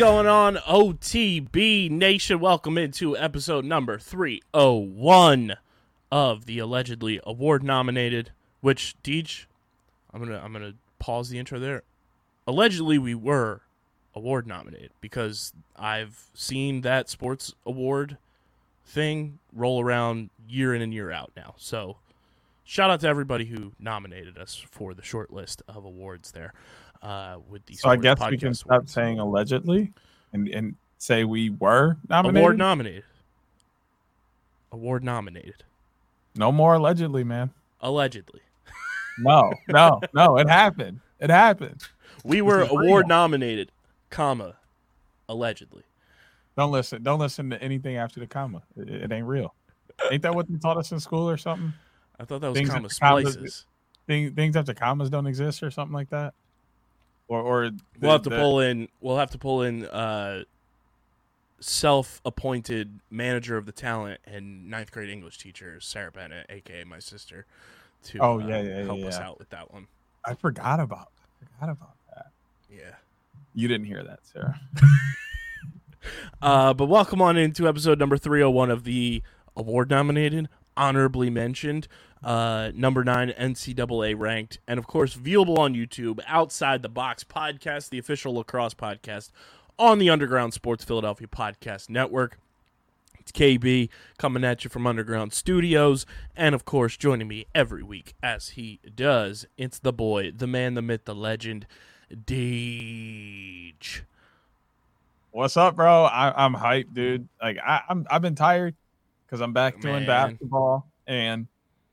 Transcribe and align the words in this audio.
Going 0.00 0.26
on, 0.26 0.56
OTB 0.56 1.90
Nation? 1.90 2.40
Welcome 2.40 2.78
into 2.78 3.14
episode 3.18 3.66
number 3.66 3.98
301 3.98 5.56
of 6.10 6.46
the 6.46 6.58
allegedly 6.58 7.20
award 7.24 7.62
nominated, 7.62 8.30
which 8.62 8.96
Deej, 9.04 9.44
I'm 10.14 10.24
gonna 10.24 10.40
I'm 10.42 10.54
gonna 10.54 10.72
pause 10.98 11.28
the 11.28 11.38
intro 11.38 11.58
there. 11.58 11.82
Allegedly 12.46 12.96
we 12.96 13.14
were 13.14 13.60
award 14.14 14.46
nominated 14.46 14.92
because 15.02 15.52
I've 15.76 16.30
seen 16.32 16.80
that 16.80 17.10
sports 17.10 17.54
award 17.66 18.16
thing 18.86 19.38
roll 19.52 19.82
around 19.82 20.30
year 20.48 20.74
in 20.74 20.80
and 20.80 20.94
year 20.94 21.10
out 21.10 21.32
now. 21.36 21.56
So 21.58 21.98
shout 22.64 22.88
out 22.88 23.00
to 23.00 23.06
everybody 23.06 23.44
who 23.44 23.72
nominated 23.78 24.38
us 24.38 24.56
for 24.56 24.94
the 24.94 25.02
short 25.02 25.30
list 25.30 25.60
of 25.68 25.84
awards 25.84 26.32
there. 26.32 26.54
Uh, 27.02 27.38
with 27.48 27.62
So 27.72 27.88
I 27.88 27.96
guess 27.96 28.18
we 28.30 28.36
can 28.36 28.52
stop 28.54 28.70
Awards. 28.70 28.92
saying 28.92 29.18
allegedly 29.18 29.92
and, 30.32 30.48
and 30.48 30.74
say 30.98 31.24
we 31.24 31.50
were 31.50 31.96
nominated. 32.08 32.42
Award 32.42 32.58
nominated. 32.58 33.04
Award 34.72 35.02
nominated. 35.04 35.64
no 36.36 36.52
more 36.52 36.74
allegedly, 36.74 37.24
man. 37.24 37.50
Allegedly. 37.80 38.40
No, 39.18 39.52
no, 39.68 40.00
no. 40.14 40.36
It 40.38 40.48
happened. 40.48 41.00
It 41.18 41.30
happened. 41.30 41.82
We 42.24 42.42
were 42.42 42.62
is 42.62 42.70
real. 42.70 42.80
award 42.80 43.08
nominated, 43.08 43.72
comma, 44.10 44.54
allegedly. 45.28 45.82
Don't 46.56 46.70
listen. 46.70 47.02
Don't 47.02 47.18
listen 47.18 47.50
to 47.50 47.62
anything 47.62 47.96
after 47.96 48.20
the 48.20 48.26
comma. 48.26 48.62
It, 48.76 48.88
it 48.90 49.12
ain't 49.12 49.26
real. 49.26 49.54
Ain't 50.10 50.22
that 50.22 50.34
what 50.34 50.48
they 50.48 50.56
taught 50.58 50.76
us 50.76 50.92
in 50.92 51.00
school 51.00 51.28
or 51.28 51.36
something? 51.36 51.72
I 52.18 52.24
thought 52.24 52.40
that 52.42 52.48
was 52.48 52.56
Things 52.58 52.68
comma 52.70 52.86
after 52.86 52.98
commas- 53.00 53.32
splices. 53.32 53.66
Thing, 54.06 54.34
things 54.34 54.56
after 54.56 54.74
commas 54.74 55.08
don't 55.10 55.26
exist 55.26 55.62
or 55.62 55.70
something 55.70 55.94
like 55.94 56.10
that. 56.10 56.34
Or 57.30 57.40
or 57.40 57.70
We'll 58.00 58.10
have 58.12 58.22
to 58.22 58.30
the- 58.30 58.36
pull 58.36 58.58
in 58.60 58.88
we'll 59.00 59.16
have 59.16 59.30
to 59.30 59.38
pull 59.38 59.62
in 59.62 59.86
uh 59.86 60.42
self 61.60 62.20
appointed 62.24 62.98
manager 63.10 63.56
of 63.56 63.66
the 63.66 63.72
talent 63.72 64.20
and 64.24 64.68
ninth 64.68 64.90
grade 64.90 65.08
English 65.10 65.38
teacher, 65.38 65.78
Sarah 65.80 66.10
Bennett, 66.10 66.46
aka 66.48 66.84
my 66.84 66.98
sister, 66.98 67.46
to 68.04 68.18
Oh, 68.18 68.40
uh, 68.40 68.46
yeah, 68.46 68.62
yeah, 68.62 68.82
help 68.84 68.98
yeah, 68.98 69.06
us 69.06 69.18
out 69.18 69.38
with 69.38 69.50
that 69.50 69.72
one. 69.72 69.86
I 70.24 70.34
forgot 70.34 70.80
about. 70.80 71.10
Forgot 71.38 71.70
about 71.72 71.94
that. 72.14 72.26
Yeah. 72.70 72.94
You 73.54 73.68
didn't 73.68 73.86
hear 73.86 74.02
that, 74.02 74.20
Sarah. 74.24 74.60
Uh, 76.40 76.72
but 76.72 76.86
welcome 76.86 77.20
on 77.20 77.36
into 77.36 77.68
episode 77.68 77.98
number 77.98 78.16
301 78.16 78.70
of 78.70 78.84
the 78.84 79.22
award 79.54 79.90
nominated, 79.90 80.48
honorably 80.74 81.28
mentioned, 81.28 81.86
uh, 82.22 82.70
number 82.74 83.02
nine 83.04 83.30
NCAA 83.30 84.18
ranked, 84.18 84.58
and 84.66 84.78
of 84.78 84.86
course, 84.86 85.16
viewable 85.16 85.58
on 85.58 85.74
YouTube, 85.74 86.20
Outside 86.26 86.82
the 86.82 86.88
Box 86.88 87.24
podcast, 87.24 87.88
the 87.88 87.98
official 87.98 88.34
lacrosse 88.34 88.74
podcast 88.74 89.30
on 89.78 89.98
the 89.98 90.10
Underground 90.10 90.52
Sports 90.52 90.84
Philadelphia 90.84 91.26
Podcast 91.26 91.88
Network. 91.88 92.38
It's 93.18 93.32
KB 93.32 93.88
coming 94.18 94.44
at 94.44 94.64
you 94.64 94.70
from 94.70 94.86
Underground 94.86 95.32
Studios, 95.32 96.04
and 96.36 96.54
of 96.54 96.64
course, 96.64 96.96
joining 96.96 97.28
me 97.28 97.46
every 97.54 97.82
week 97.82 98.14
as 98.22 98.50
he 98.50 98.80
does, 98.94 99.46
it's 99.56 99.78
the 99.78 99.92
boy, 99.92 100.32
the 100.32 100.46
man, 100.46 100.74
the 100.74 100.82
myth, 100.82 101.04
the 101.04 101.14
legend, 101.14 101.66
Deej. 102.12 104.02
What's 105.32 105.56
up, 105.56 105.76
bro? 105.76 106.04
I, 106.04 106.44
I'm 106.44 106.54
hyped, 106.54 106.92
dude. 106.92 107.28
Like 107.40 107.58
I, 107.64 107.82
I'm, 107.88 108.06
I've 108.10 108.22
been 108.22 108.34
tired 108.34 108.74
because 109.26 109.40
I'm 109.40 109.52
back 109.52 109.80
doing 109.80 110.06
Man. 110.06 110.06
basketball, 110.06 110.86
and 111.06 111.46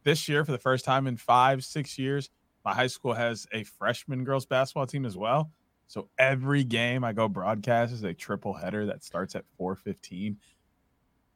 this 0.08 0.30
year, 0.30 0.46
for 0.46 0.54
the 0.54 0.58
first 0.58 0.86
time 0.86 1.06
in 1.06 1.18
five, 1.18 1.66
six 1.66 2.00
years, 2.00 2.30
my 2.64 2.74
high 2.74 2.88
school 2.88 3.14
has 3.14 3.46
a 3.52 3.64
freshman 3.64 4.24
girls 4.24 4.46
basketball 4.46 4.88
team 4.88 5.06
as 5.06 5.18
well. 5.18 5.52
So 5.88 6.08
every 6.18 6.64
game 6.64 7.04
I 7.04 7.12
go 7.12 7.28
broadcast 7.28 7.92
is 7.92 8.04
a 8.04 8.14
triple 8.14 8.54
header 8.54 8.86
that 8.86 9.04
starts 9.04 9.36
at 9.36 9.44
4:15. 9.60 10.38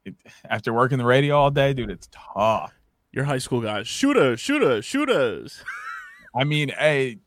It, 0.05 0.15
after 0.49 0.71
working 0.71 0.97
the 0.97 1.05
radio 1.05 1.35
all 1.35 1.51
day, 1.51 1.73
dude, 1.73 1.91
it's 1.91 2.07
tough. 2.11 2.73
Your 3.11 3.25
high 3.25 3.39
school 3.39 3.59
guys, 3.59 3.89
shoot 3.89 4.15
us, 4.15 4.39
shoot 4.39 4.61
shooter, 4.61 4.81
shooter, 4.81 5.11
shooters. 5.11 5.63
I 6.35 6.45
mean, 6.45 6.69
hey, 6.69 7.17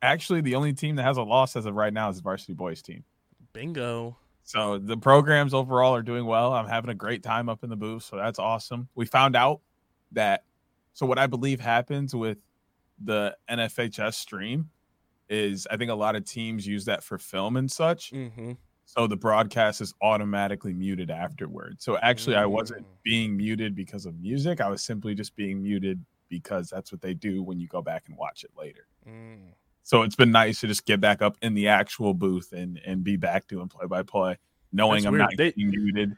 actually, 0.00 0.40
the 0.40 0.54
only 0.54 0.72
team 0.72 0.96
that 0.96 1.02
has 1.02 1.18
a 1.18 1.22
loss 1.22 1.54
as 1.54 1.66
of 1.66 1.74
right 1.74 1.92
now 1.92 2.08
is 2.08 2.16
the 2.16 2.22
varsity 2.22 2.54
boys 2.54 2.80
team. 2.80 3.04
Bingo. 3.52 4.16
So 4.42 4.78
the 4.78 4.96
programs 4.96 5.52
overall 5.52 5.94
are 5.94 6.02
doing 6.02 6.24
well. 6.24 6.54
I'm 6.54 6.66
having 6.66 6.88
a 6.88 6.94
great 6.94 7.22
time 7.22 7.50
up 7.50 7.62
in 7.62 7.68
the 7.68 7.76
booth, 7.76 8.04
so 8.04 8.16
that's 8.16 8.38
awesome. 8.38 8.88
We 8.94 9.04
found 9.04 9.36
out 9.36 9.60
that 10.12 10.44
so 10.98 11.06
what 11.06 11.16
I 11.16 11.28
believe 11.28 11.60
happens 11.60 12.12
with 12.12 12.38
the 13.04 13.36
NFHS 13.48 14.14
stream 14.14 14.68
is 15.28 15.64
I 15.70 15.76
think 15.76 15.92
a 15.92 15.94
lot 15.94 16.16
of 16.16 16.24
teams 16.24 16.66
use 16.66 16.86
that 16.86 17.04
for 17.04 17.18
film 17.18 17.56
and 17.56 17.70
such. 17.70 18.10
Mm-hmm. 18.10 18.52
So 18.84 19.06
the 19.06 19.16
broadcast 19.16 19.80
is 19.80 19.94
automatically 20.02 20.72
muted 20.74 21.08
afterward. 21.08 21.76
So 21.80 21.96
actually 21.98 22.34
I 22.34 22.46
wasn't 22.46 22.82
Mm. 22.82 23.02
being 23.04 23.36
muted 23.36 23.76
because 23.76 24.06
of 24.06 24.18
music. 24.18 24.60
I 24.60 24.68
was 24.68 24.82
simply 24.82 25.14
just 25.14 25.36
being 25.36 25.62
muted 25.62 26.04
because 26.28 26.68
that's 26.68 26.90
what 26.90 27.00
they 27.00 27.14
do 27.14 27.44
when 27.44 27.60
you 27.60 27.68
go 27.68 27.80
back 27.80 28.04
and 28.08 28.16
watch 28.16 28.42
it 28.42 28.50
later. 28.58 28.88
Mm. 29.08 29.52
So 29.84 30.02
it's 30.02 30.16
been 30.16 30.32
nice 30.32 30.58
to 30.62 30.66
just 30.66 30.84
get 30.84 31.00
back 31.00 31.22
up 31.22 31.36
in 31.42 31.54
the 31.54 31.68
actual 31.68 32.12
booth 32.12 32.52
and 32.52 32.80
and 32.84 33.04
be 33.04 33.16
back 33.16 33.46
doing 33.46 33.68
play 33.68 33.86
by 33.86 34.02
play, 34.02 34.36
knowing 34.72 34.96
That's 34.96 35.06
I'm 35.06 35.12
weird. 35.12 35.20
not 35.20 35.30
They- 35.36 35.52
being 35.52 35.70
muted. 35.70 36.16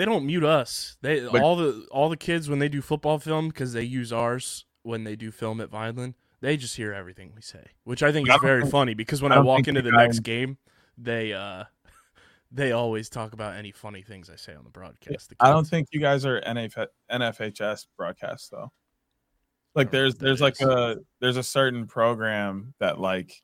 They 0.00 0.06
don't 0.06 0.24
mute 0.24 0.44
us. 0.44 0.96
They 1.02 1.20
But- 1.28 1.42
all 1.42 1.56
the 1.56 1.86
all 1.90 2.08
the 2.08 2.16
kids 2.16 2.48
when 2.48 2.58
they 2.58 2.70
do 2.70 2.80
football 2.80 3.18
film 3.18 3.48
because 3.48 3.74
they 3.74 3.82
use 3.82 4.14
ours 4.14 4.64
when 4.82 5.04
they 5.04 5.14
do 5.14 5.30
film 5.30 5.60
at 5.60 5.68
Vineland. 5.68 6.14
They 6.40 6.56
just 6.56 6.74
hear 6.74 6.94
everything 6.94 7.32
we 7.34 7.42
say, 7.42 7.66
which 7.84 8.02
I 8.02 8.10
think 8.10 8.28
But 8.28 8.32
I 8.32 8.36
is 8.36 8.40
very 8.42 8.60
think- 8.62 8.72
funny 8.72 8.94
because 8.94 9.20
when 9.20 9.30
I 9.30 9.36
I, 9.36 9.40
walk 9.40 9.68
into 9.68 9.82
the 9.82 9.90
the 9.90 9.96
guy- 9.98 10.04
next 10.06 10.20
game, 10.20 10.56
they 10.96 11.34
uh 11.34 11.64
they 12.50 12.72
always 12.72 13.10
talk 13.10 13.34
about 13.34 13.56
any 13.56 13.72
funny 13.72 14.00
things 14.00 14.30
I 14.30 14.36
say 14.36 14.54
on 14.54 14.64
the 14.64 14.70
broadcast. 14.70 15.28
The 15.28 15.36
I 15.38 15.50
don't 15.50 15.66
think 15.66 15.88
you 15.92 16.00
guys 16.00 16.24
are 16.24 16.40
NF- 16.40 16.86
NFHS 17.12 17.86
broadcasts 17.98 18.48
though. 18.48 18.72
Like 19.74 19.90
there's 19.90 20.14
there's 20.14 20.40
like 20.40 20.54
is. 20.62 20.66
a 20.66 20.96
there's 21.20 21.36
a 21.36 21.42
certain 21.42 21.86
program 21.86 22.72
that 22.80 22.98
like 22.98 23.34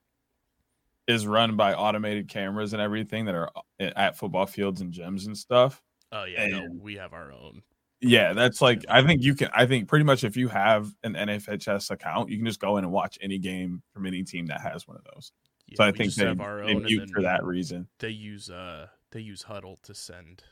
is 1.07 1.27
run 1.27 1.55
by 1.55 1.75
automated 1.75 2.29
cameras 2.29 2.73
and 2.73 2.81
everything 2.81 3.27
that 3.27 3.35
are 3.35 3.51
uh, 3.79 3.91
at 3.95 4.17
football 4.17 4.47
fields 4.47 4.81
and 4.81 4.91
gyms 4.91 5.27
and 5.27 5.37
stuff. 5.37 5.83
Oh 6.13 6.25
yeah, 6.25 6.47
no, 6.49 6.69
we 6.81 6.97
have 6.97 7.13
our 7.13 7.33
own. 7.33 7.63
Yeah, 8.01 8.35
that's 8.35 8.61
like 8.61 8.85
I 8.89 9.03
think 9.03 9.23
you 9.23 9.35
can 9.35 9.49
I 9.55 9.67
think 9.67 9.89
pretty 9.89 10.05
much 10.05 10.23
if 10.25 10.37
you 10.37 10.49
have 10.49 10.93
an 11.03 11.15
NFHS 11.15 11.91
account, 11.91 12.31
you 12.31 12.37
can 12.37 12.47
just 12.47 12.61
go 12.61 12.77
in 12.77 12.85
and 12.85 12.93
watch 12.93 13.19
any 13.21 13.39
game 13.39 13.83
from 13.93 14.07
any 14.07 14.23
team 14.23 14.47
that 14.47 14.61
has 14.61 14.87
one 14.87 14.97
of 14.97 15.05
those. 15.15 15.33
Yeah, 15.67 15.77
So 15.79 15.85
I 15.85 15.93
think 15.93 16.15
they, 16.15 16.27
have 16.27 16.41
our 16.41 16.63
own, 16.63 16.71
and 16.71 16.83
mute 16.83 17.11
for 17.13 17.23
that 17.23 17.45
reason. 17.45 17.89
They 17.99 18.11
use 18.11 18.51
uh 18.51 18.89
they 19.11 19.21
use 19.21 19.43
Huddle 19.43 19.79
to 19.85 19.95
send 19.95 20.45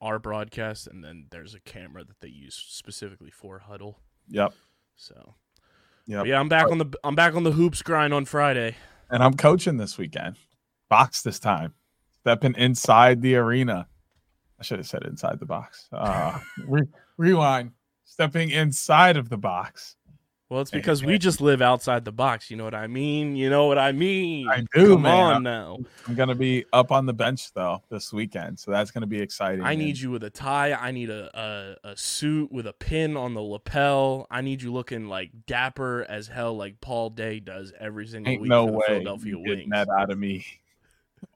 our 0.00 0.18
broadcast, 0.18 0.86
and 0.86 1.02
then 1.02 1.26
there's 1.30 1.54
a 1.54 1.60
camera 1.60 2.04
that 2.04 2.20
they 2.20 2.28
use 2.28 2.54
specifically 2.54 3.30
for 3.30 3.60
Huddle. 3.60 4.00
Yep. 4.28 4.52
So. 4.96 5.34
But 6.08 6.26
yeah, 6.26 6.38
I'm 6.38 6.48
back 6.48 6.70
on 6.70 6.78
the 6.78 6.86
I'm 7.02 7.14
back 7.14 7.34
on 7.34 7.42
the 7.42 7.52
hoops 7.52 7.82
grind 7.82 8.14
on 8.14 8.26
Friday. 8.26 8.76
And 9.10 9.22
I'm 9.22 9.34
coaching 9.34 9.76
this 9.76 9.98
weekend. 9.98 10.36
Box 10.88 11.22
this 11.22 11.38
time. 11.40 11.74
Stepping 12.26 12.56
inside 12.56 13.22
the 13.22 13.36
arena. 13.36 13.86
I 14.58 14.64
should 14.64 14.80
have 14.80 14.88
said 14.88 15.04
inside 15.04 15.38
the 15.38 15.46
box. 15.46 15.86
Uh, 15.92 16.40
re- 16.66 16.88
rewind. 17.18 17.70
Stepping 18.04 18.50
inside 18.50 19.16
of 19.16 19.28
the 19.28 19.36
box 19.36 19.94
Well, 20.48 20.60
it's 20.60 20.72
because 20.72 21.04
we 21.04 21.18
just 21.18 21.40
live 21.40 21.62
outside 21.62 22.04
the 22.04 22.10
box. 22.10 22.50
You 22.50 22.56
know 22.56 22.64
what 22.64 22.74
I 22.74 22.88
mean? 22.88 23.36
You 23.36 23.48
know 23.48 23.66
what 23.66 23.78
I 23.78 23.92
mean? 23.92 24.48
I 24.48 24.64
do, 24.74 24.94
Come 24.94 25.02
man. 25.02 25.34
on 25.36 25.42
now. 25.44 25.78
I'm 26.08 26.16
gonna 26.16 26.34
be 26.34 26.64
up 26.72 26.90
on 26.90 27.06
the 27.06 27.12
bench 27.12 27.52
though 27.52 27.80
this 27.90 28.12
weekend, 28.12 28.58
so 28.58 28.72
that's 28.72 28.90
gonna 28.90 29.06
be 29.06 29.20
exciting. 29.20 29.60
I 29.64 29.76
man. 29.76 29.78
need 29.78 29.96
you 29.96 30.10
with 30.10 30.24
a 30.24 30.30
tie. 30.30 30.72
I 30.72 30.90
need 30.90 31.10
a, 31.10 31.30
a, 31.84 31.90
a 31.90 31.96
suit 31.96 32.50
with 32.50 32.66
a 32.66 32.72
pin 32.72 33.16
on 33.16 33.34
the 33.34 33.40
lapel. 33.42 34.26
I 34.32 34.40
need 34.40 34.62
you 34.62 34.72
looking 34.72 35.06
like 35.06 35.30
dapper 35.46 36.04
as 36.08 36.26
hell, 36.26 36.56
like 36.56 36.80
Paul 36.80 37.10
Day 37.10 37.38
does 37.38 37.72
every 37.78 38.08
single 38.08 38.32
Ain't 38.32 38.42
week 38.42 38.50
no 38.50 38.64
way 38.66 38.82
Philadelphia 38.88 39.36
Wings. 39.36 39.48
getting 39.48 39.70
that 39.70 39.86
out 39.96 40.10
of 40.10 40.18
me 40.18 40.44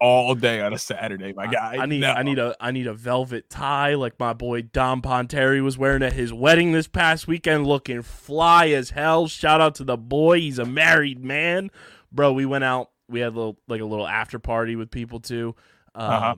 all 0.01 0.35
day 0.35 0.61
on 0.61 0.73
a 0.73 0.79
Saturday, 0.79 1.33
my 1.33 1.47
guy. 1.47 1.77
I 1.79 1.87
need 1.87 2.01
No. 2.01 2.13
I 2.13 2.23
need 2.23 2.39
a 2.39 2.55
I 2.61 2.71
need 2.71 2.87
a 2.87 2.95
velvet 2.95 3.49
tie 3.51 3.95
like 3.95 4.19
my 4.19 4.33
boy 4.33 4.63
Dom 4.63 5.03
Ponteri 5.03 5.63
was 5.63 5.77
wearing 5.79 6.03
at 6.03 6.13
his 6.15 6.33
wedding 6.33 6.73
this 6.73 6.87
past 6.89 7.27
weekend, 7.27 7.67
looking 7.67 8.03
fly 8.03 8.69
as 8.69 8.91
hell. 8.91 9.27
Shout 9.29 9.61
out 9.61 9.75
to 9.77 9.85
the 9.85 9.97
boy, 9.97 10.39
he's 10.41 10.59
a 10.59 10.65
married 10.65 11.23
man, 11.25 11.71
bro. 12.13 12.33
We 12.33 12.47
went 12.47 12.65
out, 12.65 12.91
we 13.09 13.21
had 13.21 13.33
a 13.33 13.37
little 13.37 13.59
like 13.69 13.81
a 13.81 13.87
little 13.87 14.07
after 14.07 14.39
party 14.39 14.77
with 14.77 14.91
people 14.91 15.21
too, 15.21 15.55
um, 15.95 16.11
Uh-huh. 16.13 16.35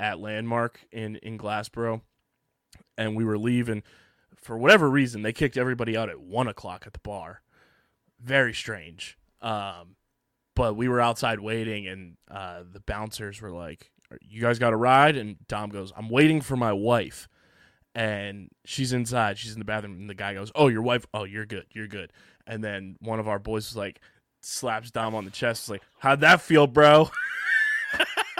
at 0.00 0.18
Landmark 0.20 0.80
in 0.92 1.16
in 1.16 1.36
Glassboro, 1.38 2.00
and 2.98 3.16
we 3.16 3.24
were 3.24 3.38
leaving. 3.38 3.82
For 4.36 4.58
whatever 4.58 4.90
reason, 4.90 5.22
they 5.22 5.32
kicked 5.32 5.56
everybody 5.56 5.96
out 5.96 6.10
at 6.10 6.20
one 6.20 6.48
o'clock 6.48 6.84
at 6.86 6.92
the 6.92 6.98
bar. 7.00 7.40
Very 8.20 8.52
strange. 8.54 9.16
Um, 9.40 9.96
but 10.54 10.76
we 10.76 10.88
were 10.88 11.00
outside 11.00 11.40
waiting 11.40 11.86
and 11.86 12.16
uh, 12.30 12.62
the 12.70 12.80
bouncers 12.80 13.40
were 13.40 13.50
like 13.50 13.90
you 14.20 14.40
guys 14.40 14.58
got 14.58 14.72
a 14.72 14.76
ride? 14.76 15.16
And 15.16 15.36
dom 15.48 15.70
goes 15.70 15.92
i'm 15.96 16.08
waiting 16.08 16.40
for 16.40 16.56
my 16.56 16.72
wife. 16.72 17.28
And 17.96 18.48
she's 18.64 18.92
inside 18.92 19.38
she's 19.38 19.52
in 19.52 19.58
the 19.58 19.64
bathroom 19.64 19.94
and 19.94 20.10
the 20.10 20.14
guy 20.14 20.34
goes 20.34 20.50
oh 20.54 20.68
your 20.68 20.82
wife? 20.82 21.06
Oh 21.14 21.24
you're 21.24 21.46
good 21.46 21.66
you're 21.70 21.88
good. 21.88 22.12
And 22.46 22.62
then 22.62 22.96
one 23.00 23.20
of 23.20 23.28
our 23.28 23.38
boys 23.38 23.68
was 23.68 23.76
like 23.76 24.00
slaps 24.40 24.90
dom 24.90 25.14
on 25.14 25.24
the 25.24 25.30
chest 25.30 25.64
was 25.64 25.70
like 25.70 25.82
how'd 25.98 26.20
that 26.20 26.40
feel 26.40 26.66
bro 26.66 27.08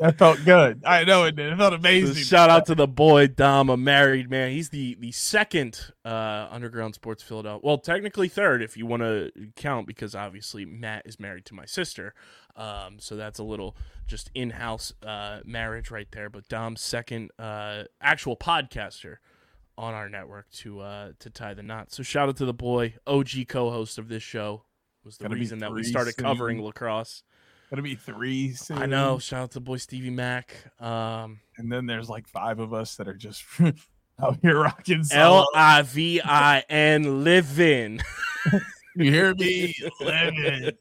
That 0.00 0.16
felt 0.18 0.42
good. 0.46 0.82
I 0.86 1.04
know 1.04 1.24
it 1.24 1.36
did. 1.36 1.52
It 1.52 1.56
felt 1.58 1.72
So 1.72 1.76
amazing. 1.78 2.24
shout 2.24 2.48
out 2.48 2.64
to 2.66 2.74
the 2.74 2.88
boy 2.88 3.26
Dom, 3.26 3.68
a 3.68 3.76
married 3.76 4.30
man. 4.30 4.50
He's 4.50 4.70
the 4.70 4.96
the 4.98 5.12
second 5.12 5.92
uh, 6.06 6.48
underground 6.50 6.94
sports 6.94 7.22
Philadelphia. 7.22 7.60
Well, 7.62 7.76
technically 7.78 8.28
third 8.28 8.62
if 8.62 8.76
you 8.78 8.86
want 8.86 9.02
to 9.02 9.30
count, 9.56 9.86
because 9.86 10.14
obviously 10.14 10.64
Matt 10.64 11.02
is 11.04 11.20
married 11.20 11.44
to 11.46 11.54
my 11.54 11.66
sister. 11.66 12.14
Um, 12.56 12.98
so 12.98 13.14
that's 13.14 13.38
a 13.38 13.44
little 13.44 13.76
just 14.06 14.30
in 14.34 14.50
house 14.50 14.92
uh, 15.06 15.40
marriage 15.44 15.90
right 15.90 16.08
there. 16.12 16.30
But 16.30 16.48
Dom's 16.48 16.80
second 16.80 17.30
uh, 17.38 17.84
actual 18.00 18.36
podcaster 18.36 19.16
on 19.76 19.92
our 19.94 20.08
network 20.08 20.50
to 20.50 20.80
uh, 20.80 21.12
to 21.18 21.28
tie 21.28 21.52
the 21.52 21.62
knot. 21.62 21.92
So 21.92 22.02
shout 22.02 22.28
out 22.30 22.36
to 22.38 22.46
the 22.46 22.54
boy, 22.54 22.94
OG 23.06 23.28
co-host 23.48 23.98
of 23.98 24.08
this 24.08 24.22
show. 24.22 24.64
Was 25.04 25.18
the 25.18 25.24
Gonna 25.24 25.34
reason 25.36 25.58
that 25.60 25.72
we 25.72 25.82
started 25.82 26.16
covering 26.16 26.56
soon. 26.58 26.64
lacrosse. 26.66 27.22
Gonna 27.70 27.82
be 27.82 27.94
three. 27.94 28.52
Soon. 28.54 28.78
I 28.78 28.86
know. 28.86 29.18
Shout 29.18 29.42
out 29.42 29.50
to 29.52 29.60
boy 29.60 29.76
Stevie 29.76 30.10
Mack. 30.10 30.56
Um, 30.80 31.40
And 31.56 31.70
then 31.70 31.86
there's 31.86 32.08
like 32.08 32.26
five 32.26 32.58
of 32.58 32.74
us 32.74 32.96
that 32.96 33.06
are 33.06 33.14
just 33.14 33.44
out 34.20 34.38
here 34.42 34.60
rocking. 34.60 35.04
L. 35.12 35.46
I 35.54 35.82
V 35.82 36.20
I 36.24 36.64
N 36.68 37.22
living. 37.24 38.00
You 38.96 39.12
hear 39.12 39.34
me? 39.36 39.72
Living. 40.00 40.72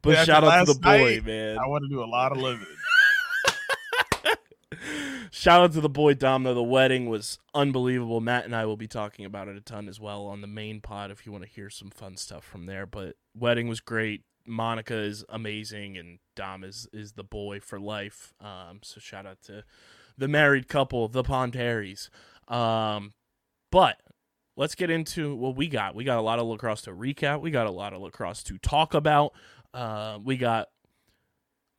but 0.00 0.14
After 0.14 0.24
shout 0.32 0.44
out 0.44 0.66
to 0.66 0.72
the 0.72 0.80
boy, 0.80 1.16
night, 1.16 1.26
man. 1.26 1.58
I 1.58 1.66
want 1.66 1.84
to 1.84 1.88
do 1.90 2.02
a 2.02 2.06
lot 2.06 2.32
of 2.32 2.38
living. 2.38 2.66
Shout 5.30 5.60
out 5.60 5.72
to 5.74 5.80
the 5.82 5.88
boy 5.90 6.14
Dom 6.14 6.44
though. 6.44 6.54
The 6.54 6.62
wedding 6.62 7.08
was 7.08 7.38
unbelievable. 7.54 8.20
Matt 8.20 8.46
and 8.46 8.56
I 8.56 8.64
will 8.64 8.76
be 8.78 8.88
talking 8.88 9.24
about 9.26 9.46
it 9.48 9.56
a 9.56 9.60
ton 9.60 9.88
as 9.88 10.00
well 10.00 10.24
on 10.26 10.40
the 10.40 10.46
main 10.46 10.80
pod 10.80 11.10
if 11.10 11.26
you 11.26 11.32
want 11.32 11.44
to 11.44 11.50
hear 11.50 11.68
some 11.68 11.90
fun 11.90 12.16
stuff 12.16 12.44
from 12.44 12.64
there. 12.66 12.86
But 12.86 13.16
wedding 13.36 13.68
was 13.68 13.80
great. 13.80 14.22
Monica 14.48 14.96
is 14.96 15.24
amazing 15.28 15.96
and 15.96 16.18
Dom 16.34 16.64
is 16.64 16.88
is 16.92 17.12
the 17.12 17.24
boy 17.24 17.60
for 17.60 17.78
life. 17.78 18.32
Um, 18.40 18.80
so 18.82 19.00
shout 19.00 19.26
out 19.26 19.42
to 19.42 19.64
the 20.16 20.28
married 20.28 20.68
couple, 20.68 21.08
the 21.08 21.22
Ponteris. 21.22 22.08
Um, 22.48 23.12
but 23.70 24.00
let's 24.56 24.74
get 24.74 24.90
into 24.90 25.34
what 25.34 25.56
we 25.56 25.68
got. 25.68 25.94
We 25.94 26.04
got 26.04 26.18
a 26.18 26.22
lot 26.22 26.38
of 26.38 26.46
lacrosse 26.46 26.82
to 26.82 26.90
recap. 26.90 27.40
We 27.40 27.50
got 27.50 27.66
a 27.66 27.70
lot 27.70 27.92
of 27.92 28.02
lacrosse 28.02 28.42
to 28.44 28.58
talk 28.58 28.92
about. 28.94 29.32
Uh, 29.72 30.18
we 30.22 30.36
got. 30.36 30.68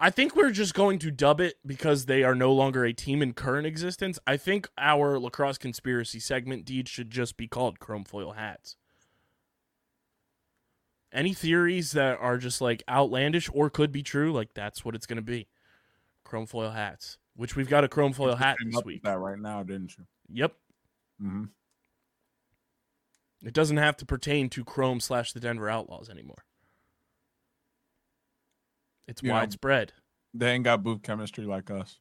I 0.02 0.10
think 0.10 0.34
we're 0.34 0.52
just 0.52 0.74
going 0.74 0.98
to 1.00 1.12
dub 1.12 1.42
it 1.42 1.56
because 1.66 2.06
they 2.06 2.24
are 2.24 2.34
no 2.34 2.54
longer 2.54 2.86
a 2.86 2.94
team 2.94 3.22
in 3.22 3.34
current 3.34 3.68
existence. 3.68 4.18
I 4.26 4.38
think 4.38 4.70
our 4.78 5.20
lacrosse 5.20 5.58
conspiracy 5.58 6.22
segment 6.22 6.64
deed 6.64 6.88
should 6.88 7.12
just 7.12 7.36
be 7.36 7.48
called 7.48 7.80
Chrome 7.80 8.06
Foil 8.06 8.32
Hats. 8.32 8.78
Any 11.12 11.34
theories 11.34 11.94
that 11.94 12.20
are 12.20 12.38
just 12.38 12.62
like 12.62 12.84
outlandish 12.88 13.50
or 13.54 13.70
could 13.70 13.92
be 13.92 14.04
true, 14.04 14.32
like 14.32 14.54
that's 14.54 14.86
what 14.86 14.94
it's 14.96 15.06
going 15.08 15.18
to 15.18 15.22
be. 15.24 15.48
Chrome 16.24 16.46
Foil 16.46 16.70
Hats, 16.72 17.18
which 17.36 17.56
we've 17.56 17.70
got 17.70 17.84
a 17.84 17.88
Chrome 17.88 18.14
Foil 18.14 18.36
hat 18.36 18.58
this 18.64 18.84
week. 18.84 19.02
That 19.04 19.18
right 19.18 19.40
now, 19.40 19.64
didn't 19.64 19.98
you? 19.98 20.06
Yep. 20.32 20.54
Mm-hmm. 21.22 21.44
It 23.44 23.54
doesn't 23.54 23.78
have 23.78 23.98
to 23.98 24.06
pertain 24.06 24.50
to 24.50 24.64
Chrome 24.64 25.00
slash 25.00 25.34
the 25.34 25.40
Denver 25.40 25.70
Outlaws 25.70 26.10
anymore. 26.10 26.44
It's 29.08 29.24
Yeah. 29.24 29.34
widespread. 29.34 29.94
They 30.34 30.52
ain't 30.52 30.64
got 30.64 30.84
booth 30.84 31.02
chemistry 31.02 31.46
like 31.46 31.72
us. 31.72 31.98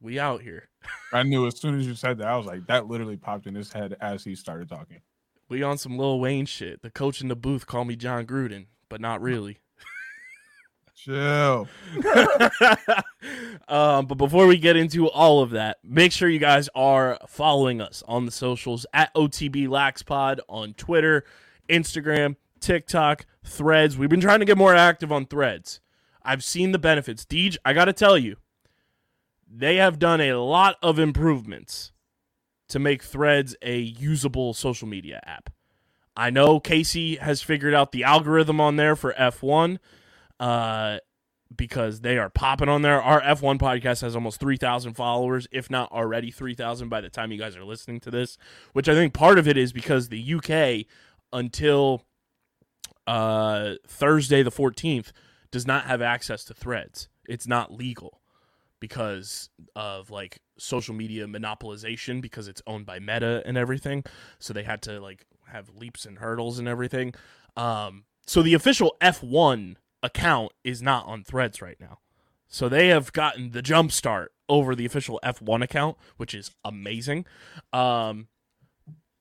We 0.00 0.18
out 0.18 0.40
here. 0.40 0.68
I 1.12 1.22
knew 1.22 1.46
as 1.46 1.58
soon 1.60 1.78
as 1.78 1.86
you 1.86 1.94
said 1.94 2.18
that, 2.18 2.28
I 2.28 2.36
was 2.36 2.46
like, 2.46 2.66
that 2.68 2.86
literally 2.86 3.16
popped 3.16 3.46
in 3.46 3.54
his 3.54 3.72
head 3.72 3.96
as 4.00 4.24
he 4.24 4.34
started 4.34 4.68
talking. 4.68 5.00
We 5.48 5.62
on 5.62 5.78
some 5.78 5.96
Lil 5.96 6.18
Wayne 6.18 6.46
shit. 6.46 6.82
The 6.82 6.90
coach 6.90 7.20
in 7.20 7.28
the 7.28 7.36
booth 7.36 7.66
called 7.66 7.86
me 7.86 7.96
Jon 7.96 8.26
Gruden, 8.26 8.66
but 8.88 9.00
not 9.00 9.20
really. 9.20 9.58
Chill. 10.94 11.68
um, 13.68 14.06
but 14.06 14.16
before 14.16 14.48
we 14.48 14.56
get 14.58 14.76
into 14.76 15.08
all 15.08 15.40
of 15.40 15.50
that, 15.50 15.78
make 15.84 16.10
sure 16.10 16.28
you 16.28 16.40
guys 16.40 16.68
are 16.74 17.18
following 17.28 17.80
us 17.80 18.02
on 18.08 18.26
the 18.26 18.32
socials 18.32 18.86
at 18.92 19.14
OTB 19.14 19.68
LaxPod 19.68 20.40
on 20.48 20.74
Twitter, 20.74 21.24
Instagram, 21.68 22.34
TikTok, 22.58 23.24
Threads. 23.44 23.96
We've 23.96 24.08
been 24.08 24.20
trying 24.20 24.40
to 24.40 24.46
get 24.46 24.58
more 24.58 24.74
active 24.74 25.12
on 25.12 25.26
Threads. 25.26 25.80
I've 26.24 26.42
seen 26.42 26.72
the 26.72 26.78
benefits. 26.78 27.24
Deej, 27.24 27.56
I 27.64 27.72
got 27.72 27.84
to 27.84 27.92
tell 27.92 28.18
you, 28.18 28.36
they 29.48 29.76
have 29.76 30.00
done 30.00 30.20
a 30.20 30.34
lot 30.34 30.76
of 30.82 30.98
improvements 30.98 31.92
to 32.68 32.78
make 32.78 33.02
Threads 33.02 33.56
a 33.62 33.78
usable 33.78 34.54
social 34.54 34.88
media 34.88 35.20
app. 35.24 35.50
I 36.16 36.30
know 36.30 36.60
Casey 36.60 37.16
has 37.16 37.42
figured 37.42 37.74
out 37.74 37.92
the 37.92 38.04
algorithm 38.04 38.60
on 38.60 38.76
there 38.76 38.96
for 38.96 39.12
F1 39.12 39.78
uh, 40.40 40.98
because 41.54 42.00
they 42.00 42.16
are 42.16 42.30
popping 42.30 42.68
on 42.68 42.82
there. 42.82 43.02
Our 43.02 43.20
F1 43.20 43.58
podcast 43.58 44.00
has 44.00 44.14
almost 44.14 44.40
3,000 44.40 44.94
followers, 44.94 45.46
if 45.52 45.70
not 45.70 45.92
already 45.92 46.30
3,000 46.30 46.88
by 46.88 47.00
the 47.00 47.10
time 47.10 47.32
you 47.32 47.38
guys 47.38 47.56
are 47.56 47.64
listening 47.64 48.00
to 48.00 48.10
this, 48.10 48.38
which 48.72 48.88
I 48.88 48.94
think 48.94 49.12
part 49.12 49.38
of 49.38 49.46
it 49.46 49.58
is 49.58 49.72
because 49.72 50.08
the 50.08 50.34
UK 50.34 50.86
until 51.32 52.02
uh, 53.06 53.74
Thursday 53.86 54.42
the 54.42 54.50
14th 54.50 55.12
does 55.50 55.66
not 55.66 55.84
have 55.84 56.00
access 56.00 56.44
to 56.44 56.54
threads. 56.54 57.08
It's 57.28 57.46
not 57.46 57.72
legal 57.72 58.20
because 58.80 59.50
of 59.74 60.10
like 60.10 60.40
social 60.58 60.94
media 60.94 61.26
monopolization 61.26 62.20
because 62.20 62.48
it's 62.48 62.62
owned 62.66 62.86
by 62.86 62.98
Meta 62.98 63.42
and 63.44 63.56
everything. 63.56 64.04
So 64.38 64.52
they 64.52 64.62
had 64.62 64.82
to 64.82 65.00
like 65.00 65.26
have 65.48 65.70
leaps 65.74 66.04
and 66.04 66.18
hurdles 66.18 66.58
and 66.58 66.68
everything. 66.68 67.14
Um, 67.56 68.04
so 68.26 68.42
the 68.42 68.54
official 68.54 68.96
F1 69.00 69.76
account 70.02 70.52
is 70.64 70.82
not 70.82 71.06
on 71.06 71.22
threads 71.22 71.62
right 71.62 71.78
now. 71.80 71.98
So 72.48 72.68
they 72.68 72.88
have 72.88 73.12
gotten 73.12 73.50
the 73.50 73.62
jump 73.62 73.92
start 73.92 74.32
over 74.48 74.74
the 74.74 74.86
official 74.86 75.20
F1 75.24 75.62
account, 75.62 75.96
which 76.16 76.34
is 76.34 76.50
amazing. 76.64 77.26
Um, 77.72 78.28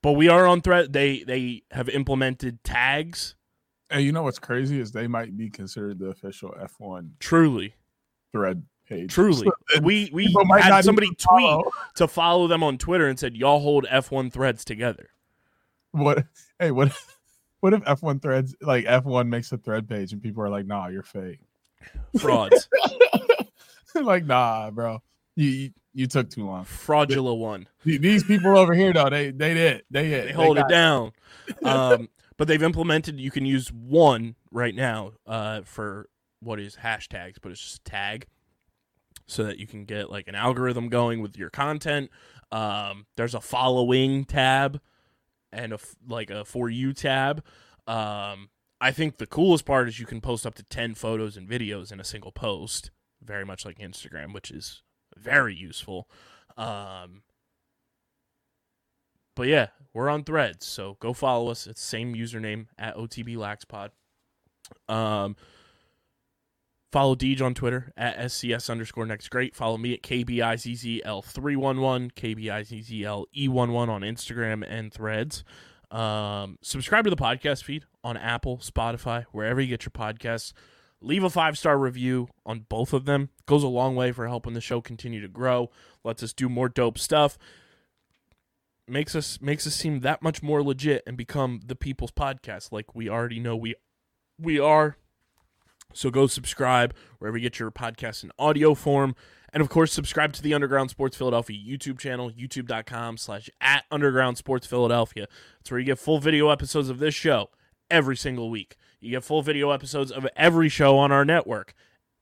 but 0.03 0.13
we 0.13 0.29
are 0.29 0.45
on 0.45 0.61
thread. 0.61 0.93
They 0.93 1.23
they 1.23 1.63
have 1.71 1.89
implemented 1.89 2.63
tags. 2.63 3.35
Hey, 3.89 4.01
you 4.01 4.11
know 4.11 4.23
what's 4.23 4.39
crazy 4.39 4.79
is 4.79 4.91
they 4.91 5.07
might 5.07 5.35
be 5.35 5.49
considered 5.49 5.99
the 5.99 6.09
official 6.09 6.53
F1 6.59 7.11
Truly, 7.19 7.75
thread 8.31 8.63
page. 8.87 9.11
truly, 9.11 9.47
we 9.81 10.09
we 10.13 10.27
people 10.27 10.45
had 10.57 10.83
somebody 10.85 11.07
tweet 11.07 11.21
follow. 11.21 11.71
to 11.95 12.07
follow 12.07 12.47
them 12.47 12.63
on 12.63 12.77
Twitter 12.77 13.07
and 13.07 13.17
said, 13.19 13.35
"Y'all 13.35 13.59
hold 13.59 13.85
F1 13.91 14.31
threads 14.31 14.63
together." 14.65 15.09
What? 15.91 16.25
Hey, 16.59 16.71
what? 16.71 16.91
What 17.61 17.73
if 17.73 17.81
F1 17.85 18.21
threads 18.21 18.55
like 18.61 18.85
F1 18.85 19.27
makes 19.27 19.51
a 19.51 19.57
thread 19.57 19.89
page 19.89 20.13
and 20.13 20.21
people 20.21 20.43
are 20.43 20.49
like, 20.49 20.67
"Nah, 20.67 20.89
you're 20.89 21.01
fake." 21.01 21.39
Frauds, 22.19 22.67
like, 23.95 24.25
nah, 24.25 24.69
bro, 24.69 25.01
you 25.35 25.49
you, 25.49 25.69
you 25.93 26.05
took 26.07 26.29
too 26.29 26.45
long. 26.45 26.65
fraudulent 26.65 27.39
one. 27.39 27.67
These 27.83 28.23
people 28.23 28.55
over 28.57 28.73
here, 28.75 28.93
though, 28.93 29.09
they 29.09 29.31
they 29.31 29.53
did 29.55 29.83
they 29.89 30.07
did 30.09 30.27
They 30.29 30.33
hold 30.33 30.57
it 30.57 30.61
got- 30.61 30.69
down. 30.69 31.11
Um, 31.63 32.09
but 32.37 32.47
they've 32.47 32.61
implemented. 32.61 33.19
You 33.19 33.31
can 33.31 33.45
use 33.47 33.71
one 33.71 34.35
right 34.51 34.75
now 34.75 35.13
uh, 35.25 35.61
for 35.63 36.07
what 36.41 36.59
is 36.59 36.75
hashtags, 36.75 37.37
but 37.41 37.51
it's 37.51 37.61
just 37.61 37.83
tag, 37.85 38.27
so 39.27 39.43
that 39.43 39.57
you 39.57 39.67
can 39.67 39.85
get 39.85 40.09
like 40.09 40.27
an 40.27 40.35
algorithm 40.35 40.89
going 40.89 41.21
with 41.21 41.37
your 41.37 41.49
content. 41.49 42.09
Um, 42.51 43.05
there's 43.17 43.33
a 43.33 43.41
following 43.41 44.25
tab, 44.25 44.79
and 45.51 45.73
a 45.73 45.79
like 46.07 46.29
a 46.29 46.45
for 46.45 46.69
you 46.69 46.93
tab. 46.93 47.43
Um, 47.87 48.49
I 48.79 48.91
think 48.91 49.17
the 49.17 49.27
coolest 49.27 49.65
part 49.65 49.87
is 49.87 49.99
you 49.99 50.05
can 50.05 50.21
post 50.21 50.45
up 50.45 50.55
to 50.55 50.63
10 50.63 50.95
photos 50.95 51.37
and 51.37 51.47
videos 51.47 51.91
in 51.91 51.99
a 51.99 52.03
single 52.03 52.31
post, 52.31 52.91
very 53.23 53.45
much 53.45 53.65
like 53.65 53.79
Instagram, 53.79 54.33
which 54.33 54.51
is 54.51 54.83
very 55.17 55.55
useful. 55.55 56.09
Um, 56.57 57.23
but 59.35 59.47
yeah, 59.47 59.67
we're 59.93 60.09
on 60.09 60.23
threads, 60.23 60.65
so 60.65 60.97
go 60.99 61.13
follow 61.13 61.49
us. 61.49 61.67
It's 61.67 61.81
same 61.81 62.15
username 62.15 62.67
at 62.77 62.95
OTB 62.95 63.35
Laxpod. 63.37 63.91
Um, 64.93 65.35
follow 66.95 67.13
Deej 67.13 67.41
on 67.41 67.53
Twitter 67.53 67.91
at 67.97 68.17
SCS 68.17 68.69
underscore 68.69 69.05
next 69.05 69.27
great. 69.27 69.53
Follow 69.53 69.77
me 69.77 69.93
at 69.93 70.01
KBIZZL311, 70.01 72.13
KBIZZLE11 72.13 73.89
on 73.89 74.01
Instagram 74.01 74.63
and 74.65 74.93
threads. 74.93 75.43
Um, 75.91 76.57
subscribe 76.61 77.03
to 77.03 77.09
the 77.09 77.17
podcast 77.17 77.65
feed 77.65 77.83
on 78.01 78.15
Apple, 78.15 78.59
Spotify, 78.59 79.25
wherever 79.33 79.59
you 79.59 79.67
get 79.67 79.83
your 79.83 79.91
podcasts. 79.91 80.53
Leave 81.01 81.25
a 81.25 81.29
five 81.29 81.57
star 81.57 81.77
review 81.77 82.29
on 82.45 82.65
both 82.69 82.93
of 82.93 83.03
them. 83.03 83.27
Goes 83.45 83.63
a 83.63 83.67
long 83.67 83.97
way 83.97 84.13
for 84.13 84.29
helping 84.29 84.53
the 84.53 84.61
show 84.61 84.79
continue 84.79 85.19
to 85.19 85.27
grow. 85.27 85.69
Lets 86.05 86.23
us 86.23 86.31
do 86.31 86.47
more 86.47 86.69
dope 86.69 86.97
stuff. 86.97 87.37
Makes 88.87 89.15
us 89.15 89.41
makes 89.41 89.67
us 89.67 89.75
seem 89.75 89.99
that 89.99 90.21
much 90.21 90.41
more 90.41 90.63
legit 90.63 91.03
and 91.05 91.17
become 91.17 91.59
the 91.65 91.75
people's 91.75 92.11
podcast, 92.11 92.71
like 92.71 92.95
we 92.95 93.09
already 93.09 93.41
know 93.41 93.57
we 93.57 93.75
we 94.39 94.59
are. 94.59 94.95
So 95.93 96.09
go 96.09 96.27
subscribe 96.27 96.93
wherever 97.19 97.37
you 97.37 97.43
get 97.43 97.59
your 97.59 97.71
podcasts 97.71 98.23
in 98.23 98.31
audio 98.37 98.73
form. 98.73 99.15
And 99.53 99.61
of 99.61 99.69
course, 99.69 99.93
subscribe 99.93 100.33
to 100.33 100.41
the 100.41 100.53
Underground 100.53 100.89
Sports 100.89 101.15
Philadelphia 101.15 101.57
YouTube 101.57 101.97
channel, 101.97 102.29
youtube.com 102.29 103.17
slash 103.17 103.49
at 103.61 103.85
Underground 103.89 104.37
Sports 104.37 104.67
Philadelphia. 104.67 105.27
It's 105.61 105.71
where 105.71 105.79
you 105.79 105.85
get 105.85 105.99
full 105.99 106.19
video 106.19 106.49
episodes 106.49 106.89
of 106.89 106.99
this 106.99 107.15
show 107.15 107.49
every 107.89 108.17
single 108.17 108.49
week. 108.49 108.75
You 108.99 109.11
get 109.11 109.23
full 109.23 109.41
video 109.41 109.71
episodes 109.71 110.11
of 110.11 110.27
every 110.35 110.67
show 110.67 110.97
on 110.97 111.11
our 111.11 111.23
network 111.23 111.73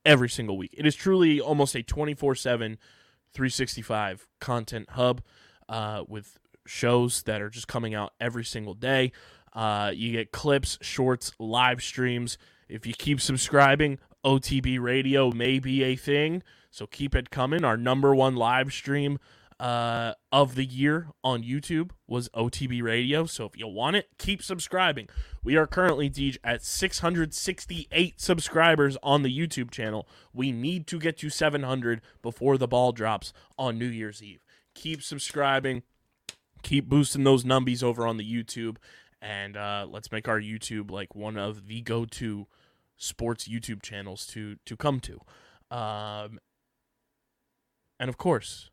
every 0.06 0.30
single 0.30 0.58
week. 0.58 0.76
It 0.78 0.86
is 0.86 0.96
truly 0.96 1.40
almost 1.40 1.76
a 1.76 1.84
24 1.84 2.36
7, 2.36 2.78
365 3.34 4.28
content 4.40 4.92
hub 4.92 5.24
uh, 5.70 6.04
with 6.08 6.38
shows 6.66 7.24
that 7.24 7.42
are 7.42 7.50
just 7.50 7.68
coming 7.68 7.94
out 7.94 8.14
every 8.20 8.46
single 8.46 8.74
day. 8.74 9.12
Uh, 9.54 9.92
you 9.94 10.12
get 10.12 10.32
clips, 10.32 10.78
shorts, 10.82 11.34
live 11.40 11.82
streams. 11.82 12.38
If 12.68 12.86
you 12.86 12.94
keep 12.94 13.22
subscribing, 13.22 14.00
OTB 14.24 14.80
Radio 14.80 15.32
may 15.32 15.60
be 15.60 15.84
a 15.84 15.96
thing. 15.96 16.44
So 16.72 16.88
keep 16.88 17.14
it 17.14 17.30
coming. 17.30 17.64
Our 17.64 17.78
number 17.78 18.16
one 18.16 18.36
live 18.36 18.74
stream 18.74 19.20
uh, 19.60 20.14
of 20.32 20.56
the 20.56 20.66
year 20.66 21.08
on 21.24 21.44
YouTube 21.44 21.92
was 22.08 22.30
OTB 22.30 22.82
Radio. 22.82 23.26
So 23.26 23.46
if 23.46 23.58
you 23.58 23.68
want 23.68 23.96
it, 23.96 24.10
keep 24.18 24.42
subscribing. 24.42 25.08
We 25.44 25.56
are 25.56 25.68
currently, 25.68 26.10
Deej, 26.10 26.38
at 26.44 26.64
668 26.64 28.20
subscribers 28.20 28.98
on 29.04 29.24
the 29.24 29.38
YouTube 29.38 29.72
channel. 29.72 30.08
We 30.34 30.52
need 30.52 30.88
to 30.88 31.00
get 31.00 31.18
to 31.20 31.30
700 31.30 32.02
before 32.22 32.58
the 32.58 32.68
ball 32.68 32.92
drops 32.92 33.34
on 33.58 33.78
New 33.78 33.88
Year's 33.88 34.24
Eve. 34.24 34.44
Keep 34.74 35.02
subscribing. 35.04 35.84
Keep 36.64 36.88
boosting 36.88 37.24
those 37.24 37.44
numbies 37.44 37.84
over 37.84 38.08
on 38.08 38.18
the 38.18 38.26
YouTube. 38.26 38.78
And 39.24 39.56
uh, 39.56 39.88
let's 39.90 40.12
make 40.12 40.28
our 40.28 40.40
YouTube 40.40 40.92
like 40.92 41.16
one 41.16 41.38
of 41.38 41.68
the 41.68 41.80
go-to 41.80 42.48
sports 42.98 43.48
YouTube 43.48 43.82
channels 43.82 44.26
to 44.28 44.58
to 44.66 44.76
come 44.76 45.00
to. 45.00 45.22
Um, 45.76 46.40
and 48.00 48.10
of 48.10 48.18
course, 48.18 48.70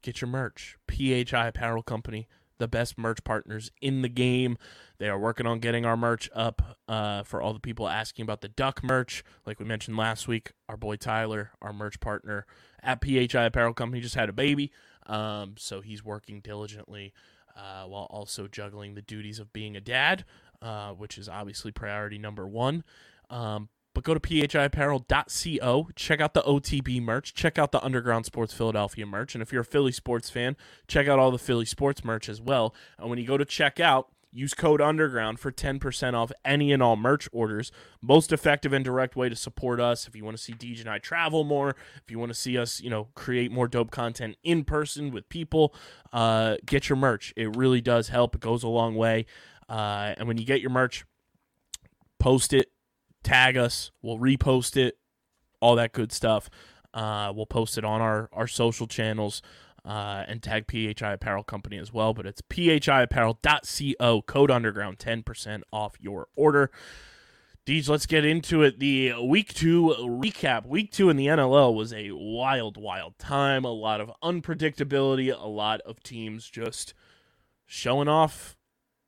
get 0.00 0.20
your 0.20 0.28
merch. 0.28 0.76
PHI 0.88 1.48
Apparel 1.48 1.82
Company, 1.82 2.28
the 2.58 2.68
best 2.68 2.96
merch 2.96 3.24
partners 3.24 3.72
in 3.82 4.02
the 4.02 4.08
game. 4.08 4.58
They 4.98 5.08
are 5.08 5.18
working 5.18 5.46
on 5.46 5.58
getting 5.58 5.84
our 5.84 5.96
merch 5.96 6.30
up 6.32 6.78
uh, 6.86 7.24
for 7.24 7.42
all 7.42 7.52
the 7.52 7.58
people 7.58 7.88
asking 7.88 8.22
about 8.22 8.42
the 8.42 8.48
duck 8.48 8.84
merch. 8.84 9.24
Like 9.44 9.58
we 9.58 9.66
mentioned 9.66 9.96
last 9.96 10.28
week, 10.28 10.52
our 10.68 10.76
boy 10.76 10.96
Tyler, 10.96 11.50
our 11.60 11.72
merch 11.72 11.98
partner 11.98 12.46
at 12.80 13.02
PHI 13.02 13.46
Apparel 13.46 13.74
Company, 13.74 14.00
just 14.00 14.14
had 14.14 14.28
a 14.28 14.32
baby. 14.32 14.70
Um, 15.06 15.56
so 15.58 15.80
he's 15.80 16.04
working 16.04 16.40
diligently 16.40 17.12
uh, 17.56 17.84
while 17.84 18.06
also 18.10 18.46
juggling 18.46 18.94
the 18.94 19.02
duties 19.02 19.38
of 19.38 19.52
being 19.52 19.76
a 19.76 19.80
dad, 19.80 20.24
uh, 20.62 20.92
which 20.92 21.18
is 21.18 21.28
obviously 21.28 21.72
priority 21.72 22.18
number 22.18 22.46
one. 22.46 22.84
Um, 23.30 23.68
but 23.94 24.02
go 24.02 24.12
to 24.12 24.20
phiapparel.co, 24.20 25.88
check 25.94 26.20
out 26.20 26.34
the 26.34 26.42
OTB 26.42 27.00
merch, 27.00 27.32
check 27.32 27.58
out 27.58 27.70
the 27.70 27.82
Underground 27.82 28.26
Sports 28.26 28.52
Philadelphia 28.52 29.06
merch, 29.06 29.34
and 29.34 29.42
if 29.42 29.52
you're 29.52 29.62
a 29.62 29.64
Philly 29.64 29.92
sports 29.92 30.28
fan, 30.28 30.56
check 30.88 31.06
out 31.06 31.20
all 31.20 31.30
the 31.30 31.38
Philly 31.38 31.64
sports 31.64 32.04
merch 32.04 32.28
as 32.28 32.40
well. 32.40 32.74
And 32.98 33.08
when 33.08 33.20
you 33.20 33.26
go 33.26 33.38
to 33.38 33.44
check 33.44 33.78
out, 33.78 34.08
use 34.34 34.52
code 34.52 34.80
Underground 34.80 35.38
for 35.38 35.50
10% 35.50 36.14
off 36.14 36.32
any 36.44 36.72
and 36.72 36.82
all 36.82 36.96
merch 36.96 37.28
orders. 37.32 37.70
Most 38.02 38.32
effective 38.32 38.72
and 38.72 38.84
direct 38.84 39.16
way 39.16 39.28
to 39.28 39.36
support 39.36 39.80
us. 39.80 40.06
If 40.06 40.16
you 40.16 40.24
want 40.24 40.36
to 40.36 40.42
see 40.42 40.52
DJ 40.52 40.80
and 40.80 40.90
I 40.90 40.98
travel 40.98 41.44
more, 41.44 41.76
if 42.02 42.10
you 42.10 42.18
want 42.18 42.30
to 42.30 42.38
see 42.38 42.58
us, 42.58 42.80
you 42.80 42.90
know, 42.90 43.08
create 43.14 43.50
more 43.52 43.68
dope 43.68 43.90
content 43.90 44.36
in 44.42 44.64
person 44.64 45.10
with 45.10 45.28
people, 45.28 45.74
uh, 46.12 46.56
get 46.66 46.88
your 46.88 46.96
merch. 46.96 47.32
It 47.36 47.56
really 47.56 47.80
does 47.80 48.08
help. 48.08 48.34
It 48.34 48.40
goes 48.40 48.62
a 48.62 48.68
long 48.68 48.96
way. 48.96 49.26
Uh, 49.68 50.14
and 50.18 50.28
when 50.28 50.36
you 50.36 50.44
get 50.44 50.60
your 50.60 50.70
merch, 50.70 51.04
post 52.18 52.52
it 52.52 52.70
tag 53.24 53.56
us. 53.56 53.90
We'll 54.02 54.18
repost 54.18 54.76
it, 54.76 54.98
all 55.60 55.74
that 55.76 55.92
good 55.92 56.12
stuff. 56.12 56.48
Uh, 56.92 57.32
we'll 57.34 57.46
post 57.46 57.76
it 57.76 57.84
on 57.84 58.00
our, 58.00 58.28
our 58.32 58.46
social 58.46 58.86
channels 58.86 59.42
uh, 59.84 60.24
and 60.26 60.42
tag 60.42 60.70
PHI 60.70 61.12
Apparel 61.12 61.44
Company 61.44 61.78
as 61.78 61.92
well. 61.92 62.14
But 62.14 62.26
it's 62.26 62.42
phiapparel.co, 62.42 64.22
code 64.22 64.50
underground, 64.50 64.98
10% 64.98 65.62
off 65.72 65.96
your 66.00 66.28
order. 66.34 66.70
Deej, 67.66 67.88
let's 67.88 68.04
get 68.04 68.26
into 68.26 68.62
it. 68.62 68.78
The 68.78 69.14
week 69.22 69.54
two 69.54 69.94
recap. 69.98 70.66
Week 70.66 70.92
two 70.92 71.08
in 71.08 71.16
the 71.16 71.28
NLL 71.28 71.74
was 71.74 71.94
a 71.94 72.10
wild, 72.12 72.76
wild 72.76 73.18
time. 73.18 73.64
A 73.64 73.72
lot 73.72 74.02
of 74.02 74.10
unpredictability, 74.22 75.34
a 75.34 75.48
lot 75.48 75.80
of 75.82 76.02
teams 76.02 76.50
just 76.50 76.92
showing 77.64 78.08
off 78.08 78.56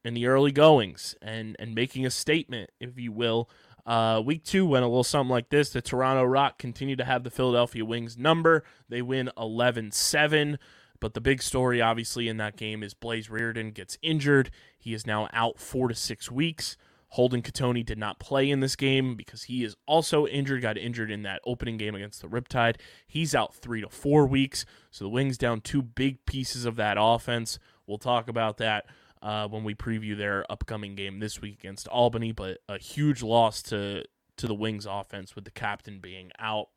in 0.06 0.14
the 0.14 0.26
early 0.26 0.52
goings 0.52 1.14
and, 1.20 1.54
and 1.58 1.74
making 1.74 2.06
a 2.06 2.10
statement, 2.10 2.70
if 2.80 2.98
you 2.98 3.12
will. 3.12 3.50
Uh, 3.86 4.20
week 4.24 4.42
two 4.42 4.66
went 4.66 4.84
a 4.84 4.88
little 4.88 5.04
something 5.04 5.30
like 5.30 5.48
this. 5.48 5.70
The 5.70 5.80
Toronto 5.80 6.24
Rock 6.24 6.58
continued 6.58 6.98
to 6.98 7.04
have 7.04 7.22
the 7.22 7.30
Philadelphia 7.30 7.84
Wings 7.84 8.18
number. 8.18 8.64
They 8.88 9.00
win 9.00 9.30
11 9.38 9.92
7. 9.92 10.58
But 10.98 11.14
the 11.14 11.20
big 11.20 11.42
story, 11.42 11.80
obviously, 11.80 12.26
in 12.26 12.38
that 12.38 12.56
game 12.56 12.82
is 12.82 12.94
Blaze 12.94 13.28
Riorden 13.28 13.72
gets 13.72 13.98
injured. 14.02 14.50
He 14.78 14.94
is 14.94 15.06
now 15.06 15.28
out 15.32 15.58
four 15.60 15.88
to 15.88 15.94
six 15.94 16.30
weeks. 16.30 16.76
Holden 17.10 17.42
Cattoni 17.42 17.84
did 17.84 17.98
not 17.98 18.18
play 18.18 18.50
in 18.50 18.60
this 18.60 18.76
game 18.76 19.14
because 19.14 19.44
he 19.44 19.62
is 19.62 19.76
also 19.86 20.26
injured, 20.26 20.62
got 20.62 20.76
injured 20.76 21.10
in 21.10 21.22
that 21.22 21.40
opening 21.44 21.76
game 21.76 21.94
against 21.94 22.20
the 22.20 22.28
Riptide. 22.28 22.76
He's 23.06 23.34
out 23.34 23.54
three 23.54 23.80
to 23.80 23.88
four 23.88 24.26
weeks. 24.26 24.66
So 24.90 25.04
the 25.04 25.10
Wings 25.10 25.38
down 25.38 25.60
two 25.60 25.82
big 25.82 26.24
pieces 26.26 26.64
of 26.64 26.76
that 26.76 26.96
offense. 26.98 27.58
We'll 27.86 27.98
talk 27.98 28.28
about 28.28 28.58
that 28.58 28.86
uh, 29.26 29.48
when 29.48 29.64
we 29.64 29.74
preview 29.74 30.16
their 30.16 30.44
upcoming 30.48 30.94
game 30.94 31.18
this 31.18 31.42
week 31.42 31.58
against 31.58 31.88
Albany. 31.88 32.30
But 32.30 32.58
a 32.68 32.78
huge 32.78 33.24
loss 33.24 33.60
to 33.64 34.04
to 34.36 34.46
the 34.46 34.54
Wings 34.54 34.86
offense 34.86 35.34
with 35.34 35.44
the 35.44 35.50
captain 35.50 35.98
being 35.98 36.30
out, 36.38 36.68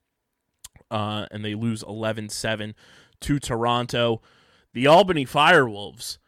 uh, 0.89 1.27
and 1.29 1.44
they 1.44 1.53
lose 1.53 1.84
11-7 1.84 2.74
to 3.20 3.38
Toronto. 3.38 4.22
The 4.74 4.88
Albany 4.88 5.25
Firewolves 5.25 6.20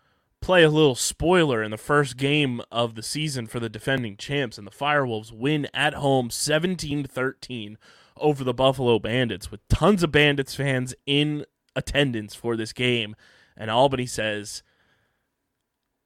play 0.41 0.61
a 0.61 0.69
little 0.69 0.93
spoiler 0.93 1.63
in 1.63 1.71
the 1.71 1.77
first 1.77 2.17
game 2.17 2.61
of 2.69 2.95
the 2.95 3.01
season 3.01 3.47
for 3.47 3.59
the 3.59 3.69
defending 3.69 4.15
champs, 4.15 4.59
and 4.59 4.67
the 4.67 4.71
Firewolves 4.71 5.31
win 5.31 5.67
at 5.73 5.95
home 5.95 6.29
17 6.29 7.05
13 7.05 7.77
over 8.17 8.43
the 8.43 8.53
Buffalo 8.53 8.99
Bandits 8.99 9.49
with 9.49 9.67
tons 9.69 10.03
of 10.03 10.11
Bandits 10.11 10.53
fans 10.53 10.93
in 11.07 11.45
attendance 11.75 12.35
for 12.35 12.55
this 12.55 12.73
game. 12.73 13.15
And 13.57 13.71
Albany 13.71 14.05
says, 14.05 14.61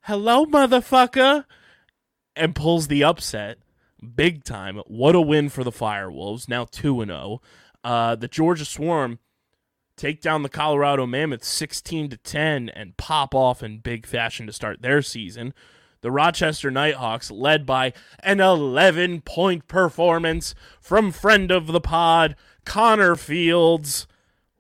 hello, 0.06 0.46
motherfucker, 0.46 1.46
and 2.36 2.54
pulls 2.54 2.88
the 2.88 3.04
upset 3.04 3.58
big 4.16 4.44
time. 4.44 4.78
What 4.86 5.16
a 5.16 5.22
win 5.22 5.50
for 5.50 5.64
the 5.64 5.72
Firewolves, 5.72 6.48
now 6.48 6.66
2 6.66 7.06
0. 7.06 7.42
Uh, 7.84 8.16
the 8.16 8.28
Georgia 8.28 8.66
Swarm 8.66 9.18
take 9.98 10.22
down 10.22 10.44
the 10.44 10.50
Colorado 10.50 11.08
Mammoths 11.08 11.48
16 11.48 12.10
to 12.10 12.18
10 12.18 12.70
and 12.70 12.98
pop 12.98 13.34
off 13.34 13.64
in 13.64 13.80
big 13.80 14.06
fashion 14.06 14.46
to 14.46 14.54
start 14.54 14.82
their 14.82 15.02
season. 15.02 15.54
The 16.02 16.12
Rochester 16.12 16.70
Knighthawks, 16.70 17.32
led 17.32 17.66
by 17.66 17.94
an 18.20 18.40
11 18.40 19.22
point 19.22 19.68
performance 19.68 20.54
from 20.80 21.12
friend 21.12 21.50
of 21.50 21.66
the 21.66 21.82
pod, 21.82 22.36
Connor 22.64 23.16
Fields. 23.16 24.06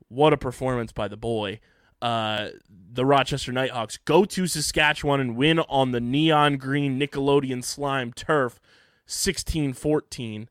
What 0.07 0.33
a 0.33 0.37
performance 0.37 0.91
by 0.91 1.07
the 1.07 1.17
boy. 1.17 1.59
Uh, 2.01 2.49
the 2.95 3.05
Rochester 3.05 3.51
Knighthawks 3.51 3.97
go 4.05 4.25
to 4.25 4.47
Saskatchewan 4.47 5.19
and 5.19 5.35
win 5.35 5.59
on 5.59 5.91
the 5.91 5.99
neon 5.99 6.57
green 6.57 6.99
Nickelodeon 6.99 7.63
slime 7.63 8.13
turf 8.13 8.59
16 9.05 9.73
14. 9.73 10.49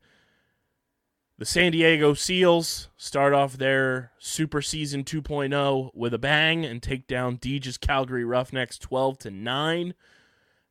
The 1.37 1.45
San 1.45 1.73
Diego 1.73 2.15
Seals 2.15 2.91
start 2.97 3.33
off 3.33 3.55
their 3.55 4.13
Super 4.19 4.63
Season 4.63 5.03
2.0 5.03 5.91
with 5.93 6.15
a 6.15 6.19
bang 6.19 6.65
and 6.65 6.81
take 6.81 7.09
down 7.09 7.37
Deej's 7.37 7.77
Calgary 7.77 8.25
Roughnecks 8.25 8.79
12 8.79 9.19
to 9.19 9.31
9. 9.31 9.95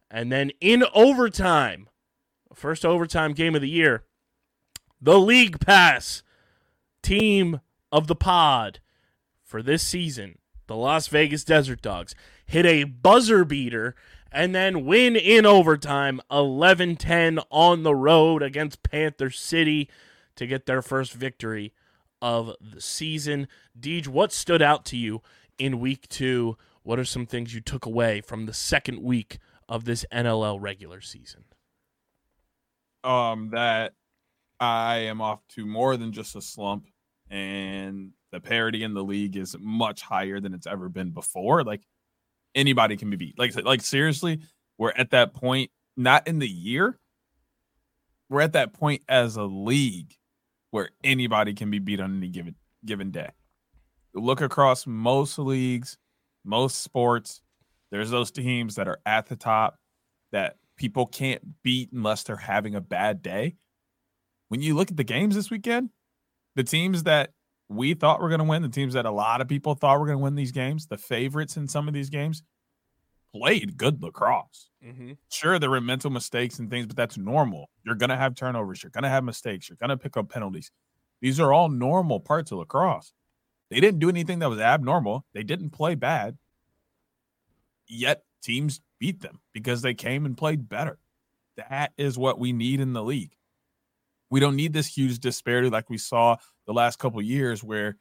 And 0.09 0.31
then 0.31 0.51
in 0.61 0.85
overtime, 0.93 1.89
first 2.53 2.85
overtime 2.85 3.33
game 3.33 3.55
of 3.55 3.61
the 3.61 3.69
year, 3.69 4.05
the 5.01 5.19
League 5.19 5.59
Pass 5.59 6.23
team 7.01 7.59
of 7.91 8.07
the 8.07 8.15
pod 8.15 8.79
for 9.43 9.61
this 9.61 9.83
season, 9.83 10.37
the 10.67 10.75
Las 10.75 11.07
Vegas 11.07 11.43
Desert 11.43 11.81
Dogs, 11.81 12.15
hit 12.45 12.65
a 12.65 12.83
buzzer 12.83 13.45
beater 13.45 13.95
and 14.31 14.55
then 14.55 14.85
win 14.85 15.15
in 15.15 15.45
overtime 15.45 16.19
11 16.31 16.95
10 16.95 17.39
on 17.51 17.83
the 17.83 17.95
road 17.95 18.41
against 18.41 18.83
Panther 18.83 19.29
City 19.29 19.89
to 20.35 20.47
get 20.47 20.65
their 20.65 20.81
first 20.81 21.13
victory 21.13 21.73
of 22.21 22.55
the 22.59 22.81
season. 22.81 23.47
Deej, 23.79 24.07
what 24.07 24.31
stood 24.31 24.61
out 24.61 24.85
to 24.85 24.97
you 24.97 25.21
in 25.59 25.79
week 25.79 26.07
two? 26.09 26.57
What 26.81 26.99
are 26.99 27.05
some 27.05 27.25
things 27.25 27.53
you 27.53 27.61
took 27.61 27.85
away 27.85 28.21
from 28.21 28.45
the 28.45 28.53
second 28.53 29.01
week 29.01 29.39
of 29.69 29.85
this 29.85 30.05
NLL 30.11 30.59
regular 30.59 31.01
season? 31.01 31.43
Um, 33.03 33.49
that 33.51 33.93
I 34.59 34.95
am 34.97 35.21
off 35.21 35.45
to 35.49 35.65
more 35.65 35.97
than 35.97 36.11
just 36.11 36.35
a 36.35 36.41
slump, 36.41 36.87
and 37.29 38.11
the 38.33 38.41
parity 38.41 38.83
in 38.83 38.95
the 38.95 39.03
league 39.03 39.37
is 39.37 39.55
much 39.59 40.01
higher 40.01 40.39
than 40.39 40.55
it's 40.55 40.65
ever 40.65 40.89
been 40.89 41.11
before. 41.11 41.63
Like 41.63 41.83
anybody 42.55 42.97
can 42.97 43.11
be 43.11 43.15
beat. 43.15 43.37
Like 43.37 43.55
like 43.63 43.81
seriously, 43.81 44.41
we're 44.77 44.91
at 44.91 45.11
that 45.11 45.33
point. 45.33 45.69
Not 45.95 46.27
in 46.27 46.39
the 46.39 46.49
year. 46.49 46.99
We're 48.27 48.41
at 48.41 48.53
that 48.53 48.73
point 48.73 49.03
as 49.07 49.35
a 49.35 49.43
league 49.43 50.15
where 50.71 50.89
anybody 51.03 51.53
can 51.53 51.69
be 51.69 51.77
beat 51.77 51.99
on 51.99 52.17
any 52.17 52.29
given 52.29 52.55
given 52.83 53.11
day. 53.11 53.29
Look 54.15 54.41
across 54.41 54.87
most 54.87 55.37
leagues, 55.37 55.99
most 56.43 56.81
sports. 56.81 57.41
There's 57.91 58.09
those 58.09 58.31
teams 58.31 58.75
that 58.75 58.87
are 58.87 58.99
at 59.05 59.27
the 59.27 59.35
top 59.35 59.77
that 60.31 60.57
people 60.75 61.05
can't 61.05 61.61
beat 61.61 61.91
unless 61.91 62.23
they're 62.23 62.35
having 62.35 62.73
a 62.73 62.81
bad 62.81 63.21
day. 63.21 63.57
When 64.47 64.59
you 64.61 64.73
look 64.73 64.89
at 64.89 64.97
the 64.97 65.03
games 65.03 65.35
this 65.35 65.51
weekend, 65.51 65.91
the 66.55 66.63
teams 66.63 67.03
that 67.03 67.29
we 67.75 67.93
thought 67.93 68.19
we 68.19 68.23
were 68.23 68.29
going 68.29 68.39
to 68.39 68.45
win, 68.45 68.61
the 68.61 68.69
teams 68.69 68.93
that 68.93 69.05
a 69.05 69.11
lot 69.11 69.41
of 69.41 69.47
people 69.47 69.75
thought 69.75 69.99
were 69.99 70.05
going 70.05 70.17
to 70.17 70.23
win 70.23 70.35
these 70.35 70.51
games, 70.51 70.87
the 70.87 70.97
favorites 70.97 71.57
in 71.57 71.67
some 71.67 71.87
of 71.87 71.93
these 71.93 72.09
games, 72.09 72.43
played 73.33 73.77
good 73.77 74.01
lacrosse. 74.01 74.69
Mm-hmm. 74.85 75.13
Sure, 75.29 75.59
there 75.59 75.69
were 75.69 75.81
mental 75.81 76.11
mistakes 76.11 76.59
and 76.59 76.69
things, 76.69 76.87
but 76.87 76.95
that's 76.95 77.17
normal. 77.17 77.69
You're 77.85 77.95
going 77.95 78.09
to 78.09 78.17
have 78.17 78.35
turnovers. 78.35 78.83
You're 78.83 78.91
going 78.91 79.03
to 79.03 79.09
have 79.09 79.23
mistakes. 79.23 79.69
You're 79.69 79.77
going 79.77 79.89
to 79.89 79.97
pick 79.97 80.17
up 80.17 80.29
penalties. 80.29 80.71
These 81.21 81.39
are 81.39 81.53
all 81.53 81.69
normal 81.69 82.19
parts 82.19 82.51
of 82.51 82.59
lacrosse. 82.59 83.13
They 83.69 83.79
didn't 83.79 83.99
do 83.99 84.09
anything 84.09 84.39
that 84.39 84.49
was 84.49 84.59
abnormal. 84.59 85.25
They 85.33 85.43
didn't 85.43 85.71
play 85.71 85.95
bad. 85.95 86.37
Yet 87.87 88.23
teams 88.41 88.81
beat 88.99 89.21
them 89.21 89.39
because 89.53 89.81
they 89.81 89.93
came 89.93 90.25
and 90.25 90.37
played 90.37 90.69
better. 90.69 90.99
That 91.55 91.93
is 91.97 92.17
what 92.17 92.39
we 92.39 92.53
need 92.53 92.79
in 92.79 92.93
the 92.93 93.03
league. 93.03 93.35
We 94.33 94.39
don't 94.39 94.55
need 94.55 94.73
this 94.73 94.87
huge 94.87 95.19
disparity 95.19 95.69
like 95.69 95.91
we 95.91 95.99
saw 95.99 96.37
the 96.65 96.73
last 96.73 96.97
couple 96.97 97.21
years 97.21 97.63
where 97.63 97.97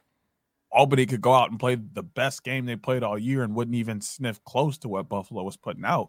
Albany 0.71 1.05
could 1.05 1.21
go 1.21 1.35
out 1.35 1.51
and 1.51 1.61
play 1.61 1.75
the 1.75 2.03
best 2.03 2.43
game 2.43 2.65
they 2.65 2.75
played 2.75 3.03
all 3.03 3.19
year 3.19 3.43
and 3.43 3.55
wouldn't 3.55 3.75
even 3.75 4.01
sniff 4.01 4.43
close 4.43 4.79
to 4.79 4.89
what 4.89 5.11
Buffalo 5.11 5.43
was 5.43 5.59
putting 5.59 5.85
out. 5.85 6.09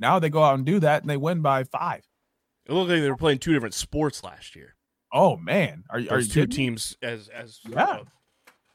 Now 0.00 0.18
they 0.18 0.30
go 0.30 0.42
out 0.42 0.56
and 0.56 0.66
do 0.66 0.80
that 0.80 1.02
and 1.02 1.08
they 1.08 1.16
win 1.16 1.42
by 1.42 1.62
five. 1.62 2.04
It 2.66 2.72
looked 2.72 2.90
like 2.90 3.02
they 3.02 3.08
were 3.08 3.16
playing 3.16 3.38
two 3.38 3.52
different 3.52 3.74
sports 3.74 4.24
last 4.24 4.56
year. 4.56 4.74
Oh 5.12 5.36
man, 5.36 5.84
are, 5.90 5.98
are 6.10 6.18
you 6.18 6.26
two 6.26 6.40
me? 6.40 6.46
teams 6.48 6.96
as 7.00 7.28
as 7.28 7.60
Yeah. 7.64 8.00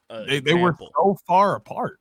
uh, 0.08 0.24
They, 0.24 0.40
they 0.40 0.54
were 0.54 0.74
so 0.80 1.18
far 1.26 1.54
apart, 1.54 2.00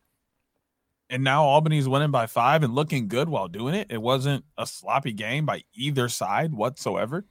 and 1.09 1.25
now 1.25 1.43
Albany's 1.43 1.89
winning 1.89 2.11
by 2.11 2.25
five 2.27 2.63
and 2.63 2.73
looking 2.73 3.09
good 3.09 3.27
while 3.27 3.49
doing 3.49 3.75
it. 3.75 3.87
It 3.91 4.01
wasn't 4.01 4.45
a 4.57 4.65
sloppy 4.65 5.11
game 5.11 5.45
by 5.45 5.63
either 5.73 6.07
side 6.07 6.53
whatsoever. 6.53 7.25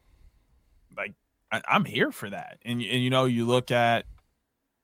Like 0.95 1.15
I, 1.53 1.63
I'm 1.69 1.85
here 1.85 2.11
for 2.13 2.31
that, 2.31 2.59
and 2.65 2.81
and 2.81 3.03
you 3.03 3.11
know 3.11 3.25
you 3.25 3.47
look 3.47 3.71
at 3.71 4.05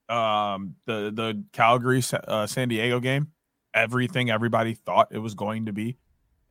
um 0.08 0.76
the 0.86 1.10
the 1.14 1.44
Calgary 1.52 2.02
uh, 2.28 2.46
San 2.46 2.68
Diego 2.68 3.00
game, 3.00 3.28
everything 3.74 4.30
everybody 4.30 4.74
thought 4.74 5.08
it 5.10 5.18
was 5.18 5.34
going 5.34 5.66
to 5.66 5.72
be 5.72 5.96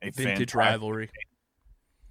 a 0.02 0.12
vintage 0.12 0.54
rivalry. 0.54 1.10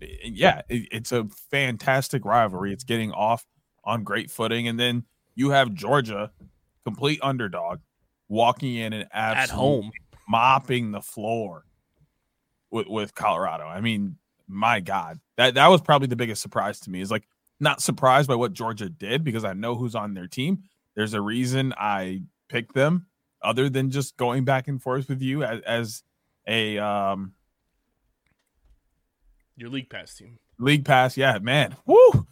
yeah, 0.00 0.62
it, 0.68 0.88
it's 0.92 1.12
a 1.12 1.26
fantastic 1.50 2.24
rivalry. 2.24 2.72
It's 2.72 2.84
getting 2.84 3.12
off 3.12 3.44
on 3.84 4.04
great 4.04 4.30
footing, 4.30 4.68
and 4.68 4.78
then 4.78 5.04
you 5.34 5.50
have 5.50 5.72
Georgia, 5.74 6.30
complete 6.84 7.18
underdog, 7.22 7.80
walking 8.28 8.76
in 8.76 8.92
and 8.92 9.08
At 9.12 9.50
home. 9.50 9.90
mopping 10.28 10.92
the 10.92 11.02
floor 11.02 11.64
with 12.70 12.86
with 12.86 13.14
Colorado. 13.14 13.64
I 13.64 13.80
mean, 13.80 14.16
my 14.46 14.80
God, 14.80 15.20
that 15.36 15.54
that 15.54 15.68
was 15.68 15.80
probably 15.80 16.08
the 16.08 16.16
biggest 16.16 16.40
surprise 16.40 16.80
to 16.80 16.90
me. 16.90 17.00
Is 17.00 17.10
like 17.10 17.26
not 17.60 17.82
surprised 17.82 18.28
by 18.28 18.34
what 18.34 18.52
Georgia 18.52 18.88
did 18.88 19.22
because 19.24 19.44
I 19.44 19.52
know 19.52 19.74
who's 19.74 19.94
on 19.94 20.14
their 20.14 20.26
team. 20.26 20.62
There's 20.96 21.14
a 21.14 21.20
reason 21.20 21.72
I 21.76 22.22
picked 22.48 22.74
them, 22.74 23.06
other 23.42 23.68
than 23.68 23.90
just 23.90 24.16
going 24.16 24.44
back 24.44 24.66
and 24.68 24.82
forth 24.82 25.08
with 25.08 25.22
you 25.22 25.44
as, 25.44 25.60
as 25.62 26.02
a 26.46 26.78
um 26.78 27.32
Your 29.56 29.68
league 29.70 29.90
pass 29.90 30.14
team. 30.14 30.38
League 30.58 30.84
Pass, 30.84 31.16
yeah, 31.16 31.38
man. 31.38 31.74
Woo! 31.86 32.26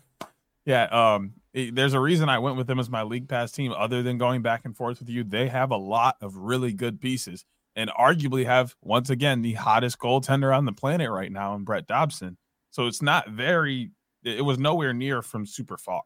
Yeah, 0.67 0.85
um 0.85 1.35
it- 1.55 1.75
there's 1.75 1.95
a 1.95 2.01
reason 2.01 2.29
I 2.29 2.39
went 2.39 2.57
with 2.57 2.67
them 2.67 2.79
as 2.79 2.91
my 2.91 3.03
League 3.03 3.29
Pass 3.29 3.53
team 3.53 3.73
other 3.73 4.03
than 4.03 4.19
going 4.19 4.43
back 4.43 4.65
and 4.65 4.77
forth 4.77 4.99
with 4.99 5.09
you. 5.09 5.25
They 5.25 5.49
have 5.49 5.71
a 5.71 5.77
lot 5.77 6.17
of 6.21 6.37
really 6.37 6.73
good 6.73 7.01
pieces 7.01 7.45
and 7.75 7.91
arguably 7.91 8.45
have 8.45 8.75
once 8.83 9.09
again 9.09 9.41
the 9.41 9.55
hottest 9.55 9.99
goaltender 9.99 10.57
on 10.57 10.65
the 10.67 10.73
planet 10.73 11.11
right 11.11 11.33
now 11.33 11.55
in 11.55 11.65
Brett 11.65 11.87
Dobson. 11.87 12.37
So 12.71 12.87
it's 12.87 13.01
not 13.01 13.31
very 13.31 13.93
it 14.29 14.45
was 14.45 14.59
nowhere 14.59 14.93
near 14.93 15.23
from 15.23 15.47
super 15.47 15.77
far. 15.77 16.03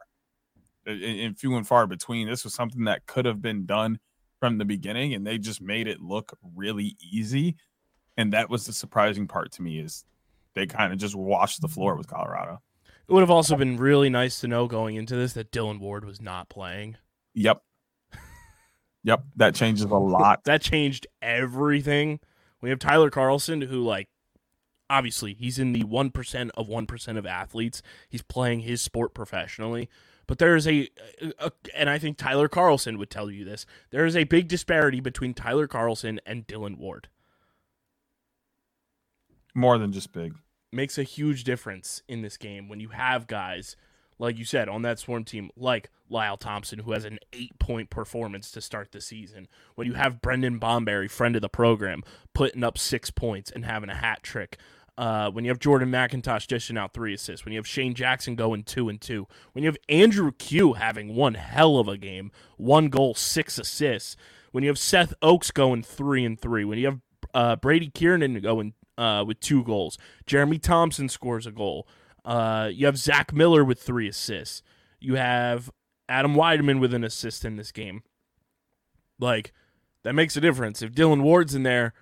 In, 0.87 0.97
in 0.97 1.35
few 1.35 1.57
and 1.57 1.67
far 1.67 1.87
between. 1.87 2.29
This 2.29 2.45
was 2.45 2.55
something 2.55 2.85
that 2.85 3.07
could 3.07 3.25
have 3.25 3.41
been 3.41 3.67
done 3.67 3.99
from 4.41 4.59
the 4.59 4.65
beginning 4.65 5.15
and 5.15 5.25
they 5.25 5.39
just 5.39 5.63
made 5.63 5.87
it 5.87 6.01
look 6.01 6.37
really 6.57 6.97
easy. 7.01 7.57
And 8.17 8.33
that 8.33 8.51
was 8.51 8.67
the 8.67 8.73
surprising 8.73 9.29
part 9.29 9.53
to 9.53 9.63
me 9.63 9.79
is 9.79 10.05
they 10.55 10.67
kind 10.67 10.93
of 10.93 10.99
just 10.99 11.15
washed 11.15 11.61
the 11.61 11.69
floor 11.69 11.97
with 11.97 12.09
Colorado. 12.09 12.61
It 13.09 13.13
would 13.13 13.21
have 13.21 13.31
also 13.31 13.57
been 13.57 13.77
really 13.77 14.11
nice 14.11 14.41
to 14.41 14.49
know 14.49 14.67
going 14.67 14.97
into 14.97 15.15
this 15.15 15.33
that 15.35 15.53
Dylan 15.53 15.79
Ward 15.79 16.05
was 16.05 16.21
not 16.21 16.49
playing. 16.49 16.97
Yep. 17.35 17.63
Yep. 19.05 19.25
That 19.37 19.55
changes 19.55 19.85
a 19.85 19.95
lot. 19.95 20.41
That 20.45 20.61
changed 20.61 21.07
everything. 21.21 22.21
We 22.61 22.71
have 22.71 22.79
Tyler 22.79 23.11
Carlson, 23.11 23.61
who 23.61 23.83
like 23.83 24.09
obviously 24.93 25.33
he's 25.35 25.59
in 25.59 25.73
the 25.73 25.85
one 25.85 26.11
percent 26.11 26.51
of 26.55 26.69
one 26.69 26.87
percent 26.87 27.17
of 27.19 27.25
athletes. 27.27 27.83
He's 28.09 28.23
playing 28.23 28.61
his 28.61 28.83
sport 28.83 29.15
professionally. 29.15 29.89
But 30.29 30.39
there 30.39 30.55
is 30.55 30.69
a, 30.69 30.89
a, 31.41 31.51
and 31.75 31.91
I 31.91 31.99
think 31.99 32.17
Tyler 32.17 32.49
Carlson 32.49 32.97
would 32.99 33.11
tell 33.11 33.31
you 33.31 33.45
this. 33.45 33.67
There 33.91 34.07
is 34.07 34.15
a 34.17 34.25
big 34.25 34.47
disparity 34.49 35.01
between 35.01 35.35
Tyler 35.35 35.67
Carlson 35.67 36.21
and 36.25 36.47
Dylan 36.47 36.79
Ward. 36.79 37.09
More 39.55 39.79
than 39.79 39.93
just 39.93 40.13
big. 40.13 40.35
makes 40.73 40.97
a 40.97 41.03
huge 41.03 41.45
difference 41.45 42.03
in 42.09 42.23
this 42.23 42.37
game 42.37 42.69
when 42.69 42.81
you 42.81 42.91
have 42.91 43.27
guys 43.27 43.77
like 44.19 44.39
you 44.39 44.45
said 44.45 44.69
on 44.69 44.83
that 44.83 44.99
swarm 44.99 45.25
team 45.25 45.51
like 45.57 45.91
Lyle 46.09 46.37
Thompson 46.37 46.81
who 46.81 46.93
has 46.93 47.05
an 47.05 47.19
8 47.33 47.59
point 47.59 47.91
performance 47.91 48.51
to 48.53 48.61
start 48.61 48.93
the 48.93 49.01
season 49.01 49.49
when 49.75 49.87
you 49.87 49.95
have 49.95 50.23
Brendan 50.23 50.59
Bomberry 50.61 51.11
friend 51.11 51.35
of 51.35 51.43
the 51.43 51.49
program 51.49 52.03
putting 52.33 52.65
up 52.65 52.79
6 52.79 53.11
points 53.11 53.51
and 53.51 53.65
having 53.65 53.91
a 53.91 53.97
hat 53.97 54.23
trick 54.23 54.59
uh, 54.99 55.31
when 55.31 55.45
you 55.45 55.51
have 55.51 55.59
Jordan 55.59 55.91
McIntosh 55.91 56.47
dishing 56.47 56.77
out 56.77 56.93
three 56.93 57.15
assists, 57.15 57.45
when 57.45 57.53
you 57.53 57.59
have 57.59 57.67
Shane 57.67 57.95
Jackson 57.95 58.35
going 58.35 58.63
two 58.63 58.89
and 58.89 59.01
two, 59.01 59.27
when 59.53 59.65
you 59.65 59.69
have 59.69 59.79
Andrew 59.89 60.33
Kew 60.33 60.75
having 60.75 61.15
one 61.15 61.35
hell 61.35 61.79
of 61.79 61.89
a 61.89 61.97
game, 61.97 62.31
one 62.57 62.89
goal, 62.89 63.15
six 63.15 63.59
assists, 63.59 64.17
when 64.51 64.65
you 64.65 64.69
have 64.69 64.79
Seth 64.79 65.15
Oakes 65.23 65.51
going 65.51 65.83
three 65.83 66.25
and 66.25 66.39
three, 66.39 66.65
when 66.65 66.79
you 66.79 66.87
have 66.87 67.01
uh, 67.33 67.57
Brady 67.57 67.89
Kiernan 67.89 68.39
going 68.41 68.75
uh, 68.99 69.25
with 69.27 69.41
two 69.41 69.65
goals, 69.65 69.97
Jeremy 70.27 70.59
Thompson 70.59 71.09
scores 71.09 71.47
a 71.47 71.53
goal, 71.53 71.89
uh, 72.25 72.69
you 72.73 72.87
have 72.87 72.99
Zach 72.99 73.33
Miller 73.33 73.65
with 73.65 73.81
three 73.81 74.09
assists, 74.09 74.63
you 75.01 75.15
have 75.15 75.71
Adam 76.09 76.35
Weideman 76.35 76.81
with 76.81 76.93
an 76.93 77.03
assist 77.03 77.45
in 77.45 77.57
this 77.57 77.73
game. 77.73 78.03
Like 79.19 79.53
that 80.03 80.15
makes 80.15 80.37
a 80.37 80.41
difference. 80.41 80.83
If 80.83 80.93
Dylan 80.93 81.23
Ward's 81.23 81.55
in 81.55 81.63
there, 81.63 81.95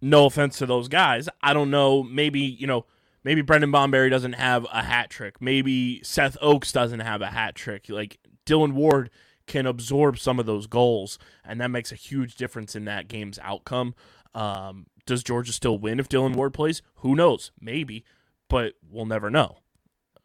no 0.00 0.26
offense 0.26 0.58
to 0.58 0.66
those 0.66 0.88
guys, 0.88 1.28
I 1.42 1.52
don't 1.52 1.70
know. 1.70 2.02
Maybe 2.02 2.40
you 2.40 2.66
know, 2.66 2.86
maybe 3.24 3.42
Brendan 3.42 3.72
Bomberry 3.72 4.10
doesn't 4.10 4.34
have 4.34 4.66
a 4.72 4.82
hat 4.82 5.10
trick. 5.10 5.40
Maybe 5.40 6.02
Seth 6.02 6.36
Oakes 6.40 6.72
doesn't 6.72 7.00
have 7.00 7.22
a 7.22 7.28
hat 7.28 7.54
trick. 7.54 7.88
Like 7.88 8.18
Dylan 8.46 8.72
Ward 8.72 9.10
can 9.46 9.66
absorb 9.66 10.18
some 10.18 10.38
of 10.38 10.46
those 10.46 10.66
goals, 10.66 11.18
and 11.44 11.60
that 11.60 11.68
makes 11.68 11.90
a 11.90 11.96
huge 11.96 12.36
difference 12.36 12.76
in 12.76 12.84
that 12.84 13.08
game's 13.08 13.38
outcome. 13.42 13.94
Um, 14.34 14.86
does 15.06 15.24
Georgia 15.24 15.52
still 15.52 15.78
win 15.78 15.98
if 15.98 16.08
Dylan 16.08 16.36
Ward 16.36 16.54
plays? 16.54 16.82
Who 16.96 17.14
knows? 17.14 17.50
Maybe, 17.60 18.04
but 18.48 18.74
we'll 18.88 19.06
never 19.06 19.30
know. 19.30 19.58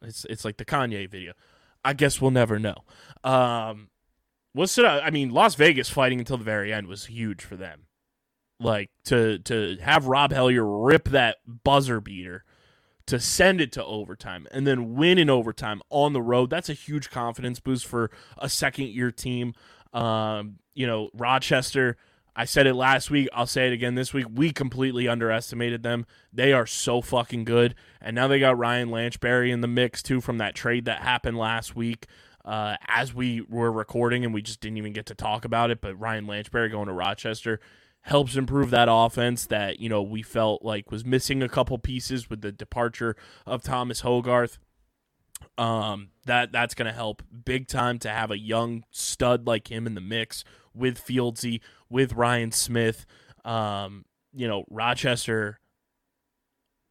It's 0.02 0.26
it's 0.26 0.46
like 0.46 0.58
the 0.58 0.66
Kanye 0.66 1.10
video. 1.10 1.34
I 1.86 1.94
guess 1.94 2.22
we'll 2.22 2.32
never 2.32 2.60
know. 2.60 2.84
Um, 3.24 3.90
what's 4.54 4.78
it? 4.78 4.86
I 4.86 5.10
mean, 5.10 5.30
Las 5.32 5.56
Vegas 5.56 5.90
fighting 5.90 6.20
until 6.20 6.38
the 6.38 6.44
very 6.44 6.72
end 6.72 6.88
was 6.88 7.06
huge 7.06 7.44
for 7.44 7.56
them. 7.56 7.88
Like 8.64 8.90
to 9.06 9.40
to 9.40 9.78
have 9.82 10.08
Rob 10.08 10.32
Hellyer 10.32 10.66
rip 10.66 11.10
that 11.10 11.38
buzzer 11.46 12.00
beater 12.00 12.44
to 13.06 13.20
send 13.20 13.60
it 13.60 13.72
to 13.74 13.84
overtime 13.84 14.48
and 14.52 14.66
then 14.66 14.96
win 14.96 15.18
in 15.18 15.30
overtime 15.30 15.82
on 15.90 16.14
the 16.14 16.22
road. 16.22 16.50
That's 16.50 16.70
a 16.70 16.74
huge 16.74 17.10
confidence 17.10 17.60
boost 17.60 17.86
for 17.86 18.10
a 18.38 18.48
second 18.48 18.88
year 18.88 19.12
team. 19.12 19.54
Um, 19.92 20.60
you 20.74 20.88
know, 20.88 21.10
Rochester, 21.14 21.98
I 22.36 22.46
said 22.46 22.66
it 22.66 22.74
last 22.74 23.12
week, 23.12 23.28
I'll 23.34 23.46
say 23.46 23.68
it 23.68 23.74
again 23.74 23.96
this 23.96 24.14
week. 24.14 24.26
We 24.34 24.52
completely 24.52 25.08
underestimated 25.08 25.84
them. 25.84 26.06
They 26.32 26.54
are 26.54 26.66
so 26.66 27.02
fucking 27.02 27.44
good. 27.44 27.76
And 28.02 28.16
now 28.16 28.28
they 28.28 28.40
got 28.40 28.58
Ryan 28.58 28.90
Lanchbury 28.90 29.52
in 29.52 29.62
the 29.62 29.68
mix 29.68 30.02
too 30.02 30.22
from 30.22 30.38
that 30.38 30.56
trade 30.56 30.86
that 30.86 31.02
happened 31.02 31.38
last 31.38 31.76
week. 31.76 32.08
Uh, 32.46 32.76
as 32.88 33.14
we 33.14 33.40
were 33.42 33.72
recording 33.72 34.26
and 34.26 34.34
we 34.34 34.42
just 34.42 34.60
didn't 34.60 34.78
even 34.78 34.92
get 34.92 35.06
to 35.06 35.16
talk 35.16 35.46
about 35.46 35.72
it, 35.72 35.80
but 35.80 35.98
Ryan 35.98 36.26
Lanchbury 36.26 36.70
going 36.70 36.88
to 36.88 36.94
Rochester 36.94 37.60
helps 38.04 38.36
improve 38.36 38.70
that 38.70 38.88
offense 38.90 39.46
that 39.48 39.80
you 39.80 39.90
know 39.90 40.02
we 40.02 40.22
felt 40.22 40.64
like 40.64 40.92
was 40.92 41.06
missing 41.06 41.42
a 41.42 41.50
couple 41.50 41.78
pieces 41.78 42.30
with 42.30 42.42
the 42.42 42.52
departure 42.52 43.16
of 43.46 43.64
Thomas 43.64 44.02
Hogarth. 44.02 44.60
Um, 45.58 46.10
that 46.26 46.52
that's 46.52 46.74
going 46.74 46.88
to 46.88 46.94
help 46.94 47.22
big 47.46 47.68
time 47.68 48.00
to 48.00 48.10
have 48.10 48.32
a 48.32 48.38
young 48.38 48.84
stud 48.92 49.48
like 49.48 49.72
him 49.72 49.88
in 49.88 49.96
the 49.96 50.02
mix 50.02 50.44
with 50.74 51.04
Fieldsy, 51.04 51.62
with 51.90 52.14
Ryan 52.14 52.52
Smith. 52.52 53.06
Um, 53.44 54.06
you 54.34 54.48
know, 54.48 54.66
Rochester. 54.70 55.60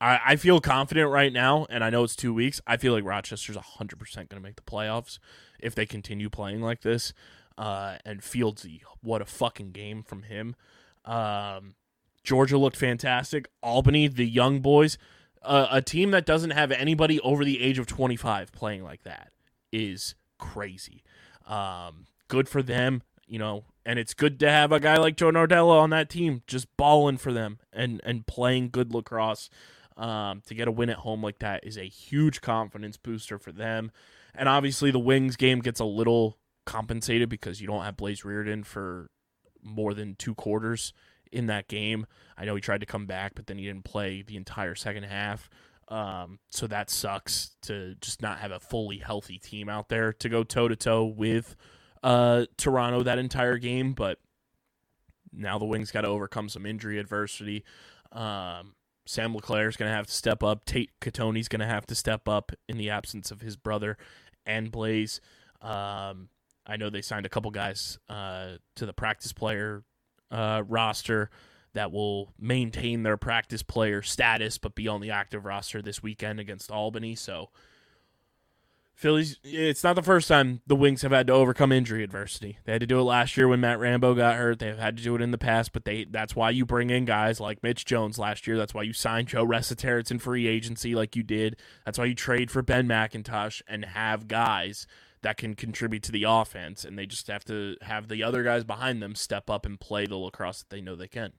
I, 0.01 0.21
I 0.27 0.37
feel 0.37 0.61
confident 0.61 1.11
right 1.11 1.33
now, 1.33 1.67
and 1.71 1.85
I 1.85 1.91
know 1.91 2.03
it's 2.03 2.17
two 2.17 2.35
weeks. 2.35 2.61
I 2.67 2.77
feel 2.77 2.93
like 2.93 3.05
Rochester's 3.05 3.57
100% 3.57 4.17
going 4.17 4.27
to 4.29 4.41
make 4.41 4.57
the 4.57 4.63
playoffs 4.63 5.21
if 5.61 5.77
they 5.77 5.87
continue 5.87 6.29
playing 6.29 6.61
like 6.61 6.83
this. 6.83 7.13
Uh, 7.57 7.99
and 8.05 8.21
Fieldsy, 8.21 8.81
what 9.01 9.23
a 9.23 9.25
fucking 9.25 9.71
game 9.71 10.03
from 10.03 10.25
him. 10.25 10.57
Um, 11.05 11.75
Georgia 12.25 12.59
looked 12.59 12.77
fantastic. 12.77 13.49
Albany, 13.63 14.09
the 14.09 14.27
young 14.27 14.61
boys, 14.61 14.99
uh, 15.43 15.69
a 15.71 15.83
team 15.83 16.11
that 16.13 16.27
doesn't 16.27 16.51
have 16.51 16.71
anybody 16.71 17.21
over 17.21 17.45
the 17.45 17.61
age 17.61 17.79
of 17.79 17.87
25 17.87 18.53
playing 18.53 18.85
like 18.85 19.03
that 19.03 19.33
is 19.73 20.15
crazy. 20.39 21.03
Um, 21.47 22.07
good 22.29 22.49
for 22.49 22.63
them, 22.63 23.03
you 23.27 23.39
know, 23.39 23.65
and 23.85 23.99
it's 23.99 24.15
good 24.15 24.39
to 24.41 24.51
have 24.51 24.71
a 24.71 24.81
guy 24.81 24.97
like 24.97 25.17
Joe 25.17 25.31
Nardella 25.31 25.81
on 25.81 25.91
that 25.91 26.09
team 26.09 26.43
just 26.47 26.75
balling 26.77 27.17
for 27.17 27.33
them 27.33 27.59
and 27.73 28.01
and 28.05 28.27
playing 28.27 28.71
good 28.71 28.95
lacrosse. 28.95 29.51
Um, 29.95 30.41
to 30.47 30.55
get 30.55 30.69
a 30.69 30.73
win 30.73 30.89
at 30.89 30.97
home 30.97 31.23
like 31.23 31.41
that 31.41 31.67
is 31.67 31.77
a 31.77 31.83
huge 31.83 32.41
confidence 32.41 32.97
booster 32.97 33.39
for 33.39 33.53
them. 33.53 33.93
And 34.35 34.49
obviously, 34.49 34.91
the 34.91 34.99
Wings 34.99 35.37
game 35.37 35.61
gets 35.61 35.81
a 35.81 35.85
little 35.85 36.39
compensated 36.65 37.29
because 37.29 37.61
you 37.61 37.67
don't 37.67 37.85
have 37.85 37.99
Blaze 37.99 38.23
Riorden 38.23 38.65
for 38.65 39.11
more 39.63 39.95
than 39.95 40.15
two 40.17 40.35
quarters 40.35 40.93
in 41.31 41.47
that 41.47 41.69
game. 41.69 42.07
I 42.37 42.45
know 42.45 42.55
he 42.55 42.61
tried 42.61 42.81
to 42.81 42.87
come 42.87 43.07
back, 43.07 43.33
but 43.35 43.47
then 43.47 43.59
he 43.59 43.65
didn't 43.65 43.85
play 43.85 44.23
the 44.23 44.37
entire 44.37 44.75
second 44.75 45.05
half. 45.05 45.49
Um, 45.89 46.39
so 46.51 46.67
that 46.69 46.91
sucks 46.91 47.57
to 47.63 47.97
just 48.01 48.23
not 48.23 48.39
have 48.39 48.51
a 48.51 48.61
fully 48.61 48.99
healthy 48.99 49.39
team 49.39 49.69
out 49.69 49.89
there 49.89 50.13
to 50.15 50.29
go 50.29 50.43
toe 50.45 50.69
to 50.69 50.77
toe 50.77 51.05
with 51.05 51.57
uh, 52.03 52.47
Toronto 52.57 53.03
that 53.03 53.19
entire 53.19 53.59
game. 53.59 53.93
But 53.93 54.19
now 55.33 55.59
the 55.59 55.65
Wings 55.65 55.91
got 55.91 56.03
to 56.03 56.09
overcome 56.09 56.49
some 56.49 56.67
injury 56.67 56.99
adversity. 56.99 57.65
Um, 58.11 58.75
Sam 59.05 59.35
LeClair 59.35 59.69
is 59.69 59.77
going 59.77 59.91
to 59.91 59.95
have 59.95 60.07
to 60.07 60.13
step 60.13 60.43
up. 60.43 60.65
Tate 60.65 60.91
Cattoni's 61.01 61.49
going 61.49 61.61
to 61.61 61.67
have 61.67 61.87
to 61.87 61.95
step 61.95 62.29
up 62.29 62.53
in 62.69 62.79
the 62.79 62.91
absence 62.91 63.31
of 63.31 63.41
his 63.41 63.57
brother 63.57 63.97
and 64.47 64.71
Blaze. 64.71 65.21
Um, 65.61 66.29
I 66.67 66.77
know 66.77 66.91
they 66.91 67.03
signed 67.03 67.27
a 67.27 67.29
couple 67.29 67.51
guys 67.51 67.99
uh, 68.09 68.53
to 68.77 68.87
the 68.87 68.93
practice 68.93 69.33
player 69.33 69.85
uh, 70.31 70.63
roster 70.67 71.31
that 71.75 71.91
will 71.91 72.33
maintain 72.39 73.03
their 73.03 73.17
practice 73.17 73.63
player 73.63 74.03
status 74.03 74.59
but 74.59 74.75
be 74.75 74.89
on 74.89 75.01
the 75.01 75.11
active 75.11 75.45
roster 75.45 75.83
this 75.83 76.03
weekend 76.03 76.39
against 76.39 76.71
Albany. 76.71 77.15
So 77.15 77.49
Phillies, 78.95 79.39
it's 79.43 79.83
not 79.83 79.97
the 79.97 80.03
first 80.03 80.29
time 80.29 80.61
the 80.67 80.77
Wings 80.77 81.03
have 81.03 81.11
had 81.13 81.27
to 81.27 81.33
overcome 81.33 81.73
injury 81.73 82.05
adversity. 82.05 82.59
They 82.65 82.73
had 82.73 82.83
to 82.83 82.87
do 82.87 83.01
it 83.01 83.05
last 83.05 83.37
year 83.37 83.49
when 83.49 83.59
Matt 83.59 83.81
Rambo 83.81 84.15
got 84.15 84.37
hurt. 84.37 84.59
They've 84.59 84.79
had 84.79 84.97
to 84.99 85.03
do 85.03 85.17
it 85.17 85.23
in 85.23 85.33
the 85.33 85.39
past, 85.39 85.73
but 85.73 85.85
they 85.85 86.05
that's 86.05 86.37
why 86.37 86.51
you 86.51 86.65
bring 86.65 86.91
in 86.91 87.05
guys 87.05 87.41
like 87.41 87.63
Mitch 87.63 87.85
Jones 87.85 88.19
last 88.19 88.47
year. 88.47 88.57
That's 88.57 88.75
why 88.75 88.83
you 88.83 88.93
signed 88.93 89.29
Joe 89.29 89.45
Resetarits 89.45 90.11
in 90.11 90.19
free 90.19 90.47
agency 90.47 90.95
like 90.95 91.17
you 91.17 91.23
did. 91.23 91.57
That's 91.85 91.99
why 91.99 92.05
you 92.05 92.15
trade 92.15 92.51
for 92.51 92.63
Ben 92.63 92.87
McIntosh 92.87 93.63
and 93.67 93.85
have 93.87 94.29
guys 94.29 94.87
that 95.23 95.37
can 95.37 95.55
contribute 95.55 96.03
to 96.05 96.13
the 96.13 96.25
offense, 96.25 96.85
and 96.85 96.99
they 96.99 97.07
just 97.07 97.29
have 97.29 97.45
to 97.45 97.77
have 97.83 98.09
the 98.09 98.23
other 98.23 98.43
guys 98.43 98.65
behind 98.65 99.03
them 99.03 99.15
step 99.15 99.49
up 99.49 99.65
and 99.65 99.79
play 99.81 100.07
the 100.07 100.17
lacrosse 100.17 100.59
that 100.61 100.71
they 100.71 100.81
know 100.81 100.97
they 100.97 101.09
can. 101.09 101.33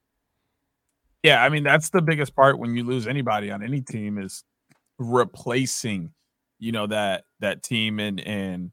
Yeah, 1.21 1.43
I 1.43 1.49
mean 1.49 1.63
that's 1.63 1.89
the 1.89 2.01
biggest 2.01 2.35
part 2.35 2.59
when 2.59 2.75
you 2.75 2.83
lose 2.83 3.07
anybody 3.07 3.51
on 3.51 3.63
any 3.63 3.81
team 3.81 4.17
is 4.17 4.43
replacing, 4.97 6.11
you 6.59 6.71
know 6.71 6.87
that 6.87 7.23
that 7.39 7.63
team 7.63 7.99
and 7.99 8.19
and 8.19 8.71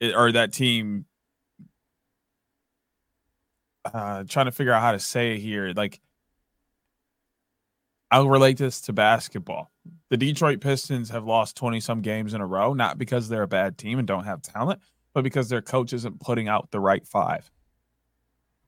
or 0.00 0.32
that 0.32 0.52
team. 0.52 1.06
Uh, 3.84 4.22
trying 4.28 4.46
to 4.46 4.52
figure 4.52 4.72
out 4.72 4.80
how 4.80 4.92
to 4.92 5.00
say 5.00 5.34
it 5.34 5.40
here, 5.40 5.72
like 5.74 6.00
I'll 8.12 8.28
relate 8.28 8.58
this 8.58 8.82
to 8.82 8.92
basketball. 8.92 9.72
The 10.10 10.18
Detroit 10.18 10.60
Pistons 10.60 11.08
have 11.08 11.24
lost 11.24 11.56
20 11.56 11.80
some 11.80 12.02
games 12.02 12.34
in 12.34 12.42
a 12.42 12.46
row, 12.46 12.74
not 12.74 12.98
because 12.98 13.26
they're 13.26 13.42
a 13.42 13.48
bad 13.48 13.78
team 13.78 13.98
and 13.98 14.06
don't 14.06 14.24
have 14.24 14.42
talent, 14.42 14.82
but 15.14 15.24
because 15.24 15.48
their 15.48 15.62
coach 15.62 15.94
isn't 15.94 16.20
putting 16.20 16.46
out 16.46 16.70
the 16.70 16.78
right 16.78 17.06
five. 17.06 17.50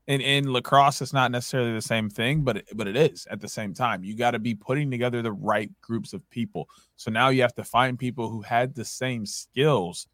And 0.09 0.23
in 0.23 0.51
lacrosse, 0.51 1.03
it's 1.03 1.13
not 1.13 1.31
necessarily 1.31 1.75
the 1.75 1.83
same 1.83 2.09
thing, 2.09 2.41
but 2.41 2.57
it, 2.57 2.69
but 2.75 2.89
it 2.89 2.97
is 2.97 3.27
at 3.31 3.43
the 3.43 3.49
same 3.49 3.75
time. 3.75 4.03
You 4.03 4.17
got 4.17 4.31
to 4.31 4.39
be 4.39 4.55
putting 4.55 4.91
together 4.91 5.21
the 5.21 5.33
right 5.33 5.71
groups 5.83 6.15
of 6.15 6.29
people. 6.31 6.67
So 6.97 7.11
now 7.11 7.29
you 7.29 7.43
have 7.43 7.55
to 7.57 7.65
find 7.65 7.99
people 7.99 8.31
who 8.31 8.41
had 8.41 8.75
the 8.75 8.85
same 8.85 9.27
skills 9.27 10.07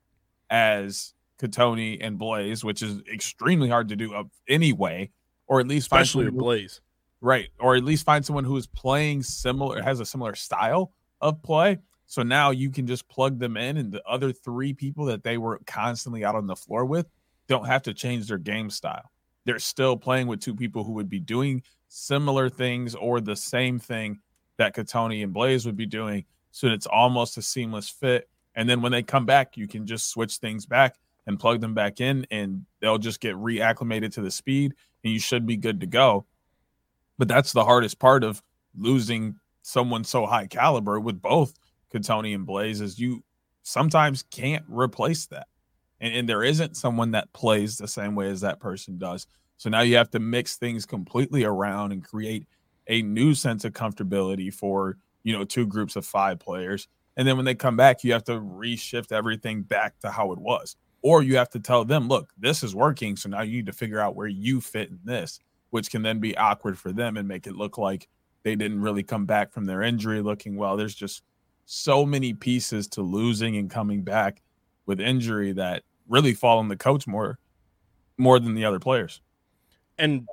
as 0.49 1.15
Cattoni 1.41 1.99
and 2.01 2.19
Blaze, 2.19 2.65
which 2.65 2.83
is 2.83 3.01
extremely 3.13 3.69
hard 3.69 3.89
to 3.91 3.97
do 3.97 4.29
anyway, 4.49 5.11
or 5.47 5.61
at 5.61 5.69
least 5.69 5.87
especially 5.87 6.31
Blaze, 6.31 6.81
right? 7.21 7.49
Or 7.59 7.77
at 7.77 7.85
least 7.85 8.05
find 8.05 8.25
someone 8.25 8.45
who 8.45 8.57
is 8.57 8.67
playing 8.67 9.23
similar, 9.23 9.83
has 9.83 10.01
a 10.01 10.07
similar 10.07 10.35
style 10.35 10.93
of 11.21 11.43
play. 11.43 11.79
So 12.07 12.23
now 12.23 12.51
you 12.51 12.71
can 12.71 12.87
just 12.87 13.09
plug 13.09 13.39
them 13.39 13.57
in, 13.57 13.77
and 13.77 13.93
the 13.93 14.03
other 14.07 14.33
three 14.33 14.73
people 14.73 15.05
that 15.07 15.23
they 15.23 15.39
were 15.39 15.61
constantly 15.67 16.25
out 16.25 16.35
on 16.35 16.47
the 16.47 16.57
floor 16.57 16.85
with 16.85 17.07
don't 17.47 17.67
have 17.67 17.83
to 17.83 17.95
change 17.95 18.29
their 18.29 18.39
game 18.39 18.71
style 18.71 19.11
they're 19.45 19.59
still 19.59 19.97
playing 19.97 20.27
with 20.27 20.41
two 20.41 20.55
people 20.55 20.85
who 20.85 20.93
would 20.93 21.09
be 21.09 21.21
doing 21.21 21.63
similar 21.89 22.49
things 22.49 22.95
or 22.95 23.21
the 23.21 23.37
same 23.37 23.79
thing 23.79 24.19
that 24.59 24.75
Cattoni 24.75 25.23
and 25.23 25.33
Blaze 25.33 25.67
would 25.67 25.77
be 25.77 25.87
doing. 25.87 26.25
So 26.53 26.69
it's 26.69 26.87
almost 26.87 27.39
a 27.39 27.43
seamless 27.43 27.89
fit. 27.89 28.29
And 28.55 28.69
then 28.69 28.83
when 28.83 28.93
they 28.93 29.03
come 29.03 29.27
back, 29.27 29.57
you 29.57 29.67
can 29.67 29.87
just 29.87 30.11
switch 30.11 30.37
things 30.37 30.67
back 30.67 30.97
and 31.27 31.39
plug 31.39 31.61
them 31.61 31.75
back 31.75 32.01
in, 32.01 32.27
and 32.31 32.65
they'll 32.81 32.99
just 32.99 33.21
get 33.21 33.37
reacclimated 33.37 34.13
to 34.15 34.23
the 34.23 34.31
speed, 34.31 34.75
and 35.05 35.13
you 35.13 35.21
should 35.21 35.47
be 35.47 35.57
good 35.57 35.81
to 35.81 35.87
go. 35.87 36.27
But 37.21 37.29
that's 37.29 37.53
the 37.53 37.65
hardest 37.65 37.99
part 37.99 38.25
of 38.25 38.43
losing 38.75 39.37
someone 39.61 40.05
so 40.05 40.25
high 40.25 40.47
caliber 40.47 40.99
with 40.99 41.21
both 41.21 41.53
Cattoni 41.93 42.35
and 42.35 42.47
Blaze 42.47 42.81
is 42.81 42.99
you 42.99 43.23
sometimes 43.63 44.25
can't 44.31 44.65
replace 44.69 45.27
that 45.27 45.47
and, 46.01 46.15
and 46.15 46.29
there 46.29 46.43
isn't 46.43 46.79
someone 46.79 47.11
that 47.11 47.31
plays 47.35 47.77
the 47.77 47.87
same 47.87 48.15
way 48.15 48.31
as 48.31 48.41
that 48.41 48.59
person 48.59 48.97
does. 48.97 49.27
So 49.59 49.69
now 49.69 49.83
you 49.83 49.97
have 49.97 50.11
to 50.13 50.19
mix 50.19 50.57
things 50.57 50.87
completely 50.87 51.45
around 51.45 51.93
and 51.93 52.03
create 52.03 52.47
a 52.87 53.03
new 53.03 53.35
sense 53.35 53.67
of 53.67 53.75
comfortability 53.75 54.53
for 54.53 54.97
you 55.23 55.37
know 55.37 55.45
two 55.45 55.67
groups 55.67 55.97
of 55.97 56.07
five 56.07 56.39
players. 56.39 56.89
And 57.19 57.29
then 57.29 57.37
when 57.37 57.45
they 57.45 57.55
come 57.55 57.77
back, 57.77 58.03
you 58.03 58.15
have 58.15 58.25
to 58.25 58.41
reshift 58.41 59.13
everything 59.13 59.61
back 59.61 59.99
to 60.01 60.11
how 60.11 60.33
it 60.33 60.39
was. 60.39 60.77
Or 61.03 61.23
you 61.23 61.37
have 61.37 61.51
to 61.51 61.61
tell 61.61 61.85
them, 61.85 62.09
look, 62.09 62.33
this 62.39 62.63
is 62.63 62.75
working. 62.75 63.17
So 63.17 63.29
now 63.29 63.43
you 63.43 63.57
need 63.57 63.67
to 63.67 63.73
figure 63.73 64.01
out 64.01 64.17
where 64.17 64.27
you 64.27 64.61
fit 64.61 64.89
in 64.89 64.99
this, 65.05 65.41
which 65.71 65.91
can 65.91 66.03
then 66.03 66.19
be 66.19 66.37
awkward 66.37 66.79
for 66.79 66.93
them 66.93 67.17
and 67.17 67.27
make 67.27 67.47
it 67.47 67.57
look 67.57 67.79
like 67.79 68.09
they 68.43 68.57
didn't 68.57 68.81
really 68.81 69.03
come 69.03 69.27
back 69.27 69.53
from 69.53 69.67
their 69.67 69.83
injury 69.83 70.21
looking 70.21 70.57
well. 70.57 70.77
There's 70.77 70.95
just 70.95 71.23
so 71.67 72.05
many 72.05 72.33
pieces 72.33 72.89
to 72.89 73.03
losing 73.03 73.57
and 73.57 73.71
coming 73.71 74.03
back 74.03 74.43
with 74.87 75.01
injury 75.01 75.53
that 75.53 75.85
really 76.09 76.35
fall 76.35 76.59
on 76.59 76.69
the 76.69 76.77
coach 76.77 77.07
more 77.07 77.39
more 78.19 78.39
than 78.39 78.55
the 78.55 78.65
other 78.65 78.79
players. 78.79 79.23
And 79.99 80.29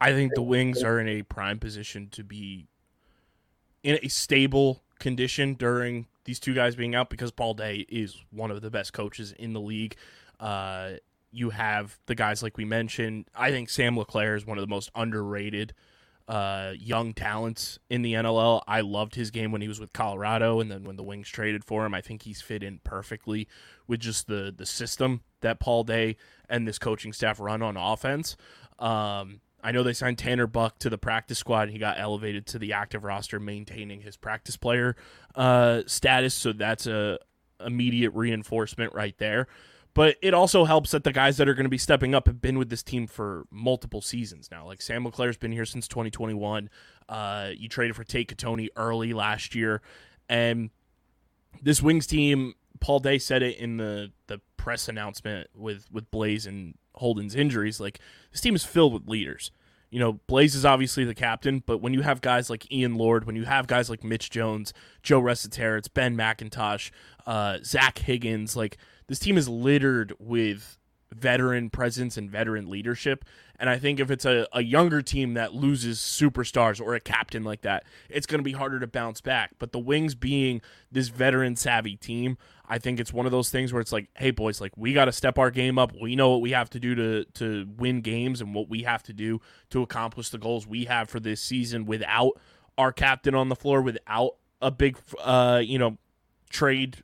I 0.00 0.12
think 0.12 0.34
the 0.34 0.42
Wings 0.42 0.82
are 0.82 0.98
in 0.98 1.08
a 1.08 1.22
prime 1.22 1.58
position 1.58 2.08
to 2.10 2.24
be 2.24 2.66
in 3.82 3.98
a 4.02 4.08
stable 4.08 4.82
condition 4.98 5.54
during 5.54 6.06
these 6.24 6.38
two 6.38 6.54
guys 6.54 6.76
being 6.76 6.94
out 6.94 7.10
because 7.10 7.30
Paul 7.30 7.54
Day 7.54 7.86
is 7.88 8.16
one 8.30 8.50
of 8.50 8.60
the 8.60 8.70
best 8.70 8.92
coaches 8.92 9.32
in 9.32 9.52
the 9.52 9.60
league. 9.60 9.96
Uh, 10.38 10.92
you 11.32 11.50
have 11.50 11.98
the 12.06 12.14
guys 12.14 12.42
like 12.42 12.56
we 12.56 12.64
mentioned. 12.64 13.26
I 13.34 13.50
think 13.50 13.70
Sam 13.70 13.96
LeClair 13.96 14.36
is 14.36 14.46
one 14.46 14.58
of 14.58 14.62
the 14.62 14.68
most 14.68 14.90
underrated 14.94 15.74
uh, 16.28 16.72
young 16.78 17.14
talents 17.14 17.78
in 17.90 18.02
the 18.02 18.12
NLL. 18.12 18.62
I 18.68 18.82
loved 18.82 19.14
his 19.14 19.30
game 19.30 19.50
when 19.50 19.60
he 19.60 19.68
was 19.68 19.80
with 19.80 19.92
Colorado, 19.92 20.60
and 20.60 20.70
then 20.70 20.84
when 20.84 20.96
the 20.96 21.02
Wings 21.02 21.28
traded 21.28 21.64
for 21.64 21.84
him, 21.84 21.94
I 21.94 22.00
think 22.00 22.22
he's 22.22 22.40
fit 22.40 22.62
in 22.62 22.78
perfectly 22.84 23.48
with 23.86 24.00
just 24.00 24.28
the 24.28 24.54
the 24.56 24.66
system 24.66 25.22
that 25.40 25.58
Paul 25.58 25.84
Day 25.84 26.16
and 26.48 26.68
this 26.68 26.78
coaching 26.78 27.12
staff 27.12 27.40
run 27.40 27.62
on 27.62 27.76
offense. 27.76 28.36
Um, 28.78 29.40
I 29.62 29.70
know 29.70 29.82
they 29.82 29.92
signed 29.92 30.18
Tanner 30.18 30.46
Buck 30.46 30.78
to 30.80 30.90
the 30.90 30.98
practice 30.98 31.38
squad. 31.38 31.62
And 31.62 31.72
he 31.72 31.78
got 31.78 31.98
elevated 31.98 32.46
to 32.48 32.58
the 32.58 32.72
active 32.72 33.04
roster, 33.04 33.38
maintaining 33.38 34.00
his 34.00 34.16
practice 34.16 34.56
player 34.56 34.96
uh, 35.36 35.82
status. 35.86 36.34
So 36.34 36.52
that's 36.52 36.86
a 36.86 37.18
immediate 37.64 38.10
reinforcement 38.10 38.92
right 38.92 39.16
there. 39.18 39.46
But 39.94 40.16
it 40.22 40.32
also 40.32 40.64
helps 40.64 40.92
that 40.92 41.04
the 41.04 41.12
guys 41.12 41.36
that 41.36 41.48
are 41.48 41.54
going 41.54 41.64
to 41.64 41.70
be 41.70 41.78
stepping 41.78 42.14
up 42.14 42.26
have 42.26 42.40
been 42.40 42.58
with 42.58 42.70
this 42.70 42.82
team 42.82 43.06
for 43.06 43.44
multiple 43.50 44.00
seasons 44.00 44.50
now. 44.50 44.66
Like 44.66 44.80
Sam 44.80 45.04
LeClair's 45.04 45.36
been 45.36 45.52
here 45.52 45.66
since 45.66 45.86
2021. 45.86 46.70
Uh, 47.08 47.50
you 47.54 47.68
traded 47.68 47.94
for 47.94 48.04
Tate 48.04 48.34
Cattoni 48.34 48.68
early 48.76 49.12
last 49.12 49.54
year, 49.54 49.82
and 50.28 50.70
this 51.60 51.82
Wings 51.82 52.06
team, 52.06 52.54
Paul 52.80 53.00
Day 53.00 53.18
said 53.18 53.42
it 53.42 53.58
in 53.58 53.76
the 53.76 54.12
the 54.28 54.40
press 54.56 54.88
announcement 54.88 55.48
with 55.54 55.86
with 55.92 56.10
Blaze 56.10 56.46
and 56.46 56.74
Holden's 56.94 57.34
injuries. 57.34 57.80
Like 57.80 58.00
this 58.30 58.40
team 58.40 58.54
is 58.54 58.64
filled 58.64 58.94
with 58.94 59.06
leaders. 59.06 59.50
You 59.90 59.98
know, 59.98 60.12
Blaze 60.26 60.54
is 60.54 60.64
obviously 60.64 61.04
the 61.04 61.14
captain, 61.14 61.62
but 61.66 61.82
when 61.82 61.92
you 61.92 62.00
have 62.00 62.22
guys 62.22 62.48
like 62.48 62.70
Ian 62.72 62.94
Lord, 62.94 63.26
when 63.26 63.36
you 63.36 63.44
have 63.44 63.66
guys 63.66 63.90
like 63.90 64.02
Mitch 64.02 64.30
Jones, 64.30 64.72
Joe 65.02 65.20
Resetarits, 65.20 65.78
it's 65.80 65.88
Ben 65.88 66.16
McIntosh, 66.16 66.90
uh, 67.26 67.58
Zach 67.62 67.98
Higgins, 67.98 68.56
like 68.56 68.78
this 69.06 69.18
team 69.18 69.36
is 69.36 69.48
littered 69.48 70.12
with 70.18 70.78
veteran 71.12 71.70
presence 71.70 72.16
and 72.16 72.30
veteran 72.30 72.68
leadership. 72.68 73.24
And 73.58 73.70
I 73.70 73.78
think 73.78 74.00
if 74.00 74.10
it's 74.10 74.24
a, 74.24 74.46
a 74.52 74.62
younger 74.62 75.02
team 75.02 75.34
that 75.34 75.54
loses 75.54 75.98
superstars 75.98 76.80
or 76.80 76.94
a 76.94 77.00
captain 77.00 77.44
like 77.44 77.62
that, 77.62 77.84
it's 78.08 78.26
going 78.26 78.40
to 78.40 78.44
be 78.44 78.52
harder 78.52 78.80
to 78.80 78.86
bounce 78.86 79.20
back. 79.20 79.52
But 79.58 79.72
the 79.72 79.78
Wings 79.78 80.14
being 80.14 80.60
this 80.90 81.08
veteran 81.08 81.54
savvy 81.56 81.96
team, 81.96 82.38
I 82.66 82.78
think 82.78 82.98
it's 82.98 83.12
one 83.12 83.26
of 83.26 83.32
those 83.32 83.50
things 83.50 83.72
where 83.72 83.80
it's 83.80 83.92
like, 83.92 84.08
hey 84.16 84.30
boys, 84.30 84.60
like 84.60 84.72
we 84.76 84.92
got 84.92 85.04
to 85.04 85.12
step 85.12 85.38
our 85.38 85.50
game 85.50 85.78
up. 85.78 85.92
We 86.00 86.16
know 86.16 86.30
what 86.30 86.40
we 86.40 86.52
have 86.52 86.70
to 86.70 86.80
do 86.80 86.94
to 86.94 87.24
to 87.34 87.68
win 87.76 88.00
games 88.00 88.40
and 88.40 88.54
what 88.54 88.68
we 88.68 88.82
have 88.82 89.02
to 89.04 89.12
do 89.12 89.40
to 89.70 89.82
accomplish 89.82 90.30
the 90.30 90.38
goals 90.38 90.66
we 90.66 90.86
have 90.86 91.08
for 91.08 91.20
this 91.20 91.40
season 91.40 91.84
without 91.84 92.32
our 92.78 92.92
captain 92.92 93.34
on 93.34 93.48
the 93.48 93.56
floor, 93.56 93.82
without 93.82 94.36
a 94.60 94.70
big 94.70 94.96
uh, 95.20 95.60
you 95.62 95.78
know, 95.78 95.98
trade 96.50 97.02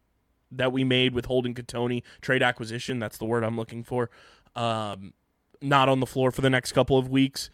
that 0.51 0.73
we 0.73 0.85
made 0.85 1.15
with 1.15 1.27
Holden 1.27 1.55
Cattoni, 1.55 2.03
trade 2.21 2.43
acquisition, 2.43 2.99
that's 2.99 3.19
the 3.19 3.25
word 3.25 3.45
I'm 3.45 3.57
looking 3.57 3.85
for. 3.85 4.11
Um, 4.57 5.13
not 5.61 5.89
on 5.89 6.01
the 6.01 6.07
floor 6.07 6.31
for 6.31 6.41
the 6.41 6.51
next 6.51 6.73
couple 6.73 6.99
of 6.99 7.09
weeks. 7.09 7.51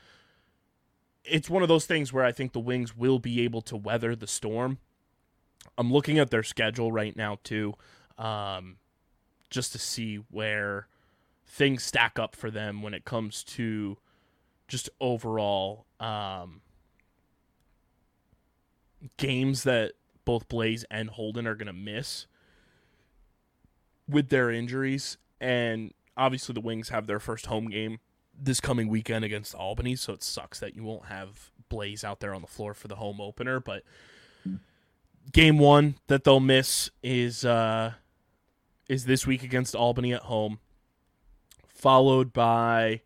It's 1.25 1.49
one 1.49 1.63
of 1.63 1.69
those 1.69 1.87
things 1.87 2.13
where 2.13 2.25
I 2.25 2.33
think 2.33 2.53
the 2.53 2.61
Wings 2.61 2.97
will 2.97 3.19
be 3.19 3.41
able 3.43 3.63
to 3.63 3.77
weather 3.77 4.15
the 4.15 4.27
storm. 4.27 4.79
I'm 5.79 5.93
looking 5.93 6.19
at 6.19 6.31
their 6.31 6.43
schedule 6.43 6.93
right 6.93 7.17
now 7.17 7.39
too, 7.43 7.75
um, 8.19 8.77
just 9.51 9.73
to 9.73 9.79
see 9.79 10.17
where 10.31 10.89
things 11.47 11.83
stack 11.83 12.19
up 12.19 12.37
for 12.37 12.51
them 12.51 12.83
when 12.83 12.95
it 12.95 13.05
comes 13.05 13.43
to 13.45 13.97
just 14.69 14.91
overall 15.01 15.87
um, 16.01 16.61
games 19.17 19.65
that 19.65 19.93
both 20.25 20.49
Blaze 20.49 20.85
and 20.91 21.11
Holden 21.11 21.47
are 21.47 21.55
going 21.55 21.67
to 21.67 21.73
miss 21.73 22.27
with 24.09 24.29
their 24.29 24.51
injuries. 24.51 25.17
And 25.41 25.93
obviously, 26.17 26.53
the 26.53 26.61
Wings 26.61 26.89
have 26.91 27.07
their 27.07 27.21
first 27.21 27.47
home 27.47 27.69
game 27.69 27.99
this 28.39 28.61
coming 28.61 28.89
weekend 28.89 29.25
against 29.25 29.55
Albany, 29.55 29.97
so 29.97 30.13
it 30.13 30.23
sucks 30.23 30.59
that 30.61 30.75
you 30.75 30.83
won't 30.83 31.07
have 31.07 31.51
Blaze 31.69 32.05
out 32.05 32.21
there 32.21 32.35
on 32.35 32.41
the 32.41 32.49
floor 32.49 32.75
for 32.75 32.89
the 32.89 32.97
home 32.97 33.21
opener. 33.21 33.61
But 33.61 33.85
game 35.33 35.59
one 35.59 35.97
that 36.09 36.25
they'll 36.25 36.41
miss 36.41 36.91
is 37.03 37.45
uh, 37.45 37.95
is 38.89 39.07
this 39.07 39.27
week 39.27 39.43
against 39.43 39.75
Albany 39.75 40.13
at 40.13 40.23
home, 40.23 40.59
followed 41.69 42.33
by 42.33 43.03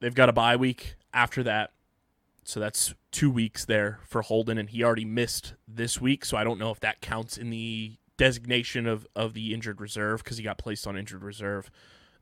they've 0.00 0.14
got 0.14 0.28
a 0.28 0.32
bye 0.32 0.56
week 0.56 0.96
after 1.12 1.42
that. 1.42 1.72
So 2.44 2.58
that's 2.58 2.94
two 3.12 3.30
weeks 3.30 3.64
there 3.64 4.00
for 4.04 4.22
Holden, 4.22 4.58
and 4.58 4.68
he 4.68 4.82
already 4.82 5.04
missed 5.04 5.54
this 5.68 6.00
week. 6.00 6.24
So 6.24 6.36
I 6.36 6.44
don't 6.44 6.58
know 6.58 6.70
if 6.70 6.80
that 6.80 7.00
counts 7.00 7.36
in 7.36 7.50
the 7.50 7.96
designation 8.22 8.86
of, 8.86 9.04
of 9.16 9.34
the 9.34 9.52
injured 9.52 9.80
reserve 9.80 10.22
because 10.22 10.36
he 10.36 10.44
got 10.44 10.56
placed 10.56 10.86
on 10.86 10.96
injured 10.96 11.24
reserve 11.24 11.68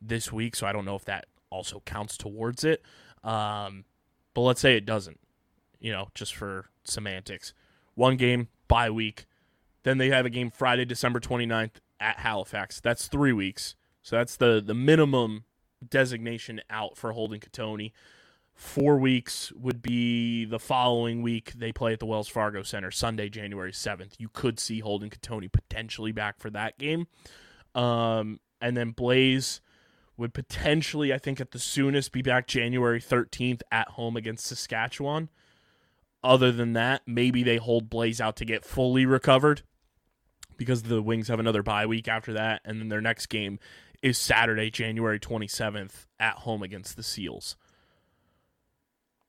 this 0.00 0.32
week. 0.32 0.56
So 0.56 0.66
I 0.66 0.72
don't 0.72 0.86
know 0.86 0.96
if 0.96 1.04
that 1.04 1.26
also 1.50 1.82
counts 1.84 2.16
towards 2.16 2.64
it. 2.64 2.82
Um, 3.22 3.84
but 4.32 4.40
let's 4.40 4.62
say 4.62 4.76
it 4.76 4.86
doesn't, 4.86 5.20
you 5.78 5.92
know, 5.92 6.08
just 6.14 6.34
for 6.34 6.70
semantics. 6.84 7.52
One 7.96 8.16
game, 8.16 8.48
bye 8.66 8.88
week. 8.88 9.26
Then 9.82 9.98
they 9.98 10.08
have 10.08 10.24
a 10.24 10.30
game 10.30 10.50
Friday, 10.50 10.86
December 10.86 11.20
29th 11.20 11.72
at 12.00 12.20
Halifax. 12.20 12.80
That's 12.80 13.06
three 13.06 13.34
weeks. 13.34 13.74
So 14.00 14.16
that's 14.16 14.36
the, 14.36 14.62
the 14.64 14.74
minimum 14.74 15.44
designation 15.86 16.62
out 16.70 16.96
for 16.96 17.12
Holden 17.12 17.40
Cattoni. 17.40 17.92
Four 18.60 18.98
weeks 18.98 19.50
would 19.52 19.80
be 19.80 20.44
the 20.44 20.58
following 20.58 21.22
week. 21.22 21.54
They 21.54 21.72
play 21.72 21.94
at 21.94 21.98
the 21.98 22.04
Wells 22.04 22.28
Fargo 22.28 22.62
Center 22.62 22.90
Sunday, 22.90 23.30
January 23.30 23.72
7th. 23.72 24.12
You 24.18 24.28
could 24.28 24.60
see 24.60 24.80
Holden 24.80 25.08
Cattoni 25.08 25.50
potentially 25.50 26.12
back 26.12 26.38
for 26.38 26.50
that 26.50 26.76
game. 26.76 27.06
Um, 27.74 28.38
and 28.60 28.76
then 28.76 28.90
Blaze 28.90 29.62
would 30.18 30.34
potentially, 30.34 31.10
I 31.10 31.16
think, 31.16 31.40
at 31.40 31.52
the 31.52 31.58
soonest 31.58 32.12
be 32.12 32.20
back 32.20 32.46
January 32.46 33.00
13th 33.00 33.62
at 33.72 33.88
home 33.88 34.14
against 34.14 34.44
Saskatchewan. 34.46 35.30
Other 36.22 36.52
than 36.52 36.74
that, 36.74 37.00
maybe 37.06 37.42
they 37.42 37.56
hold 37.56 37.88
Blaze 37.88 38.20
out 38.20 38.36
to 38.36 38.44
get 38.44 38.66
fully 38.66 39.06
recovered 39.06 39.62
because 40.58 40.82
the 40.82 41.00
Wings 41.00 41.28
have 41.28 41.40
another 41.40 41.62
bye 41.62 41.86
week 41.86 42.08
after 42.08 42.34
that. 42.34 42.60
And 42.66 42.78
then 42.78 42.90
their 42.90 43.00
next 43.00 43.28
game 43.28 43.58
is 44.02 44.18
Saturday, 44.18 44.70
January 44.70 45.18
27th 45.18 46.04
at 46.20 46.34
home 46.40 46.62
against 46.62 46.96
the 46.96 47.02
Seals. 47.02 47.56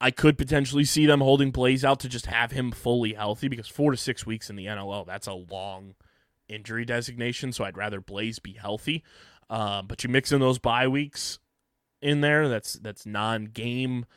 I 0.04 0.10
could 0.10 0.36
potentially 0.36 0.84
see 0.84 1.06
them 1.06 1.22
holding 1.22 1.52
Blaze 1.52 1.86
out 1.86 2.00
to 2.00 2.10
just 2.10 2.26
have 2.26 2.52
him 2.52 2.72
fully 2.72 3.14
healthy 3.14 3.48
because 3.48 3.68
four 3.68 3.92
to 3.92 3.98
six 3.98 4.26
weeks 4.26 4.50
in 4.50 4.56
the 4.56 4.66
NLL, 4.66 5.06
that's 5.06 5.28
a 5.28 5.34
long 5.34 5.94
injury 6.50 6.86
designation. 6.86 7.54
So 7.54 7.64
I'd 7.64 7.78
rather 7.78 8.02
Blaze 8.02 8.40
be 8.40 8.54
healthy. 8.54 9.04
Uh, 9.48 9.84
but 9.84 10.04
you 10.04 10.10
mix 10.10 10.32
in 10.32 10.40
those 10.40 10.58
bye 10.58 10.88
weeks 10.88 11.38
in 12.02 12.22
there, 12.22 12.50
that's 12.50 12.74
that's 12.74 13.06
non-game 13.06 14.08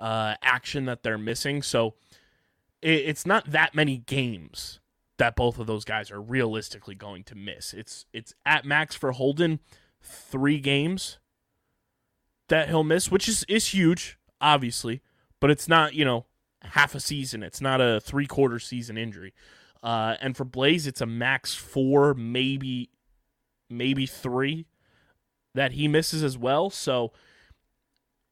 uh, 0.00 0.36
action 0.40 0.86
that 0.86 1.02
they're 1.02 1.18
missing. 1.18 1.62
So 1.62 1.96
it, 2.80 3.02
it's 3.04 3.26
not 3.26 3.50
that 3.50 3.74
many 3.74 3.98
games 3.98 4.80
that 5.18 5.36
both 5.36 5.58
of 5.58 5.66
those 5.66 5.84
guys 5.84 6.10
are 6.10 6.20
realistically 6.20 6.94
going 6.94 7.24
to 7.24 7.34
miss. 7.34 7.74
It's 7.74 8.06
it's 8.10 8.32
at 8.46 8.64
max 8.64 8.94
for 8.94 9.12
Holden 9.12 9.60
three 10.00 10.60
games 10.60 11.18
that 12.48 12.70
he'll 12.70 12.84
miss, 12.84 13.10
which 13.10 13.28
is 13.28 13.44
is 13.50 13.74
huge, 13.74 14.18
obviously 14.40 15.02
but 15.40 15.50
it's 15.50 15.68
not 15.68 15.94
you 15.94 16.04
know 16.04 16.26
half 16.62 16.94
a 16.94 17.00
season. 17.00 17.42
It's 17.42 17.60
not 17.60 17.80
a 17.80 18.00
three 18.00 18.26
quarter 18.26 18.58
season 18.58 18.98
injury. 18.98 19.34
Uh, 19.82 20.16
and 20.20 20.36
for 20.36 20.44
Blaze, 20.44 20.86
it's 20.86 21.00
a 21.00 21.06
max 21.06 21.54
four, 21.54 22.14
maybe 22.14 22.90
maybe 23.68 24.06
three 24.06 24.66
that 25.54 25.72
he 25.72 25.88
misses 25.88 26.22
as 26.22 26.36
well. 26.36 26.70
So 26.70 27.12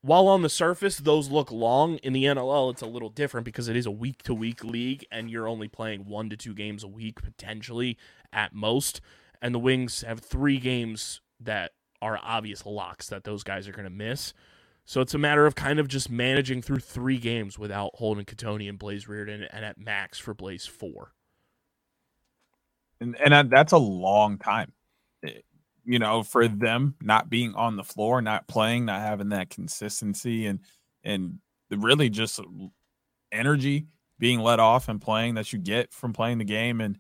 while 0.03 0.29
on 0.29 0.43
the 0.43 0.49
surface 0.49 0.99
those 0.99 1.31
look 1.31 1.51
long 1.51 1.97
in 1.99 2.13
the 2.13 2.25
NLL, 2.25 2.71
it's 2.71 2.83
a 2.83 2.87
little 2.87 3.09
different 3.09 3.45
because 3.45 3.69
it 3.69 3.77
is 3.77 3.87
a 3.87 3.91
week 3.91 4.23
to 4.25 4.35
week 4.35 4.63
league 4.63 5.07
and 5.11 5.31
you're 5.31 5.49
only 5.49 5.69
playing 5.69 6.05
one 6.05 6.29
to 6.31 6.37
two 6.37 6.55
games 6.55 6.85
a 6.85 6.89
week 6.89 7.23
potentially 7.23 7.97
at 8.33 8.55
most. 8.55 9.01
And 9.41 9.55
the 9.55 9.59
Wings 9.59 10.03
have 10.03 10.21
three 10.21 10.59
games 10.59 11.21
that 11.41 11.73
are 12.03 12.21
obvious 12.23 12.67
locks 12.67 13.09
that 13.09 13.25
those 13.25 13.43
guys 13.43 13.67
are 13.67 13.73
going 13.73 13.85
to 13.85 13.91
miss. 13.91 14.35
So 14.87 15.01
it's 15.01 15.15
a 15.15 15.19
matter 15.19 15.47
of 15.47 15.55
kind 15.55 15.79
of 15.79 15.89
just 15.89 16.11
managing 16.11 16.61
through 16.61 16.81
three 16.81 17.19
games 17.19 17.59
without 17.59 17.93
Holden 17.95 18.25
Cattoni 18.25 18.69
and 18.69 18.79
Blaze 18.79 19.07
Riorden, 19.07 19.47
and 19.51 19.65
at 19.65 19.79
max 19.79 20.19
for 20.19 20.35
Blaze 20.35 20.67
four. 20.67 21.13
And 23.01 23.17
and 23.21 23.51
that's 23.51 23.73
a 23.73 23.79
long 23.79 24.39
time, 24.39 24.73
eh, 25.25 25.41
you 25.85 25.99
know, 25.99 26.23
for 26.23 26.49
them 26.49 26.95
not 27.01 27.31
being 27.31 27.55
on 27.55 27.77
the 27.77 27.83
floor, 27.85 28.21
not 28.21 28.47
playing, 28.47 28.85
not 28.85 29.01
having 29.01 29.31
that 29.31 29.51
consistency, 29.51 30.47
and 30.47 30.61
and 31.03 31.39
really 31.71 32.11
just 32.11 32.41
energy 33.33 33.87
being 34.19 34.39
let 34.39 34.61
off 34.61 34.89
and 34.89 35.01
playing 35.01 35.35
that 35.35 35.53
you 35.53 35.59
get 35.59 35.93
from 35.93 36.13
playing 36.13 36.39
the 36.39 36.45
game, 36.45 36.81
and 36.81 36.99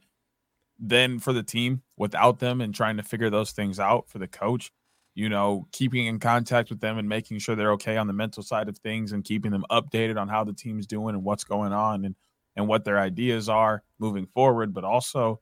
then 0.78 1.18
for 1.18 1.32
the 1.32 1.42
team 1.42 1.82
without 1.96 2.38
them 2.38 2.60
and 2.60 2.74
trying 2.74 2.96
to 2.96 3.02
figure 3.02 3.30
those 3.30 3.52
things 3.52 3.78
out 3.78 4.08
for 4.08 4.18
the 4.18 4.26
coach 4.26 4.72
you 5.14 5.28
know, 5.28 5.66
keeping 5.72 6.06
in 6.06 6.18
contact 6.18 6.70
with 6.70 6.80
them 6.80 6.98
and 6.98 7.08
making 7.08 7.38
sure 7.38 7.54
they're 7.54 7.72
okay 7.72 7.96
on 7.96 8.06
the 8.06 8.12
mental 8.12 8.42
side 8.42 8.68
of 8.68 8.76
things 8.78 9.12
and 9.12 9.24
keeping 9.24 9.52
them 9.52 9.64
updated 9.70 10.20
on 10.20 10.28
how 10.28 10.42
the 10.42 10.52
team's 10.52 10.86
doing 10.86 11.14
and 11.14 11.24
what's 11.24 11.44
going 11.44 11.72
on 11.72 12.04
and 12.04 12.16
and 12.56 12.68
what 12.68 12.84
their 12.84 12.98
ideas 12.98 13.48
are 13.48 13.82
moving 13.98 14.26
forward, 14.26 14.72
but 14.72 14.84
also 14.84 15.40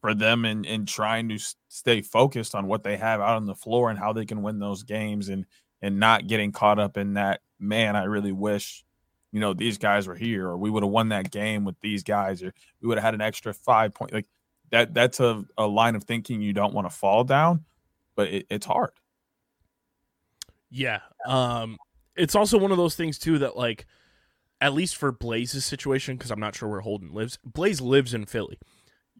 for 0.00 0.14
them 0.14 0.44
in 0.44 0.64
in 0.64 0.86
trying 0.86 1.28
to 1.28 1.38
stay 1.68 2.00
focused 2.00 2.54
on 2.54 2.66
what 2.66 2.82
they 2.82 2.96
have 2.96 3.20
out 3.20 3.36
on 3.36 3.46
the 3.46 3.54
floor 3.54 3.90
and 3.90 3.98
how 3.98 4.12
they 4.12 4.24
can 4.24 4.42
win 4.42 4.58
those 4.58 4.82
games 4.82 5.28
and 5.28 5.44
and 5.82 6.00
not 6.00 6.26
getting 6.26 6.52
caught 6.52 6.78
up 6.78 6.96
in 6.96 7.14
that 7.14 7.40
man, 7.58 7.96
I 7.96 8.04
really 8.04 8.32
wish 8.32 8.84
you 9.32 9.40
know 9.40 9.52
these 9.52 9.76
guys 9.76 10.06
were 10.06 10.14
here 10.14 10.48
or 10.48 10.56
we 10.56 10.70
would 10.70 10.82
have 10.82 10.92
won 10.92 11.10
that 11.10 11.30
game 11.30 11.64
with 11.64 11.78
these 11.80 12.02
guys 12.02 12.42
or 12.42 12.54
we 12.80 12.88
would 12.88 12.96
have 12.96 13.04
had 13.04 13.14
an 13.14 13.20
extra 13.20 13.52
5 13.52 13.92
point 13.92 14.12
like 14.12 14.26
that 14.70 14.94
that's 14.94 15.20
a, 15.20 15.44
a 15.58 15.66
line 15.66 15.94
of 15.94 16.04
thinking 16.04 16.40
you 16.40 16.54
don't 16.54 16.72
want 16.72 16.88
to 16.88 16.96
fall 16.96 17.22
down 17.22 17.64
but 18.16 18.28
it, 18.28 18.46
it's 18.50 18.66
hard. 18.66 18.90
Yeah. 20.70 21.00
Um, 21.26 21.78
it's 22.16 22.34
also 22.34 22.58
one 22.58 22.72
of 22.72 22.78
those 22.78 22.96
things 22.96 23.18
too 23.18 23.38
that 23.38 23.56
like 23.56 23.86
at 24.60 24.74
least 24.74 24.96
for 24.96 25.12
Blaze's 25.12 25.64
situation 25.64 26.16
because 26.16 26.30
I'm 26.30 26.40
not 26.40 26.54
sure 26.54 26.68
where 26.68 26.80
Holden 26.80 27.12
lives. 27.12 27.38
Blaze 27.44 27.80
lives 27.80 28.14
in 28.14 28.26
Philly. 28.26 28.58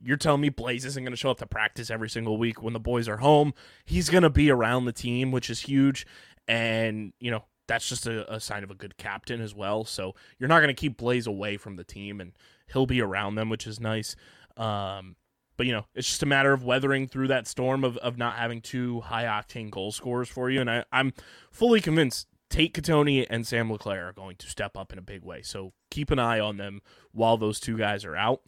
You're 0.02 0.16
telling 0.16 0.40
me 0.40 0.48
Blaze 0.48 0.84
isn't 0.84 1.02
going 1.02 1.12
to 1.12 1.16
show 1.16 1.30
up 1.30 1.38
to 1.38 1.46
practice 1.46 1.90
every 1.90 2.10
single 2.10 2.36
week 2.36 2.62
when 2.62 2.72
the 2.72 2.80
boys 2.80 3.08
are 3.08 3.18
home. 3.18 3.54
He's 3.84 4.10
going 4.10 4.22
to 4.22 4.30
be 4.30 4.50
around 4.50 4.84
the 4.84 4.92
team, 4.92 5.32
which 5.32 5.48
is 5.48 5.60
huge. 5.60 6.06
And, 6.48 7.12
you 7.18 7.30
know, 7.30 7.44
that's 7.66 7.88
just 7.88 8.06
a, 8.06 8.34
a 8.34 8.38
sign 8.38 8.62
of 8.62 8.70
a 8.70 8.74
good 8.74 8.96
captain 8.98 9.40
as 9.40 9.54
well. 9.54 9.84
So 9.84 10.14
you're 10.38 10.48
not 10.48 10.58
going 10.60 10.74
to 10.74 10.80
keep 10.80 10.96
Blaze 10.96 11.26
away 11.26 11.56
from 11.56 11.76
the 11.76 11.84
team 11.84 12.20
and 12.20 12.32
he'll 12.72 12.86
be 12.86 13.00
around 13.00 13.34
them, 13.34 13.48
which 13.48 13.66
is 13.66 13.80
nice. 13.80 14.16
Um, 14.56 15.16
but, 15.56 15.66
you 15.66 15.72
know, 15.72 15.86
it's 15.94 16.08
just 16.08 16.22
a 16.22 16.26
matter 16.26 16.52
of 16.52 16.64
weathering 16.64 17.08
through 17.08 17.28
that 17.28 17.46
storm 17.46 17.84
of, 17.84 17.96
of 17.98 18.18
not 18.18 18.36
having 18.36 18.60
two 18.60 19.00
high 19.00 19.24
octane 19.24 19.70
goal 19.70 19.92
scorers 19.92 20.28
for 20.28 20.50
you. 20.50 20.60
And 20.60 20.70
I, 20.70 20.84
I'm 20.92 21.12
fully 21.50 21.80
convinced 21.80 22.26
Tate 22.50 22.74
Katoni 22.74 23.26
and 23.28 23.46
Sam 23.46 23.70
LeClair 23.70 24.08
are 24.08 24.12
going 24.12 24.36
to 24.36 24.48
step 24.48 24.76
up 24.76 24.92
in 24.92 24.98
a 24.98 25.02
big 25.02 25.24
way. 25.24 25.42
So 25.42 25.72
keep 25.90 26.10
an 26.10 26.18
eye 26.18 26.40
on 26.40 26.56
them 26.56 26.80
while 27.12 27.36
those 27.36 27.60
two 27.60 27.76
guys 27.76 28.04
are 28.04 28.16
out. 28.16 28.42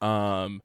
Um, 0.00 0.62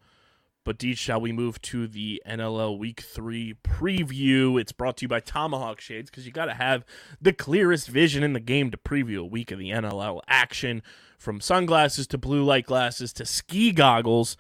but 0.66 0.78
Deej, 0.78 0.98
shall 0.98 1.22
we 1.22 1.32
move 1.32 1.62
to 1.64 1.88
the 1.88 2.22
NLL 2.28 2.78
Week 2.78 3.02
Three 3.02 3.56
preview? 3.64 4.60
It's 4.60 4.72
brought 4.72 4.98
to 4.98 5.06
you 5.06 5.08
by 5.08 5.20
Tomahawk 5.20 5.82
Shades 5.82 6.10
because 6.10 6.26
you 6.26 6.32
got 6.32 6.46
to 6.46 6.54
have 6.54 6.86
the 7.22 7.34
clearest 7.34 7.88
vision 7.88 8.24
in 8.24 8.34
the 8.34 8.40
game 8.40 8.70
to 8.72 8.78
preview 8.78 9.20
a 9.20 9.26
week 9.26 9.52
of 9.52 9.60
the 9.60 9.70
NLL 9.70 10.22
action, 10.28 10.84
from 11.18 11.42
sunglasses 11.42 12.08
to 12.08 12.18
blue 12.18 12.44
light 12.44 12.66
glasses 12.66 13.14
to 13.14 13.26
ski 13.26 13.72
goggles, 13.72 14.38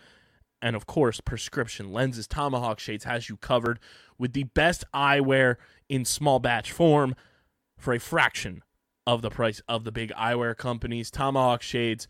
and 0.62 0.76
of 0.76 0.86
course 0.86 1.22
prescription 1.22 1.92
lenses. 1.92 2.28
Tomahawk 2.28 2.80
Shades 2.80 3.04
has 3.04 3.30
you 3.30 3.38
covered 3.38 3.80
with 4.18 4.34
the 4.34 4.44
best 4.44 4.84
eyewear 4.94 5.56
in 5.88 6.06
small 6.06 6.40
batch 6.40 6.72
form 6.72 7.16
for 7.78 7.94
a 7.94 8.00
fraction 8.00 8.64
of 9.08 9.22
the 9.22 9.30
price 9.30 9.62
of 9.68 9.84
the 9.84 9.92
big 9.92 10.12
eyewear 10.12 10.56
companies. 10.56 11.10
Tomahawk 11.10 11.62
Shades 11.62 12.08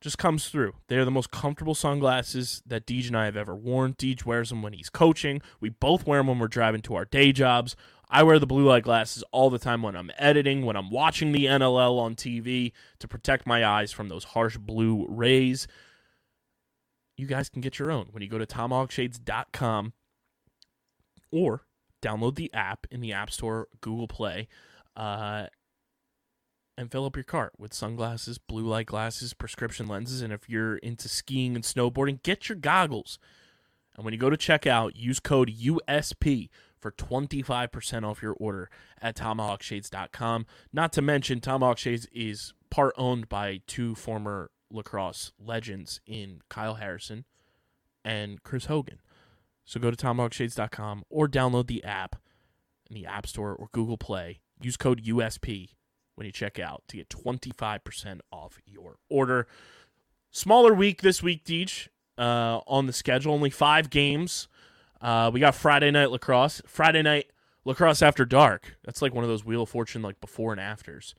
just 0.00 0.18
comes 0.18 0.48
through. 0.48 0.74
They're 0.88 1.04
the 1.04 1.10
most 1.10 1.30
comfortable 1.30 1.74
sunglasses 1.74 2.62
that 2.66 2.86
Deej 2.86 3.08
and 3.08 3.16
I 3.16 3.24
have 3.24 3.36
ever 3.36 3.54
worn. 3.54 3.94
Deej 3.94 4.26
wears 4.26 4.50
them 4.50 4.62
when 4.62 4.74
he's 4.74 4.90
coaching. 4.90 5.40
We 5.60 5.70
both 5.70 6.06
wear 6.06 6.18
them 6.18 6.26
when 6.26 6.38
we're 6.38 6.48
driving 6.48 6.82
to 6.82 6.94
our 6.94 7.06
day 7.06 7.32
jobs. 7.32 7.74
I 8.10 8.22
wear 8.22 8.38
the 8.38 8.46
blue 8.46 8.66
light 8.66 8.84
glasses 8.84 9.24
all 9.32 9.48
the 9.48 9.58
time 9.58 9.82
when 9.82 9.96
I'm 9.96 10.10
editing, 10.18 10.66
when 10.66 10.76
I'm 10.76 10.90
watching 10.90 11.32
the 11.32 11.46
NLL 11.46 11.98
on 11.98 12.14
TV 12.14 12.72
to 12.98 13.08
protect 13.08 13.46
my 13.46 13.64
eyes 13.64 13.92
from 13.92 14.08
those 14.08 14.24
harsh 14.24 14.58
blue 14.58 15.06
rays. 15.08 15.66
You 17.16 17.26
guys 17.26 17.48
can 17.48 17.60
get 17.60 17.78
your 17.78 17.90
own 17.90 18.08
when 18.10 18.22
you 18.22 18.28
go 18.28 18.38
to 18.38 18.46
tomahawkshades.com 18.46 19.92
or 21.30 21.62
download 22.02 22.34
the 22.34 22.52
app 22.52 22.86
in 22.90 23.00
the 23.00 23.12
App 23.12 23.30
Store, 23.30 23.68
Google 23.80 24.08
Play 24.08 24.48
uh, 24.96 25.46
and 26.76 26.90
fill 26.90 27.04
up 27.04 27.16
your 27.16 27.24
cart 27.24 27.52
with 27.58 27.72
sunglasses, 27.72 28.38
blue 28.38 28.66
light 28.66 28.86
glasses, 28.86 29.32
prescription 29.32 29.86
lenses. 29.86 30.22
And 30.22 30.32
if 30.32 30.48
you're 30.48 30.76
into 30.78 31.08
skiing 31.08 31.54
and 31.54 31.64
snowboarding, 31.64 32.22
get 32.22 32.48
your 32.48 32.56
goggles. 32.56 33.18
And 33.96 34.04
when 34.04 34.12
you 34.12 34.18
go 34.18 34.30
to 34.30 34.36
checkout, 34.36 34.92
use 34.94 35.20
code 35.20 35.52
USP 35.52 36.48
for 36.80 36.90
25% 36.90 38.04
off 38.04 38.22
your 38.22 38.36
order 38.38 38.68
at 39.00 39.16
tomahawkshades.com. 39.16 40.46
Not 40.72 40.92
to 40.94 41.02
mention, 41.02 41.40
Tomahawk 41.40 41.78
Shades 41.78 42.06
is 42.12 42.54
part 42.70 42.94
owned 42.98 43.28
by 43.28 43.60
two 43.66 43.94
former 43.94 44.50
lacrosse 44.70 45.32
legends 45.38 46.00
in 46.06 46.40
Kyle 46.48 46.74
Harrison 46.74 47.24
and 48.04 48.42
Chris 48.42 48.66
Hogan. 48.66 49.00
So 49.64 49.80
go 49.80 49.90
to 49.90 49.96
tomahawkshades.com 49.96 51.04
or 51.08 51.28
download 51.28 51.66
the 51.66 51.82
app 51.84 52.16
in 52.88 52.94
the 52.94 53.06
App 53.06 53.26
Store 53.26 53.54
or 53.54 53.68
Google 53.72 53.96
Play 53.96 54.40
Use 54.60 54.76
code 54.76 55.04
USP 55.04 55.70
when 56.14 56.26
you 56.26 56.32
check 56.32 56.58
out 56.58 56.84
to 56.88 56.96
get 56.96 57.08
25% 57.08 58.20
off 58.30 58.58
your 58.66 58.96
order. 59.10 59.46
Smaller 60.30 60.72
week 60.72 61.02
this 61.02 61.22
week, 61.22 61.44
Deej, 61.44 61.88
uh, 62.16 62.60
on 62.66 62.86
the 62.86 62.92
schedule. 62.92 63.34
Only 63.34 63.50
five 63.50 63.90
games. 63.90 64.48
Uh, 65.00 65.30
we 65.32 65.40
got 65.40 65.54
Friday 65.54 65.90
night 65.90 66.10
lacrosse. 66.10 66.62
Friday 66.66 67.02
night 67.02 67.30
lacrosse 67.64 68.00
after 68.00 68.24
dark. 68.24 68.76
That's 68.84 69.02
like 69.02 69.12
one 69.12 69.24
of 69.24 69.30
those 69.30 69.44
Wheel 69.44 69.62
of 69.62 69.68
Fortune, 69.68 70.02
like 70.02 70.20
before 70.20 70.52
and 70.52 70.60
afters. 70.60 71.14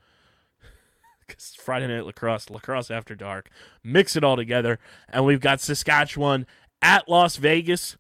Because 1.28 1.56
Friday 1.56 1.88
night 1.88 2.06
lacrosse, 2.06 2.50
lacrosse 2.50 2.92
after 2.92 3.16
dark. 3.16 3.50
Mix 3.84 4.16
it 4.16 4.24
all 4.24 4.36
together. 4.36 4.80
And 5.10 5.26
we've 5.26 5.42
got 5.42 5.62
Saskatchewan 5.62 6.46
at 6.82 7.10
Las 7.10 7.38
Vegas 7.38 7.98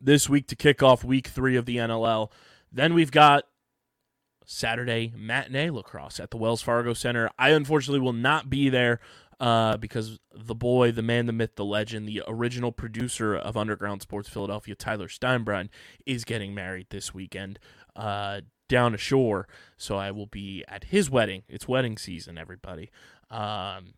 this 0.00 0.28
week 0.28 0.46
to 0.48 0.56
kick 0.56 0.82
off 0.82 1.04
week 1.04 1.28
three 1.28 1.56
of 1.56 1.66
the 1.66 1.76
NLL. 1.76 2.30
Then 2.72 2.94
we've 2.94 3.10
got 3.10 3.44
Saturday 4.44 5.12
matinee 5.16 5.70
lacrosse 5.70 6.18
at 6.18 6.30
the 6.30 6.36
Wells 6.36 6.62
Fargo 6.62 6.92
Center. 6.94 7.30
I 7.38 7.50
unfortunately 7.50 8.00
will 8.00 8.12
not 8.12 8.50
be 8.50 8.68
there 8.68 9.00
uh, 9.38 9.76
because 9.76 10.18
the 10.34 10.54
boy, 10.54 10.92
the 10.92 11.02
man, 11.02 11.26
the 11.26 11.32
myth, 11.32 11.56
the 11.56 11.64
legend, 11.64 12.08
the 12.08 12.22
original 12.26 12.72
producer 12.72 13.34
of 13.34 13.56
Underground 13.56 14.02
Sports 14.02 14.28
Philadelphia, 14.28 14.74
Tyler 14.74 15.08
Steinbrun, 15.08 15.68
is 16.04 16.24
getting 16.24 16.54
married 16.54 16.88
this 16.90 17.14
weekend 17.14 17.58
uh, 17.96 18.40
down 18.70 18.94
ashore. 18.94 19.46
So 19.76 19.96
I 19.96 20.10
will 20.12 20.26
be 20.26 20.64
at 20.68 20.84
his 20.84 21.10
wedding. 21.10 21.42
It's 21.48 21.68
wedding 21.68 21.98
season, 21.98 22.38
everybody. 22.38 22.90
Um, 23.30 23.94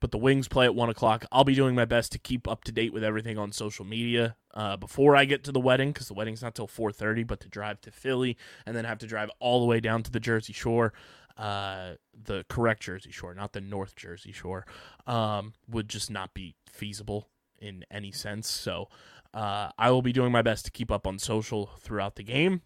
but 0.00 0.12
the 0.12 0.18
Wings 0.18 0.48
play 0.48 0.64
at 0.66 0.74
one 0.74 0.88
o'clock. 0.88 1.24
I'll 1.32 1.44
be 1.44 1.54
doing 1.54 1.74
my 1.74 1.84
best 1.84 2.12
to 2.12 2.18
keep 2.18 2.46
up 2.46 2.64
to 2.64 2.72
date 2.72 2.92
with 2.92 3.02
everything 3.02 3.36
on 3.36 3.50
social 3.50 3.84
media 3.84 4.36
uh, 4.54 4.76
before 4.76 5.16
I 5.16 5.24
get 5.24 5.42
to 5.44 5.52
the 5.52 5.60
wedding 5.60 5.92
because 5.92 6.08
the 6.08 6.14
wedding's 6.14 6.42
not 6.42 6.54
till 6.54 6.66
four 6.66 6.92
thirty. 6.92 7.24
But 7.24 7.40
to 7.40 7.48
drive 7.48 7.80
to 7.82 7.90
Philly 7.90 8.36
and 8.64 8.76
then 8.76 8.84
have 8.84 8.98
to 8.98 9.06
drive 9.06 9.30
all 9.40 9.60
the 9.60 9.66
way 9.66 9.80
down 9.80 10.02
to 10.04 10.10
the 10.10 10.20
Jersey 10.20 10.52
Shore, 10.52 10.92
uh, 11.36 11.94
the 12.14 12.44
correct 12.48 12.82
Jersey 12.82 13.10
Shore, 13.10 13.34
not 13.34 13.52
the 13.52 13.60
North 13.60 13.96
Jersey 13.96 14.32
Shore, 14.32 14.66
um, 15.06 15.54
would 15.68 15.88
just 15.88 16.10
not 16.10 16.34
be 16.34 16.54
feasible 16.70 17.28
in 17.58 17.84
any 17.90 18.12
sense. 18.12 18.48
So 18.48 18.88
uh, 19.32 19.70
I 19.78 19.90
will 19.90 20.02
be 20.02 20.12
doing 20.12 20.30
my 20.30 20.42
best 20.42 20.66
to 20.66 20.70
keep 20.70 20.92
up 20.92 21.06
on 21.06 21.18
social 21.18 21.70
throughout 21.80 22.16
the 22.16 22.22
game 22.22 22.60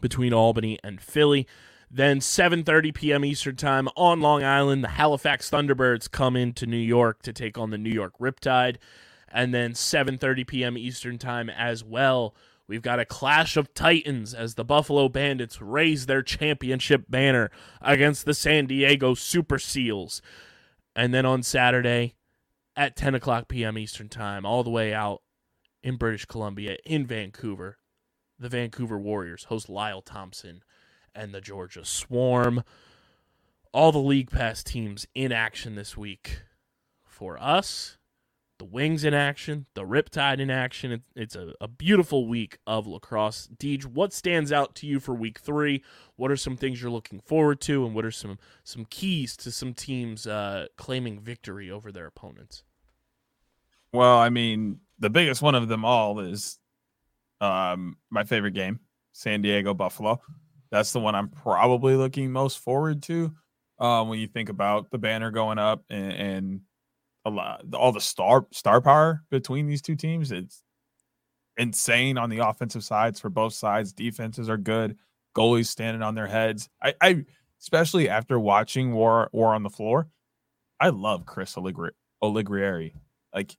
between 0.00 0.32
Albany 0.32 0.78
and 0.82 1.00
Philly. 1.00 1.46
Then 1.90 2.20
7:30 2.20 2.94
p.m. 2.94 3.24
Eastern 3.24 3.56
Time 3.56 3.88
on 3.96 4.20
Long 4.20 4.42
Island, 4.42 4.82
the 4.82 4.88
Halifax 4.88 5.50
Thunderbirds 5.50 6.10
come 6.10 6.36
into 6.36 6.66
New 6.66 6.76
York 6.76 7.22
to 7.22 7.32
take 7.32 7.56
on 7.56 7.70
the 7.70 7.78
New 7.78 7.90
York 7.90 8.14
Riptide. 8.20 8.76
And 9.28 9.54
then 9.54 9.72
7:30 9.72 10.46
p.m. 10.46 10.78
Eastern 10.78 11.18
Time 11.18 11.48
as 11.48 11.84
well. 11.84 12.34
We've 12.68 12.82
got 12.82 12.98
a 12.98 13.04
clash 13.04 13.56
of 13.56 13.72
titans 13.74 14.34
as 14.34 14.54
the 14.54 14.64
Buffalo 14.64 15.08
Bandits 15.08 15.62
raise 15.62 16.06
their 16.06 16.22
championship 16.22 17.04
banner 17.08 17.50
against 17.80 18.24
the 18.24 18.34
San 18.34 18.66
Diego 18.66 19.14
Super 19.14 19.58
Seals. 19.58 20.20
And 20.96 21.14
then 21.14 21.24
on 21.24 21.44
Saturday 21.44 22.14
at 22.74 22.96
10 22.96 23.14
o'clock 23.14 23.46
p.m. 23.46 23.78
Eastern 23.78 24.08
Time, 24.08 24.44
all 24.44 24.64
the 24.64 24.70
way 24.70 24.92
out 24.92 25.22
in 25.82 25.96
British 25.96 26.24
Columbia, 26.24 26.76
in 26.84 27.06
Vancouver, 27.06 27.78
the 28.38 28.48
Vancouver 28.48 28.98
Warriors 28.98 29.44
host 29.44 29.68
Lyle 29.68 30.02
Thompson 30.02 30.62
and 31.14 31.34
the 31.34 31.40
Georgia 31.40 31.84
Swarm. 31.84 32.62
All 33.72 33.92
the 33.92 33.98
League 33.98 34.30
Pass 34.30 34.62
teams 34.62 35.06
in 35.14 35.32
action 35.32 35.74
this 35.74 35.96
week. 35.96 36.42
For 37.04 37.38
us, 37.42 37.96
the 38.58 38.64
Wings 38.64 39.04
in 39.04 39.14
action, 39.14 39.66
the 39.74 39.82
Riptide 39.82 40.38
in 40.38 40.50
action. 40.50 40.92
It, 40.92 41.02
it's 41.14 41.36
a, 41.36 41.54
a 41.60 41.68
beautiful 41.68 42.26
week 42.26 42.58
of 42.66 42.86
lacrosse. 42.86 43.48
Deej, 43.56 43.84
what 43.86 44.12
stands 44.12 44.52
out 44.52 44.74
to 44.76 44.86
you 44.86 45.00
for 45.00 45.14
week 45.14 45.38
three? 45.38 45.82
What 46.16 46.30
are 46.30 46.36
some 46.36 46.56
things 46.56 46.80
you're 46.80 46.90
looking 46.90 47.20
forward 47.20 47.60
to, 47.62 47.84
and 47.84 47.94
what 47.94 48.04
are 48.04 48.10
some 48.10 48.38
some 48.64 48.84
keys 48.86 49.36
to 49.38 49.50
some 49.50 49.74
teams 49.74 50.26
uh, 50.26 50.66
claiming 50.76 51.20
victory 51.20 51.70
over 51.70 51.92
their 51.92 52.06
opponents? 52.06 52.64
Well, 53.92 54.18
I 54.18 54.28
mean, 54.28 54.80
the 54.98 55.10
biggest 55.10 55.42
one 55.42 55.54
of 55.54 55.68
them 55.68 55.84
all 55.84 56.18
is 56.20 56.58
um, 57.40 57.96
my 58.10 58.24
favorite 58.24 58.52
game, 58.52 58.80
San 59.12 59.42
Diego 59.42 59.74
Buffalo. 59.74 60.20
That's 60.70 60.92
the 60.92 61.00
one 61.00 61.14
I'm 61.14 61.28
probably 61.28 61.94
looking 61.96 62.30
most 62.30 62.58
forward 62.58 63.02
to 63.04 63.32
um, 63.78 64.08
when 64.08 64.18
you 64.18 64.26
think 64.26 64.48
about 64.48 64.90
the 64.90 64.98
banner 64.98 65.30
going 65.30 65.58
up 65.58 65.84
and, 65.90 66.12
and 66.12 66.60
a 67.24 67.30
lot, 67.30 67.64
all 67.74 67.92
the 67.92 68.00
star 68.00 68.46
star 68.52 68.80
power 68.80 69.22
between 69.30 69.66
these 69.66 69.82
two 69.82 69.96
teams. 69.96 70.32
It's 70.32 70.62
insane 71.56 72.18
on 72.18 72.30
the 72.30 72.38
offensive 72.38 72.84
sides 72.84 73.20
for 73.20 73.30
both 73.30 73.52
sides. 73.52 73.92
Defenses 73.92 74.48
are 74.48 74.56
good. 74.56 74.96
Goalies 75.36 75.66
standing 75.66 76.02
on 76.02 76.14
their 76.14 76.26
heads. 76.26 76.68
I, 76.82 76.94
I 77.00 77.24
especially 77.60 78.08
after 78.08 78.38
watching 78.38 78.92
War 78.92 79.28
War 79.32 79.54
on 79.54 79.62
the 79.62 79.70
Floor, 79.70 80.08
I 80.80 80.88
love 80.88 81.26
Chris 81.26 81.56
Allegri- 81.56 81.92
Oligrieri. 82.22 82.94
Like 83.34 83.56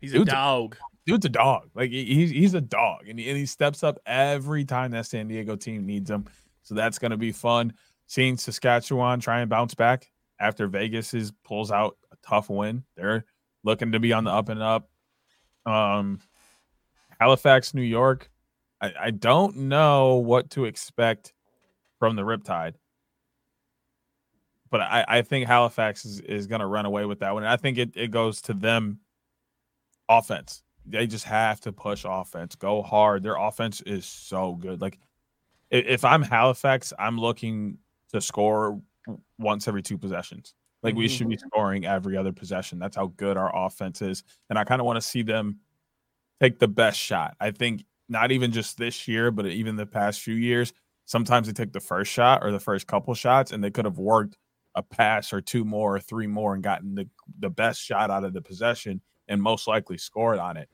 he's 0.00 0.14
a 0.14 0.24
dog 0.24 0.76
dude's 1.06 1.24
a 1.26 1.30
dog. 1.30 1.70
Like 1.74 1.90
he's 1.90 2.30
he's 2.30 2.54
a 2.54 2.60
dog, 2.60 3.08
and 3.08 3.18
he, 3.18 3.28
and 3.28 3.38
he 3.38 3.46
steps 3.46 3.82
up 3.82 3.98
every 4.06 4.64
time 4.64 4.90
that 4.90 5.06
San 5.06 5.28
Diego 5.28 5.56
team 5.56 5.86
needs 5.86 6.10
him. 6.10 6.26
So 6.62 6.74
that's 6.74 6.98
going 6.98 7.12
to 7.12 7.16
be 7.16 7.32
fun. 7.32 7.72
Seeing 8.08 8.36
Saskatchewan 8.36 9.20
try 9.20 9.40
and 9.40 9.48
bounce 9.48 9.74
back 9.74 10.10
after 10.40 10.66
Vegas 10.66 11.14
is 11.14 11.32
pulls 11.44 11.70
out 11.70 11.96
a 12.12 12.16
tough 12.26 12.50
win. 12.50 12.84
They're 12.96 13.24
looking 13.64 13.92
to 13.92 14.00
be 14.00 14.12
on 14.12 14.24
the 14.24 14.30
up 14.30 14.48
and 14.48 14.62
up. 14.62 14.88
Um, 15.64 16.20
Halifax, 17.20 17.72
New 17.72 17.82
York. 17.82 18.30
I, 18.80 18.92
I 19.00 19.10
don't 19.10 19.56
know 19.56 20.16
what 20.16 20.50
to 20.50 20.66
expect 20.66 21.32
from 21.98 22.16
the 22.16 22.22
Riptide. 22.22 22.74
But 24.70 24.80
I, 24.82 25.04
I 25.08 25.22
think 25.22 25.46
Halifax 25.46 26.04
is, 26.04 26.20
is 26.20 26.46
going 26.46 26.60
to 26.60 26.66
run 26.66 26.86
away 26.86 27.04
with 27.06 27.20
that 27.20 27.32
one. 27.32 27.44
And 27.44 27.50
I 27.50 27.56
think 27.56 27.78
it, 27.78 27.92
it 27.94 28.10
goes 28.10 28.42
to 28.42 28.52
them 28.52 28.98
offense. 30.08 30.62
They 30.88 31.06
just 31.06 31.24
have 31.24 31.60
to 31.62 31.72
push 31.72 32.04
offense, 32.08 32.54
go 32.54 32.82
hard. 32.82 33.22
Their 33.22 33.36
offense 33.36 33.80
is 33.82 34.04
so 34.06 34.54
good. 34.54 34.80
Like, 34.80 34.98
if 35.70 36.04
I'm 36.04 36.22
Halifax, 36.22 36.92
I'm 36.98 37.18
looking 37.18 37.78
to 38.12 38.20
score 38.20 38.80
once 39.38 39.66
every 39.66 39.82
two 39.82 39.98
possessions. 39.98 40.54
Like 40.82 40.94
we 40.94 41.08
should 41.08 41.28
be 41.28 41.36
mm-hmm. 41.36 41.48
scoring 41.48 41.84
every 41.86 42.16
other 42.16 42.32
possession. 42.32 42.78
That's 42.78 42.94
how 42.94 43.08
good 43.16 43.36
our 43.36 43.50
offense 43.66 44.02
is. 44.02 44.22
And 44.50 44.58
I 44.58 44.64
kind 44.64 44.80
of 44.80 44.86
want 44.86 44.98
to 44.98 45.00
see 45.00 45.22
them 45.22 45.58
take 46.40 46.60
the 46.60 46.68
best 46.68 46.98
shot. 46.98 47.34
I 47.40 47.50
think 47.50 47.84
not 48.08 48.30
even 48.30 48.52
just 48.52 48.78
this 48.78 49.08
year, 49.08 49.32
but 49.32 49.46
even 49.46 49.74
the 49.74 49.86
past 49.86 50.20
few 50.20 50.34
years, 50.34 50.72
sometimes 51.06 51.48
they 51.48 51.52
take 51.52 51.72
the 51.72 51.80
first 51.80 52.12
shot 52.12 52.44
or 52.44 52.52
the 52.52 52.60
first 52.60 52.86
couple 52.86 53.14
shots 53.14 53.50
and 53.50 53.64
they 53.64 53.70
could 53.70 53.84
have 53.84 53.98
worked 53.98 54.36
a 54.76 54.82
pass 54.82 55.32
or 55.32 55.40
two 55.40 55.64
more 55.64 55.96
or 55.96 56.00
three 56.00 56.26
more 56.26 56.54
and 56.54 56.62
gotten 56.62 56.94
the, 56.94 57.08
the 57.40 57.50
best 57.50 57.80
shot 57.80 58.10
out 58.10 58.22
of 58.22 58.32
the 58.32 58.42
possession 58.42 59.00
and 59.26 59.42
most 59.42 59.66
likely 59.66 59.98
scored 59.98 60.38
on 60.38 60.56
it. 60.56 60.68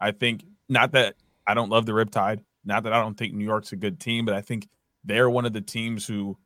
I 0.00 0.12
think 0.12 0.44
not 0.68 0.92
that 0.92 1.16
I 1.46 1.54
don't 1.54 1.70
love 1.70 1.86
the 1.86 1.92
Riptide, 1.92 2.40
not 2.64 2.84
that 2.84 2.92
I 2.92 3.00
don't 3.00 3.16
think 3.16 3.34
New 3.34 3.44
York's 3.44 3.72
a 3.72 3.76
good 3.76 4.00
team, 4.00 4.24
but 4.24 4.34
I 4.34 4.40
think 4.40 4.68
they're 5.04 5.30
one 5.30 5.46
of 5.46 5.52
the 5.52 5.60
teams 5.60 6.06
who 6.06 6.36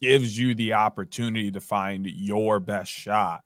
gives 0.00 0.38
you 0.38 0.54
the 0.54 0.74
opportunity 0.74 1.50
to 1.50 1.60
find 1.60 2.06
your 2.06 2.60
best 2.60 2.90
shot. 2.90 3.42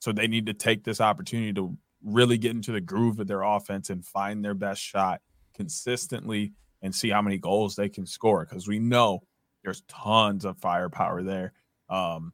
So 0.00 0.12
they 0.12 0.26
need 0.26 0.46
to 0.46 0.54
take 0.54 0.84
this 0.84 1.00
opportunity 1.00 1.52
to 1.54 1.76
really 2.02 2.38
get 2.38 2.52
into 2.52 2.72
the 2.72 2.80
groove 2.80 3.18
of 3.18 3.26
their 3.26 3.42
offense 3.42 3.90
and 3.90 4.04
find 4.04 4.44
their 4.44 4.54
best 4.54 4.80
shot 4.80 5.20
consistently 5.54 6.52
and 6.82 6.94
see 6.94 7.08
how 7.08 7.22
many 7.22 7.38
goals 7.38 7.76
they 7.76 7.88
can 7.88 8.06
score 8.06 8.44
because 8.44 8.68
we 8.68 8.78
know 8.78 9.22
there's 9.62 9.82
tons 9.88 10.44
of 10.44 10.58
firepower 10.58 11.22
there. 11.22 11.52
Um, 11.88 12.32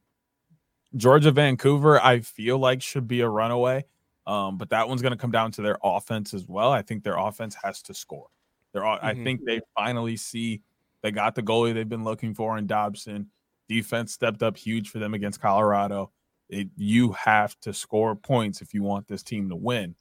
Georgia 0.95 1.31
Vancouver, 1.31 2.01
I 2.01 2.19
feel 2.19 2.59
like 2.59 2.81
should 2.81 3.07
be 3.07 3.21
a 3.21 3.29
runaway, 3.29 3.85
um, 4.31 4.57
but 4.57 4.69
that 4.69 4.87
one's 4.87 5.01
going 5.01 5.11
to 5.11 5.17
come 5.17 5.31
down 5.31 5.51
to 5.51 5.61
their 5.61 5.77
offense 5.83 6.33
as 6.33 6.47
well. 6.47 6.71
I 6.71 6.83
think 6.83 7.03
their 7.03 7.17
offense 7.17 7.53
has 7.61 7.81
to 7.83 7.93
score. 7.93 8.27
They're, 8.71 8.81
mm-hmm. 8.81 9.05
I 9.05 9.13
think 9.13 9.41
they 9.45 9.59
finally 9.75 10.15
see 10.15 10.61
they 11.03 11.11
got 11.11 11.35
the 11.35 11.43
goalie 11.43 11.73
they've 11.73 11.89
been 11.89 12.05
looking 12.05 12.33
for 12.33 12.57
in 12.57 12.65
Dobson. 12.65 13.29
Defense 13.67 14.13
stepped 14.13 14.41
up 14.41 14.55
huge 14.55 14.89
for 14.89 14.99
them 14.99 15.13
against 15.13 15.41
Colorado. 15.41 16.11
It, 16.47 16.69
you 16.77 17.11
have 17.11 17.59
to 17.61 17.73
score 17.73 18.15
points 18.15 18.61
if 18.61 18.73
you 18.73 18.83
want 18.83 19.05
this 19.09 19.21
team 19.21 19.49
to 19.49 19.55
win. 19.57 19.95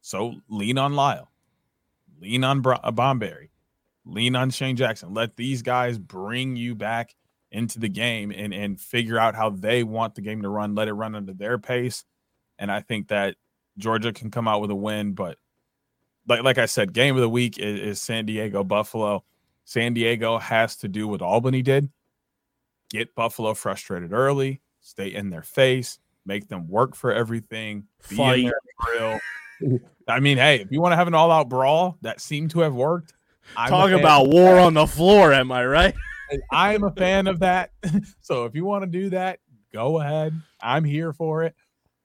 So 0.00 0.36
lean 0.48 0.78
on 0.78 0.94
Lyle, 0.94 1.30
lean 2.18 2.42
on 2.42 2.62
Br- 2.62 2.74
uh, 2.82 2.90
Bomberry, 2.90 3.50
lean 4.06 4.34
on 4.34 4.48
Shane 4.48 4.76
Jackson. 4.76 5.12
Let 5.12 5.36
these 5.36 5.60
guys 5.60 5.98
bring 5.98 6.56
you 6.56 6.74
back 6.74 7.14
into 7.50 7.78
the 7.78 7.90
game 7.90 8.32
and 8.32 8.54
and 8.54 8.80
figure 8.80 9.18
out 9.18 9.34
how 9.34 9.50
they 9.50 9.82
want 9.82 10.14
the 10.14 10.22
game 10.22 10.40
to 10.40 10.48
run. 10.48 10.74
Let 10.74 10.88
it 10.88 10.94
run 10.94 11.14
under 11.14 11.34
their 11.34 11.58
pace. 11.58 12.04
And 12.58 12.72
I 12.72 12.80
think 12.80 13.08
that 13.08 13.36
Georgia 13.78 14.12
can 14.12 14.30
come 14.30 14.48
out 14.48 14.60
with 14.60 14.70
a 14.70 14.76
win. 14.76 15.12
But 15.12 15.38
like 16.26 16.42
like 16.42 16.58
I 16.58 16.66
said, 16.66 16.92
game 16.92 17.14
of 17.14 17.20
the 17.20 17.28
week 17.28 17.58
is, 17.58 17.80
is 17.80 18.02
San 18.02 18.26
Diego 18.26 18.64
Buffalo. 18.64 19.24
San 19.64 19.94
Diego 19.94 20.38
has 20.38 20.76
to 20.76 20.88
do 20.88 21.08
what 21.08 21.22
Albany 21.22 21.62
did 21.62 21.90
get 22.94 23.14
Buffalo 23.14 23.54
frustrated 23.54 24.12
early, 24.12 24.60
stay 24.80 25.08
in 25.08 25.28
their 25.28 25.42
face, 25.42 25.98
make 26.24 26.48
them 26.48 26.68
work 26.68 26.94
for 26.94 27.12
everything, 27.12 27.84
be 28.08 28.16
Fight. 28.16 28.38
in 28.38 28.44
their 28.44 28.60
grill. 28.78 29.80
I 30.08 30.20
mean, 30.20 30.38
hey, 30.38 30.60
if 30.60 30.70
you 30.70 30.80
want 30.80 30.92
to 30.92 30.96
have 30.96 31.08
an 31.08 31.14
all 31.14 31.32
out 31.32 31.48
brawl 31.48 31.98
that 32.02 32.20
seemed 32.20 32.50
to 32.52 32.60
have 32.60 32.74
worked, 32.74 33.12
I'm 33.56 33.68
talk 33.68 33.90
about 33.90 34.28
war 34.28 34.58
on 34.58 34.74
the 34.74 34.86
floor. 34.86 35.32
Am 35.32 35.50
I 35.50 35.66
right? 35.66 35.94
I'm 36.52 36.84
a 36.84 36.90
fan 36.92 37.26
of 37.26 37.40
that. 37.40 37.70
so 38.20 38.44
if 38.44 38.54
you 38.54 38.64
want 38.64 38.84
to 38.84 38.86
do 38.86 39.10
that, 39.10 39.40
go 39.72 40.00
ahead. 40.00 40.32
I'm 40.60 40.84
here 40.84 41.12
for 41.12 41.42
it. 41.44 41.54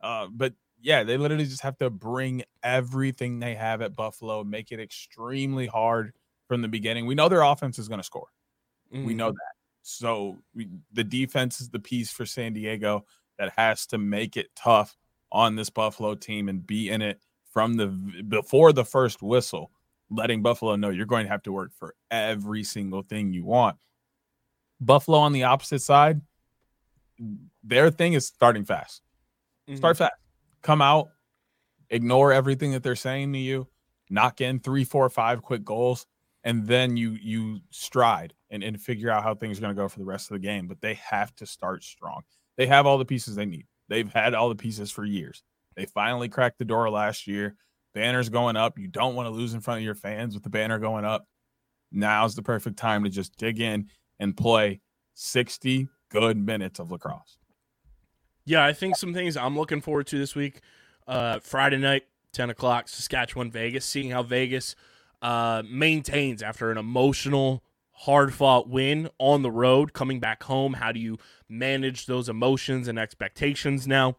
Uh, 0.02 0.28
but 0.32 0.54
yeah, 0.82 1.04
they 1.04 1.18
literally 1.18 1.46
just 1.46 1.62
have 1.62 1.78
to 1.80 1.90
bring 1.90 2.44
everything 2.64 3.40
they 3.40 3.56
have 3.56 3.82
at 3.82 3.96
Buffalo, 3.96 4.44
make 4.44 4.72
it 4.72 4.80
extremely 4.80 5.68
hard 5.68 6.14
from 6.48 6.62
the 6.62 6.68
beginning. 6.68 7.06
We 7.06 7.16
know 7.16 7.30
their 7.30 7.42
offense 7.42 7.80
is 7.80 7.88
going 7.88 8.00
to 8.00 8.04
score. 8.04 8.28
Mm-hmm. 8.94 9.06
We 9.06 9.14
know 9.14 9.32
mm. 9.32 9.36
that. 9.36 9.54
So 9.82 10.38
we, 10.54 10.68
the 10.92 11.04
defense 11.04 11.62
is 11.62 11.70
the 11.70 11.80
piece 11.80 12.12
for 12.12 12.26
San 12.26 12.54
Diego 12.54 13.06
that 13.38 13.54
has 13.58 13.86
to 13.88 13.98
make 13.98 14.38
it 14.38 14.50
tough 14.56 14.98
on 15.32 15.56
this 15.56 15.70
Buffalo 15.70 16.16
team 16.16 16.50
and 16.50 16.66
be 16.66 16.90
in 16.90 17.02
it 17.02 17.22
from 17.52 17.76
the 17.76 17.88
before 17.88 18.74
the 18.74 18.86
first 18.86 19.22
whistle, 19.22 19.72
letting 20.10 20.42
Buffalo 20.42 20.76
know 20.76 20.90
you're 20.90 21.06
going 21.06 21.26
to 21.26 21.32
have 21.32 21.44
to 21.44 21.52
work 21.52 21.72
for 21.74 21.96
every 22.12 22.64
single 22.64 23.02
thing 23.02 23.34
you 23.34 23.46
want. 23.46 23.78
Buffalo 24.82 25.18
on 25.18 25.34
the 25.34 25.44
opposite 25.44 25.82
side, 25.82 26.22
their 27.64 27.92
thing 27.92 28.14
is 28.14 28.28
starting 28.28 28.66
fast. 28.66 29.02
Mm-hmm. 29.68 29.78
Start 29.78 29.98
fast. 29.98 30.14
Come 30.62 30.82
out, 30.82 31.10
ignore 31.90 32.34
everything 32.34 32.72
that 32.72 32.84
they're 32.84 32.96
saying 32.96 33.34
to 33.34 33.40
you, 33.40 33.68
knock 34.10 34.42
in 34.42 34.60
three, 34.60 34.84
four, 34.84 35.10
five 35.10 35.42
quick 35.42 35.64
goals, 35.64 36.06
and 36.44 36.66
then 36.68 36.98
you 36.98 37.12
you 37.22 37.60
stride 37.70 38.34
and, 38.50 38.64
and 38.64 38.82
figure 38.82 39.10
out 39.10 39.24
how 39.24 39.36
things 39.36 39.58
are 39.58 39.62
going 39.62 39.76
to 39.76 39.82
go 39.82 39.88
for 39.88 40.00
the 40.00 40.06
rest 40.06 40.30
of 40.32 40.36
the 40.36 40.46
game. 40.46 40.68
But 40.68 40.82
they 40.82 40.96
have 40.96 41.36
to 41.36 41.46
start 41.46 41.84
strong. 41.84 42.22
They 42.58 42.68
have 42.68 42.86
all 42.86 42.98
the 42.98 43.06
pieces 43.06 43.36
they 43.36 43.46
need. 43.46 43.68
They've 43.88 44.12
had 44.12 44.34
all 44.34 44.50
the 44.50 44.56
pieces 44.56 44.92
for 44.92 45.06
years. 45.06 45.44
They 45.76 45.86
finally 45.86 46.30
cracked 46.30 46.60
the 46.60 46.66
door 46.66 46.90
last 46.90 47.28
year. 47.28 47.56
Banners 47.94 48.30
going 48.30 48.56
up. 48.56 48.78
You 48.78 48.88
don't 48.88 49.16
want 49.16 49.26
to 49.28 49.32
lose 49.32 49.54
in 49.54 49.62
front 49.62 49.80
of 49.80 49.84
your 49.84 49.96
fans 49.96 50.34
with 50.34 50.44
the 50.44 50.50
banner 50.50 50.78
going 50.78 51.06
up. 51.06 51.26
Now's 51.92 52.36
the 52.36 52.44
perfect 52.44 52.78
time 52.78 53.04
to 53.04 53.10
just 53.10 53.36
dig 53.38 53.60
in 53.60 53.88
and 54.20 54.38
play 54.38 54.82
60 55.16 55.88
good 56.10 56.38
minutes 56.38 56.80
of 56.80 56.92
lacrosse. 56.92 57.39
Yeah, 58.50 58.66
I 58.66 58.74
think 58.74 58.96
some 58.96 59.14
things 59.14 59.38
I'm 59.38 59.58
looking 59.58 59.82
forward 59.82 60.08
to 60.08 60.18
this 60.18 60.36
week. 60.36 60.62
Uh, 61.08 61.40
Friday 61.40 61.78
night, 61.78 62.04
10 62.34 62.50
o'clock, 62.50 62.88
Saskatchewan, 62.88 63.52
Vegas, 63.52 63.86
seeing 63.86 64.12
how 64.12 64.24
Vegas– 64.24 64.76
uh, 65.22 65.64
maintains 65.70 66.42
after 66.42 66.72
an 66.72 66.78
emotional, 66.78 67.64
hard 67.92 68.34
fought 68.34 68.70
win 68.70 69.10
on 69.18 69.42
the 69.42 69.52
road, 69.52 69.94
coming 69.94 70.20
back 70.20 70.44
home. 70.44 70.74
How 70.74 70.92
do 70.92 71.00
you 71.00 71.18
manage 71.48 72.06
those 72.06 72.30
emotions 72.30 72.88
and 72.88 72.98
expectations 72.98 73.88
now? 73.88 74.18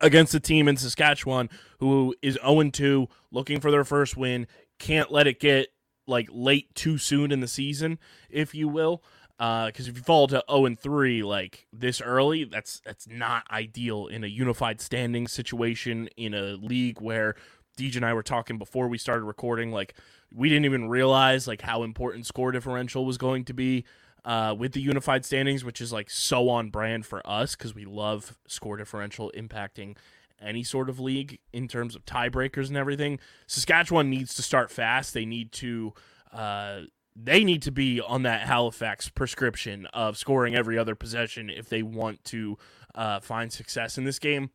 Against 0.00 0.34
a 0.34 0.40
team 0.40 0.68
in 0.68 0.76
Saskatchewan 0.76 1.48
who 1.78 2.14
is 2.20 2.38
0 2.44 2.70
2, 2.70 3.08
looking 3.30 3.60
for 3.60 3.70
their 3.70 3.84
first 3.84 4.16
win, 4.16 4.46
can't 4.78 5.10
let 5.10 5.26
it 5.26 5.40
get 5.40 5.68
like 6.06 6.28
late 6.30 6.74
too 6.74 6.98
soon 6.98 7.32
in 7.32 7.40
the 7.40 7.48
season, 7.48 7.98
if 8.28 8.54
you 8.54 8.68
will 8.68 9.02
because 9.38 9.88
uh, 9.88 9.90
if 9.90 9.96
you 9.96 10.02
fall 10.02 10.28
to 10.28 10.44
0 10.48 10.66
and 10.66 10.78
3 10.78 11.22
like 11.22 11.66
this 11.72 12.00
early, 12.00 12.44
that's 12.44 12.80
that's 12.84 13.08
not 13.08 13.44
ideal 13.50 14.06
in 14.06 14.22
a 14.22 14.28
unified 14.28 14.80
standing 14.80 15.26
situation 15.26 16.08
in 16.16 16.34
a 16.34 16.52
league 16.52 17.00
where 17.00 17.34
Deej 17.76 17.96
and 17.96 18.04
I 18.04 18.14
were 18.14 18.22
talking 18.22 18.58
before 18.58 18.86
we 18.86 18.98
started 18.98 19.24
recording. 19.24 19.72
Like 19.72 19.94
we 20.32 20.48
didn't 20.48 20.66
even 20.66 20.88
realize 20.88 21.48
like 21.48 21.62
how 21.62 21.82
important 21.82 22.26
score 22.26 22.52
differential 22.52 23.04
was 23.04 23.18
going 23.18 23.44
to 23.46 23.54
be 23.54 23.84
uh, 24.24 24.54
with 24.56 24.72
the 24.72 24.80
unified 24.80 25.24
standings, 25.24 25.64
which 25.64 25.80
is 25.80 25.92
like 25.92 26.10
so 26.10 26.48
on 26.48 26.70
brand 26.70 27.04
for 27.04 27.26
us 27.28 27.56
because 27.56 27.74
we 27.74 27.84
love 27.84 28.38
score 28.46 28.76
differential 28.76 29.32
impacting 29.36 29.96
any 30.40 30.62
sort 30.62 30.88
of 30.88 31.00
league 31.00 31.38
in 31.52 31.68
terms 31.68 31.96
of 31.96 32.04
tiebreakers 32.04 32.68
and 32.68 32.76
everything. 32.76 33.18
Saskatchewan 33.46 34.10
needs 34.10 34.34
to 34.34 34.42
start 34.42 34.70
fast. 34.70 35.14
They 35.14 35.26
need 35.26 35.52
to. 35.52 35.92
Uh, 36.32 36.82
they 37.16 37.44
need 37.44 37.62
to 37.62 37.70
be 37.70 38.00
on 38.00 38.22
that 38.22 38.42
Halifax 38.42 39.08
prescription 39.08 39.86
of 39.86 40.16
scoring 40.16 40.54
every 40.54 40.78
other 40.78 40.94
possession 40.94 41.48
if 41.48 41.68
they 41.68 41.82
want 41.82 42.22
to 42.24 42.58
uh, 42.94 43.20
find 43.20 43.52
success 43.52 43.98
in 43.98 44.04
this 44.04 44.18
game. 44.18 44.50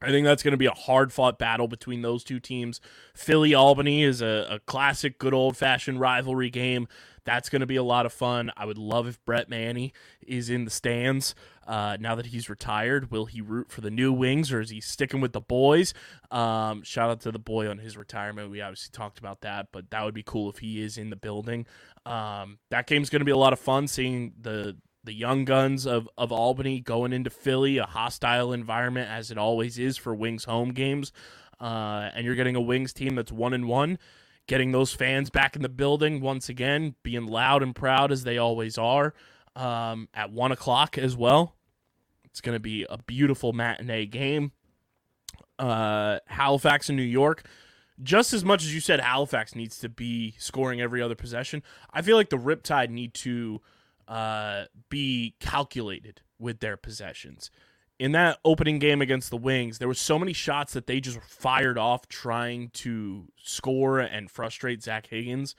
I 0.00 0.10
think 0.10 0.24
that's 0.24 0.42
going 0.42 0.52
to 0.52 0.58
be 0.58 0.66
a 0.66 0.72
hard 0.72 1.12
fought 1.12 1.38
battle 1.38 1.66
between 1.66 2.02
those 2.02 2.22
two 2.22 2.38
teams. 2.38 2.80
Philly 3.14 3.54
Albany 3.54 4.02
is 4.02 4.22
a, 4.22 4.46
a 4.48 4.58
classic, 4.60 5.18
good 5.18 5.34
old 5.34 5.56
fashioned 5.56 5.98
rivalry 6.00 6.50
game. 6.50 6.86
That's 7.24 7.50
going 7.50 7.60
to 7.60 7.66
be 7.66 7.76
a 7.76 7.82
lot 7.82 8.06
of 8.06 8.12
fun. 8.12 8.50
I 8.56 8.64
would 8.64 8.78
love 8.78 9.06
if 9.06 9.22
Brett 9.26 9.50
Manny 9.50 9.92
is 10.26 10.48
in 10.48 10.64
the 10.64 10.70
stands 10.70 11.34
uh, 11.66 11.98
now 12.00 12.14
that 12.14 12.26
he's 12.26 12.48
retired. 12.48 13.10
Will 13.10 13.26
he 13.26 13.42
root 13.42 13.70
for 13.70 13.82
the 13.82 13.90
new 13.90 14.12
Wings 14.12 14.50
or 14.50 14.60
is 14.60 14.70
he 14.70 14.80
sticking 14.80 15.20
with 15.20 15.32
the 15.32 15.40
boys? 15.40 15.92
Um, 16.30 16.82
shout 16.84 17.10
out 17.10 17.20
to 17.22 17.32
the 17.32 17.38
boy 17.38 17.68
on 17.68 17.78
his 17.78 17.98
retirement. 17.98 18.50
We 18.50 18.62
obviously 18.62 18.92
talked 18.92 19.18
about 19.18 19.42
that, 19.42 19.68
but 19.72 19.90
that 19.90 20.04
would 20.04 20.14
be 20.14 20.22
cool 20.22 20.48
if 20.48 20.58
he 20.58 20.82
is 20.82 20.96
in 20.96 21.10
the 21.10 21.16
building. 21.16 21.66
Um, 22.06 22.60
that 22.70 22.86
game's 22.86 23.10
going 23.10 23.20
to 23.20 23.26
be 23.26 23.32
a 23.32 23.36
lot 23.36 23.52
of 23.52 23.58
fun 23.58 23.88
seeing 23.88 24.32
the 24.40 24.76
the 25.08 25.14
young 25.14 25.46
guns 25.46 25.86
of, 25.86 26.06
of 26.18 26.30
Albany 26.30 26.80
going 26.80 27.14
into 27.14 27.30
Philly, 27.30 27.78
a 27.78 27.86
hostile 27.86 28.52
environment 28.52 29.10
as 29.10 29.30
it 29.30 29.38
always 29.38 29.78
is 29.78 29.96
for 29.96 30.14
Wings 30.14 30.44
home 30.44 30.74
games. 30.74 31.12
Uh, 31.58 32.10
and 32.14 32.26
you're 32.26 32.34
getting 32.34 32.56
a 32.56 32.60
Wings 32.60 32.92
team 32.92 33.14
that's 33.14 33.32
one 33.32 33.54
and 33.54 33.66
one, 33.66 33.98
getting 34.46 34.70
those 34.70 34.92
fans 34.92 35.30
back 35.30 35.56
in 35.56 35.62
the 35.62 35.68
building 35.70 36.20
once 36.20 36.50
again, 36.50 36.94
being 37.02 37.26
loud 37.26 37.62
and 37.62 37.74
proud 37.74 38.12
as 38.12 38.24
they 38.24 38.36
always 38.36 38.76
are 38.76 39.14
um, 39.56 40.10
at 40.12 40.30
one 40.30 40.52
o'clock 40.52 40.98
as 40.98 41.16
well. 41.16 41.56
It's 42.24 42.42
going 42.42 42.56
to 42.56 42.60
be 42.60 42.84
a 42.90 42.98
beautiful 42.98 43.54
matinee 43.54 44.04
game. 44.04 44.52
Uh, 45.58 46.18
Halifax 46.26 46.90
and 46.90 46.98
New 46.98 47.02
York. 47.02 47.44
Just 48.02 48.34
as 48.34 48.44
much 48.44 48.62
as 48.62 48.74
you 48.74 48.80
said 48.80 49.00
Halifax 49.00 49.54
needs 49.54 49.78
to 49.78 49.88
be 49.88 50.34
scoring 50.38 50.82
every 50.82 51.00
other 51.00 51.14
possession, 51.14 51.62
I 51.94 52.02
feel 52.02 52.16
like 52.16 52.28
the 52.28 52.36
Riptide 52.36 52.90
need 52.90 53.14
to 53.14 53.62
uh, 54.08 54.64
be 54.88 55.34
calculated 55.38 56.22
with 56.38 56.60
their 56.60 56.76
possessions. 56.76 57.50
In 57.98 58.12
that 58.12 58.38
opening 58.44 58.78
game 58.78 59.02
against 59.02 59.28
the 59.30 59.36
Wings, 59.36 59.78
there 59.78 59.88
were 59.88 59.94
so 59.94 60.18
many 60.18 60.32
shots 60.32 60.72
that 60.72 60.86
they 60.86 61.00
just 61.00 61.20
fired 61.20 61.76
off 61.76 62.08
trying 62.08 62.70
to 62.70 63.28
score 63.42 63.98
and 63.98 64.30
frustrate 64.30 64.82
Zach 64.82 65.08
Higgins. 65.08 65.54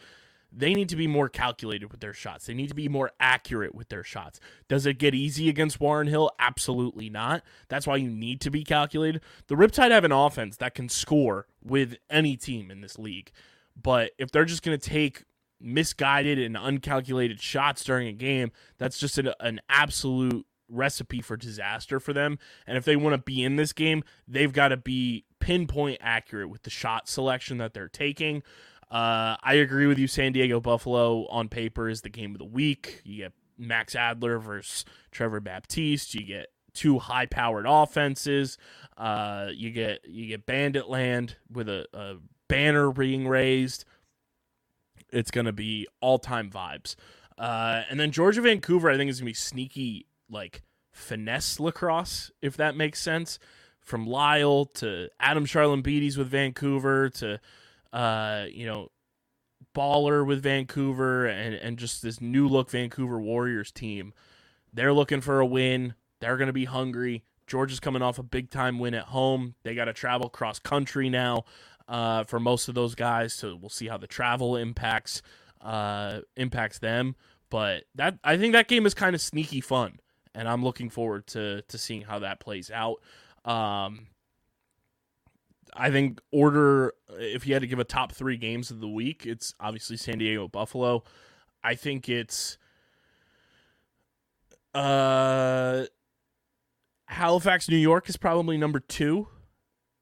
They 0.52 0.74
need 0.74 0.90
to 0.90 0.96
be 0.96 1.06
more 1.06 1.30
calculated 1.30 1.92
with 1.92 2.00
their 2.00 2.14
shots. 2.14 2.48
They 2.48 2.56
need 2.56 2.70
to 2.70 2.76
be 2.76 2.88
more 2.88 3.12
accurate 3.20 3.76
with 3.76 3.90
their 3.90 4.04
shots. 4.04 4.40
Does 4.68 4.86
it 4.88 4.98
get 4.98 5.14
easy 5.14 5.48
against 5.48 5.80
Warren 5.80 6.08
Hill? 6.08 6.32
Absolutely 6.40 7.10
not. 7.10 7.44
That's 7.68 7.86
why 7.86 7.98
you 7.98 8.10
need 8.10 8.42
to 8.42 8.50
be 8.50 8.64
calculated. 8.64 9.22
The 9.48 9.56
Riptide 9.56 9.92
have 9.92 10.06
an 10.06 10.12
offense 10.12 10.58
that 10.58 10.74
can 10.74 10.90
score 10.90 11.46
with 11.64 11.98
any 12.10 12.36
team 12.36 12.72
in 12.72 12.82
this 12.82 12.98
league. 12.98 13.32
But 13.80 14.12
if 14.18 14.32
they're 14.32 14.46
just 14.46 14.64
going 14.64 14.80
to 14.80 14.90
take 14.90 15.26
misguided 15.62 16.40
and 16.40 16.56
uncalculated 16.56 17.42
shots 17.42 17.84
during 17.84 18.08
a 18.08 18.14
game, 18.14 18.52
that's 18.78 19.00
just 19.00 19.18
an, 19.18 19.34
an 19.40 19.60
absolute 19.70 20.46
recipe 20.70 21.22
for 21.22 21.36
disaster 21.36 22.00
for 22.00 22.14
them. 22.14 22.38
And 22.68 22.78
if 22.78 22.86
they 22.86 22.96
want 22.96 23.14
to 23.14 23.18
be 23.18 23.44
in 23.44 23.56
this 23.56 23.74
game, 23.74 24.04
they've 24.28 24.54
got 24.54 24.70
to 24.70 24.78
be 24.78 25.26
pinpoint 25.40 26.00
accurate 26.02 26.50
with 26.50 26.64
the 26.64 26.70
shot 26.70 27.10
selection 27.10 27.58
that 27.58 27.74
they're 27.74 27.90
taking. 27.90 28.44
Uh, 28.92 29.36
I 29.44 29.56
agree 29.56 29.86
with 29.86 30.00
you. 30.00 30.08
San 30.08 30.32
Diego 30.32 30.60
Buffalo 30.60 31.28
on 31.28 31.48
paper 31.48 31.90
is 31.90 32.02
the 32.02 32.10
game 32.10 32.34
of 32.34 32.40
the 32.40 32.46
week. 32.46 33.02
You 33.04 33.24
get 33.24 33.34
Max 33.58 33.96
Adler 33.96 34.40
versus 34.40 34.86
Trevor 35.12 35.40
Baptiste. 35.40 36.16
You 36.16 36.26
get 36.26 36.48
two 36.74 36.98
high 36.98 37.26
powered 37.26 37.66
offenses. 37.68 38.58
Uh, 38.98 39.50
you 39.54 39.72
get 39.72 40.02
you 40.08 40.28
get 40.28 40.46
Bandit 40.46 40.90
Land 40.90 41.36
with 41.52 41.70
a, 41.70 41.86
a 41.94 42.16
banner 42.48 42.92
being 42.92 43.28
raised. 43.28 43.86
It's 45.12 45.32
gonna 45.32 45.54
be 45.54 45.88
all 46.02 46.20
time 46.20 46.50
vibes. 46.50 46.96
Uh, 47.38 47.84
and 47.90 48.00
then 48.00 48.12
Georgia 48.12 48.42
Vancouver, 48.42 48.90
I 48.90 48.98
think 48.98 49.10
is 49.10 49.20
gonna 49.20 49.30
be 49.30 49.34
sneaky 49.34 50.06
like 50.30 50.64
finesse 50.92 51.60
lacrosse, 51.60 52.32
if 52.42 52.58
that 52.58 52.76
makes 52.76 53.00
sense. 53.00 53.40
From 53.82 54.06
Lyle 54.06 54.66
to 54.66 55.10
Adam 55.20 55.46
Charalambides 55.46 56.18
with 56.18 56.28
Vancouver 56.28 57.10
to 57.10 57.40
uh, 57.92 58.46
you 58.52 58.66
know, 58.66 58.90
baller 59.76 60.26
with 60.26 60.44
Vancouver 60.44 61.26
and, 61.26 61.56
and 61.56 61.78
just 61.78 62.02
this 62.02 62.22
new 62.22 62.48
look 62.48 62.70
Vancouver 62.70 63.20
Warriors 63.20 63.72
team. 63.72 64.14
They're 64.74 64.94
looking 64.94 65.22
for 65.22 65.40
a 65.40 65.46
win. 65.46 65.96
They're 66.20 66.38
going 66.38 66.48
to 66.48 66.54
be 66.54 66.66
hungry. 66.66 67.24
Georgia's 67.48 67.80
coming 67.80 68.02
off 68.02 68.20
a 68.20 68.24
big 68.24 68.52
time 68.52 68.78
win 68.78 68.94
at 68.94 69.06
home. 69.06 69.56
They 69.64 69.74
got 69.74 69.86
to 69.86 69.94
travel 69.94 70.30
cross 70.30 70.60
country 70.60 71.10
now 71.10 71.46
uh, 71.90 72.24
for 72.24 72.40
most 72.40 72.70
of 72.70 72.76
those 72.76 72.96
guys. 72.96 73.34
So 73.34 73.58
we'll 73.60 73.70
see 73.70 73.88
how 73.88 73.98
the 73.98 74.08
travel 74.08 74.56
impacts 74.56 75.22
uh, 75.60 76.20
impacts 76.38 76.80
them. 76.80 77.16
But 77.50 77.84
that 77.96 78.20
I 78.24 78.38
think 78.38 78.54
that 78.54 78.68
game 78.68 78.86
is 78.86 78.94
kind 78.94 79.16
of 79.16 79.22
sneaky 79.22 79.60
fun, 79.60 80.00
and 80.34 80.48
I'm 80.48 80.64
looking 80.64 80.90
forward 80.90 81.28
to 81.28 81.64
to 81.64 81.78
seeing 81.78 82.04
how 82.04 82.20
that 82.20 82.40
plays 82.40 82.72
out. 82.72 83.02
Um, 83.44 84.08
I 85.74 85.90
think 85.90 86.22
order 86.32 86.94
if 87.18 87.48
you 87.48 87.54
had 87.54 87.64
to 87.64 87.68
give 87.68 87.80
a 87.80 87.84
top 87.84 88.14
three 88.14 88.38
games 88.38 88.70
of 88.70 88.80
the 88.80 88.88
week, 88.88 89.26
it's 89.26 89.56
obviously 89.60 89.98
San 89.98 90.20
Diego 90.20 90.48
Buffalo. 90.48 91.04
I 91.64 91.76
think 91.76 92.08
it's 92.08 92.58
uh 94.76 95.86
Halifax, 97.08 97.68
New 97.68 97.78
York 97.78 98.08
is 98.08 98.18
probably 98.18 98.56
number 98.56 98.80
two. 98.80 99.28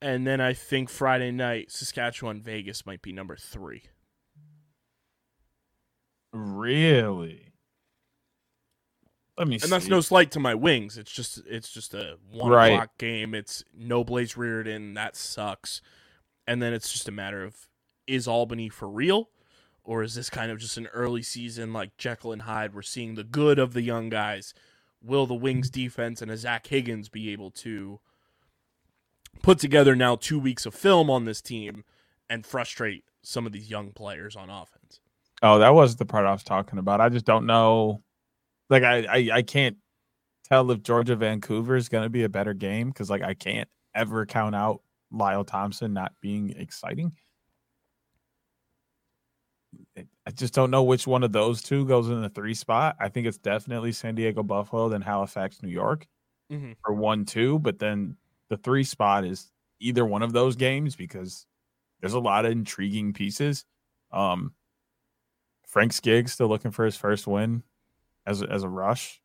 And 0.02 0.28
then 0.28 0.39
I 0.39 0.54
think 0.54 0.89
Friday 0.89 1.32
night, 1.32 1.72
Saskatchewan, 1.72 2.41
Vegas 2.41 2.86
might 2.86 3.02
be 3.02 3.12
number 3.12 3.36
three. 3.36 3.84
Really? 6.34 7.54
Let 9.38 9.48
me 9.48 9.56
And 9.56 9.64
see. 9.64 9.70
that's 9.70 9.88
no 9.88 10.02
slight 10.02 10.32
to 10.32 10.39
my 10.39 10.56
wings. 10.56 10.98
It's 10.98 11.12
just 11.12 11.39
it's 11.48 11.72
just 11.72 11.93
a 11.93 12.18
one 12.30 12.52
Right. 12.52 12.74
o'clock 12.74 12.98
game. 12.98 13.34
It's 13.36 13.64
no 13.74 14.04
Blaze 14.04 14.34
Riorden. 14.34 14.95
That 14.95 15.16
sucks. 15.16 15.82
And 16.48 16.62
then 16.62 16.74
it's 16.74 16.91
just 16.91 17.08
a 17.08 17.12
matter 17.12 17.43
of 17.43 17.68
is 18.08 18.28
Albany 18.28 18.70
for 18.70 18.88
real? 18.88 19.30
Or 19.84 20.04
is 20.04 20.16
this 20.16 20.30
kind 20.30 20.52
of 20.52 20.60
just 20.60 20.78
an 20.78 20.88
early 20.88 21.22
season 21.22 21.72
like 21.72 21.98
Jekyll 21.98 22.34
and 22.34 22.41
Hyde? 22.43 22.74
We're 22.74 22.82
seeing 22.82 23.16
the 23.16 23.24
good 23.24 23.58
of 23.60 23.74
the 23.74 23.82
young 23.82 24.10
guys. 24.10 24.54
Will 25.02 25.26
the 25.28 25.34
Wings 25.36 25.70
defense 25.70 26.22
and 26.22 26.30
a 26.32 26.38
Zach 26.38 26.68
Higgins 26.68 27.08
be 27.08 27.30
able 27.32 27.52
to 27.52 28.00
put 29.42 29.60
together 29.60 29.96
now 29.96 30.16
two 30.16 30.40
weeks 30.40 30.66
of 30.66 30.74
film 30.74 31.10
on 31.10 31.26
this 31.26 31.42
team 31.42 31.84
and 32.30 32.46
frustrate 32.46 33.04
some 33.22 33.46
of 33.46 33.52
these 33.52 33.70
young 33.70 33.92
players 33.92 34.36
on 34.36 34.50
offense? 34.50 35.00
Oh, 35.42 35.60
that 35.60 35.74
was 35.74 35.96
the 35.96 36.06
part 36.06 36.26
I 36.26 36.32
was 36.32 36.44
talking 36.44 36.80
about. 36.80 37.00
I 37.02 37.10
just 37.10 37.26
don't 37.26 37.46
know. 37.46 38.02
Like 38.70 38.84
I, 38.84 39.06
I, 39.06 39.30
I 39.34 39.42
can't 39.44 39.78
tell 40.50 40.70
if 40.72 40.82
Georgia 40.82 41.16
Vancouver 41.16 41.76
is 41.76 41.90
going 41.90 42.04
to 42.04 42.10
be 42.10 42.24
a 42.24 42.30
better 42.30 42.54
game 42.54 42.90
because 42.90 43.10
like 43.10 43.22
I 43.22 43.34
can't 43.34 43.70
ever 43.96 44.26
count 44.26 44.56
out 44.56 44.82
Lyle 45.12 45.44
Thompson 45.44 45.94
not 45.94 46.14
being 46.22 46.52
exciting. 46.58 47.12
I 49.98 50.32
just 50.32 50.54
don't 50.54 50.72
know 50.72 50.84
which 50.84 51.08
one 51.08 51.24
of 51.24 51.32
those 51.32 51.62
two 51.62 51.86
goes 51.86 52.10
in 52.10 52.22
the 52.22 52.30
three 52.30 52.54
spot. 52.54 52.96
I 53.00 53.10
think 53.10 53.28
it's 53.28 53.38
definitely 53.38 53.92
San 53.92 54.16
Diego 54.16 54.44
Buffalo, 54.44 54.90
then 54.90 55.02
Halifax, 55.02 55.62
New 55.62 55.70
York 55.70 56.08
Mm-hmm. 56.52 56.72
for 56.86 56.94
one, 56.94 57.26
two. 57.26 57.60
But 57.60 57.78
then 57.78 58.16
the 58.50 58.58
three 58.58 58.84
spot 58.84 59.26
is 59.26 59.52
either 59.80 60.06
one 60.06 60.24
of 60.24 60.34
those 60.34 60.56
games 60.56 60.95
because 60.95 61.45
there's 62.02 62.14
a 62.14 62.20
lot 62.20 62.45
of 62.45 62.52
intriguing 62.52 63.14
pieces. 63.14 63.66
Um, 64.12 64.54
Frank 65.68 65.93
Skiggs 65.93 66.34
still 66.34 66.48
looking 66.48 66.72
for 66.72 66.86
his 66.86 66.95
first 66.95 67.28
win 67.28 67.64
as 68.26 68.41
a, 68.41 68.50
as 68.50 68.64
a 68.64 68.70
rush. 68.70 69.22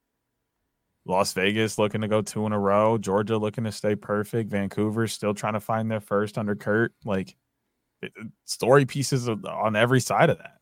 Las 1.04 1.32
Vegas 1.32 1.78
looking 1.78 2.00
to 2.02 2.08
go 2.08 2.22
two 2.22 2.46
in 2.46 2.52
a 2.52 2.58
row. 2.58 2.96
Georgia 2.98 3.36
looking 3.36 3.64
to 3.64 3.72
stay 3.72 3.96
perfect. 3.96 4.50
Vancouver 4.50 5.06
still 5.08 5.34
trying 5.34 5.54
to 5.54 5.60
find 5.60 5.90
their 5.90 6.00
first 6.00 6.38
under 6.38 6.54
Curt. 6.54 6.92
Like 7.04 7.36
it- 8.00 8.12
story 8.44 8.84
pieces 8.86 9.28
on 9.28 9.76
every 9.76 10.00
side 10.00 10.30
of 10.30 10.38
that. 10.38 10.58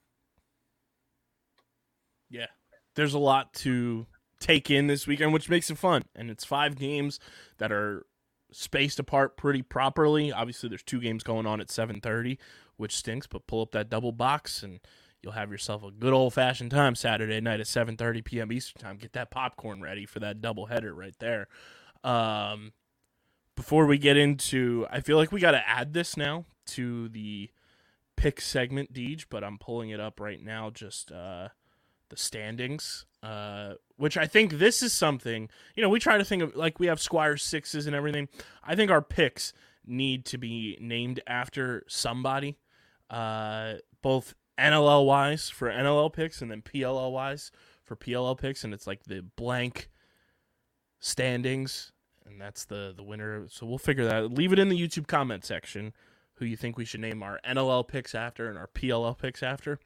Yeah. 2.30 2.46
There's 2.94 3.14
a 3.14 3.18
lot 3.18 3.52
to 3.54 4.06
take 4.40 4.70
in 4.70 4.86
this 4.86 5.06
weekend, 5.06 5.32
which 5.32 5.50
makes 5.50 5.70
it 5.70 5.78
fun. 5.78 6.04
And 6.14 6.30
it's 6.30 6.44
five 6.44 6.76
games 6.76 7.20
that 7.58 7.70
are 7.70 8.06
spaced 8.52 8.98
apart 8.98 9.36
pretty 9.36 9.62
properly. 9.62 10.32
Obviously, 10.32 10.68
there's 10.68 10.82
two 10.82 11.00
games 11.00 11.22
going 11.22 11.46
on 11.46 11.60
at 11.60 11.68
7:30, 11.68 12.38
which 12.76 12.96
stinks, 12.96 13.26
but 13.26 13.46
pull 13.46 13.62
up 13.62 13.72
that 13.72 13.90
double 13.90 14.12
box 14.12 14.62
and 14.62 14.80
you'll 15.22 15.32
have 15.32 15.50
yourself 15.50 15.82
a 15.82 15.90
good 15.90 16.12
old-fashioned 16.12 16.70
time 16.70 16.94
Saturday 16.94 17.40
night 17.40 17.60
at 17.60 17.66
7:30 17.66 18.24
p.m. 18.24 18.52
Eastern 18.52 18.80
Time. 18.80 18.96
Get 18.96 19.12
that 19.12 19.30
popcorn 19.30 19.80
ready 19.82 20.06
for 20.06 20.20
that 20.20 20.40
double 20.40 20.66
header 20.66 20.94
right 20.94 21.16
there. 21.18 21.48
Um 22.02 22.72
before 23.56 23.84
we 23.84 23.98
get 23.98 24.16
into 24.16 24.86
I 24.90 25.00
feel 25.00 25.16
like 25.18 25.32
we 25.32 25.40
got 25.40 25.50
to 25.50 25.68
add 25.68 25.92
this 25.92 26.16
now 26.16 26.46
to 26.68 27.08
the 27.10 27.50
pick 28.16 28.40
segment 28.40 28.92
Deej, 28.92 29.26
but 29.28 29.44
I'm 29.44 29.58
pulling 29.58 29.90
it 29.90 30.00
up 30.00 30.18
right 30.18 30.42
now 30.42 30.70
just 30.70 31.12
uh 31.12 31.48
the 32.10 32.16
standings, 32.16 33.06
uh, 33.22 33.74
which 33.96 34.16
I 34.16 34.26
think 34.26 34.54
this 34.54 34.82
is 34.82 34.92
something, 34.92 35.48
you 35.74 35.82
know, 35.82 35.88
we 35.88 35.98
try 35.98 36.18
to 36.18 36.24
think 36.24 36.42
of 36.42 36.54
like 36.54 36.78
we 36.78 36.86
have 36.86 37.00
Squire 37.00 37.36
sixes 37.36 37.86
and 37.86 37.96
everything. 37.96 38.28
I 38.62 38.74
think 38.74 38.90
our 38.90 39.02
picks 39.02 39.52
need 39.86 40.24
to 40.26 40.38
be 40.38 40.76
named 40.80 41.20
after 41.26 41.84
somebody, 41.88 42.58
uh, 43.08 43.74
both 44.02 44.34
NLL 44.58 45.06
wise 45.06 45.48
for 45.48 45.70
NLL 45.70 46.12
picks 46.12 46.42
and 46.42 46.50
then 46.50 46.62
PLL 46.62 47.12
wise 47.12 47.50
for 47.84 47.96
PLL 47.96 48.38
picks. 48.38 48.62
And 48.62 48.74
it's 48.74 48.86
like 48.86 49.04
the 49.04 49.22
blank 49.36 49.90
standings, 50.98 51.92
and 52.26 52.40
that's 52.40 52.66
the, 52.66 52.92
the 52.94 53.02
winner. 53.02 53.46
So 53.48 53.66
we'll 53.66 53.78
figure 53.78 54.04
that 54.04 54.14
out. 54.14 54.32
Leave 54.32 54.52
it 54.52 54.58
in 54.58 54.68
the 54.68 54.80
YouTube 54.80 55.06
comment 55.06 55.44
section 55.44 55.92
who 56.34 56.46
you 56.46 56.56
think 56.56 56.78
we 56.78 56.86
should 56.86 57.00
name 57.00 57.22
our 57.22 57.38
NLL 57.46 57.86
picks 57.86 58.14
after 58.14 58.48
and 58.48 58.58
our 58.58 58.68
PLL 58.68 59.16
picks 59.16 59.42
after. 59.42 59.78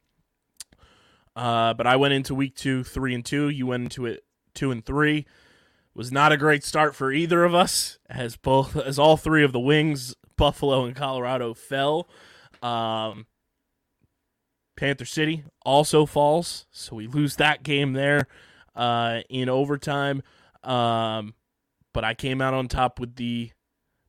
Uh, 1.35 1.73
but 1.73 1.85
I 1.85 1.95
went 1.95 2.13
into 2.13 2.33
week 2.33 2.55
two, 2.55 2.83
three 2.83 3.13
and 3.13 3.25
two. 3.25 3.49
You 3.49 3.67
went 3.67 3.83
into 3.83 4.05
it 4.05 4.23
two 4.53 4.71
and 4.71 4.85
three. 4.85 5.25
Was 5.93 6.11
not 6.11 6.31
a 6.31 6.37
great 6.37 6.63
start 6.63 6.93
for 6.93 7.11
either 7.11 7.43
of 7.43 7.55
us, 7.55 7.99
as 8.09 8.35
both 8.35 8.75
as 8.75 8.99
all 8.99 9.17
three 9.17 9.43
of 9.43 9.53
the 9.53 9.59
wings, 9.59 10.13
Buffalo 10.37 10.83
and 10.83 10.95
Colorado, 10.95 11.53
fell. 11.53 12.09
Um, 12.61 13.27
Panther 14.75 15.05
City 15.05 15.45
also 15.63 16.05
falls, 16.05 16.67
so 16.71 16.97
we 16.97 17.07
lose 17.07 17.37
that 17.37 17.63
game 17.63 17.93
there 17.93 18.27
uh, 18.75 19.21
in 19.29 19.47
overtime. 19.47 20.21
Um, 20.63 21.33
but 21.93 22.03
I 22.03 22.13
came 22.13 22.41
out 22.41 22.53
on 22.53 22.67
top 22.67 22.99
with 22.99 23.15
the 23.15 23.51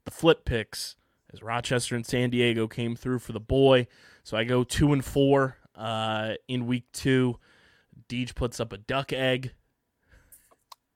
the 0.05 0.11
flip 0.11 0.45
picks 0.45 0.97
as 1.33 1.43
Rochester 1.43 1.95
and 1.95 2.07
San 2.07 2.31
Diego 2.31 2.67
came 2.67 2.97
through 2.97 3.19
for 3.19 3.33
the 3.33 3.41
boy. 3.41 3.87
So 4.25 4.37
I 4.37 4.45
go 4.45 4.65
two 4.65 4.93
and 4.93 5.05
four 5.05 5.59
uh, 5.77 6.35
in 6.49 6.67
week 6.67 6.85
two. 6.93 7.39
Deej 8.09 8.35
puts 8.35 8.61
up 8.61 8.73
a 8.73 8.79
duck 8.79 9.13
egg. 9.13 9.53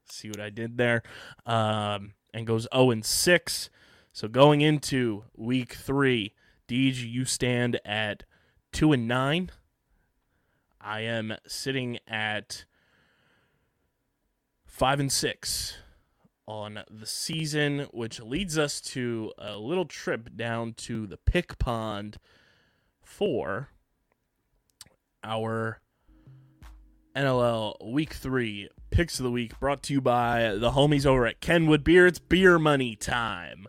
See 0.09 0.29
what 0.29 0.41
I 0.41 0.49
did 0.49 0.77
there, 0.77 1.03
um, 1.45 2.13
and 2.33 2.45
goes 2.45 2.67
zero 2.73 2.91
and 2.91 3.05
six. 3.05 3.69
So 4.11 4.27
going 4.27 4.61
into 4.61 5.23
week 5.35 5.73
three, 5.73 6.33
Deej, 6.67 7.09
you 7.09 7.25
stand 7.25 7.79
at 7.85 8.23
two 8.73 8.91
and 8.91 9.07
nine. 9.07 9.51
I 10.81 11.01
am 11.01 11.35
sitting 11.47 11.99
at 12.07 12.65
five 14.65 14.99
and 14.99 15.11
six 15.11 15.77
on 16.47 16.79
the 16.89 17.05
season, 17.05 17.87
which 17.91 18.19
leads 18.19 18.57
us 18.57 18.81
to 18.81 19.31
a 19.37 19.57
little 19.57 19.85
trip 19.85 20.35
down 20.35 20.73
to 20.73 21.07
the 21.07 21.17
pick 21.17 21.57
pond 21.57 22.17
for 23.01 23.69
our 25.23 25.79
NLL 27.15 27.91
Week 27.91 28.13
Three 28.13 28.69
picks 28.89 29.19
of 29.19 29.23
the 29.23 29.31
week, 29.31 29.59
brought 29.59 29.83
to 29.83 29.93
you 29.93 30.01
by 30.01 30.55
the 30.55 30.71
homies 30.71 31.05
over 31.05 31.25
at 31.25 31.39
Kenwood 31.39 31.83
Beer. 31.83 32.05
It's 32.05 32.19
beer 32.19 32.59
money 32.59 32.95
time. 32.95 33.65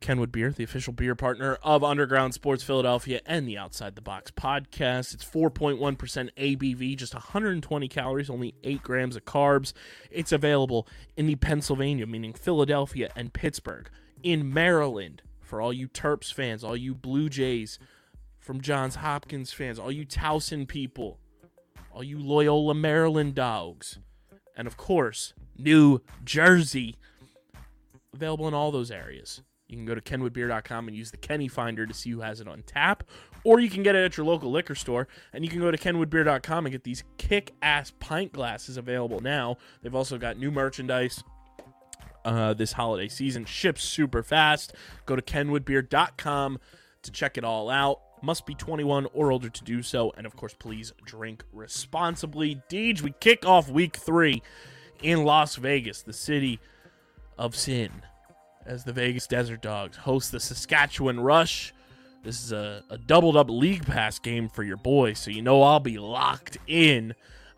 Kenwood 0.00 0.32
Beer, 0.32 0.50
the 0.50 0.64
official 0.64 0.92
beer 0.92 1.14
partner 1.14 1.58
of 1.62 1.82
Underground 1.82 2.32
Sports 2.32 2.62
Philadelphia 2.62 3.20
and 3.26 3.46
the 3.46 3.58
Outside 3.58 3.94
the 3.94 4.00
Box 4.00 4.30
podcast. 4.30 5.12
It's 5.12 5.24
4.1% 5.24 5.78
ABV, 6.36 6.96
just 6.96 7.14
120 7.14 7.88
calories, 7.88 8.30
only 8.30 8.54
8 8.64 8.82
grams 8.82 9.16
of 9.16 9.24
carbs. 9.24 9.72
It's 10.10 10.32
available 10.32 10.86
in 11.16 11.26
the 11.26 11.34
Pennsylvania, 11.36 12.06
meaning 12.06 12.32
Philadelphia 12.32 13.10
and 13.16 13.32
Pittsburgh, 13.32 13.90
in 14.22 14.52
Maryland, 14.52 15.22
for 15.40 15.60
all 15.60 15.72
you 15.72 15.88
Terps 15.88 16.32
fans, 16.32 16.62
all 16.62 16.76
you 16.76 16.94
Blue 16.94 17.28
Jays 17.28 17.78
from 18.48 18.62
Johns 18.62 18.94
Hopkins 18.94 19.52
fans, 19.52 19.78
all 19.78 19.92
you 19.92 20.06
Towson 20.06 20.66
people, 20.66 21.18
all 21.92 22.02
you 22.02 22.18
Loyola 22.18 22.72
Maryland 22.72 23.34
dogs, 23.34 23.98
and 24.56 24.66
of 24.66 24.78
course, 24.78 25.34
New 25.58 26.00
Jersey. 26.24 26.96
Available 28.14 28.48
in 28.48 28.54
all 28.54 28.72
those 28.72 28.90
areas. 28.90 29.42
You 29.66 29.76
can 29.76 29.84
go 29.84 29.94
to 29.94 30.00
kenwoodbeer.com 30.00 30.88
and 30.88 30.96
use 30.96 31.10
the 31.10 31.18
Kenny 31.18 31.46
Finder 31.46 31.86
to 31.86 31.92
see 31.92 32.08
who 32.08 32.22
has 32.22 32.40
it 32.40 32.48
on 32.48 32.62
tap, 32.62 33.04
or 33.44 33.60
you 33.60 33.68
can 33.68 33.82
get 33.82 33.94
it 33.94 34.02
at 34.02 34.16
your 34.16 34.24
local 34.24 34.50
liquor 34.50 34.74
store. 34.74 35.08
And 35.34 35.44
you 35.44 35.50
can 35.50 35.60
go 35.60 35.70
to 35.70 35.76
kenwoodbeer.com 35.76 36.64
and 36.64 36.72
get 36.72 36.84
these 36.84 37.04
kick 37.18 37.52
ass 37.60 37.92
pint 38.00 38.32
glasses 38.32 38.78
available 38.78 39.20
now. 39.20 39.58
They've 39.82 39.94
also 39.94 40.16
got 40.16 40.38
new 40.38 40.50
merchandise 40.50 41.22
uh, 42.24 42.54
this 42.54 42.72
holiday 42.72 43.08
season. 43.08 43.44
Ships 43.44 43.84
super 43.84 44.22
fast. 44.22 44.72
Go 45.04 45.16
to 45.16 45.22
kenwoodbeer.com 45.22 46.58
to 47.02 47.10
check 47.10 47.36
it 47.36 47.44
all 47.44 47.68
out. 47.68 48.00
Must 48.22 48.46
be 48.46 48.54
21 48.54 49.06
or 49.12 49.30
older 49.30 49.48
to 49.48 49.64
do 49.64 49.82
so. 49.82 50.12
And 50.16 50.26
of 50.26 50.36
course, 50.36 50.54
please 50.54 50.92
drink 51.04 51.44
responsibly. 51.52 52.62
Deej, 52.68 53.02
we 53.02 53.12
kick 53.20 53.46
off 53.46 53.68
week 53.68 53.96
three 53.96 54.42
in 55.02 55.24
Las 55.24 55.56
Vegas, 55.56 56.02
the 56.02 56.12
city 56.12 56.58
of 57.38 57.54
sin 57.54 58.02
as 58.68 58.84
the 58.84 58.92
Vegas 58.92 59.26
Desert 59.26 59.62
Dogs 59.62 59.96
host 59.96 60.30
the 60.30 60.38
Saskatchewan 60.38 61.18
Rush. 61.18 61.72
This 62.22 62.44
is 62.44 62.52
a, 62.52 62.84
a 62.90 62.98
doubled 62.98 63.36
up 63.36 63.48
league 63.48 63.86
pass 63.86 64.18
game 64.18 64.48
for 64.48 64.62
your 64.62 64.76
boys, 64.76 65.18
so 65.18 65.30
you 65.30 65.40
know 65.40 65.62
I'll 65.62 65.80
be 65.80 65.98
locked 65.98 66.58
in. 66.66 67.14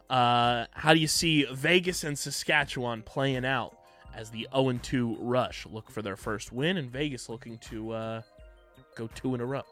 Uh, 0.08 0.66
how 0.72 0.94
do 0.94 1.00
you 1.00 1.08
see 1.08 1.46
Vegas 1.52 2.04
and 2.04 2.18
Saskatchewan 2.18 3.02
playing 3.02 3.44
out 3.44 3.76
as 4.14 4.30
the 4.30 4.46
0 4.54 4.78
2 4.80 5.16
Rush 5.20 5.66
look 5.66 5.90
for 5.90 6.02
their 6.02 6.16
first 6.16 6.52
win, 6.52 6.76
and 6.76 6.90
Vegas 6.90 7.28
looking 7.28 7.58
to 7.58 7.90
uh, 7.90 8.22
go 8.94 9.08
two 9.14 9.34
in 9.34 9.40
a 9.40 9.46
row? 9.46 9.64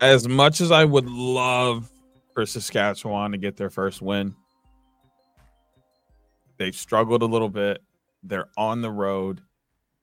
As 0.00 0.26
much 0.26 0.60
as 0.60 0.70
I 0.72 0.84
would 0.84 1.08
love 1.08 1.90
for 2.32 2.46
Saskatchewan 2.46 3.32
to 3.32 3.38
get 3.38 3.56
their 3.56 3.70
first 3.70 4.00
win, 4.00 4.34
they've 6.56 6.74
struggled 6.74 7.22
a 7.22 7.26
little 7.26 7.50
bit. 7.50 7.82
They're 8.22 8.48
on 8.56 8.80
the 8.80 8.90
road, 8.90 9.42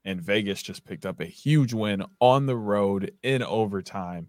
and 0.06 0.22
Vegas 0.22 0.62
just 0.62 0.86
picked 0.86 1.06
up 1.06 1.20
a 1.20 1.26
huge 1.26 1.74
win 1.74 2.04
on 2.20 2.45
the 2.45 2.56
road 2.56 3.12
in 3.24 3.41
overtime. 3.41 4.28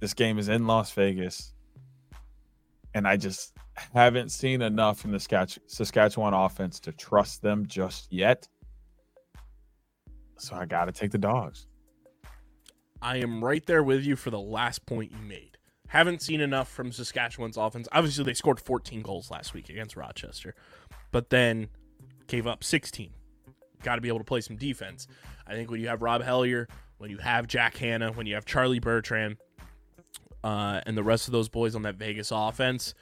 This 0.00 0.14
game 0.14 0.38
is 0.38 0.48
in 0.48 0.66
Las 0.66 0.92
Vegas, 0.92 1.54
and 2.94 3.06
I 3.06 3.16
just 3.16 3.56
haven't 3.94 4.30
seen 4.30 4.60
enough 4.60 5.00
from 5.00 5.12
the 5.12 5.56
Saskatchewan 5.66 6.34
offense 6.34 6.78
to 6.80 6.92
trust 6.92 7.40
them 7.40 7.66
just 7.66 8.12
yet. 8.12 8.48
So 10.42 10.56
I 10.56 10.66
got 10.66 10.86
to 10.86 10.92
take 10.92 11.12
the 11.12 11.18
dogs. 11.18 11.68
I 13.00 13.18
am 13.18 13.44
right 13.44 13.64
there 13.64 13.82
with 13.82 14.04
you 14.04 14.16
for 14.16 14.30
the 14.30 14.40
last 14.40 14.84
point 14.86 15.12
you 15.12 15.18
made. 15.18 15.56
Haven't 15.86 16.20
seen 16.20 16.40
enough 16.40 16.68
from 16.68 16.90
Saskatchewan's 16.90 17.56
offense. 17.56 17.86
Obviously, 17.92 18.24
they 18.24 18.34
scored 18.34 18.58
14 18.58 19.02
goals 19.02 19.30
last 19.30 19.54
week 19.54 19.68
against 19.68 19.96
Rochester, 19.96 20.54
but 21.12 21.30
then 21.30 21.68
gave 22.26 22.46
up 22.46 22.64
16. 22.64 23.10
Got 23.84 23.96
to 23.96 24.00
be 24.00 24.08
able 24.08 24.18
to 24.18 24.24
play 24.24 24.40
some 24.40 24.56
defense. 24.56 25.06
I 25.46 25.54
think 25.54 25.70
when 25.70 25.80
you 25.80 25.88
have 25.88 26.02
Rob 26.02 26.22
Hellyer, 26.22 26.66
when 26.98 27.10
you 27.10 27.18
have 27.18 27.46
Jack 27.46 27.76
Hanna, 27.76 28.10
when 28.12 28.26
you 28.26 28.34
have 28.34 28.44
Charlie 28.44 28.80
Bertrand, 28.80 29.36
uh, 30.42 30.80
and 30.86 30.96
the 30.96 31.04
rest 31.04 31.28
of 31.28 31.32
those 31.32 31.48
boys 31.48 31.76
on 31.76 31.82
that 31.82 31.94
Vegas 31.94 32.32
offense 32.32 32.94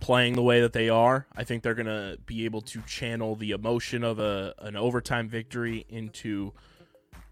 playing 0.00 0.34
the 0.34 0.42
way 0.42 0.60
that 0.60 0.72
they 0.72 0.88
are, 0.88 1.26
I 1.36 1.44
think 1.44 1.62
they're 1.62 1.74
going 1.74 1.86
to 1.86 2.18
be 2.26 2.44
able 2.44 2.62
to 2.62 2.80
channel 2.82 3.36
the 3.36 3.52
emotion 3.52 4.02
of 4.02 4.18
a 4.18 4.54
an 4.58 4.76
overtime 4.76 5.28
victory 5.28 5.86
into 5.88 6.52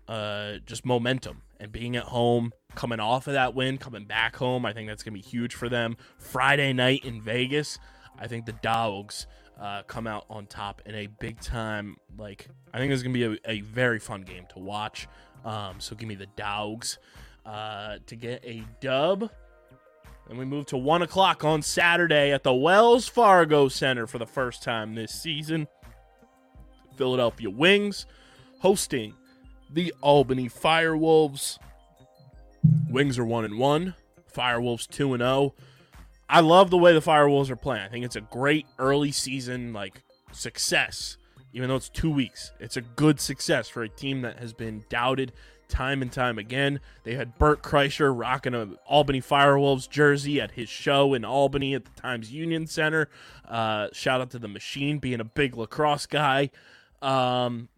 uh, 0.07 0.55
just 0.65 0.85
momentum 0.87 1.43
and 1.61 1.73
being 1.73 1.97
at 1.97 2.05
home, 2.05 2.53
coming 2.75 3.01
off 3.01 3.27
of 3.27 3.35
that 3.35 3.55
win, 3.55 3.79
coming 3.79 4.05
back 4.05 4.37
home. 4.37 4.65
I 4.65 4.73
think 4.73 4.89
that's 4.89 5.03
going 5.03 5.15
to 5.15 5.23
be 5.23 5.29
huge 5.29 5.55
for 5.55 5.69
them. 5.69 5.97
Friday 6.19 6.73
night 6.73 7.05
in 7.05 7.21
Vegas, 7.21 7.79
I 8.19 8.27
think 8.27 8.47
the 8.47 8.53
Dogs 8.53 9.27
uh, 9.61 9.83
come 9.83 10.07
out 10.07 10.25
on 10.31 10.47
top 10.47 10.83
in 10.87 10.95
a 10.95 11.07
big 11.07 11.41
time. 11.41 11.97
Like, 12.17 12.49
I 12.73 12.79
think 12.79 12.93
it's 12.93 13.03
going 13.03 13.15
to 13.15 13.19
be 13.19 13.41
a, 13.45 13.51
a, 13.51 13.61
very 13.61 13.99
fun 13.99 14.23
game 14.23 14.47
to 14.55 14.61
watch. 14.61 15.09
Um, 15.45 15.81
so 15.81 15.97
give 15.97 16.09
me 16.09 16.15
the 16.15 16.29
Dogs 16.37 16.99
uh, 17.45 17.99
to 18.07 18.17
get 18.17 18.45
a 18.45 18.63
dub. 18.81 19.31
And 20.29 20.39
we 20.39 20.45
move 20.45 20.67
to 20.67 20.77
1 20.77 21.03
o'clock 21.03 21.43
on 21.43 21.63
Saturday 21.63 22.33
at 22.33 22.43
the 22.43 22.53
Wells 22.53 23.09
Fargo 23.09 23.69
Center 23.69 24.07
for 24.07 24.19
the 24.19 24.27
first 24.27 24.63
time 24.63 24.95
this 24.95 25.13
season. 25.13 25.67
Philadelphia 26.97 27.49
Wings 27.49 28.07
hosting 28.61 29.15
the 29.73 29.95
Albany 30.03 30.49
Firewolves. 30.49 31.59
Wings 32.91 33.19
are 33.19 33.25
1 33.25 33.45
and 33.47 33.59
1, 33.59 33.95
Firewolves 34.35 34.87
2 34.89 35.15
and 35.15 35.23
0. 35.23 35.55
I 36.29 36.41
love 36.41 36.69
the 36.69 36.77
way 36.77 36.93
the 36.93 37.01
Firewolves 37.01 37.49
are 37.49 37.57
playing. 37.57 37.85
I 37.85 37.89
think 37.89 38.05
it's 38.05 38.17
a 38.17 38.21
great 38.21 38.67
early 38.79 39.13
season 39.13 39.73
like 39.73 40.03
success. 40.33 41.17
Even 41.55 41.71
though 41.71 41.77
it's 41.77 41.89
2 41.89 42.11
weeks, 42.11 42.53
it's 42.61 42.77
a 42.77 42.83
good 42.83 43.19
success 43.19 43.69
for 43.69 43.83
a 43.83 43.89
team 43.89 44.21
that 44.23 44.39
has 44.39 44.53
been 44.53 44.85
doubted 44.91 45.33
time 45.69 46.03
and 46.03 46.11
time 46.11 46.39
again. 46.39 46.81
They 47.05 47.15
had 47.15 47.39
Bert 47.39 47.63
Kreischer 47.63 48.13
rocking 48.17 48.55
a 48.55 48.71
Albany 48.87 49.21
Firewolves 49.21 49.89
jersey 49.89 50.41
at 50.41 50.53
his 50.53 50.69
show 50.69 51.15
in 51.15 51.25
Albany 51.25 51.75
at 51.75 51.85
the 51.85 52.01
Times 52.01 52.33
Union 52.33 52.67
Center. 52.67 53.09
Uh, 53.47 53.89
shout 53.93 54.21
out 54.21 54.31
to 54.31 54.39
the 54.39 54.49
Machine 54.49 54.99
being 54.99 55.21
a 55.21 55.25
big 55.25 55.57
lacrosse 55.57 56.07
guy. 56.07 56.51
Um, 57.01 57.69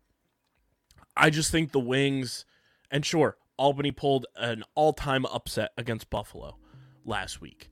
I 1.17 1.31
just 1.31 1.51
think 1.51 1.73
the 1.73 1.81
Wings, 1.81 2.45
and 2.91 3.05
sure, 3.05 3.37
Albany 3.57 3.91
pulled 3.91 4.27
an 4.37 4.65
all-time 4.75 5.27
upset 5.27 5.73
against 5.77 6.09
Buffalo 6.09 6.57
last 7.05 7.41
week. 7.41 7.69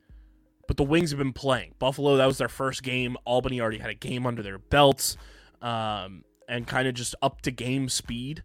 But 0.66 0.76
the 0.76 0.84
Wings 0.84 1.10
have 1.10 1.18
been 1.18 1.32
playing. 1.32 1.74
Buffalo, 1.78 2.16
that 2.16 2.26
was 2.26 2.36
their 2.36 2.48
first 2.48 2.82
game. 2.82 3.16
Albany 3.24 3.60
already 3.60 3.78
had 3.78 3.88
a 3.88 3.94
game 3.94 4.26
under 4.26 4.42
their 4.42 4.58
belts 4.58 5.16
um, 5.62 6.24
and 6.46 6.66
kind 6.66 6.86
of 6.86 6.94
just 6.94 7.14
up 7.22 7.40
to 7.42 7.50
game 7.50 7.88
speed. 7.88 8.42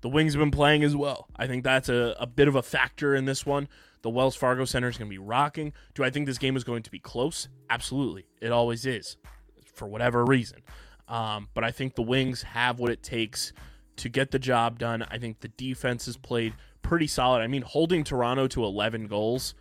The 0.00 0.08
Wings 0.08 0.34
have 0.34 0.40
been 0.40 0.50
playing 0.50 0.84
as 0.84 0.94
well. 0.94 1.28
I 1.36 1.46
think 1.46 1.64
that's 1.64 1.88
a, 1.88 2.14
a 2.18 2.26
bit 2.26 2.48
of 2.48 2.54
a 2.54 2.62
factor 2.62 3.14
in 3.14 3.24
this 3.24 3.46
one. 3.46 3.68
The 4.02 4.10
Wells 4.10 4.36
Fargo 4.36 4.64
Center 4.64 4.88
is 4.88 4.98
going 4.98 5.10
to 5.10 5.14
be 5.14 5.18
rocking. 5.18 5.72
Do 5.94 6.04
I 6.04 6.10
think 6.10 6.26
this 6.26 6.38
game 6.38 6.56
is 6.56 6.64
going 6.64 6.82
to 6.84 6.90
be 6.90 6.98
close? 6.98 7.48
Absolutely. 7.70 8.26
It 8.40 8.52
always 8.52 8.86
is, 8.86 9.16
for 9.74 9.88
whatever 9.88 10.24
reason. 10.24 10.60
Um, 11.08 11.48
but 11.54 11.64
I 11.64 11.70
think 11.70 11.94
the 11.94 12.02
Wings 12.02 12.42
have 12.42 12.78
what 12.78 12.90
it 12.90 13.02
takes 13.02 13.52
to 13.96 14.08
get 14.08 14.30
the 14.30 14.38
job 14.38 14.78
done. 14.78 15.04
I 15.10 15.18
think 15.18 15.40
the 15.40 15.48
defense 15.48 16.06
has 16.06 16.16
played 16.16 16.52
pretty 16.82 17.06
solid. 17.06 17.42
I 17.42 17.46
mean, 17.46 17.62
holding 17.62 18.04
Toronto 18.04 18.46
to 18.48 18.64
11 18.64 19.06
goals 19.06 19.54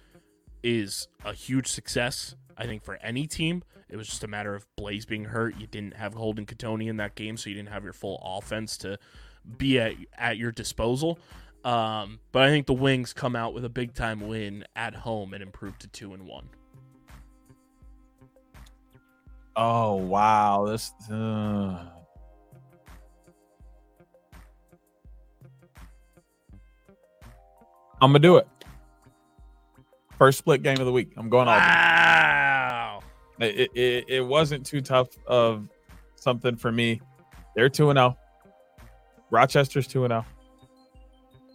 is 0.63 1.07
a 1.23 1.33
huge 1.33 1.67
success, 1.67 2.35
I 2.57 2.65
think, 2.65 2.83
for 2.83 2.97
any 2.97 3.27
team. 3.27 3.63
It 3.89 3.97
was 3.97 4.07
just 4.07 4.23
a 4.23 4.27
matter 4.27 4.55
of 4.55 4.65
Blaze 4.75 5.05
being 5.05 5.25
hurt. 5.25 5.57
You 5.59 5.67
didn't 5.67 5.95
have 5.95 6.15
Holden 6.15 6.45
Cattoni 6.45 6.87
in 6.87 6.97
that 6.97 7.15
game, 7.15 7.37
so 7.37 7.49
you 7.49 7.55
didn't 7.55 7.69
have 7.69 7.83
your 7.83 7.93
full 7.93 8.21
offense 8.23 8.77
to 8.79 8.97
be 9.57 9.79
at, 9.79 9.93
at 10.17 10.37
your 10.37 10.51
disposal. 10.51 11.19
Um, 11.63 12.19
but 12.31 12.43
I 12.43 12.49
think 12.49 12.67
the 12.67 12.73
Wings 12.73 13.13
come 13.13 13.35
out 13.35 13.53
with 13.53 13.65
a 13.65 13.69
big 13.69 13.93
time 13.93 14.27
win 14.27 14.65
at 14.75 14.93
home 14.93 15.33
and 15.33 15.41
improve 15.41 15.77
to 15.79 15.87
two 15.87 16.13
and 16.13 16.27
one. 16.27 16.47
Oh 19.55 19.95
wow, 19.95 20.65
this. 20.67 20.91
Uh... 21.09 21.85
I'm 28.01 28.11
gonna 28.11 28.19
do 28.19 28.37
it. 28.37 28.47
First 30.17 30.37
split 30.37 30.61
game 30.61 30.79
of 30.79 30.85
the 30.85 30.91
week. 30.91 31.13
I'm 31.17 31.29
going 31.29 31.47
all. 31.47 31.57
Wow. 31.57 32.99
It, 33.39 33.69
it, 33.75 34.05
it 34.07 34.25
wasn't 34.25 34.65
too 34.65 34.81
tough 34.81 35.09
of 35.25 35.67
something 36.15 36.55
for 36.55 36.71
me. 36.71 37.01
They're 37.55 37.69
two 37.69 37.89
and 37.89 37.97
zero. 37.97 38.17
Rochester's 39.35 39.85
two 39.85 40.05
and 40.05 40.11
zero. 40.11 40.25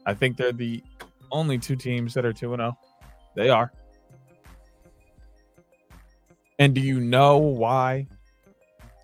I 0.07 0.14
think 0.14 0.37
they're 0.37 0.53
the 0.53 0.83
only 1.33 1.59
two 1.59 1.76
teams 1.76 2.12
that 2.14 2.24
are 2.26 2.33
two 2.33 2.53
and 2.53 2.61
zero. 2.61 2.78
They 3.35 3.49
are. 3.49 3.72
And 6.59 6.74
do 6.74 6.81
you 6.83 7.01
know 7.01 7.39
why 7.39 8.07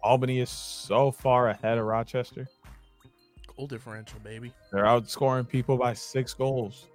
Albany 0.03 0.41
is 0.41 0.51
so 0.51 1.11
far 1.11 1.49
ahead 1.49 1.79
of 1.79 1.87
Rochester? 1.87 2.47
Goal 3.57 3.67
differential, 3.67 4.21
baby. 4.21 4.53
They're 4.71 4.85
outscoring 4.85 5.49
people 5.49 5.79
by 5.79 5.95
six 5.95 6.35
goals. 6.35 6.89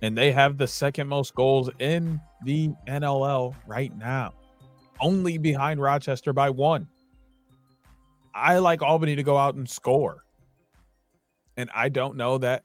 And 0.00 0.16
they 0.16 0.32
have 0.32 0.56
the 0.56 0.66
second 0.66 1.08
most 1.08 1.34
goals 1.34 1.68
in 1.78 2.18
the 2.44 2.70
NLL 2.86 3.54
right 3.66 3.94
now, 3.98 4.32
only 5.00 5.36
behind 5.36 5.80
Rochester 5.80 6.32
by 6.32 6.48
one. 6.48 6.88
I 8.34 8.58
like 8.58 8.82
Albany 8.82 9.14
to 9.16 9.22
go 9.22 9.36
out 9.36 9.54
and 9.56 9.68
score. 9.68 10.25
And 11.56 11.70
I 11.74 11.88
don't 11.88 12.16
know 12.16 12.38
that 12.38 12.64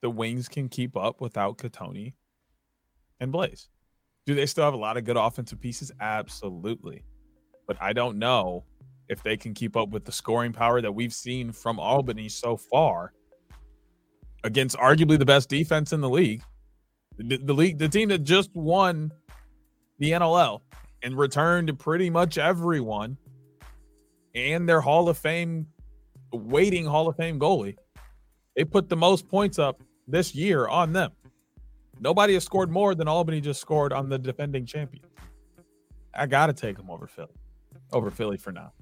the 0.00 0.10
Wings 0.10 0.48
can 0.48 0.68
keep 0.68 0.96
up 0.96 1.20
without 1.20 1.58
Cattoni 1.58 2.14
and 3.20 3.30
Blaze. 3.30 3.68
Do 4.26 4.34
they 4.34 4.46
still 4.46 4.64
have 4.64 4.74
a 4.74 4.78
lot 4.78 4.96
of 4.96 5.04
good 5.04 5.16
offensive 5.16 5.60
pieces? 5.60 5.92
Absolutely. 6.00 7.04
But 7.66 7.76
I 7.80 7.92
don't 7.92 8.18
know 8.18 8.64
if 9.08 9.22
they 9.22 9.36
can 9.36 9.54
keep 9.54 9.76
up 9.76 9.90
with 9.90 10.04
the 10.04 10.12
scoring 10.12 10.52
power 10.52 10.80
that 10.80 10.92
we've 10.92 11.12
seen 11.12 11.52
from 11.52 11.78
Albany 11.78 12.28
so 12.28 12.56
far 12.56 13.12
against 14.44 14.76
arguably 14.76 15.18
the 15.18 15.26
best 15.26 15.48
defense 15.48 15.92
in 15.92 16.00
the 16.00 16.08
league. 16.08 16.42
The, 17.18 17.36
the 17.36 17.52
league, 17.52 17.78
the 17.78 17.88
team 17.88 18.08
that 18.08 18.22
just 18.24 18.54
won 18.54 19.12
the 19.98 20.12
NLL 20.12 20.60
and 21.02 21.18
returned 21.18 21.76
pretty 21.78 22.08
much 22.08 22.38
everyone 22.38 23.16
and 24.34 24.68
their 24.68 24.80
Hall 24.80 25.08
of 25.08 25.18
Fame 25.18 25.66
waiting 26.32 26.86
Hall 26.86 27.08
of 27.08 27.16
Fame 27.16 27.38
goalie. 27.38 27.76
They 28.60 28.64
put 28.66 28.90
the 28.90 28.96
most 28.96 29.26
points 29.26 29.58
up 29.58 29.82
this 30.06 30.34
year 30.34 30.68
on 30.68 30.92
them. 30.92 31.12
Nobody 31.98 32.34
has 32.34 32.44
scored 32.44 32.70
more 32.70 32.94
than 32.94 33.08
Albany 33.08 33.40
just 33.40 33.58
scored 33.58 33.90
on 33.90 34.10
the 34.10 34.18
defending 34.18 34.66
champion. 34.66 35.02
I 36.12 36.26
got 36.26 36.48
to 36.48 36.52
take 36.52 36.76
them 36.76 36.90
over 36.90 37.06
Philly, 37.06 37.32
over 37.90 38.10
Philly 38.10 38.36
for 38.36 38.52
now. 38.52 38.72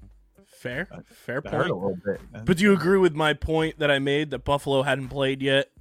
Fair, 0.45 0.85
fair 1.05 1.35
hurt 1.35 1.45
a 1.45 1.49
point. 1.49 1.63
little 1.67 1.97
bit. 2.05 2.19
man. 2.29 2.43
But 2.43 2.57
do 2.57 2.63
you 2.65 2.73
agree 2.73 2.97
with 2.97 3.15
my 3.15 3.33
point 3.33 3.79
that 3.79 3.89
I 3.89 3.99
made 3.99 4.31
that 4.31 4.39
Buffalo 4.39 4.81
hadn't 4.81 5.07
played 5.07 5.41
yet? 5.41 5.71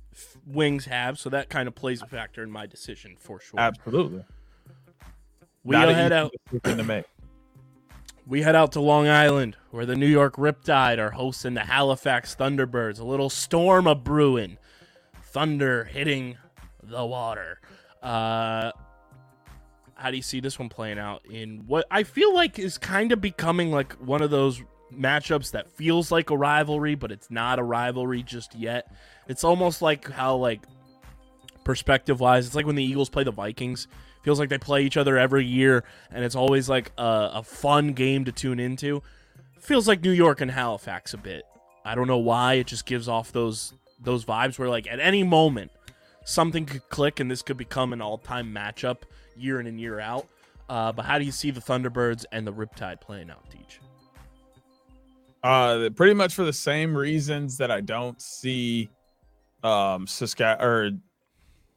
Wings 0.46 0.84
have, 0.84 1.18
so 1.18 1.28
that 1.30 1.49
kind 1.49 1.66
of 1.66 1.74
plays 1.74 2.01
a 2.01 2.07
factor 2.07 2.44
in 2.44 2.53
my 2.53 2.66
decision 2.66 3.16
for 3.18 3.40
sure. 3.40 3.59
absolutely, 3.59 4.24
we 5.64 5.74
head 5.74 6.12
out. 6.12 6.30
to 6.62 6.84
make. 6.84 7.05
We 8.28 8.42
head 8.42 8.55
out 8.55 8.70
to 8.72 8.80
Long 8.80 9.09
Island, 9.09 9.57
where 9.71 9.87
the 9.87 9.97
New 9.97 10.07
York 10.07 10.37
Riptide 10.37 10.99
are 10.99 11.11
hosting 11.11 11.55
the 11.55 11.61
Halifax 11.61 12.35
Thunderbirds. 12.35 13.01
A 13.01 13.05
little 13.05 13.31
storm 13.31 13.87
a 13.87 13.95
brewing, 13.95 14.59
thunder 15.23 15.85
hitting 15.85 16.37
the 16.83 17.05
water. 17.05 17.61
Uh, 18.03 18.73
how 19.95 20.11
do 20.11 20.16
you 20.16 20.23
see 20.23 20.41
this 20.41 20.59
one 20.59 20.69
playing 20.69 20.99
out 20.99 21.27
in 21.27 21.64
what 21.66 21.85
I 21.91 22.05
feel 22.05 22.33
like 22.33 22.59
is 22.59 22.79
kind 22.79 23.12
of 23.12 23.21
becoming 23.21 23.71
like 23.71 23.93
one 23.95 24.23
of 24.23 24.31
those 24.31 24.62
matchups 24.93 25.51
that 25.53 25.71
feels 25.71 26.11
like 26.11 26.31
a 26.31 26.37
rivalry, 26.37 26.95
but 26.95 27.12
it's 27.12 27.31
not 27.31 27.59
a 27.59 27.62
rivalry 27.62 28.23
just 28.23 28.55
yet. 28.55 28.93
It's 29.27 29.45
almost 29.45 29.83
like 29.83 30.11
how 30.11 30.37
like 30.37 30.62
perspective 31.64 32.21
wise, 32.21 32.47
it's 32.47 32.55
like 32.55 32.66
when 32.66 32.77
the 32.77 32.85
Eagles 32.85 33.11
play 33.11 33.25
the 33.25 33.33
Vikings. 33.33 33.89
Feels 34.23 34.39
like 34.39 34.49
they 34.49 34.59
play 34.59 34.85
each 34.85 34.97
other 34.97 35.16
every 35.16 35.47
year, 35.47 35.85
and 36.11 36.25
it's 36.25 36.35
always 36.35 36.69
like 36.69 36.93
a, 36.99 37.31
a 37.35 37.43
fun 37.43 37.93
game 37.93 38.25
to 38.25 38.33
tune 38.33 38.59
into. 38.61 39.03
Feels 39.61 39.89
like 39.89 40.03
New 40.03 40.13
York 40.13 40.41
and 40.41 40.51
Halifax 40.51 41.15
a 41.15 41.19
bit. 41.19 41.45
I 41.85 41.95
don't 41.95 42.07
know 42.07 42.19
why. 42.19 42.55
It 42.55 42.67
just 42.67 42.87
gives 42.87 43.09
off 43.09 43.33
those 43.33 43.73
those 44.01 44.25
vibes 44.25 44.59
where 44.59 44.69
like 44.69 44.87
at 44.87 45.01
any 45.01 45.25
moment 45.25 45.73
something 46.25 46.67
could 46.67 46.89
click 46.89 47.19
and 47.21 47.31
this 47.31 47.43
could 47.43 47.57
become 47.57 47.93
an 47.93 48.01
all 48.01 48.19
time 48.19 48.53
matchup 48.53 48.99
year 49.37 49.61
in 49.61 49.67
and 49.67 49.81
year 49.81 49.99
out. 49.99 50.29
Uh, 50.69 50.93
but 50.93 51.05
how 51.05 51.19
do 51.19 51.25
you 51.25 51.33
see 51.33 51.51
the 51.51 51.61
Thunderbirds 51.61 52.25
and 52.31 52.47
the 52.47 52.53
Riptide 52.53 53.01
playing 53.01 53.31
out, 53.31 53.43
Teach? 53.51 53.81
Uh, 55.43 55.89
pretty 55.97 56.13
much 56.15 56.35
for 56.35 56.45
the 56.45 56.53
same 56.53 56.95
reasons 56.97 57.57
that 57.57 57.71
I 57.71 57.81
don't 57.81 58.21
see 58.21 58.91
um 59.65 60.07
or 60.41 60.91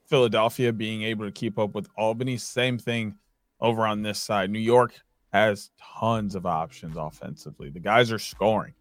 Philadelphia 0.06 0.72
being 0.72 1.02
able 1.02 1.24
to 1.24 1.32
keep 1.32 1.58
up 1.58 1.74
with 1.74 1.88
Albany. 1.96 2.36
Same 2.36 2.78
thing 2.78 3.16
over 3.60 3.86
on 3.86 4.02
this 4.02 4.18
side. 4.18 4.50
New 4.50 4.58
York 4.58 5.00
has 5.32 5.70
tons 5.98 6.34
of 6.34 6.46
options 6.46 6.96
offensively. 6.96 7.70
The 7.70 7.80
guys 7.80 8.12
are 8.12 8.18
scoring, 8.18 8.74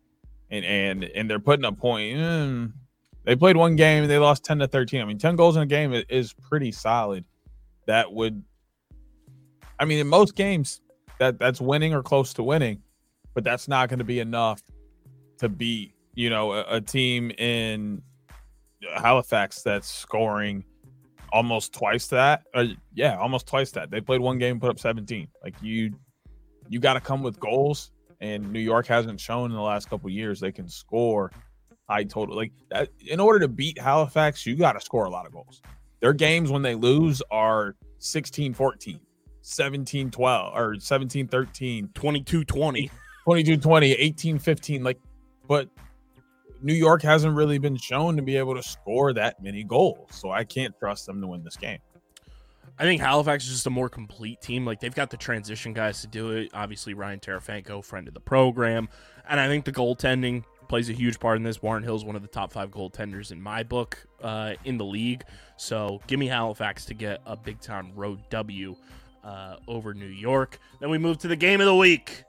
and 0.49 0.66
and 0.66 1.04
and 1.04 1.30
they're 1.30 1.39
putting 1.39 1.66
a 1.66 1.72
point. 1.72 2.18
Mm, 2.18 2.74
they 3.24 3.36
played 3.36 3.56
one 3.56 3.76
game 3.76 4.08
they 4.08 4.18
lost 4.18 4.43
ten 4.43 4.60
to 4.60 4.68
thirteen. 4.68 5.02
I 5.02 5.06
mean, 5.06 5.18
ten 5.18 5.36
goals 5.36 5.56
in 5.56 5.64
a 5.64 5.66
game 5.66 5.93
is 6.10 6.34
pretty 6.34 6.72
solid. 6.72 7.26
That 7.88 8.12
would, 8.12 8.43
I 9.80 9.86
mean, 9.86 9.99
in 9.99 10.08
most 10.08 10.36
games, 10.36 10.82
that 11.20 11.39
that's 11.39 11.62
winning 11.62 11.93
or 11.93 12.04
close 12.04 12.34
to 12.36 12.43
winning, 12.43 12.82
but 13.34 13.43
that's 13.43 13.68
not 13.68 13.89
going 13.89 13.99
to 13.99 14.06
be 14.06 14.20
enough 14.20 14.62
to 15.39 15.49
beat 15.49 15.93
you 16.14 16.30
know 16.30 16.54
a, 16.54 16.76
a 16.76 16.82
team 16.82 17.32
in 17.32 18.02
Halifax 18.95 19.62
that's 19.62 19.88
scoring 19.88 20.66
almost 21.32 21.74
twice 21.74 22.08
that. 22.08 22.43
Uh, 22.54 22.66
yeah, 22.93 23.18
almost 23.18 23.47
twice 23.47 23.72
that. 23.72 23.89
They 23.89 24.02
played 24.02 24.22
one 24.22 24.38
game, 24.38 24.60
put 24.60 24.70
up 24.70 24.80
17. 24.80 25.28
Like 25.43 25.56
you, 25.62 25.93
you 26.72 26.80
got 26.80 26.93
to 26.93 27.01
come 27.01 27.22
with 27.22 27.38
goals, 27.38 27.91
and 28.22 28.49
New 28.49 28.61
York 28.61 28.88
hasn't 28.88 29.19
shown 29.19 29.51
in 29.51 29.57
the 29.57 29.61
last 29.61 29.89
couple 29.89 30.09
years 30.09 30.39
they 30.39 30.53
can 30.53 30.69
score 30.69 31.30
high 31.89 32.05
total. 32.05 32.34
Like 32.34 32.53
that, 32.69 32.88
in 33.05 33.19
order 33.19 33.39
to 33.39 33.49
beat 33.49 33.78
Halifax, 33.78 34.45
you 34.45 34.55
got 34.55 34.72
to 34.72 34.80
score 34.80 35.03
a 35.03 35.09
lot 35.09 35.26
of 35.26 35.34
goals. 35.34 35.61
Their 35.99 36.13
games 36.13 36.49
when 36.49 36.61
they 36.61 36.76
lose 36.76 37.22
are 37.30 37.76
16 37.99 38.53
14, 38.53 39.01
17 39.41 40.11
12, 40.11 40.57
or 40.57 40.80
17 40.80 41.28
13, 41.28 41.89
22 41.93 42.45
20. 42.45 42.91
22 43.26 43.57
20, 43.57 43.91
18 43.91 44.39
15. 44.39 44.84
Like, 44.84 44.97
but 45.49 45.67
New 46.61 46.74
York 46.74 47.01
hasn't 47.01 47.36
really 47.36 47.57
been 47.57 47.76
shown 47.76 48.15
to 48.15 48.22
be 48.22 48.38
able 48.38 48.55
to 48.55 48.63
score 48.63 49.11
that 49.11 49.43
many 49.43 49.65
goals. 49.65 50.07
So 50.11 50.32
I 50.32 50.45
can't 50.45 50.74
trust 50.80 51.05
them 51.05 51.19
to 51.19 51.28
win 51.28 51.43
this 51.43 51.57
game. 51.57 51.80
I 52.78 52.84
think 52.84 53.01
Halifax 53.01 53.45
is 53.45 53.51
just 53.51 53.67
a 53.67 53.72
more 53.72 53.89
complete 53.89 54.41
team. 54.41 54.65
Like 54.65 54.80
they've 54.80 54.95
got 54.95 55.09
the 55.09 55.17
transition 55.17 55.74
guys 55.74 56.01
to 56.01 56.07
do 56.07 56.32
it. 56.32 56.51
Obviously, 56.53 56.93
Ryan 56.93 57.19
Terefenko, 57.19 57.84
friend 57.84 58.07
of 58.07 58.13
the 58.13 58.19
program, 58.19 58.89
and 59.30 59.39
I 59.39 59.47
think 59.47 59.65
the 59.65 59.72
goaltending 59.72 60.43
plays 60.67 60.89
a 60.89 60.93
huge 60.93 61.19
part 61.19 61.38
in 61.38 61.43
this. 61.43 61.61
Warren 61.61 61.84
Hill's 61.84 62.01
is 62.01 62.05
one 62.05 62.15
of 62.15 62.22
the 62.22 62.30
top 62.30 62.53
five 62.53 62.72
goaltenders 62.72 63.32
in 63.32 63.41
my 63.41 63.61
book 63.61 63.97
uh, 64.24 64.53
in 64.63 64.78
the 64.78 64.86
league. 64.86 65.24
So 65.57 66.01
give 66.07 66.17
me 66.17 66.28
Halifax 66.28 66.86
to 66.86 66.93
get 66.93 67.22
a 67.26 67.36
big 67.36 67.59
time 67.59 67.91
road 67.93 68.22
W 68.30 68.76
uh, 69.24 69.57
over 69.67 69.93
New 69.93 70.05
York. 70.05 70.59
Then 70.80 70.89
we 70.89 70.97
move 70.97 71.17
to 71.19 71.28
the 71.28 71.36
game 71.36 71.59
of 71.59 71.65
the 71.65 71.76
week. 71.76 72.24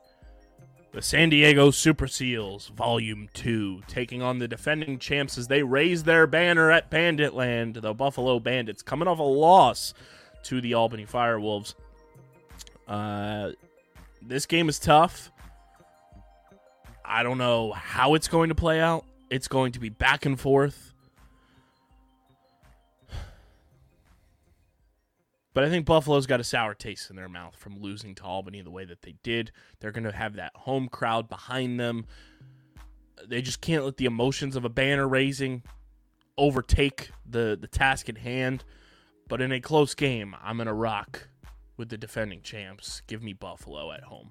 The 0.93 1.01
San 1.01 1.31
Diego 1.31 1.71
Super 1.71 2.07
Seals, 2.07 2.69
Volume 2.77 3.29
2, 3.33 3.83
taking 3.87 4.21
on 4.21 4.39
the 4.39 4.47
defending 4.47 4.99
champs 4.99 5.39
as 5.39 5.49
they 5.49 5.63
raise 5.63 6.03
their 6.03 6.27
banner 6.27 6.71
at 6.71 6.91
Banditland, 6.91 7.81
the 7.81 7.95
Buffalo 7.95 8.39
Bandits, 8.39 8.83
coming 8.83 9.09
off 9.09 9.19
a 9.19 9.23
loss 9.23 9.95
to 10.45 10.61
the 10.61 10.75
Albany 10.75 11.07
Firewolves. 11.07 11.75
Uh, 12.87 13.53
this 14.21 14.47
game 14.47 14.69
is 14.69 14.79
tough. 14.79 15.31
I 17.05 17.23
don't 17.23 17.39
know 17.39 17.73
how 17.73 18.15
it's 18.15 18.29
going 18.29 18.49
to 18.49 18.55
play 18.55 18.81
out. 18.81 19.05
It's 19.31 19.49
going 19.49 19.73
to 19.73 19.81
be 19.81 19.89
back 19.89 20.27
and 20.27 20.39
forth. 20.39 20.93
But 25.55 25.65
I 25.65 25.69
think 25.69 25.85
Buffalo's 25.85 26.27
got 26.27 26.41
a 26.41 26.45
sour 26.45 26.75
taste 26.75 27.11
in 27.11 27.17
their 27.17 27.29
mouth 27.29 27.55
from 27.57 27.79
losing 27.79 28.15
to 28.17 28.25
Albany 28.25 28.63
the 28.63 28.71
way 28.71 28.85
that 28.87 29.03
they 29.03 29.17
did. 29.23 29.53
They're 29.81 29.93
going 29.93 30.05
to 30.05 30.13
have 30.13 30.35
that 30.37 30.53
home 30.55 30.89
crowd 30.89 31.29
behind 31.29 31.79
them. 31.79 32.07
They 33.27 33.43
just 33.43 33.61
can't 33.61 33.85
let 33.85 33.99
the 33.99 34.07
emotions 34.07 34.57
of 34.57 34.65
a 34.65 34.71
banner 34.71 35.07
raising 35.07 35.63
overtake 36.39 37.11
the, 37.29 37.59
the 37.61 37.67
task 37.67 38.09
at 38.09 38.19
hand. 38.19 38.65
But 39.33 39.41
in 39.41 39.51
a 39.51 39.63
close 39.63 39.95
game, 39.95 40.37
I'm 40.45 40.59
going 40.59 40.67
to 40.67 40.75
rock 40.75 41.27
with 41.79 41.89
the 41.89 41.97
defending 41.97 42.43
champs. 42.43 43.01
Give 43.07 43.23
me 43.23 43.33
Buffalo 43.33 43.91
at 43.91 44.03
home. 44.03 44.29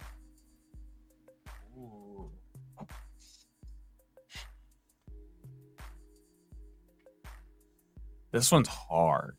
This 8.31 8.51
one's 8.51 8.67
hard. 8.67 9.37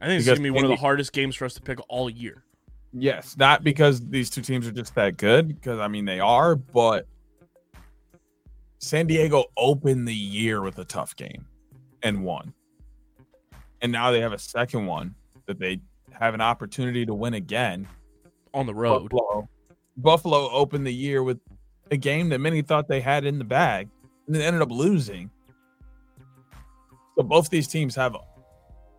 I 0.00 0.06
think 0.06 0.18
it's 0.18 0.26
going 0.26 0.38
to 0.38 0.42
be 0.42 0.50
one 0.50 0.64
of 0.64 0.70
the 0.70 0.74
hardest 0.74 1.12
games 1.12 1.36
for 1.36 1.44
us 1.44 1.54
to 1.54 1.62
pick 1.62 1.78
all 1.88 2.10
year. 2.10 2.42
Yes, 2.92 3.36
not 3.38 3.62
because 3.62 4.00
these 4.08 4.28
two 4.28 4.42
teams 4.42 4.66
are 4.66 4.72
just 4.72 4.96
that 4.96 5.18
good, 5.18 5.46
because 5.46 5.78
I 5.78 5.86
mean 5.86 6.04
they 6.04 6.18
are, 6.18 6.56
but 6.56 7.06
San 8.80 9.06
Diego 9.06 9.44
opened 9.56 10.08
the 10.08 10.12
year 10.12 10.62
with 10.62 10.80
a 10.80 10.84
tough 10.84 11.14
game 11.14 11.46
and 12.02 12.24
won. 12.24 12.54
And 13.82 13.92
now 13.92 14.10
they 14.10 14.20
have 14.20 14.32
a 14.32 14.38
second 14.38 14.86
one 14.86 15.14
that 15.46 15.58
they 15.58 15.80
have 16.12 16.34
an 16.34 16.40
opportunity 16.40 17.04
to 17.06 17.14
win 17.14 17.34
again. 17.34 17.86
On 18.52 18.66
the 18.66 18.74
road. 18.74 19.10
Buffalo, 19.10 19.48
Buffalo 19.96 20.50
opened 20.50 20.86
the 20.86 20.94
year 20.94 21.22
with 21.22 21.40
a 21.90 21.96
game 21.96 22.28
that 22.28 22.38
many 22.38 22.62
thought 22.62 22.88
they 22.88 23.00
had 23.00 23.24
in 23.24 23.38
the 23.38 23.44
bag 23.44 23.88
and 24.26 24.34
then 24.34 24.42
ended 24.42 24.62
up 24.62 24.70
losing. 24.70 25.30
So 27.16 27.24
both 27.24 27.50
these 27.50 27.68
teams 27.68 27.94
have 27.96 28.16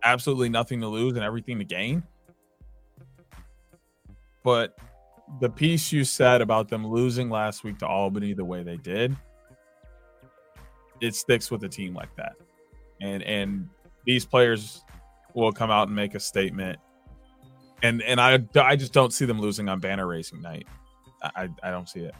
absolutely 0.02 0.48
nothing 0.48 0.80
to 0.80 0.88
lose 0.88 1.14
and 1.14 1.24
everything 1.24 1.58
to 1.58 1.64
gain. 1.64 2.02
But 4.44 4.78
the 5.40 5.50
piece 5.50 5.92
you 5.92 6.04
said 6.04 6.40
about 6.40 6.68
them 6.68 6.86
losing 6.86 7.28
last 7.28 7.64
week 7.64 7.78
to 7.78 7.86
Albany 7.86 8.32
the 8.32 8.44
way 8.44 8.62
they 8.62 8.76
did, 8.76 9.16
it 11.00 11.14
sticks 11.14 11.50
with 11.50 11.64
a 11.64 11.68
team 11.68 11.94
like 11.94 12.14
that. 12.16 12.36
And 13.00 13.22
and 13.24 13.68
these 14.06 14.24
players 14.24 14.84
will 15.34 15.52
come 15.52 15.70
out 15.70 15.88
and 15.88 15.96
make 15.96 16.14
a 16.14 16.20
statement. 16.20 16.78
And 17.82 18.02
and 18.02 18.20
I 18.20 18.42
I 18.54 18.76
just 18.76 18.92
don't 18.92 19.12
see 19.12 19.26
them 19.26 19.40
losing 19.40 19.68
on 19.68 19.80
banner 19.80 20.06
racing 20.06 20.40
night. 20.40 20.66
I 21.22 21.48
I 21.62 21.70
don't 21.70 21.88
see 21.88 22.00
it. 22.00 22.14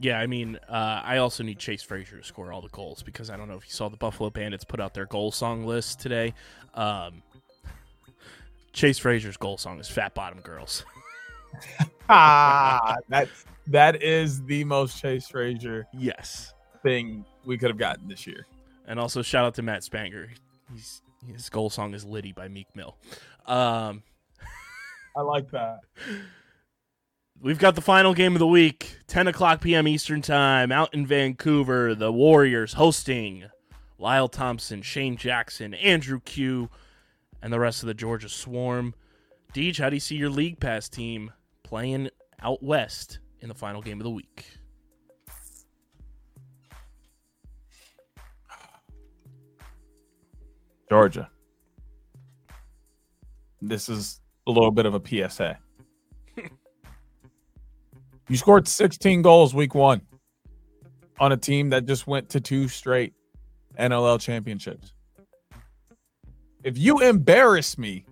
Yeah, 0.00 0.18
I 0.18 0.26
mean, 0.26 0.58
uh, 0.68 1.02
I 1.04 1.18
also 1.18 1.44
need 1.44 1.58
Chase 1.58 1.82
Fraser 1.82 2.18
to 2.18 2.24
score 2.24 2.52
all 2.52 2.60
the 2.60 2.68
goals 2.68 3.02
because 3.02 3.30
I 3.30 3.36
don't 3.36 3.46
know 3.46 3.56
if 3.56 3.64
you 3.64 3.72
saw 3.72 3.88
the 3.88 3.96
Buffalo 3.96 4.28
Bandits 4.28 4.64
put 4.64 4.80
out 4.80 4.92
their 4.92 5.06
goal 5.06 5.30
song 5.30 5.64
list 5.64 6.00
today. 6.00 6.34
Um, 6.74 7.22
Chase 8.72 8.98
Fraser's 8.98 9.36
goal 9.36 9.56
song 9.56 9.78
is 9.78 9.88
"Fat 9.88 10.14
Bottom 10.14 10.40
Girls." 10.40 10.84
ah, 12.08 12.96
that 13.08 13.28
that 13.68 14.02
is 14.02 14.42
the 14.44 14.64
most 14.64 15.00
Chase 15.00 15.28
Fraser 15.28 15.86
yes, 15.92 16.54
thing 16.82 17.24
we 17.44 17.56
could 17.56 17.70
have 17.70 17.78
gotten 17.78 18.08
this 18.08 18.26
year. 18.26 18.46
and 18.88 18.98
also 18.98 19.22
shout 19.22 19.44
out 19.44 19.54
to 19.54 19.62
Matt 19.62 19.82
Spanger. 19.82 20.28
He's 20.74 21.02
his 21.32 21.48
goal 21.48 21.70
song 21.70 21.94
is 21.94 22.04
"Liddy" 22.04 22.32
by 22.32 22.48
Meek 22.48 22.66
Mill. 22.74 22.96
Um, 23.46 24.02
I 25.16 25.22
like 25.22 25.50
that. 25.52 25.80
We've 27.40 27.58
got 27.58 27.74
the 27.74 27.80
final 27.80 28.14
game 28.14 28.34
of 28.34 28.38
the 28.38 28.46
week, 28.46 28.98
10 29.06 29.26
o'clock 29.26 29.60
p.m. 29.60 29.86
Eastern 29.88 30.22
Time, 30.22 30.72
out 30.72 30.94
in 30.94 31.06
Vancouver. 31.06 31.94
The 31.94 32.12
Warriors 32.12 32.74
hosting 32.74 33.44
Lyle 33.98 34.28
Thompson, 34.28 34.82
Shane 34.82 35.16
Jackson, 35.16 35.74
Andrew 35.74 36.20
Kew, 36.24 36.70
and 37.42 37.52
the 37.52 37.60
rest 37.60 37.82
of 37.82 37.86
the 37.88 37.94
Georgia 37.94 38.28
Swarm. 38.28 38.94
Deej, 39.52 39.78
how 39.78 39.90
do 39.90 39.96
you 39.96 40.00
see 40.00 40.16
your 40.16 40.30
League 40.30 40.58
Pass 40.58 40.88
team 40.88 41.32
playing 41.64 42.08
out 42.40 42.62
west 42.62 43.18
in 43.40 43.48
the 43.48 43.54
final 43.54 43.82
game 43.82 44.00
of 44.00 44.04
the 44.04 44.10
week? 44.10 44.46
Georgia. 50.88 51.30
This 53.60 53.88
is 53.88 54.20
a 54.46 54.50
little 54.50 54.70
bit 54.70 54.86
of 54.86 54.94
a 54.94 55.00
PSA. 55.30 55.58
you 58.28 58.36
scored 58.36 58.68
16 58.68 59.22
goals 59.22 59.54
week 59.54 59.74
one 59.74 60.02
on 61.18 61.32
a 61.32 61.36
team 61.36 61.70
that 61.70 61.86
just 61.86 62.06
went 62.06 62.28
to 62.30 62.40
two 62.40 62.68
straight 62.68 63.14
NLL 63.78 64.20
championships. 64.20 64.92
If 66.62 66.78
you 66.78 67.00
embarrass 67.00 67.76
me 67.78 68.04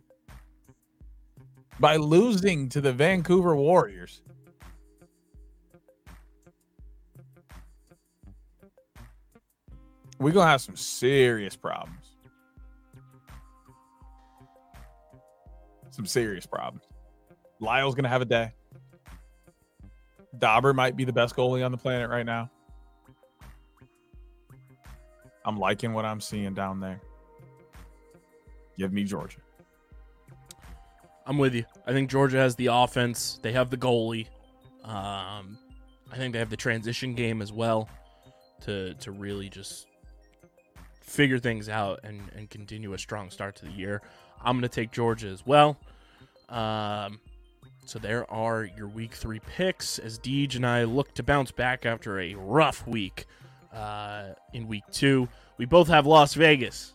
by 1.80 1.96
losing 1.96 2.68
to 2.70 2.80
the 2.80 2.92
Vancouver 2.92 3.56
Warriors, 3.56 4.22
we're 10.18 10.32
going 10.32 10.44
to 10.44 10.50
have 10.50 10.60
some 10.60 10.76
serious 10.76 11.56
problems. 11.56 12.01
Some 16.02 16.06
serious 16.06 16.46
problems. 16.46 16.84
Lyle's 17.60 17.94
gonna 17.94 18.08
have 18.08 18.22
a 18.22 18.26
day. 18.26 18.52
Dauber 20.36 20.72
might 20.72 20.96
be 20.96 21.04
the 21.04 21.12
best 21.12 21.36
goalie 21.36 21.64
on 21.64 21.70
the 21.70 21.78
planet 21.78 22.10
right 22.10 22.26
now. 22.26 22.50
I'm 25.44 25.58
liking 25.58 25.92
what 25.92 26.04
I'm 26.04 26.20
seeing 26.20 26.54
down 26.54 26.80
there. 26.80 27.00
Give 28.76 28.92
me 28.92 29.04
Georgia. 29.04 29.38
I'm 31.26 31.38
with 31.38 31.54
you. 31.54 31.64
I 31.86 31.92
think 31.92 32.10
Georgia 32.10 32.38
has 32.38 32.56
the 32.56 32.66
offense. 32.66 33.38
They 33.42 33.52
have 33.52 33.70
the 33.70 33.76
goalie. 33.76 34.26
Um, 34.82 35.58
I 36.10 36.16
think 36.16 36.32
they 36.32 36.40
have 36.40 36.50
the 36.50 36.56
transition 36.56 37.14
game 37.14 37.40
as 37.42 37.52
well 37.52 37.88
to 38.62 38.94
to 38.94 39.12
really 39.12 39.48
just 39.48 39.86
figure 41.00 41.38
things 41.38 41.68
out 41.68 42.00
and, 42.02 42.20
and 42.34 42.48
continue 42.50 42.92
a 42.94 42.98
strong 42.98 43.30
start 43.30 43.54
to 43.56 43.66
the 43.66 43.72
year. 43.72 44.02
I'm 44.44 44.56
going 44.56 44.62
to 44.62 44.68
take 44.68 44.90
Georgia 44.90 45.28
as 45.28 45.46
well. 45.46 45.78
Um, 46.52 47.18
so 47.86 47.98
there 47.98 48.30
are 48.30 48.64
your 48.76 48.86
week 48.88 49.14
three 49.14 49.40
picks 49.40 49.98
as 49.98 50.18
Deej 50.18 50.54
and 50.56 50.66
I 50.66 50.84
look 50.84 51.14
to 51.14 51.22
bounce 51.22 51.50
back 51.50 51.84
after 51.86 52.20
a 52.20 52.34
rough 52.34 52.86
week 52.86 53.26
uh, 53.72 54.34
in 54.52 54.68
week 54.68 54.84
two. 54.92 55.28
We 55.56 55.64
both 55.64 55.88
have 55.88 56.06
Las 56.06 56.34
Vegas. 56.34 56.94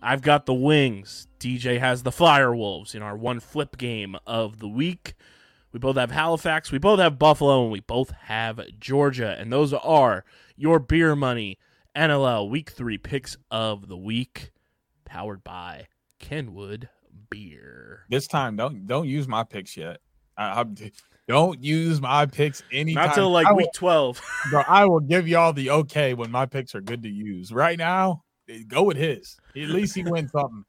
I've 0.00 0.22
got 0.22 0.46
the 0.46 0.54
Wings. 0.54 1.26
DJ 1.40 1.78
has 1.80 2.02
the 2.02 2.10
Firewolves 2.10 2.94
in 2.94 3.02
our 3.02 3.16
one 3.16 3.40
flip 3.40 3.76
game 3.76 4.16
of 4.26 4.60
the 4.60 4.68
week. 4.68 5.14
We 5.72 5.80
both 5.80 5.96
have 5.96 6.12
Halifax. 6.12 6.70
We 6.70 6.78
both 6.78 7.00
have 7.00 7.18
Buffalo, 7.18 7.64
and 7.64 7.72
we 7.72 7.80
both 7.80 8.10
have 8.10 8.60
Georgia. 8.78 9.34
And 9.38 9.52
those 9.52 9.72
are 9.72 10.24
your 10.56 10.78
beer 10.78 11.16
money 11.16 11.58
NLL 11.96 12.48
week 12.48 12.70
three 12.70 12.98
picks 12.98 13.36
of 13.50 13.88
the 13.88 13.96
week, 13.96 14.52
powered 15.04 15.42
by 15.42 15.88
Kenwood 16.20 16.90
Beer. 17.34 18.04
This 18.08 18.26
time, 18.26 18.56
don't 18.56 18.86
don't 18.86 19.08
use 19.08 19.26
my 19.26 19.44
picks 19.44 19.76
yet. 19.76 19.98
I, 20.36 20.60
I- 20.60 20.92
don't 21.28 21.62
use 21.62 22.00
my 22.00 22.26
picks 22.26 22.62
anytime. 22.72 23.06
Not 23.06 23.14
till 23.14 23.30
like 23.30 23.48
will- 23.48 23.56
week 23.56 23.72
12. 23.74 24.20
bro, 24.50 24.62
I 24.68 24.84
will 24.84 25.00
give 25.00 25.26
y'all 25.26 25.52
the 25.52 25.70
okay 25.70 26.14
when 26.14 26.30
my 26.30 26.46
picks 26.46 26.74
are 26.74 26.80
good 26.80 27.02
to 27.02 27.08
use. 27.08 27.52
Right 27.52 27.78
now, 27.78 28.22
eh, 28.48 28.62
go 28.66 28.82
with 28.82 28.96
his. 28.96 29.36
At 29.56 29.68
least 29.68 29.94
he 29.94 30.04
wins 30.04 30.32
something. 30.32 30.64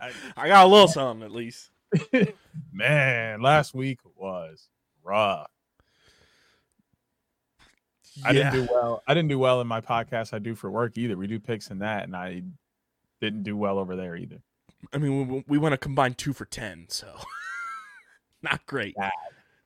I- 0.00 0.12
I 0.36 0.48
got 0.48 0.66
a 0.66 0.68
little 0.68 0.88
something 0.88 1.24
at 1.24 1.32
least. 1.32 1.70
man, 2.72 3.40
last 3.40 3.74
week 3.74 4.00
was 4.16 4.68
rough. 5.02 5.48
I 8.24 8.32
didn't 8.32 8.52
do 8.52 8.68
well. 8.72 9.02
I 9.06 9.14
didn't 9.14 9.28
do 9.28 9.38
well 9.38 9.60
in 9.60 9.66
my 9.66 9.80
podcast 9.80 10.34
I 10.34 10.40
do 10.40 10.54
for 10.54 10.70
work 10.70 10.98
either. 10.98 11.16
We 11.16 11.28
do 11.28 11.38
picks 11.38 11.70
in 11.70 11.78
that, 11.78 12.04
and 12.04 12.16
I 12.16 12.42
didn't 13.20 13.44
do 13.44 13.56
well 13.56 13.78
over 13.78 13.94
there 13.94 14.16
either. 14.16 14.42
I 14.92 14.98
mean, 14.98 15.28
we, 15.28 15.44
we 15.48 15.58
want 15.58 15.72
to 15.72 15.76
combine 15.78 16.14
two 16.14 16.32
for 16.32 16.44
10, 16.44 16.86
so 16.88 17.14
not 18.42 18.64
great. 18.66 18.94
Bad. 18.96 19.12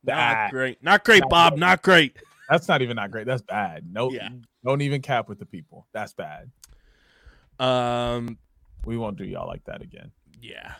Not 0.04 0.50
great. 0.50 0.82
Not 0.82 1.04
great, 1.04 1.20
Not 1.20 1.30
Bob. 1.30 1.52
great. 1.52 1.60
Not 1.60 1.82
great. 1.82 2.16
That's 2.50 2.66
not 2.68 2.82
even 2.82 2.96
not 2.96 3.10
great. 3.10 3.26
That's 3.26 3.42
bad. 3.42 3.84
No, 3.92 4.10
Yeah. 4.10 4.28
don't 4.64 4.80
even 4.80 5.00
cap 5.02 5.28
with 5.28 5.38
the 5.38 5.46
people. 5.46 5.86
That's 5.92 6.12
bad. 6.12 6.50
Um, 7.58 8.38
We 8.84 8.96
won't 8.96 9.16
do 9.16 9.24
y'all 9.24 9.46
like 9.46 9.64
that 9.64 9.82
again. 9.82 10.10
yeah. 10.40 10.74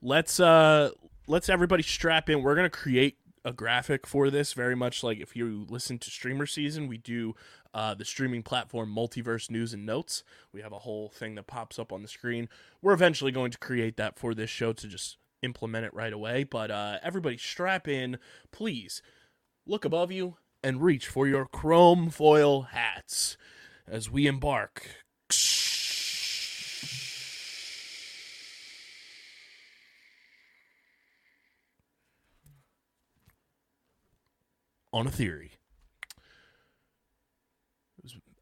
Let's 0.00 0.38
uh 0.38 0.90
let's 1.26 1.48
everybody 1.48 1.82
strap 1.82 2.30
in. 2.30 2.42
We're 2.42 2.54
gonna 2.54 2.70
create 2.70 3.18
a 3.44 3.52
graphic 3.52 4.06
for 4.06 4.30
this, 4.30 4.52
very 4.52 4.76
much 4.76 5.02
like 5.02 5.18
if 5.18 5.34
you 5.34 5.66
listen 5.68 5.98
to 5.98 6.10
streamer 6.10 6.46
season, 6.46 6.86
we 6.86 6.98
do 6.98 7.34
uh, 7.74 7.94
the 7.94 8.04
streaming 8.04 8.42
platform 8.42 8.94
Multiverse 8.94 9.50
News 9.50 9.72
and 9.72 9.86
Notes. 9.86 10.22
We 10.52 10.62
have 10.62 10.72
a 10.72 10.80
whole 10.80 11.08
thing 11.08 11.34
that 11.34 11.46
pops 11.46 11.78
up 11.78 11.92
on 11.92 12.02
the 12.02 12.08
screen. 12.08 12.48
We're 12.82 12.94
eventually 12.94 13.32
going 13.32 13.50
to 13.50 13.58
create 13.58 13.96
that 13.96 14.18
for 14.18 14.34
this 14.34 14.50
show 14.50 14.72
to 14.72 14.86
just 14.86 15.18
implement 15.42 15.84
it 15.84 15.94
right 15.94 16.12
away. 16.12 16.44
But 16.44 16.70
uh, 16.70 16.98
everybody 17.02 17.36
strap 17.36 17.86
in, 17.86 18.18
please. 18.50 19.02
Look 19.66 19.84
above 19.84 20.10
you 20.10 20.36
and 20.62 20.82
reach 20.82 21.06
for 21.06 21.26
your 21.26 21.46
chrome 21.46 22.10
foil 22.10 22.62
hats 22.62 23.36
as 23.86 24.10
we 24.10 24.26
embark. 24.26 24.88
On 34.90 35.06
a 35.06 35.10
theory. 35.10 35.57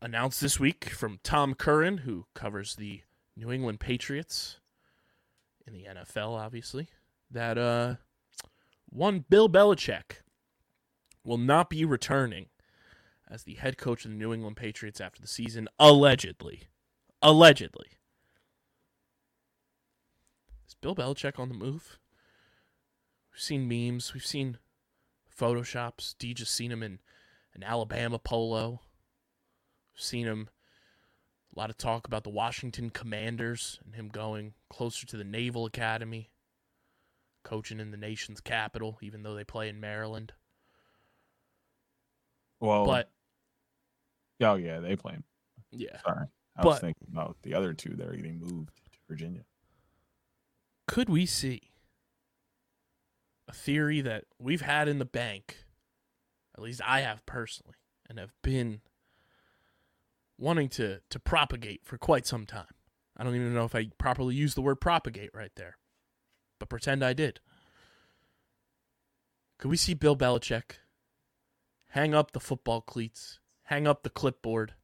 Announced 0.06 0.40
this 0.40 0.60
week 0.60 0.90
from 0.90 1.18
Tom 1.24 1.54
Curran, 1.54 1.98
who 1.98 2.26
covers 2.32 2.76
the 2.76 3.00
New 3.36 3.50
England 3.50 3.80
Patriots 3.80 4.60
in 5.66 5.72
the 5.72 5.82
NFL, 5.82 6.28
obviously, 6.28 6.86
that 7.28 7.58
uh, 7.58 7.96
one 8.88 9.24
Bill 9.28 9.48
Belichick 9.48 10.22
will 11.24 11.38
not 11.38 11.68
be 11.68 11.84
returning 11.84 12.46
as 13.28 13.42
the 13.42 13.54
head 13.54 13.78
coach 13.78 14.04
of 14.04 14.12
the 14.12 14.16
New 14.16 14.32
England 14.32 14.56
Patriots 14.56 15.00
after 15.00 15.20
the 15.20 15.26
season, 15.26 15.66
allegedly. 15.76 16.68
Allegedly. 17.20 17.88
Is 20.68 20.74
Bill 20.74 20.94
Belichick 20.94 21.40
on 21.40 21.48
the 21.48 21.54
move? 21.56 21.98
We've 23.32 23.42
seen 23.42 23.66
memes. 23.66 24.14
We've 24.14 24.24
seen 24.24 24.58
photoshops. 25.36 26.14
D 26.16 26.32
just 26.32 26.54
seen 26.54 26.70
him 26.70 26.84
in 26.84 27.00
an 27.56 27.64
Alabama 27.64 28.20
polo. 28.20 28.82
Seen 29.96 30.26
him. 30.26 30.48
A 31.54 31.58
lot 31.58 31.70
of 31.70 31.78
talk 31.78 32.06
about 32.06 32.22
the 32.22 32.30
Washington 32.30 32.90
Commanders 32.90 33.80
and 33.84 33.94
him 33.94 34.08
going 34.08 34.52
closer 34.68 35.06
to 35.06 35.16
the 35.16 35.24
Naval 35.24 35.64
Academy, 35.64 36.30
coaching 37.44 37.80
in 37.80 37.90
the 37.90 37.96
nation's 37.96 38.40
capital, 38.40 38.98
even 39.00 39.22
though 39.22 39.34
they 39.34 39.44
play 39.44 39.68
in 39.70 39.80
Maryland. 39.80 40.34
Well, 42.60 42.84
But 42.86 43.10
oh 44.42 44.54
yeah, 44.54 44.80
they 44.80 44.96
play 44.96 45.12
him. 45.14 45.24
yeah, 45.70 46.00
Sorry, 46.04 46.26
I 46.56 46.64
was 46.66 46.78
thinking 46.78 47.08
about 47.10 47.36
the 47.42 47.54
other 47.54 47.72
two 47.72 47.94
that 47.96 48.06
are 48.08 48.16
getting 48.16 48.38
moved 48.38 48.70
to 48.92 48.98
Virginia. 49.08 49.44
could 50.86 51.08
we 51.08 51.26
see 51.26 51.70
a 53.48 53.52
theory 53.52 54.00
that 54.02 54.24
we've 54.38 54.62
had 54.62 54.88
in 54.88 54.98
the 54.98 55.04
bank, 55.04 55.64
at 56.56 56.62
least 56.62 56.80
I 56.84 57.00
have 57.00 57.24
personally, 57.26 57.76
and 58.08 58.18
have 58.18 58.32
been 58.42 58.80
wanting 60.38 60.68
to 60.68 61.00
to 61.10 61.18
propagate 61.18 61.84
for 61.84 61.98
quite 61.98 62.26
some 62.26 62.46
time. 62.46 62.66
I 63.16 63.24
don't 63.24 63.34
even 63.34 63.54
know 63.54 63.64
if 63.64 63.74
I 63.74 63.88
properly 63.98 64.34
used 64.34 64.56
the 64.56 64.62
word 64.62 64.76
propagate 64.76 65.30
right 65.32 65.52
there, 65.56 65.78
but 66.58 66.68
pretend 66.68 67.02
I 67.02 67.14
did. 67.14 67.40
Could 69.58 69.70
we 69.70 69.76
see 69.76 69.94
Bill 69.94 70.16
Belichick 70.16 70.76
hang 71.90 72.14
up 72.14 72.32
the 72.32 72.40
football 72.40 72.82
cleats, 72.82 73.40
hang 73.64 73.86
up 73.86 74.02
the 74.02 74.10
clipboard, 74.10 74.74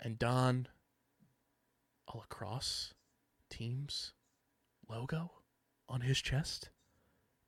and 0.00 0.18
don 0.18 0.66
a 2.12 2.16
lacrosse 2.16 2.94
team's 3.48 4.12
logo 4.88 5.30
on 5.88 6.00
his 6.00 6.20
chest 6.20 6.70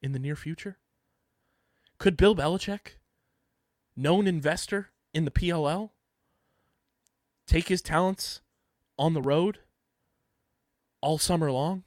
in 0.00 0.12
the 0.12 0.20
near 0.20 0.36
future? 0.36 0.78
Could 1.98 2.16
Bill 2.16 2.36
Belichick, 2.36 2.98
known 3.96 4.28
investor 4.28 4.90
in 5.16 5.24
the 5.24 5.30
PLL, 5.30 5.90
take 7.46 7.68
his 7.68 7.80
talents 7.80 8.42
on 8.98 9.14
the 9.14 9.22
road 9.22 9.60
all 11.00 11.16
summer 11.16 11.50
long 11.50 11.84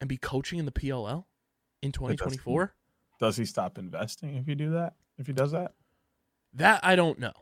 and 0.00 0.08
be 0.08 0.16
coaching 0.16 0.60
in 0.60 0.66
the 0.66 0.70
PLL 0.72 1.24
in 1.82 1.90
2024? 1.90 2.74
Does 3.18 3.36
he 3.36 3.44
stop 3.44 3.76
investing 3.76 4.36
if 4.36 4.46
you 4.46 4.54
do 4.54 4.70
that? 4.70 4.94
If 5.18 5.26
he 5.26 5.32
does 5.32 5.50
that? 5.50 5.72
That 6.54 6.78
I 6.84 6.94
don't 6.94 7.18
know. 7.18 7.32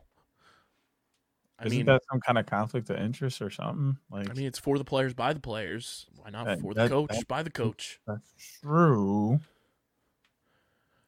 I 1.59 1.65
Isn't 1.67 1.77
mean, 1.77 1.85
that 1.85 2.01
some 2.11 2.19
kind 2.21 2.39
of 2.39 2.47
conflict 2.47 2.89
of 2.89 2.97
interest 2.97 3.39
or 3.39 3.51
something? 3.51 3.97
Like 4.09 4.31
I 4.31 4.33
mean, 4.33 4.47
it's 4.47 4.57
for 4.57 4.79
the 4.79 4.83
players 4.83 5.13
by 5.13 5.31
the 5.33 5.39
players. 5.39 6.07
Why 6.15 6.31
not 6.31 6.45
That- 6.45 6.59
for 6.59 6.73
the 6.73 6.81
that- 6.83 6.89
coach 6.89 7.09
that- 7.11 7.27
by 7.27 7.43
the 7.43 7.51
coach? 7.51 7.99
that's 8.07 8.31
true. 8.61 9.41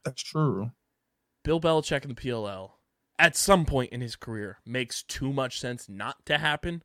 That's 0.05 0.21
true. 0.21 0.71
Bill 1.43 1.59
Belichick 1.59 2.03
in 2.03 2.09
the 2.09 2.15
PLL 2.15 2.73
at 3.19 3.35
some 3.35 3.65
point 3.65 3.91
in 3.91 4.01
his 4.01 4.15
career 4.15 4.59
makes 4.65 5.03
too 5.03 5.31
much 5.31 5.59
sense 5.59 5.87
not 5.87 6.25
to 6.25 6.37
happen. 6.37 6.83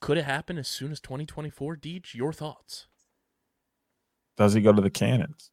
Could 0.00 0.18
it 0.18 0.24
happen 0.24 0.58
as 0.58 0.68
soon 0.68 0.92
as 0.92 1.00
2024? 1.00 1.76
Deej, 1.76 2.14
your 2.14 2.32
thoughts? 2.32 2.86
Does 4.36 4.54
he 4.54 4.60
go 4.60 4.72
to 4.72 4.82
the 4.82 4.90
cannons? 4.90 5.50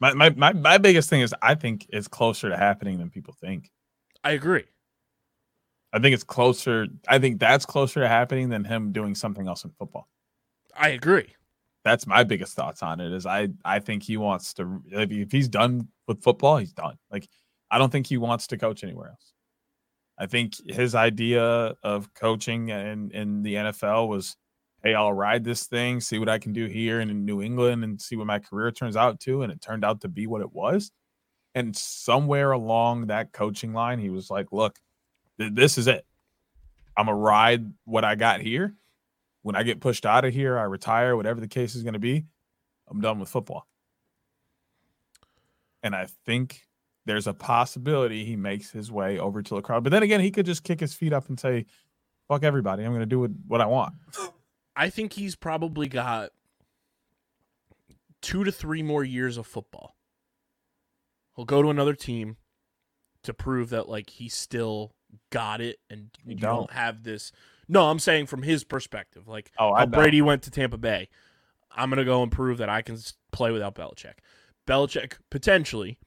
My, 0.00 0.14
my 0.14 0.30
my 0.30 0.52
my 0.54 0.78
biggest 0.78 1.10
thing 1.10 1.20
is 1.20 1.34
I 1.42 1.54
think 1.54 1.86
it's 1.90 2.08
closer 2.08 2.48
to 2.48 2.56
happening 2.56 2.98
than 2.98 3.10
people 3.10 3.34
think. 3.38 3.70
I 4.24 4.32
agree. 4.32 4.64
I 5.92 5.98
think 5.98 6.14
it's 6.14 6.24
closer. 6.24 6.86
I 7.08 7.18
think 7.18 7.38
that's 7.38 7.66
closer 7.66 8.00
to 8.00 8.08
happening 8.08 8.48
than 8.48 8.64
him 8.64 8.92
doing 8.92 9.14
something 9.14 9.46
else 9.46 9.64
in 9.64 9.72
football. 9.72 10.08
I 10.74 10.90
agree. 10.90 11.34
That's 11.84 12.06
my 12.06 12.24
biggest 12.24 12.54
thoughts 12.54 12.82
on 12.82 13.00
it. 13.00 13.12
Is 13.12 13.26
I 13.26 13.48
I 13.64 13.80
think 13.80 14.02
he 14.02 14.16
wants 14.16 14.54
to. 14.54 14.82
If 14.86 15.10
if 15.10 15.32
he's 15.32 15.48
done 15.48 15.88
with 16.06 16.22
football, 16.22 16.56
he's 16.58 16.72
done. 16.72 16.96
Like 17.10 17.28
I 17.70 17.78
don't 17.78 17.90
think 17.90 18.06
he 18.06 18.16
wants 18.16 18.46
to 18.48 18.58
coach 18.58 18.82
anywhere 18.82 19.08
else. 19.10 19.32
I 20.18 20.26
think 20.26 20.54
his 20.68 20.94
idea 20.94 21.42
of 21.82 22.12
coaching 22.14 22.68
in 22.68 23.10
in 23.12 23.42
the 23.42 23.54
NFL 23.54 24.08
was, 24.08 24.36
hey, 24.82 24.94
I'll 24.94 25.12
ride 25.12 25.44
this 25.44 25.66
thing, 25.66 26.00
see 26.00 26.18
what 26.18 26.28
I 26.28 26.38
can 26.38 26.52
do 26.52 26.66
here 26.66 27.00
and 27.00 27.10
in 27.10 27.24
New 27.24 27.40
England, 27.40 27.84
and 27.84 28.00
see 28.00 28.16
what 28.16 28.26
my 28.26 28.38
career 28.38 28.70
turns 28.70 28.96
out 28.96 29.20
to. 29.20 29.42
And 29.42 29.52
it 29.52 29.62
turned 29.62 29.84
out 29.84 30.02
to 30.02 30.08
be 30.08 30.26
what 30.26 30.42
it 30.42 30.52
was. 30.52 30.92
And 31.54 31.74
somewhere 31.74 32.52
along 32.52 33.06
that 33.06 33.32
coaching 33.32 33.72
line, 33.72 33.98
he 33.98 34.10
was 34.10 34.30
like, 34.30 34.52
look, 34.52 34.78
th- 35.38 35.52
this 35.54 35.78
is 35.78 35.86
it. 35.86 36.04
I'm 36.96 37.06
gonna 37.06 37.16
ride 37.16 37.72
what 37.84 38.04
I 38.04 38.14
got 38.14 38.40
here. 38.40 38.74
When 39.42 39.56
I 39.56 39.62
get 39.62 39.80
pushed 39.80 40.04
out 40.04 40.26
of 40.26 40.34
here, 40.34 40.58
I 40.58 40.64
retire, 40.64 41.16
whatever 41.16 41.40
the 41.40 41.48
case 41.48 41.74
is 41.74 41.82
going 41.82 41.94
to 41.94 41.98
be. 41.98 42.26
I'm 42.90 43.00
done 43.00 43.18
with 43.18 43.30
football. 43.30 43.66
And 45.82 45.94
I 45.94 46.08
think 46.26 46.66
there's 47.06 47.26
a 47.26 47.34
possibility 47.34 48.24
he 48.24 48.36
makes 48.36 48.70
his 48.70 48.90
way 48.90 49.18
over 49.18 49.42
to 49.42 49.54
lacrosse. 49.54 49.82
But 49.82 49.90
then 49.92 50.02
again, 50.02 50.20
he 50.20 50.30
could 50.30 50.46
just 50.46 50.64
kick 50.64 50.80
his 50.80 50.94
feet 50.94 51.12
up 51.12 51.28
and 51.28 51.38
say, 51.38 51.66
"Fuck 52.28 52.42
everybody! 52.44 52.84
I'm 52.84 52.90
going 52.90 53.00
to 53.00 53.06
do 53.06 53.20
what, 53.20 53.30
what 53.46 53.60
I 53.60 53.66
want." 53.66 53.94
I 54.76 54.90
think 54.90 55.12
he's 55.14 55.36
probably 55.36 55.88
got 55.88 56.30
two 58.22 58.44
to 58.44 58.52
three 58.52 58.82
more 58.82 59.04
years 59.04 59.36
of 59.36 59.46
football. 59.46 59.96
He'll 61.36 61.44
go 61.44 61.62
to 61.62 61.70
another 61.70 61.94
team 61.94 62.36
to 63.22 63.34
prove 63.34 63.70
that 63.70 63.88
like 63.88 64.10
he 64.10 64.28
still 64.28 64.94
got 65.30 65.60
it 65.60 65.78
and 65.88 66.10
you 66.24 66.36
don't. 66.36 66.56
don't 66.56 66.72
have 66.72 67.02
this. 67.02 67.32
No, 67.68 67.90
I'm 67.90 67.98
saying 67.98 68.26
from 68.26 68.42
his 68.42 68.64
perspective, 68.64 69.28
like 69.28 69.50
Oh, 69.58 69.72
I. 69.72 69.86
Brady 69.86 70.22
went 70.22 70.42
to 70.42 70.50
Tampa 70.50 70.76
Bay. 70.78 71.08
I'm 71.74 71.88
gonna 71.88 72.04
go 72.04 72.22
and 72.22 72.30
prove 72.32 72.58
that 72.58 72.68
I 72.68 72.82
can 72.82 72.98
play 73.32 73.52
without 73.52 73.74
Belichick. 73.74 74.14
Belichick 74.66 75.14
potentially 75.30 75.98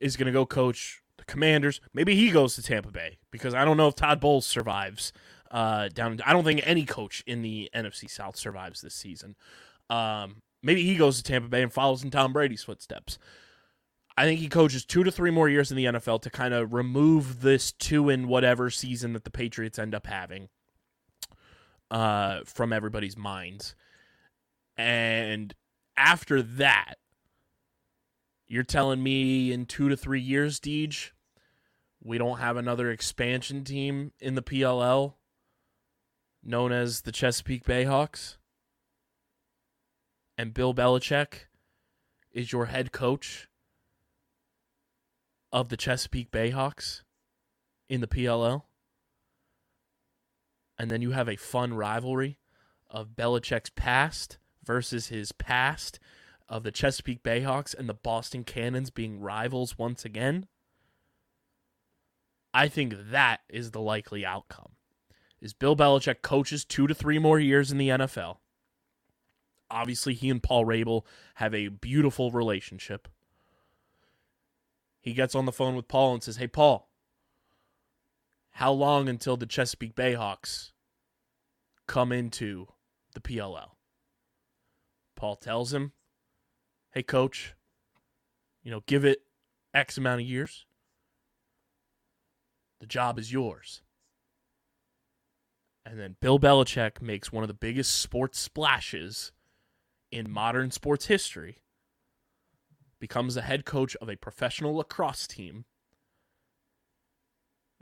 is 0.00 0.16
gonna 0.16 0.32
go 0.32 0.46
coach 0.46 1.02
the 1.18 1.24
Commanders. 1.24 1.80
Maybe 1.92 2.14
he 2.14 2.30
goes 2.30 2.54
to 2.56 2.62
Tampa 2.62 2.90
Bay 2.90 3.18
because 3.30 3.54
I 3.54 3.64
don't 3.64 3.76
know 3.76 3.88
if 3.88 3.94
Todd 3.94 4.20
Bowles 4.20 4.46
survives. 4.46 5.12
Uh, 5.48 5.88
down. 5.88 6.20
I 6.26 6.32
don't 6.32 6.42
think 6.42 6.60
any 6.64 6.84
coach 6.84 7.22
in 7.24 7.40
the 7.40 7.70
NFC 7.72 8.10
South 8.10 8.36
survives 8.36 8.80
this 8.80 8.96
season. 8.96 9.36
Um, 9.88 10.42
maybe 10.60 10.82
he 10.82 10.96
goes 10.96 11.18
to 11.18 11.22
Tampa 11.22 11.48
Bay 11.48 11.62
and 11.62 11.72
follows 11.72 12.02
in 12.02 12.10
Tom 12.10 12.32
Brady's 12.32 12.64
footsteps. 12.64 13.16
I 14.16 14.24
think 14.24 14.40
he 14.40 14.48
coaches 14.48 14.84
two 14.84 15.04
to 15.04 15.12
three 15.12 15.30
more 15.30 15.48
years 15.48 15.70
in 15.70 15.76
the 15.76 15.84
NFL 15.84 16.22
to 16.22 16.30
kind 16.30 16.54
of 16.54 16.72
remove 16.72 17.42
this 17.42 17.70
two 17.70 18.08
in 18.08 18.28
whatever 18.28 18.70
season 18.70 19.12
that 19.12 19.24
the 19.24 19.30
Patriots 19.30 19.78
end 19.78 19.94
up 19.94 20.06
having 20.06 20.48
uh, 21.90 22.40
from 22.44 22.72
everybody's 22.72 23.16
minds. 23.16 23.74
And 24.76 25.54
after 25.96 26.42
that, 26.42 26.94
you're 28.46 28.62
telling 28.62 29.02
me 29.02 29.52
in 29.52 29.66
two 29.66 29.88
to 29.88 29.96
three 29.96 30.20
years, 30.20 30.60
Deej, 30.60 31.10
we 32.02 32.18
don't 32.18 32.38
have 32.38 32.56
another 32.56 32.90
expansion 32.90 33.64
team 33.64 34.12
in 34.20 34.34
the 34.34 34.42
PLL 34.42 35.14
known 36.42 36.72
as 36.72 37.02
the 37.02 37.12
Chesapeake 37.12 37.64
Bayhawks? 37.64 38.36
And 40.38 40.54
Bill 40.54 40.74
Belichick 40.74 41.46
is 42.30 42.52
your 42.52 42.66
head 42.66 42.92
coach 42.92 43.48
of 45.50 45.68
the 45.68 45.76
Chesapeake 45.76 46.30
Bayhawks 46.30 47.02
in 47.88 48.00
the 48.00 48.06
PLL? 48.06 48.62
And 50.78 50.90
then 50.90 51.02
you 51.02 51.12
have 51.12 51.28
a 51.28 51.36
fun 51.36 51.74
rivalry 51.74 52.38
of 52.88 53.16
Belichick's 53.16 53.70
past 53.70 54.38
versus 54.62 55.08
his 55.08 55.32
past 55.32 55.98
of 56.48 56.62
the 56.62 56.70
Chesapeake 56.70 57.22
Bayhawks 57.22 57.74
and 57.74 57.88
the 57.88 57.94
Boston 57.94 58.44
Cannons 58.44 58.90
being 58.90 59.20
rivals 59.20 59.78
once 59.78 60.04
again. 60.04 60.46
I 62.54 62.68
think 62.68 62.94
that 63.10 63.40
is 63.48 63.72
the 63.72 63.80
likely 63.80 64.24
outcome. 64.24 64.72
Is 65.40 65.52
Bill 65.52 65.76
Belichick 65.76 66.22
coaches 66.22 66.64
2 66.64 66.86
to 66.86 66.94
3 66.94 67.18
more 67.18 67.38
years 67.38 67.70
in 67.70 67.78
the 67.78 67.90
NFL. 67.90 68.38
Obviously, 69.70 70.14
he 70.14 70.30
and 70.30 70.42
Paul 70.42 70.64
Rabil 70.64 71.04
have 71.34 71.54
a 71.54 71.68
beautiful 71.68 72.30
relationship. 72.30 73.08
He 75.00 75.12
gets 75.12 75.34
on 75.34 75.44
the 75.44 75.52
phone 75.52 75.76
with 75.76 75.88
Paul 75.88 76.14
and 76.14 76.22
says, 76.22 76.36
"Hey 76.36 76.46
Paul, 76.46 76.88
how 78.52 78.72
long 78.72 79.08
until 79.08 79.36
the 79.36 79.46
Chesapeake 79.46 79.94
Bayhawks 79.94 80.72
come 81.86 82.12
into 82.12 82.68
the 83.12 83.20
PLL?" 83.20 83.76
Paul 85.14 85.36
tells 85.36 85.74
him, 85.74 85.92
"Hey 86.96 87.02
coach, 87.02 87.54
you 88.62 88.70
know, 88.70 88.80
give 88.86 89.04
it 89.04 89.18
X 89.74 89.98
amount 89.98 90.22
of 90.22 90.26
years. 90.26 90.64
The 92.80 92.86
job 92.86 93.18
is 93.18 93.30
yours." 93.30 93.82
And 95.84 96.00
then 96.00 96.16
Bill 96.22 96.38
Belichick 96.38 97.02
makes 97.02 97.30
one 97.30 97.44
of 97.44 97.48
the 97.48 97.54
biggest 97.54 97.96
sports 97.96 98.38
splashes 98.38 99.32
in 100.10 100.30
modern 100.30 100.70
sports 100.70 101.04
history, 101.04 101.58
becomes 102.98 103.34
the 103.34 103.42
head 103.42 103.66
coach 103.66 103.94
of 103.96 104.08
a 104.08 104.16
professional 104.16 104.76
lacrosse 104.76 105.26
team. 105.26 105.66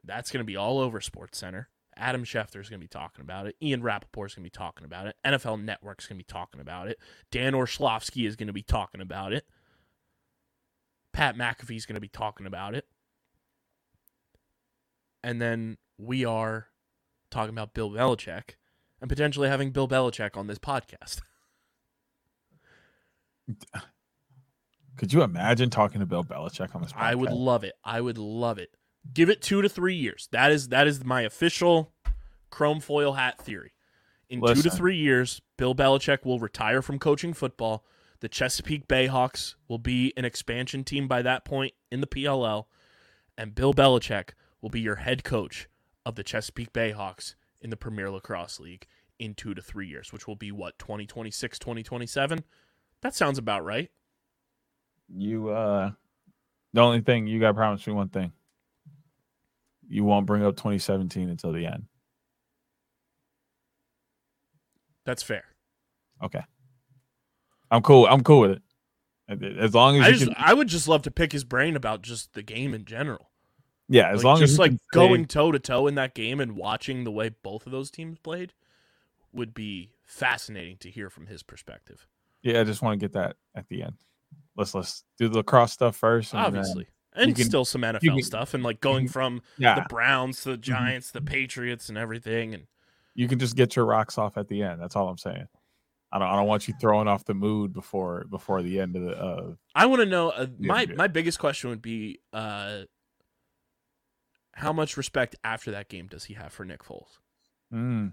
That's 0.02 0.32
going 0.32 0.40
to 0.40 0.44
be 0.44 0.56
all 0.56 0.80
over 0.80 1.00
Sports 1.00 1.38
Center. 1.38 1.70
Adam 1.96 2.24
Schefter 2.24 2.60
is 2.60 2.68
going 2.68 2.80
to 2.80 2.84
be 2.84 2.88
talking 2.88 3.22
about 3.22 3.46
it. 3.46 3.56
Ian 3.62 3.82
Rapoport 3.82 4.30
is 4.30 4.34
going 4.34 4.44
to 4.44 4.50
be 4.50 4.50
talking 4.50 4.84
about 4.84 5.06
it. 5.06 5.16
NFL 5.24 5.62
Network 5.62 6.00
is 6.00 6.06
going 6.06 6.18
to 6.18 6.24
be 6.24 6.32
talking 6.32 6.60
about 6.60 6.88
it. 6.88 6.98
Dan 7.30 7.54
Orlovsky 7.54 8.26
is 8.26 8.36
going 8.36 8.46
to 8.48 8.52
be 8.52 8.62
talking 8.62 9.00
about 9.00 9.32
it. 9.32 9.46
Pat 11.12 11.36
McAfee 11.36 11.76
is 11.76 11.86
going 11.86 11.94
to 11.94 12.00
be 12.00 12.08
talking 12.08 12.46
about 12.46 12.74
it. 12.74 12.86
And 15.22 15.40
then 15.40 15.78
we 15.96 16.24
are 16.24 16.66
talking 17.30 17.54
about 17.54 17.72
Bill 17.72 17.90
Belichick 17.90 18.56
and 19.00 19.08
potentially 19.08 19.48
having 19.48 19.70
Bill 19.70 19.88
Belichick 19.88 20.36
on 20.36 20.46
this 20.46 20.58
podcast. 20.58 21.20
Could 24.96 25.12
you 25.12 25.22
imagine 25.22 25.70
talking 25.70 26.00
to 26.00 26.06
Bill 26.06 26.24
Belichick 26.24 26.74
on 26.74 26.82
this? 26.82 26.92
Podcast? 26.92 27.00
I 27.00 27.14
would 27.14 27.32
love 27.32 27.64
it. 27.64 27.74
I 27.84 28.00
would 28.00 28.18
love 28.18 28.58
it. 28.58 28.70
Give 29.12 29.28
it 29.28 29.42
two 29.42 29.62
to 29.62 29.68
three 29.68 29.94
years. 29.94 30.28
That 30.32 30.50
is 30.50 30.68
that 30.68 30.86
is 30.86 31.04
my 31.04 31.22
official 31.22 31.92
chrome 32.50 32.80
foil 32.80 33.14
hat 33.14 33.40
theory. 33.40 33.72
In 34.28 34.40
two 34.40 34.62
to 34.62 34.70
three 34.70 34.96
years, 34.96 35.42
Bill 35.58 35.74
Belichick 35.74 36.24
will 36.24 36.38
retire 36.38 36.82
from 36.82 36.98
coaching 36.98 37.34
football. 37.34 37.84
The 38.20 38.28
Chesapeake 38.28 38.88
Bayhawks 38.88 39.54
will 39.68 39.78
be 39.78 40.12
an 40.16 40.24
expansion 40.24 40.82
team 40.82 41.06
by 41.06 41.20
that 41.22 41.44
point 41.44 41.74
in 41.90 42.00
the 42.00 42.06
PLL, 42.06 42.64
and 43.36 43.54
Bill 43.54 43.74
Belichick 43.74 44.30
will 44.62 44.70
be 44.70 44.80
your 44.80 44.96
head 44.96 45.24
coach 45.24 45.68
of 46.06 46.14
the 46.14 46.24
Chesapeake 46.24 46.72
Bayhawks 46.72 47.34
in 47.60 47.70
the 47.70 47.76
Premier 47.76 48.10
Lacrosse 48.10 48.58
League 48.60 48.86
in 49.18 49.34
two 49.34 49.54
to 49.54 49.60
three 49.60 49.86
years, 49.86 50.12
which 50.12 50.26
will 50.26 50.36
be 50.36 50.50
what, 50.50 50.78
2026, 50.78 51.58
2027? 51.58 52.44
That 53.02 53.14
sounds 53.14 53.38
about 53.38 53.64
right. 53.64 53.90
You 55.14 55.50
uh 55.50 55.90
the 56.72 56.80
only 56.80 57.02
thing 57.02 57.26
you 57.26 57.38
gotta 57.38 57.54
promise 57.54 57.86
me 57.86 57.92
one 57.92 58.08
thing. 58.08 58.32
You 59.88 60.04
won't 60.04 60.26
bring 60.26 60.44
up 60.44 60.56
2017 60.56 61.28
until 61.28 61.52
the 61.52 61.66
end. 61.66 61.84
That's 65.04 65.22
fair. 65.22 65.44
Okay. 66.22 66.42
I'm 67.70 67.82
cool. 67.82 68.06
I'm 68.06 68.22
cool 68.22 68.40
with 68.40 68.50
it. 68.52 68.62
As 69.58 69.74
long 69.74 69.96
as 69.96 70.02
I 70.04 70.08
you 70.08 70.14
just 70.14 70.26
can, 70.26 70.34
I 70.38 70.52
would 70.54 70.68
just 70.68 70.86
love 70.88 71.02
to 71.02 71.10
pick 71.10 71.32
his 71.32 71.44
brain 71.44 71.76
about 71.76 72.02
just 72.02 72.34
the 72.34 72.42
game 72.42 72.74
in 72.74 72.84
general. 72.84 73.30
yeah, 73.88 74.10
as 74.10 74.18
Like, 74.18 74.24
long 74.24 74.38
just 74.38 74.52
as 74.54 74.58
like 74.58 74.72
going 74.92 75.24
toe 75.26 75.50
to 75.50 75.58
toe 75.58 75.86
in 75.86 75.94
that 75.94 76.14
game 76.14 76.40
and 76.40 76.56
watching 76.56 77.04
the 77.04 77.10
way 77.10 77.30
both 77.42 77.64
of 77.66 77.72
those 77.72 77.90
teams 77.90 78.18
played 78.18 78.52
would 79.32 79.54
be 79.54 79.90
fascinating 80.04 80.76
to 80.78 80.90
hear 80.90 81.08
from 81.10 81.26
his 81.26 81.42
perspective. 81.42 82.06
Yeah, 82.42 82.60
I 82.60 82.64
just 82.64 82.82
want 82.82 83.00
to 83.00 83.04
get 83.04 83.14
that 83.14 83.36
at 83.54 83.66
the 83.68 83.82
end. 83.82 83.94
Let's 84.56 84.74
let's 84.74 85.04
do 85.18 85.28
the 85.28 85.38
lacrosse 85.38 85.72
stuff 85.72 85.96
first. 85.96 86.32
and 86.34 86.40
then- 86.40 86.46
Obviously. 86.60 86.86
And 87.14 87.34
can- 87.36 87.44
still 87.44 87.64
some 87.64 87.82
NFL 87.82 88.00
can- 88.00 88.22
stuff 88.22 88.54
and 88.54 88.62
like 88.64 88.80
going 88.80 89.08
from 89.08 89.42
yeah, 89.58 89.76
the 89.76 89.86
Browns 89.88 90.42
to 90.42 90.50
the 90.50 90.56
Giants, 90.56 91.10
the 91.12 91.20
Patriots 91.20 91.88
and 91.88 91.96
everything 91.96 92.54
and 92.54 92.66
you 93.14 93.28
can 93.28 93.38
just 93.38 93.54
get 93.54 93.76
your 93.76 93.84
rocks 93.84 94.18
off 94.18 94.36
at 94.36 94.48
the 94.48 94.62
end. 94.62 94.80
That's 94.80 94.96
all 94.96 95.08
I'm 95.08 95.18
saying. 95.18 95.46
I 96.10 96.18
don't 96.18 96.28
I 96.28 96.36
don't 96.36 96.46
want 96.48 96.66
you 96.68 96.74
throwing 96.80 97.06
off 97.08 97.24
the 97.24 97.34
mood 97.34 97.72
before 97.72 98.24
before 98.28 98.62
the 98.62 98.80
end 98.80 98.96
of 98.96 99.02
the 99.02 99.12
uh 99.16 99.52
I 99.74 99.86
want 99.86 100.00
to 100.00 100.06
know 100.06 100.30
uh, 100.30 100.46
my 100.58 100.86
my 100.86 101.06
biggest 101.08 101.38
question 101.38 101.70
would 101.70 101.82
be 101.82 102.18
uh 102.32 102.82
how 104.52 104.72
much 104.72 104.96
respect 104.96 105.34
after 105.42 105.70
that 105.72 105.88
game 105.88 106.06
does 106.06 106.24
he 106.24 106.34
have 106.34 106.52
for 106.52 106.64
Nick 106.64 106.82
Foles? 106.84 107.18
mm, 107.72 108.12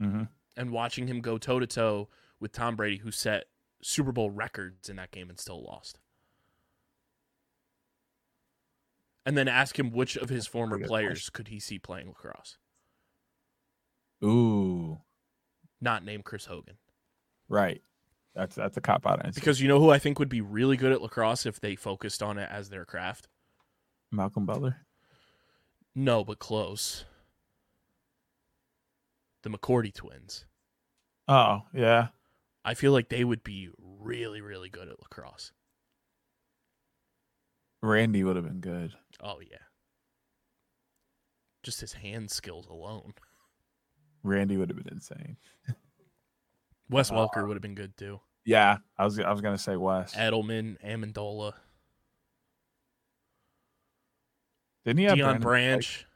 hmm 0.00 0.22
And 0.56 0.70
watching 0.70 1.06
him 1.08 1.20
go 1.20 1.38
toe 1.38 1.58
to 1.58 1.66
toe 1.66 2.08
with 2.40 2.52
Tom 2.52 2.76
Brady 2.76 2.98
who 2.98 3.10
set 3.10 3.44
Super 3.82 4.12
Bowl 4.12 4.30
records 4.30 4.88
in 4.88 4.96
that 4.96 5.10
game 5.10 5.28
and 5.30 5.38
still 5.38 5.62
lost. 5.62 5.98
And 9.28 9.36
then 9.36 9.46
ask 9.46 9.78
him 9.78 9.90
which 9.92 10.16
of 10.16 10.30
his 10.30 10.46
former 10.46 10.78
players 10.78 11.28
could 11.28 11.48
he 11.48 11.60
see 11.60 11.78
playing 11.78 12.08
lacrosse? 12.08 12.56
Ooh, 14.24 14.98
Not 15.80 16.02
name 16.04 16.22
Chris 16.22 16.46
Hogan. 16.46 16.78
right. 17.48 17.82
That's 18.34 18.54
that's 18.54 18.76
a 18.76 18.80
cop 18.80 19.04
out 19.06 19.24
answer. 19.24 19.40
Because 19.40 19.60
you 19.60 19.66
know 19.66 19.80
who 19.80 19.90
I 19.90 19.98
think 19.98 20.18
would 20.20 20.28
be 20.28 20.40
really 20.40 20.76
good 20.76 20.92
at 20.92 21.02
lacrosse 21.02 21.44
if 21.44 21.60
they 21.60 21.74
focused 21.74 22.22
on 22.22 22.38
it 22.38 22.48
as 22.52 22.68
their 22.68 22.84
craft? 22.84 23.26
Malcolm 24.12 24.46
Butler. 24.46 24.76
No, 25.94 26.22
but 26.24 26.38
close. 26.38 27.04
The 29.42 29.50
McCourty 29.50 29.92
twins. 29.92 30.44
Oh 31.26 31.62
yeah, 31.74 32.08
I 32.64 32.74
feel 32.74 32.92
like 32.92 33.08
they 33.08 33.24
would 33.24 33.42
be 33.42 33.70
really, 33.78 34.40
really 34.40 34.68
good 34.68 34.88
at 34.88 35.00
lacrosse. 35.00 35.50
Randy 37.82 38.24
would 38.24 38.36
have 38.36 38.44
been 38.44 38.60
good. 38.60 38.92
Oh 39.22 39.40
yeah. 39.40 39.56
Just 41.62 41.80
his 41.80 41.92
hand 41.92 42.30
skills 42.30 42.66
alone. 42.66 43.14
Randy 44.22 44.56
would 44.56 44.68
have 44.70 44.76
been 44.82 44.92
insane. 44.92 45.36
Wes 46.90 47.10
Uh, 47.10 47.14
Welker 47.14 47.46
would 47.46 47.54
have 47.54 47.62
been 47.62 47.74
good 47.74 47.96
too. 47.96 48.20
Yeah, 48.44 48.78
I 48.96 49.04
was 49.04 49.18
I 49.20 49.30
was 49.30 49.40
gonna 49.40 49.58
say 49.58 49.76
Wes. 49.76 50.14
Edelman, 50.14 50.76
Amendola, 50.84 51.52
Didn't 54.84 54.98
he 55.00 55.04
have 55.04 55.18
Deion 55.18 55.40
Brandon 55.40 55.42
Spikes? 55.42 55.44
Branch. 55.44 56.06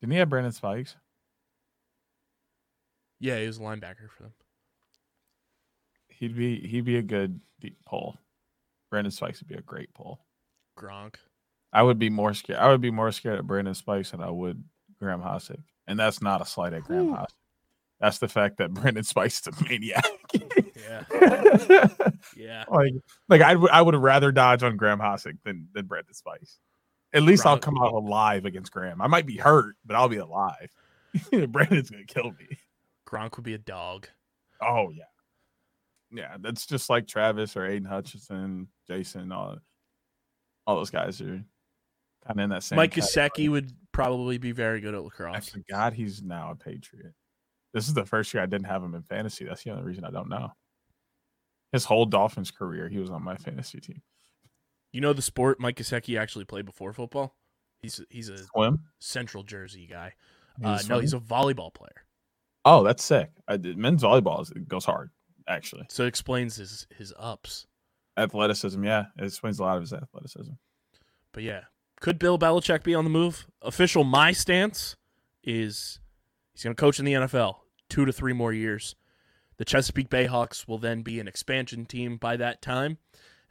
Didn't 0.00 0.12
he 0.12 0.18
have 0.18 0.28
Brandon 0.28 0.52
Spikes? 0.52 0.96
Yeah, 3.20 3.38
he 3.38 3.46
was 3.46 3.58
a 3.58 3.60
linebacker 3.60 4.10
for 4.10 4.24
them. 4.24 4.32
He'd 6.08 6.36
be 6.36 6.58
he'd 6.66 6.84
be 6.84 6.96
a 6.96 7.02
good 7.02 7.40
deep 7.60 7.78
pull. 7.86 8.18
Brandon 8.90 9.12
Spikes 9.12 9.40
would 9.40 9.48
be 9.48 9.54
a 9.54 9.62
great 9.62 9.94
pull. 9.94 10.18
Gronk. 10.78 11.16
I 11.72 11.82
would 11.82 11.98
be 11.98 12.10
more 12.10 12.34
scared. 12.34 12.58
I 12.58 12.68
would 12.68 12.80
be 12.80 12.90
more 12.90 13.12
scared 13.12 13.38
of 13.38 13.46
Brandon 13.46 13.74
Spikes 13.74 14.10
than 14.10 14.22
I 14.22 14.30
would 14.30 14.62
Graham 14.98 15.22
Hossick. 15.22 15.62
And 15.86 15.98
that's 15.98 16.22
not 16.22 16.40
a 16.42 16.46
slight 16.46 16.72
at 16.74 16.84
Graham 16.84 17.06
Whew. 17.06 17.14
Hossick. 17.16 17.34
That's 18.00 18.18
the 18.18 18.28
fact 18.28 18.58
that 18.58 18.74
Brandon 18.74 19.04
Spikes 19.04 19.40
is 19.40 19.46
a 19.46 19.64
maniac. 19.64 20.04
Yeah. 20.76 21.04
Yeah. 22.36 22.64
like, 22.68 22.92
like 23.28 23.40
I 23.40 23.56
would 23.56 23.70
I 23.70 23.82
would 23.82 23.96
rather 23.96 24.30
dodge 24.30 24.62
on 24.62 24.76
Graham 24.76 25.00
Hossick 25.00 25.38
than 25.44 25.68
than 25.74 25.86
Brandon 25.86 26.14
Spikes. 26.14 26.58
At 27.12 27.22
least 27.22 27.44
I'll 27.44 27.58
come 27.58 27.76
out 27.78 27.92
alive 27.92 28.44
against 28.44 28.72
Graham. 28.72 29.02
I 29.02 29.06
might 29.06 29.26
be 29.26 29.36
hurt, 29.36 29.74
but 29.84 29.96
I'll 29.96 30.08
be 30.08 30.16
alive. 30.18 30.70
Brandon's 31.48 31.90
gonna 31.90 32.04
kill 32.04 32.30
me. 32.30 32.58
Gronk 33.06 33.36
would 33.36 33.44
be 33.44 33.54
a 33.54 33.58
dog. 33.58 34.08
Oh 34.62 34.90
yeah, 34.90 35.04
yeah. 36.12 36.36
That's 36.40 36.64
just 36.64 36.88
like 36.88 37.06
Travis 37.06 37.56
or 37.56 37.62
Aiden 37.62 37.86
Hutchinson, 37.86 38.68
Jason. 38.86 39.32
All, 39.32 39.58
all 40.66 40.76
those 40.76 40.90
guys 40.90 41.20
are 41.20 41.26
kind 41.26 41.44
of 42.28 42.38
in 42.38 42.50
that 42.50 42.62
same. 42.62 42.76
Mike. 42.76 42.94
Gesicki 42.94 43.48
would 43.48 43.72
probably 43.92 44.38
be 44.38 44.52
very 44.52 44.80
good 44.80 44.94
at 44.94 45.02
lacrosse. 45.02 45.36
I 45.36 45.40
forgot 45.40 45.92
he's 45.92 46.22
now 46.22 46.50
a 46.50 46.54
Patriot. 46.54 47.14
This 47.74 47.88
is 47.88 47.94
the 47.94 48.04
first 48.04 48.32
year 48.34 48.42
I 48.42 48.46
didn't 48.46 48.66
have 48.66 48.82
him 48.82 48.94
in 48.94 49.02
fantasy. 49.02 49.44
That's 49.44 49.64
the 49.64 49.70
only 49.70 49.82
reason 49.82 50.04
I 50.04 50.10
don't 50.10 50.28
know. 50.28 50.52
His 51.72 51.84
whole 51.86 52.04
Dolphins 52.04 52.50
career, 52.50 52.88
he 52.88 52.98
was 52.98 53.10
on 53.10 53.22
my 53.22 53.36
fantasy 53.36 53.80
team. 53.80 54.02
You 54.92 55.00
know 55.00 55.14
the 55.14 55.22
sport 55.22 55.58
Mike 55.58 55.76
Gesicki 55.76 56.20
actually 56.20 56.44
played 56.44 56.66
before 56.66 56.92
football? 56.92 57.34
He's 57.80 58.00
he's 58.10 58.28
a 58.28 58.38
Swim. 58.44 58.80
Central 59.00 59.42
Jersey 59.42 59.86
guy. 59.86 60.12
He 60.58 60.66
Uh, 60.66 60.78
no, 60.88 60.98
he's 60.98 61.14
a 61.14 61.18
volleyball 61.18 61.72
player. 61.72 62.04
Oh, 62.64 62.84
that's 62.84 63.02
sick. 63.02 63.30
I 63.48 63.56
did, 63.56 63.78
men's 63.78 64.02
volleyball 64.02 64.42
is, 64.42 64.50
it 64.50 64.68
goes 64.68 64.84
hard. 64.84 65.10
Actually, 65.48 65.86
So 65.88 66.04
it 66.04 66.08
explains 66.08 66.56
his 66.56 66.86
his 66.96 67.12
ups. 67.18 67.66
Athleticism. 68.16 68.82
Yeah, 68.82 69.06
it 69.18 69.24
explains 69.24 69.58
a 69.58 69.62
lot 69.62 69.76
of 69.76 69.82
his 69.82 69.92
athleticism. 69.92 70.52
But 71.32 71.42
yeah, 71.42 71.62
could 72.00 72.18
Bill 72.18 72.38
Belichick 72.38 72.82
be 72.82 72.94
on 72.94 73.04
the 73.04 73.10
move? 73.10 73.46
Official 73.62 74.04
my 74.04 74.32
stance 74.32 74.96
is 75.42 76.00
he's 76.52 76.64
going 76.64 76.74
to 76.74 76.80
coach 76.80 76.98
in 76.98 77.04
the 77.04 77.14
NFL 77.14 77.56
two 77.88 78.04
to 78.04 78.12
three 78.12 78.32
more 78.32 78.52
years. 78.52 78.94
The 79.58 79.64
Chesapeake 79.64 80.10
Bayhawks 80.10 80.66
will 80.66 80.78
then 80.78 81.02
be 81.02 81.20
an 81.20 81.28
expansion 81.28 81.84
team 81.86 82.16
by 82.16 82.36
that 82.36 82.62
time, 82.62 82.98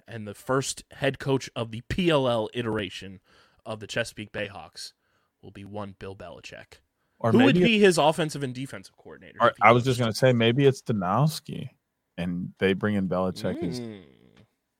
and 0.07 0.27
the 0.27 0.33
first 0.33 0.83
head 0.91 1.19
coach 1.19 1.49
of 1.55 1.71
the 1.71 1.81
PLL 1.89 2.49
iteration 2.53 3.21
of 3.65 3.79
the 3.79 3.87
Chesapeake 3.87 4.31
Bayhawks 4.31 4.93
will 5.41 5.51
be 5.51 5.63
one 5.63 5.95
Bill 5.97 6.15
Belichick. 6.15 6.79
Or 7.19 7.31
Who 7.31 7.43
would 7.43 7.55
be 7.55 7.79
his 7.79 7.99
offensive 7.99 8.41
and 8.41 8.53
defensive 8.53 8.97
coordinator? 8.97 9.37
Or 9.39 9.49
if 9.49 9.55
he 9.55 9.61
I 9.61 9.71
was 9.71 9.83
just 9.83 9.99
gonna 9.99 10.13
say 10.13 10.33
maybe 10.33 10.65
it's 10.65 10.81
Danowski, 10.81 11.69
and 12.17 12.51
they 12.57 12.73
bring 12.73 12.95
in 12.95 13.07
Belichick 13.07 13.63
as 13.63 13.77
hmm. 13.77 13.99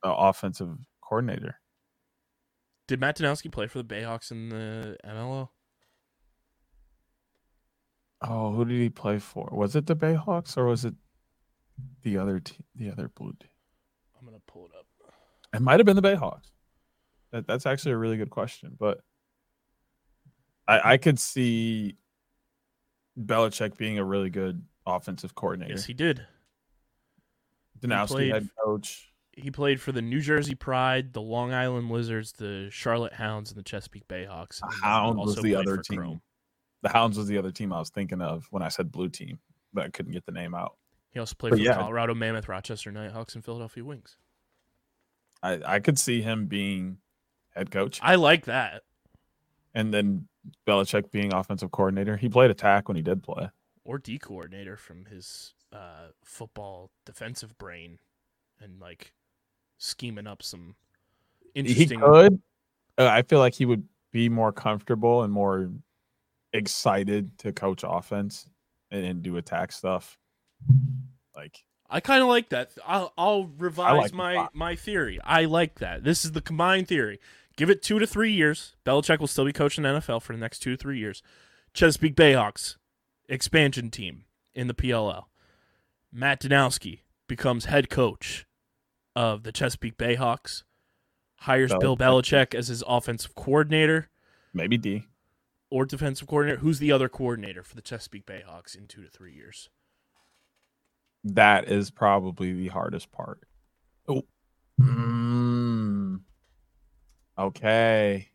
Offensive 0.04 0.70
coordinator. 1.02 1.60
Did 2.88 3.00
Matt 3.00 3.18
Danowski 3.18 3.52
play 3.52 3.68
for 3.68 3.78
the 3.78 3.84
Bayhawks 3.84 4.32
in 4.32 4.50
the 4.50 4.98
MLO? 5.06 5.50
Oh, 8.22 8.52
who 8.52 8.66
did 8.66 8.80
he 8.80 8.90
play 8.90 9.20
for? 9.20 9.50
Was 9.52 9.76
it 9.76 9.86
the 9.88 9.96
Bayhawks 9.96 10.58
or 10.58 10.66
was 10.66 10.86
it 10.86 10.94
the 12.04 12.18
other 12.18 12.40
team? 12.40 12.64
The 12.76 12.92
other 12.92 13.10
blue 13.10 13.34
team? 13.40 13.50
I'm 14.20 14.26
gonna 14.26 14.42
pull 14.48 14.66
it 14.66 14.72
up. 14.78 14.86
It 15.54 15.62
might 15.62 15.80
have 15.80 15.86
been 15.86 15.96
the 15.96 16.02
Bayhawks. 16.02 16.52
That, 17.32 17.48
that's 17.48 17.66
actually 17.66 17.94
a 17.94 17.98
really 17.98 18.18
good 18.18 18.30
question, 18.30 18.76
but 18.78 19.02
I, 20.68 20.94
I 20.94 20.98
could 20.98 21.20
see 21.20 21.96
Belichick 23.20 23.78
being 23.78 23.98
a 23.98 24.04
really 24.04 24.30
good 24.30 24.64
offensive 24.86 25.34
coordinator. 25.36 25.74
Yes, 25.74 25.86
he 25.86 25.94
did. 25.94 26.26
Danowski 27.80 28.08
played- 28.08 28.34
head 28.34 28.50
coach. 28.64 29.11
He 29.34 29.50
played 29.50 29.80
for 29.80 29.92
the 29.92 30.02
New 30.02 30.20
Jersey 30.20 30.56
Pride, 30.56 31.14
the 31.14 31.22
Long 31.22 31.54
Island 31.54 31.90
Lizards, 31.90 32.34
the 32.34 32.68
Charlotte 32.70 33.14
Hounds, 33.14 33.50
and 33.52 33.58
the 33.58 33.64
Chesapeake 33.64 34.08
Bayhawks. 34.08 34.60
The 34.60 34.76
Hounds 34.84 35.18
was 35.18 35.36
the 35.38 35.56
other 35.56 35.78
team. 35.78 35.98
Chrome. 36.00 36.22
The 36.82 36.90
Hounds 36.90 37.18
was 37.18 37.28
the 37.28 37.38
other 37.38 37.52
team 37.52 37.72
I 37.72 37.80
was 37.80 37.90
thinking 37.90 38.22
of 38.22 38.48
when 38.50 38.62
I 38.64 38.68
said 38.68 38.92
blue 38.92 39.08
team, 39.10 39.40
but 39.74 39.86
I 39.86 39.90
couldn't 39.90 40.12
get 40.12 40.26
the 40.26 40.32
name 40.32 40.54
out. 40.54 40.76
He 41.12 41.20
also 41.20 41.36
played 41.36 41.52
But 41.52 41.58
for 41.60 41.64
yeah. 41.64 41.74
the 41.74 41.80
Colorado 41.80 42.14
Mammoth, 42.16 42.48
Rochester 42.50 42.92
Knighthawks, 42.92 43.36
and 43.36 43.44
Philadelphia 43.46 43.84
Wings. 43.86 44.18
I, 45.44 45.60
I 45.66 45.80
could 45.80 45.98
see 45.98 46.22
him 46.22 46.46
being 46.48 46.98
head 47.56 47.72
coach 47.72 48.00
I 48.02 48.16
like 48.16 48.46
that. 48.46 48.84
and 49.74 49.94
then 49.94 50.28
Belichick 50.68 51.12
being 51.12 51.34
offensive 51.34 51.72
coordinator. 51.72 52.18
He 52.18 52.30
played 52.30 52.52
attack 52.52 52.88
when 52.88 52.96
he 52.96 53.02
did 53.04 53.24
play. 53.24 53.50
Or 53.84 53.98
D 53.98 54.18
coordinator 54.20 54.78
from 54.78 55.06
his 55.06 55.54
uh, 55.74 56.10
football 56.24 56.92
defensive 57.06 57.58
brain 57.58 58.00
and 58.60 58.80
like 58.80 59.14
scheming 59.82 60.28
up 60.28 60.44
some 60.44 60.76
interesting. 61.56 62.00
He 62.00 62.06
could. 62.06 62.42
Uh, 62.98 63.08
I 63.08 63.24
feel 63.24 63.40
like 63.40 63.54
he 63.54 63.66
would 63.66 63.84
be 64.12 64.30
more 64.30 64.52
comfortable 64.52 65.24
and 65.24 65.34
more 65.34 65.72
excited 66.54 67.38
to 67.40 67.52
coach 67.52 67.84
offense 67.88 68.48
and, 68.92 69.06
and 69.06 69.22
do 69.24 69.38
attack 69.38 69.72
stuff. 69.72 70.18
Like 71.36 71.64
I 71.90 72.00
kind 72.00 72.22
of 72.22 72.28
like 72.28 72.50
that. 72.50 72.72
I'll, 72.86 73.14
I'll 73.18 73.46
revise 73.58 73.98
like 73.98 74.14
my 74.14 74.48
my 74.54 74.76
theory. 74.76 75.20
I 75.24 75.46
like 75.46 75.80
that. 75.80 76.04
This 76.04 76.24
is 76.24 76.34
the 76.34 76.42
combined 76.42 76.88
theory. 76.88 77.20
Give 77.58 77.70
it 77.70 77.82
two 77.82 78.00
to 78.00 78.08
three 78.08 78.32
years. 78.32 78.76
Belichick 78.86 79.20
will 79.20 79.28
still 79.28 79.46
be 79.46 79.54
coaching 79.54 79.84
the 79.84 79.90
NFL 79.90 80.22
for 80.22 80.34
the 80.34 80.40
next 80.40 80.60
two 80.60 80.72
to 80.72 80.78
three 80.78 81.00
years. 81.00 81.22
Chesapeake 81.74 82.16
Bayhawks, 82.16 82.78
expansion 83.28 83.90
team 83.90 84.26
in 84.54 84.68
the 84.68 84.74
PLL. 84.74 85.26
Matt 86.12 86.42
Danowski 86.42 87.00
becomes 87.28 87.66
head 87.66 87.90
coach 87.90 88.46
of 89.16 89.44
the 89.44 89.52
Chesapeake 89.52 89.98
Bayhawks. 89.98 90.64
Hires 91.42 91.74
Bill 91.80 91.98
Belichick. 91.98 92.48
Belichick 92.52 92.56
as 92.56 92.68
his 92.68 92.84
offensive 92.88 93.34
coordinator 93.34 94.10
maybe 94.54 94.78
D. 94.78 95.08
or 95.70 95.86
defensive 95.86 96.28
coordinator. 96.28 96.60
Who's 96.60 96.80
the 96.80 96.92
other 96.92 97.10
coordinator 97.10 97.64
for 97.64 97.76
the 97.76 97.82
Chesapeake 97.82 98.26
Bayhawks 98.26 98.78
in 98.78 98.88
two 98.88 99.04
to 99.04 99.10
three 99.10 99.34
years? 99.34 99.70
That 101.24 101.68
is 101.68 101.92
probably 101.92 102.54
the 102.54 102.68
hardest 102.68 103.12
part. 103.12 103.40
Oh. 104.08 104.24
Mm. 104.80 106.22
Okay. 107.38 108.30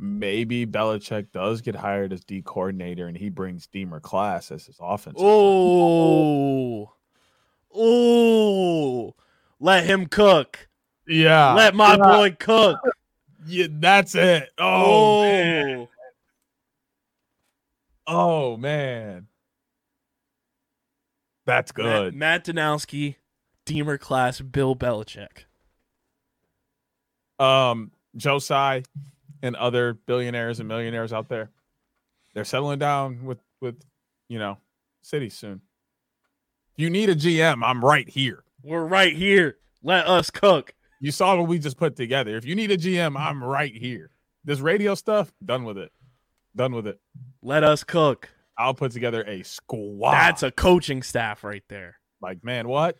Maybe 0.00 0.64
Belichick 0.64 1.32
does 1.32 1.60
get 1.60 1.74
hired 1.74 2.12
as 2.12 2.22
D 2.22 2.40
coordinator 2.42 3.08
and 3.08 3.16
he 3.16 3.30
brings 3.30 3.66
Deemer 3.66 3.98
Class 3.98 4.52
as 4.52 4.66
his 4.66 4.78
offense. 4.80 5.16
Oh, 5.18 6.92
oh, 7.74 9.14
let 9.60 9.84
him 9.84 10.06
cook. 10.06 10.68
yeah. 11.06 11.54
let 11.54 11.74
my 11.74 11.92
Yeah. 11.96 11.96
boy 12.16 12.36
cook. 12.38 12.78
Yeah, 13.46 13.66
that's 13.70 14.14
it. 14.14 14.50
Oh, 14.58 15.22
man. 15.22 15.78
Oh, 15.78 15.88
Oh 18.10 18.56
man. 18.56 19.26
That's 21.46 21.72
good. 21.72 22.14
Matt, 22.14 22.46
Matt 22.46 22.56
Danowski, 22.56 23.16
Deemer 23.64 23.98
class, 23.98 24.40
Bill 24.40 24.74
Belichick. 24.76 25.44
um 27.38 27.92
Joe 28.16 28.38
Tsai 28.38 28.82
and 29.42 29.54
other 29.56 29.92
billionaires 29.94 30.58
and 30.58 30.68
millionaires 30.68 31.12
out 31.12 31.28
there. 31.28 31.50
They're 32.34 32.44
settling 32.44 32.78
down 32.78 33.24
with 33.24 33.38
with 33.60 33.76
you 34.28 34.38
know 34.38 34.58
cities 35.02 35.34
soon. 35.36 35.60
If 36.74 36.82
you 36.82 36.90
need 36.90 37.08
a 37.10 37.14
GM, 37.14 37.62
I'm 37.64 37.84
right 37.84 38.08
here. 38.08 38.42
We're 38.62 38.84
right 38.84 39.14
here. 39.14 39.58
Let 39.82 40.06
us 40.06 40.30
cook. 40.30 40.74
You 41.00 41.12
saw 41.12 41.36
what 41.36 41.48
we 41.48 41.58
just 41.58 41.76
put 41.76 41.96
together. 41.96 42.36
If 42.36 42.44
you 42.44 42.54
need 42.54 42.70
a 42.70 42.76
GM, 42.76 43.18
I'm 43.18 43.42
right 43.42 43.74
here. 43.74 44.10
This 44.44 44.60
radio 44.60 44.94
stuff, 44.94 45.32
done 45.44 45.64
with 45.64 45.78
it. 45.78 45.92
Done 46.56 46.74
with 46.74 46.86
it. 46.86 47.00
Let 47.42 47.62
us 47.62 47.84
cook. 47.84 48.28
I'll 48.56 48.74
put 48.74 48.90
together 48.90 49.22
a 49.24 49.44
squad. 49.44 50.12
That's 50.12 50.42
a 50.42 50.50
coaching 50.50 51.02
staff 51.02 51.44
right 51.44 51.62
there. 51.68 51.98
like, 52.20 52.44
man, 52.44 52.68
what? 52.68 52.96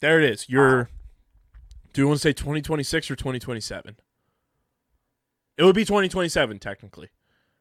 There 0.00 0.20
it 0.22 0.30
is. 0.30 0.48
You're. 0.48 0.88
Do 1.92 2.02
you 2.02 2.08
want 2.08 2.20
to 2.20 2.22
say 2.22 2.32
2026 2.32 3.10
or 3.10 3.16
2027? 3.16 3.96
It 5.56 5.64
would 5.64 5.74
be 5.74 5.86
2027 5.86 6.58
technically, 6.58 7.08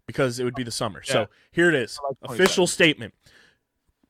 because 0.05 0.39
it 0.39 0.43
would 0.43 0.55
be 0.55 0.63
the 0.63 0.71
summer. 0.71 1.01
Yeah. 1.07 1.13
So 1.13 1.27
here 1.51 1.69
it 1.69 1.75
is. 1.75 1.97
Like 2.21 2.31
Official 2.31 2.67
statement. 2.67 3.13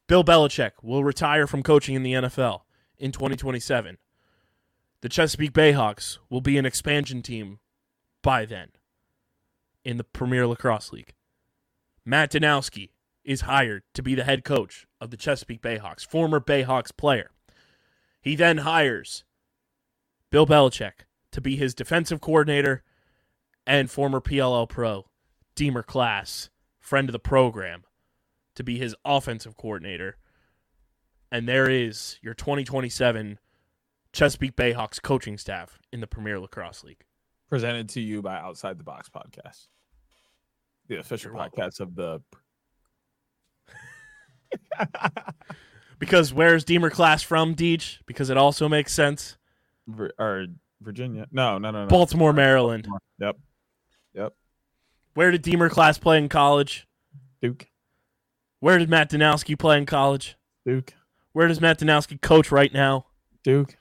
Bill 0.07 0.23
Belichick 0.23 0.72
will 0.84 1.03
retire 1.03 1.48
from 1.48 1.64
coaching 1.64 1.95
in 1.95 2.03
the 2.03 2.14
NFL 2.14 2.61
in 2.98 3.11
2027. 3.11 3.98
The 5.02 5.10
Chesapeake 5.10 5.53
Bayhawks 5.53 6.19
will 6.30 6.41
be 6.41 6.57
an 6.57 6.65
expansion 6.65 7.22
team 7.22 7.60
by 8.22 8.45
then 8.45 8.69
in 9.84 9.98
the 9.98 10.03
Premier 10.03 10.45
Lacrosse 10.48 10.91
League. 10.91 11.14
Matt 12.06 12.32
Danowski 12.32 12.90
is 13.23 13.41
hired 13.41 13.84
to 13.94 14.03
be 14.03 14.14
the 14.14 14.23
head 14.23 14.44
coach 14.44 14.86
of 15.02 15.10
the 15.10 15.18
Chesapeake 15.18 15.61
Bayhawks, 15.61 16.06
former 16.06 16.40
Bayhawks 16.40 16.95
player. 16.95 17.32
He 18.22 18.36
then 18.36 18.60
hires 18.60 19.23
Bill 20.30 20.45
Belichick 20.45 21.06
to 21.32 21.41
be 21.41 21.56
his 21.56 21.73
defensive 21.73 22.22
coordinator 22.22 22.84
and 23.65 23.90
former 23.90 24.22
PLL 24.22 24.69
pro, 24.69 25.06
Deemer 25.56 25.84
Class, 25.84 26.49
friend 26.80 27.10
of 27.10 27.14
the 27.14 27.19
program, 27.19 27.84
to 28.56 28.64
be 28.64 28.77
his 28.77 28.95
offensive 29.06 29.57
coordinator. 29.57 30.18
And 31.32 31.48
there 31.48 31.69
is 31.69 32.18
your 32.22 32.34
2027 32.34 33.40
Chesapeake 34.14 34.56
Bayhawks 34.56 35.02
coaching 35.02 35.38
staff 35.38 35.80
in 35.91 35.99
the 35.99 36.07
Premier 36.07 36.40
Lacrosse 36.40 36.84
League. 36.84 37.03
Presented 37.49 37.90
to 37.90 38.02
you 38.02 38.22
by 38.22 38.38
Outside 38.38 38.77
the 38.77 38.84
Box 38.84 39.10
Podcast. 39.10 39.68
The 40.88 40.98
official 40.99 41.32
You're 41.32 41.38
welcome. 41.40 41.64
podcast 41.64 41.80
of 41.80 41.95
the 41.95 42.22
Because 45.99 46.34
where's 46.34 46.64
Deemer 46.65 46.90
Class 46.90 47.23
from, 47.23 47.56
Deej? 47.56 47.99
Because 48.06 48.30
it 48.30 48.38
also 48.38 48.68
makes 48.68 48.94
sense. 48.94 49.38
Vir- 49.88 50.14
or 50.19 50.48
Virginia. 50.82 51.26
No, 51.32 51.57
no, 51.57 51.72
no, 51.72 51.84
no. 51.84 51.88
Baltimore, 51.88 52.34
Maryland. 52.34 52.88
Yep. 53.19 53.38
Yep. 54.14 54.34
Where 55.14 55.32
did 55.32 55.41
Deemer 55.41 55.69
Class 55.69 55.98
play 55.98 56.18
in 56.18 56.27
college? 56.30 56.88
Duke. 57.41 57.68
Where 58.66 58.80
did 58.80 58.90
Matt 58.90 59.12
Danowski 59.12 59.60
play 59.60 59.78
in 59.78 59.86
college? 59.86 60.38
Duke. 60.66 60.96
Where 61.34 61.48
does 61.48 61.62
Matt 61.62 61.78
Danowski 61.78 62.20
coach 62.20 62.52
right 62.52 62.74
now? 62.74 63.06
Duke. 63.44 63.78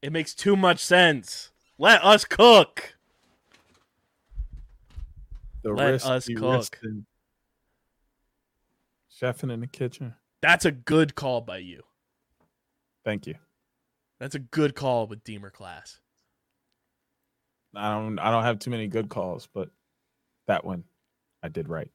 It 0.00 0.10
makes 0.10 0.34
too 0.34 0.56
much 0.56 0.82
sense. 0.82 1.50
Let 1.76 2.02
us 2.02 2.24
cook. 2.24 2.94
The 5.60 5.70
Let 5.74 6.02
us 6.02 6.26
cook. 6.26 6.78
Chefing 9.20 9.52
in 9.52 9.60
the 9.60 9.66
kitchen. 9.66 10.14
That's 10.40 10.64
a 10.64 10.72
good 10.72 11.14
call 11.14 11.42
by 11.42 11.58
you. 11.58 11.82
Thank 13.04 13.26
you. 13.26 13.34
That's 14.18 14.34
a 14.34 14.38
good 14.38 14.74
call 14.74 15.08
with 15.08 15.22
Deemer 15.24 15.50
Class. 15.50 16.00
I 17.74 17.92
don't 17.92 18.18
I 18.18 18.30
don't 18.30 18.44
have 18.44 18.60
too 18.60 18.70
many 18.70 18.86
good 18.86 19.10
calls, 19.10 19.46
but 19.52 19.68
that 20.46 20.64
one 20.64 20.84
I 21.42 21.48
did 21.48 21.68
right. 21.68 21.90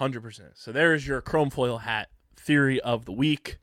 100%. 0.00 0.40
So 0.54 0.72
there 0.72 0.94
is 0.94 1.06
your 1.06 1.20
chrome 1.20 1.50
foil 1.50 1.78
hat 1.78 2.10
theory 2.36 2.80
of 2.80 3.04
the 3.04 3.12
week. 3.12 3.58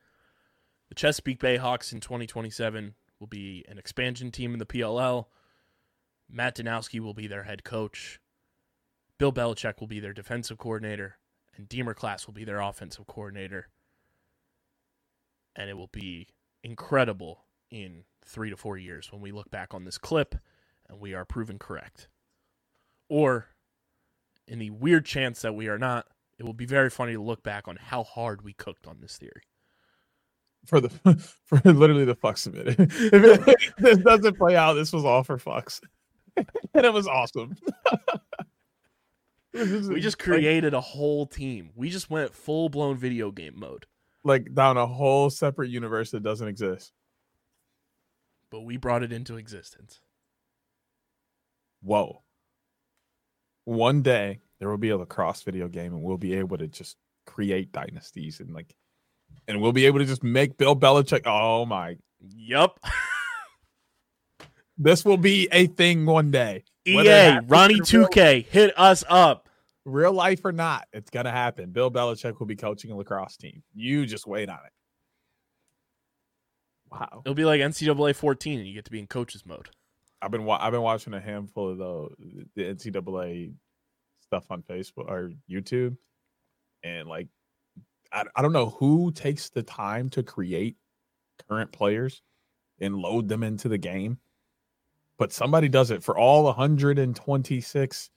The 0.90 0.95
Chesapeake 0.95 1.40
Bayhawks 1.40 1.94
in 1.94 1.99
2027 1.99 2.95
will 3.20 3.28
be 3.28 3.66
an 3.68 3.78
expansion 3.78 4.32
team 4.32 4.53
in 4.53 4.60
the 4.60 4.66
PLL. 4.66 5.26
Matt 6.30 6.56
Danowski 6.56 6.99
will 6.99 7.14
be 7.14 7.28
their 7.28 7.44
head 7.44 7.64
coach. 7.64 8.20
Bill 9.18 9.32
Belichick 9.32 9.80
will 9.80 9.88
be 9.88 9.99
their 9.99 10.14
defensive 10.14 10.58
coordinator. 10.58 11.18
And 11.56 11.68
Deemer 11.68 11.94
Class 11.94 12.26
will 12.26 12.34
be 12.34 12.45
their 12.45 12.62
offensive 12.62 13.08
coordinator. 13.08 13.68
And 15.56 15.70
it 15.70 15.78
will 15.78 15.90
be 15.91 16.30
incredible 16.64 17.45
in 17.70 18.03
three 18.24 18.49
to 18.49 18.58
four 18.58 18.78
years 18.78 19.12
when 19.12 19.22
we 19.22 19.32
look 19.32 19.52
back 19.52 19.74
on 19.74 19.84
this 19.84 19.98
clip 19.98 20.36
and 20.88 20.99
we 20.99 21.14
are 21.14 21.26
proven 21.26 21.60
correct. 21.60 22.08
Or, 23.10 23.48
in 24.48 24.60
the 24.60 24.70
weird 24.70 25.06
chance 25.06 25.41
that 25.41 25.56
we 25.56 25.68
are 25.68 25.78
not, 25.78 26.08
it 26.41 26.45
will 26.45 26.53
be 26.53 26.65
very 26.65 26.89
funny 26.89 27.13
to 27.13 27.22
look 27.22 27.43
back 27.43 27.68
on 27.68 27.76
how 27.76 28.03
hard 28.03 28.41
we 28.41 28.53
cooked 28.53 28.88
on 28.88 28.97
this 28.99 29.15
theory. 29.15 29.43
For 30.65 30.81
the 30.81 30.89
for 31.45 31.61
literally 31.72 32.03
the 32.03 32.15
fucks 32.15 32.47
of 32.47 32.55
it. 32.55 32.68
if 32.80 33.13
it, 33.13 33.73
this 33.77 33.99
doesn't 33.99 34.39
play 34.39 34.55
out, 34.55 34.73
this 34.73 34.91
was 34.91 35.05
all 35.05 35.23
for 35.23 35.38
fucks. 35.38 35.81
and 36.35 36.47
it 36.73 36.91
was 36.91 37.07
awesome. 37.07 37.55
We 39.53 40.01
just 40.01 40.18
created 40.18 40.73
a 40.73 40.81
whole 40.81 41.27
team. 41.27 41.69
We 41.76 41.91
just 41.91 42.09
went 42.09 42.34
full 42.34 42.69
blown 42.69 42.97
video 42.97 43.30
game 43.30 43.53
mode, 43.57 43.85
like 44.23 44.51
down 44.55 44.77
a 44.77 44.88
whole 44.88 45.30
separate 45.30 45.69
universe 45.69 46.09
that 46.09 46.23
doesn't 46.23 46.47
exist. 46.47 46.91
but 48.49 48.61
we 48.61 48.77
brought 48.77 49.03
it 49.03 49.13
into 49.13 49.38
existence. 49.38 49.99
Whoa. 51.84 52.23
One 53.65 54.01
day 54.01 54.39
there 54.62 54.70
will 54.70 54.78
be 54.78 54.90
a 54.90 54.98
lacrosse 54.98 55.42
video 55.42 55.68
game 55.68 55.92
and 55.92 56.04
we'll 56.04 56.20
be 56.20 56.36
able 56.36 56.56
to 56.56 56.68
just 56.68 56.96
create 57.26 57.72
dynasties 57.72 58.40
and 58.40 58.54
like 58.54 58.76
and 59.48 59.60
we'll 59.60 59.72
be 59.72 59.88
able 59.88 59.98
to 59.98 60.06
just 60.06 60.24
make 60.24 60.56
Bill 60.56 60.76
Belichick. 60.76 61.24
Oh 61.26 61.66
my 61.66 61.98
Yup. 62.30 62.80
this 64.78 65.04
will 65.04 65.18
be 65.18 65.50
a 65.52 65.66
thing 65.66 66.06
one 66.06 66.30
day. 66.30 66.64
EA, 66.86 67.40
Ronnie 67.48 67.80
2K, 67.80 68.46
hit 68.46 68.78
us 68.78 69.04
up. 69.10 69.50
Real 69.84 70.14
life 70.14 70.46
or 70.46 70.52
not, 70.52 70.88
it's 70.94 71.10
gonna 71.10 71.32
happen. 71.32 71.72
Bill 71.72 71.90
Belichick 71.90 72.38
will 72.38 72.46
be 72.46 72.56
coaching 72.56 72.92
a 72.92 72.96
lacrosse 72.96 73.38
team. 73.38 73.64
You 73.74 74.06
just 74.06 74.28
wait 74.28 74.48
on 74.48 74.60
it. 74.64 74.72
Wow. 76.92 77.24
It'll 77.26 77.34
be 77.34 77.46
like 77.46 77.62
NCAA 77.62 78.16
14 78.16 78.60
and 78.60 78.68
you 78.68 78.76
get 78.76 78.86
to 78.86 78.92
be 78.92 79.00
in 79.00 79.08
coaches 79.08 79.44
mode. 79.44 79.70
I've 80.22 80.30
been 80.30 80.46
wa- 80.46 80.60
I've 80.62 80.72
been 80.72 80.84
watching 80.84 81.16
a 81.16 81.20
handful 81.20 81.72
of 81.72 81.78
the 81.80 82.46
the 82.56 82.64
NCAA 82.76 83.54
stuff 84.32 84.45
on 84.49 84.62
Facebook 84.64 85.10
or 85.10 85.34
YouTube, 85.49 85.98
and 86.86 87.08
like 87.10 87.28
I, 88.14 88.24
I 88.36 88.41
don't 88.41 88.53
know 88.53 88.70
who 88.70 89.12
takes 89.12 89.49
the 89.49 89.62
time 89.62 90.10
to 90.12 90.24
create 90.24 90.78
current 91.49 91.72
players 91.74 92.22
and 92.80 92.95
load 92.95 93.28
them 93.28 93.44
into 93.44 93.68
the 93.68 93.78
game, 93.78 94.18
but 95.18 95.34
somebody 95.34 95.68
does 95.68 95.91
it 95.91 96.02
for 96.02 96.18
all 96.18 96.45
126 96.45 98.10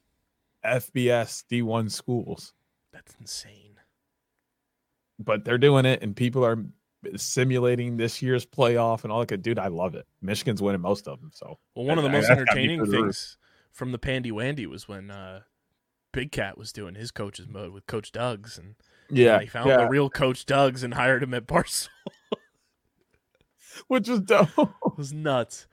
FBS 0.65 1.45
D1 1.51 1.91
schools. 1.91 2.55
That's 2.93 3.15
insane. 3.20 3.74
But 5.19 5.45
they're 5.45 5.59
doing 5.59 5.85
it, 5.85 6.01
and 6.03 6.15
people 6.15 6.45
are 6.45 6.59
simulating 7.16 7.97
this 7.97 8.23
year's 8.23 8.47
playoff 8.47 9.03
and 9.03 9.12
all 9.12 9.19
that. 9.20 9.28
Good 9.28 9.43
dude, 9.43 9.59
I 9.59 9.66
love 9.69 9.97
it. 9.97 10.07
Michigan's 10.23 10.62
winning 10.62 10.81
most 10.81 11.09
of 11.09 11.20
them. 11.20 11.31
So 11.35 11.59
Well, 11.74 11.86
one 11.86 11.99
of 11.99 12.05
the 12.05 12.11
I- 12.11 12.12
most 12.12 12.28
be 12.28 12.32
entertaining 12.32 12.78
through 12.78 12.86
the 12.86 12.97
roof. 12.99 13.05
things 13.07 13.36
from 13.73 13.91
the 13.93 13.99
Pandy 13.99 14.31
Wandy 14.31 14.66
was 14.66 14.86
when 14.89 15.11
uh, 15.11 15.41
Big 16.15 16.32
Cat 16.32 16.57
was 16.57 16.73
doing 16.73 16.95
his 16.95 17.11
coach's 17.11 17.49
mode 17.49 17.73
with 17.73 17.86
Coach 17.86 18.12
Doug's, 18.12 18.57
and 18.59 18.74
yeah, 19.11 19.41
he 19.41 19.47
found 19.47 19.69
yeah, 19.69 19.78
the 19.78 19.89
real 19.89 20.09
Coach 20.09 20.47
Doug's 20.47 20.82
and 20.82 20.95
hired 20.95 21.23
him 21.23 21.35
at 21.35 21.47
Barcelona. 21.47 21.91
which 23.89 24.09
was 24.09 24.20
dope. 24.20 24.49
it 24.59 24.69
was 24.97 25.12
nuts. 25.12 25.66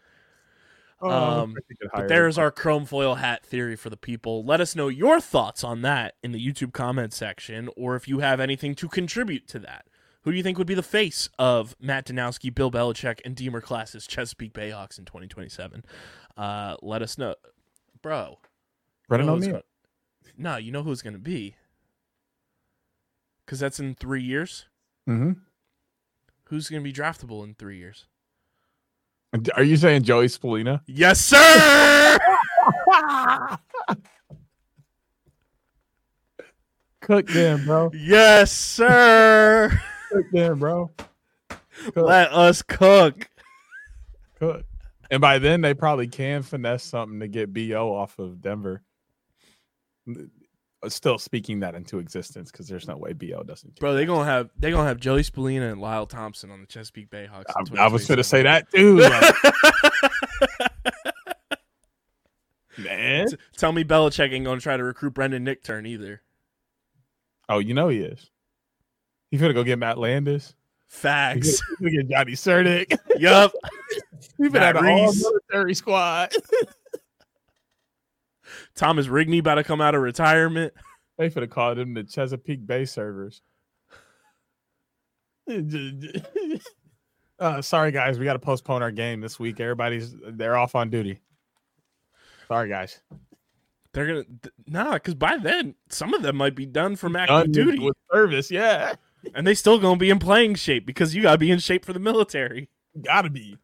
Oh, 1.01 1.09
Um, 1.09 1.51
I 1.57 1.61
think 1.67 1.79
it 1.81 1.89
But 1.93 2.07
there's 2.07 2.37
him. 2.37 2.43
our 2.43 2.51
chrome 2.51 2.85
foil 2.85 3.15
hat 3.15 3.43
theory 3.45 3.75
for 3.75 3.89
the 3.89 3.97
people. 3.97 4.43
Let 4.45 4.61
us 4.61 4.75
know 4.75 4.87
your 4.87 5.19
thoughts 5.19 5.63
on 5.63 5.81
that 5.81 6.15
in 6.21 6.31
the 6.31 6.45
YouTube 6.45 6.73
comment 6.73 7.13
section, 7.13 7.69
or 7.75 7.95
if 7.95 8.07
you 8.07 8.19
have 8.19 8.39
anything 8.39 8.75
to 8.75 8.87
contribute 8.87 9.47
to 9.49 9.59
that. 9.59 9.85
Who 10.23 10.31
do 10.31 10.37
you 10.37 10.43
think 10.43 10.59
would 10.59 10.67
be 10.67 10.75
the 10.75 10.83
face 10.83 11.27
of 11.39 11.75
Matt 11.79 12.05
Danowski, 12.05 12.53
Bill 12.53 12.69
Belichick, 12.69 13.21
and 13.25 13.35
Deemer 13.35 13.61
Class's 13.61 14.05
Chesapeake 14.05 14.53
Bayhawks 14.53 14.99
in 14.99 15.05
2027? 15.05 15.83
Uh, 16.37 16.75
let 16.83 17.01
us 17.01 17.17
know, 17.17 17.33
bro. 18.03 18.37
Brennan 19.09 19.25
know 19.25 19.35
who's 19.37 19.47
No, 20.41 20.57
you 20.57 20.71
know 20.71 20.81
who 20.81 20.91
it's 20.91 21.03
going 21.03 21.13
to 21.13 21.19
be. 21.19 21.55
Because 23.45 23.59
that's 23.59 23.79
in 23.79 23.93
three 23.93 24.23
years. 24.23 24.65
Mm-hmm. 25.07 25.33
Who's 26.45 26.67
going 26.67 26.81
to 26.81 26.83
be 26.83 26.91
draftable 26.93 27.43
in 27.43 27.53
three 27.53 27.77
years? 27.77 28.07
Are 29.55 29.63
you 29.63 29.77
saying 29.77 30.03
Joey 30.03 30.25
Spallina? 30.27 30.81
Yes, 30.87 31.21
sir. 31.21 32.17
Cook 37.01 37.27
them, 37.27 37.65
bro. 37.65 37.91
yes, 37.93 38.51
sir. 38.51 39.71
Cook 40.11 40.25
them, 40.31 40.59
bro. 40.59 40.91
Cook, 41.49 41.95
Let 41.95 42.31
us 42.33 42.61
cook. 42.61 43.29
cook. 44.39 44.65
And 45.09 45.21
by 45.21 45.39
then, 45.39 45.61
they 45.61 45.73
probably 45.73 46.07
can 46.07 46.41
finesse 46.43 46.83
something 46.83 47.19
to 47.21 47.27
get 47.27 47.53
Bo 47.53 47.93
off 47.95 48.19
of 48.19 48.41
Denver. 48.41 48.81
Uh, 50.09 50.13
Still 50.89 51.19
speaking 51.19 51.59
that 51.59 51.75
into 51.75 51.99
existence 51.99 52.51
because 52.51 52.67
there's 52.67 52.87
no 52.87 52.97
way 52.97 53.13
Bo 53.13 53.43
doesn't. 53.43 53.79
Bro, 53.79 53.93
they 53.93 54.07
gonna 54.07 54.25
have 54.25 54.49
they 54.57 54.71
gonna 54.71 54.87
have 54.87 54.99
Joey 54.99 55.21
Spallina 55.21 55.71
and 55.71 55.79
Lyle 55.79 56.07
Thompson 56.07 56.49
on 56.49 56.59
the 56.59 56.65
Chesapeake 56.65 57.11
Bayhawks. 57.11 57.43
in 57.69 57.77
I, 57.77 57.83
I 57.83 57.87
was 57.87 58.07
to 58.07 58.23
say 58.23 58.41
that 58.41 58.67
too. 58.71 58.97
like, 58.97 59.35
man. 62.79 63.27
T- 63.27 63.37
Tell 63.57 63.71
me 63.71 63.83
Belichick 63.83 64.33
ain't 64.33 64.43
gonna 64.45 64.59
try 64.59 64.75
to 64.75 64.83
recruit 64.83 65.13
Brendan 65.13 65.45
Nichtern 65.45 65.87
either. 65.87 66.23
Oh, 67.47 67.59
you 67.59 67.75
know 67.75 67.89
he 67.89 67.99
is. 67.99 68.31
He's 69.29 69.39
gonna 69.39 69.53
go 69.53 69.63
get 69.63 69.77
Matt 69.77 69.99
Landis. 69.99 70.55
He's 70.89 70.99
Facts. 70.99 71.61
gonna 71.79 71.91
get 71.91 72.09
Johnny 72.09 72.31
Cerdick. 72.33 72.97
yup. 73.19 73.51
We've 74.39 74.51
been 74.51 74.63
at 74.63 74.75
a 74.75 74.79
all 74.79 75.13
military 75.13 75.75
squad. 75.75 76.31
Thomas 78.75 79.07
Rigney 79.07 79.39
about 79.39 79.55
to 79.55 79.63
come 79.63 79.81
out 79.81 79.95
of 79.95 80.01
retirement. 80.01 80.73
They 81.17 81.29
could 81.29 81.43
have 81.43 81.51
called 81.51 81.77
him 81.77 81.93
the 81.93 82.03
Chesapeake 82.03 82.65
Bay 82.65 82.85
servers. 82.85 83.41
uh, 87.39 87.61
sorry, 87.61 87.91
guys, 87.91 88.17
we 88.19 88.25
got 88.25 88.33
to 88.33 88.39
postpone 88.39 88.81
our 88.81 88.91
game 88.91 89.21
this 89.21 89.39
week. 89.39 89.59
Everybody's 89.59 90.15
they're 90.29 90.57
off 90.57 90.75
on 90.75 90.89
duty. 90.89 91.19
Sorry, 92.47 92.69
guys. 92.69 92.99
They're 93.93 94.07
gonna 94.07 94.23
nah, 94.67 94.93
because 94.93 95.15
by 95.15 95.37
then 95.37 95.75
some 95.89 96.13
of 96.13 96.21
them 96.21 96.37
might 96.37 96.55
be 96.55 96.65
done 96.65 96.95
from 96.95 97.15
active 97.15 97.47
with- 97.47 97.53
duty, 97.53 97.79
with 97.79 97.97
service. 98.11 98.49
Yeah, 98.49 98.93
and 99.35 99.45
they 99.45 99.53
still 99.53 99.79
gonna 99.79 99.97
be 99.97 100.09
in 100.09 100.19
playing 100.19 100.55
shape 100.55 100.85
because 100.85 101.13
you 101.13 101.21
gotta 101.21 101.37
be 101.37 101.51
in 101.51 101.59
shape 101.59 101.83
for 101.83 101.93
the 101.93 101.99
military. 101.99 102.69
gotta 103.01 103.29
be. 103.29 103.57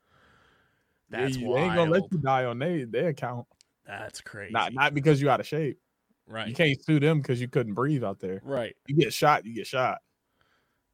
That's 1.10 1.38
why. 1.38 1.62
they 1.62 1.66
ain't 1.68 1.76
gonna 1.76 1.92
let 1.92 2.12
you 2.12 2.18
die 2.18 2.44
on 2.46 2.60
they 2.60 2.84
their 2.84 3.10
account. 3.10 3.48
That's 3.88 4.22
crazy. 4.22 4.54
Not 4.54 4.74
not 4.74 4.94
because 4.94 5.22
you're 5.22 5.32
out 5.32 5.40
of 5.40 5.48
shape. 5.48 5.80
right. 6.28 6.48
You 6.48 6.54
can't 6.54 6.78
sue 6.84 7.00
them 7.00 7.22
because 7.22 7.40
you 7.42 7.48
couldn't 7.48 7.74
breathe 7.74 8.04
out 8.04 8.20
there. 8.20 8.42
right. 8.44 8.76
You 8.88 8.96
get 8.96 9.14
shot, 9.14 9.46
you 9.46 9.54
get 9.56 9.66
shot. 9.68 10.00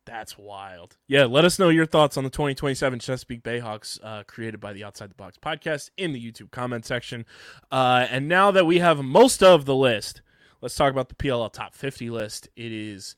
That's 0.06 0.38
wild. 0.38 0.98
Yeah, 1.08 1.26
let 1.26 1.46
us 1.46 1.58
know 1.58 1.70
your 1.70 1.86
thoughts 1.86 2.18
on 2.18 2.26
the 2.26 2.30
2027 2.30 3.00
Chesapeake 3.00 3.42
Bayhawks 3.42 4.00
uh, 4.04 4.24
created 4.28 4.60
by 4.60 4.74
the 4.74 4.84
Outside 4.84 5.10
the 5.10 5.16
Box 5.16 5.38
podcast 5.42 5.92
in 5.98 6.12
the 6.12 6.20
YouTube 6.20 6.52
comment 6.52 6.86
section. 6.86 7.26
Uh, 7.72 8.06
and 8.10 8.28
now 8.28 8.52
that 8.52 8.66
we 8.66 8.80
have 8.80 9.02
most 9.04 9.42
of 9.42 9.64
the 9.64 9.76
list, 9.76 10.22
let's 10.60 10.76
talk 10.76 10.92
about 10.92 11.08
the 11.08 11.16
PLL 11.16 11.52
top 11.52 11.74
50 11.74 12.10
list. 12.10 12.50
It 12.58 12.74
is 12.74 13.16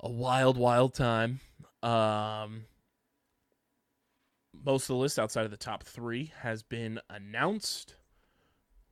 a 0.00 0.10
wild, 0.10 0.58
wild 0.58 0.92
time. 0.94 1.40
Um, 1.82 2.66
most 4.64 4.84
of 4.84 4.88
the 4.88 4.96
list 4.96 5.18
outside 5.18 5.46
of 5.46 5.50
the 5.50 5.56
top 5.56 5.84
three 5.84 6.32
has 6.40 6.62
been 6.62 7.00
announced. 7.08 7.94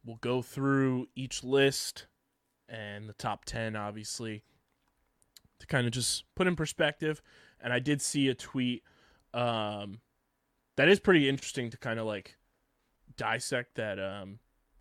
We'll 0.04 0.16
go 0.16 0.42
through 0.42 1.08
each 1.14 1.44
list 1.44 2.06
and 2.68 3.08
the 3.08 3.12
top 3.14 3.44
10, 3.44 3.76
obviously 3.76 4.44
to 5.60 5.66
kind 5.66 5.86
of 5.86 5.92
just 5.92 6.24
put 6.34 6.46
in 6.46 6.56
perspective. 6.56 7.22
And 7.60 7.72
I 7.72 7.78
did 7.78 8.02
see 8.02 8.28
a 8.28 8.34
tweet 8.34 8.82
um, 9.32 10.00
that 10.76 10.88
is 10.88 10.98
pretty 10.98 11.28
interesting 11.28 11.70
to 11.70 11.78
kind 11.78 12.00
of 12.00 12.06
like 12.06 12.36
dissect 13.16 13.76
that 13.76 13.98
um, 13.98 14.38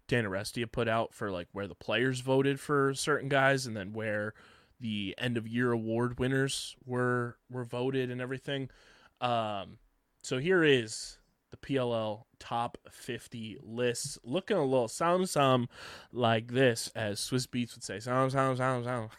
Dan 0.07 0.23
Arestia 0.23 0.71
put 0.71 0.87
out 0.87 1.13
for 1.13 1.29
like 1.29 1.47
where 1.51 1.67
the 1.67 1.75
players 1.75 2.21
voted 2.21 2.59
for 2.59 2.93
certain 2.93 3.29
guys 3.29 3.67
and 3.67 3.75
then 3.75 3.93
where 3.93 4.33
the 4.79 5.13
end 5.17 5.37
of 5.37 5.47
year 5.47 5.71
award 5.71 6.19
winners 6.19 6.75
were 6.85 7.37
were 7.51 7.65
voted 7.65 8.09
and 8.09 8.21
everything. 8.21 8.69
Um, 9.21 9.77
so 10.23 10.37
here 10.37 10.63
is 10.63 11.17
the 11.51 11.57
PLL 11.57 12.23
top 12.39 12.77
50 12.91 13.57
lists 13.61 14.17
looking 14.23 14.57
a 14.57 14.63
little 14.63 14.87
sound 14.87 15.29
some 15.29 15.67
like 16.11 16.51
this 16.51 16.91
as 16.95 17.19
Swizz 17.19 17.47
Beatz 17.47 17.75
would 17.75 17.83
say 17.83 17.99
sound 17.99 18.31
sound 18.31 18.57
sound 18.57 18.85
sound 18.85 19.09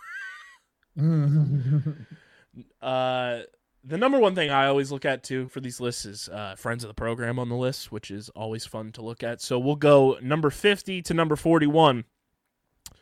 uh, 2.83 3.41
the 3.83 3.99
number 3.99 4.19
one 4.19 4.35
thing 4.35 4.51
I 4.51 4.67
always 4.67 4.93
look 4.93 5.05
at 5.05 5.23
too 5.23 5.49
for 5.49 5.61
these 5.61 5.81
lists 5.81 6.05
is 6.05 6.29
uh, 6.29 6.55
friends 6.57 6.85
of 6.85 6.89
the 6.89 6.95
program 6.95 7.39
on 7.39 7.49
the 7.49 7.57
list, 7.57 7.91
which 7.91 8.11
is 8.11 8.29
always 8.31 8.67
fun 8.67 8.93
to 8.93 9.03
look 9.03 9.23
at. 9.23 9.41
So 9.41 9.59
we'll 9.59 9.77
go 9.77 10.19
number 10.21 10.51
50 10.51 11.03
to 11.03 11.15
number 11.15 11.37
41. 11.37 12.05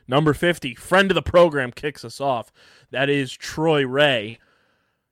Number 0.06 0.32
50, 0.32 0.74
friend 0.74 1.10
of 1.10 1.14
the 1.14 1.22
program 1.22 1.70
kicks 1.70 2.05
us 2.05 2.20
off. 2.20 2.50
That 2.90 3.10
is 3.10 3.32
Troy 3.32 3.86
Reh. 3.86 4.36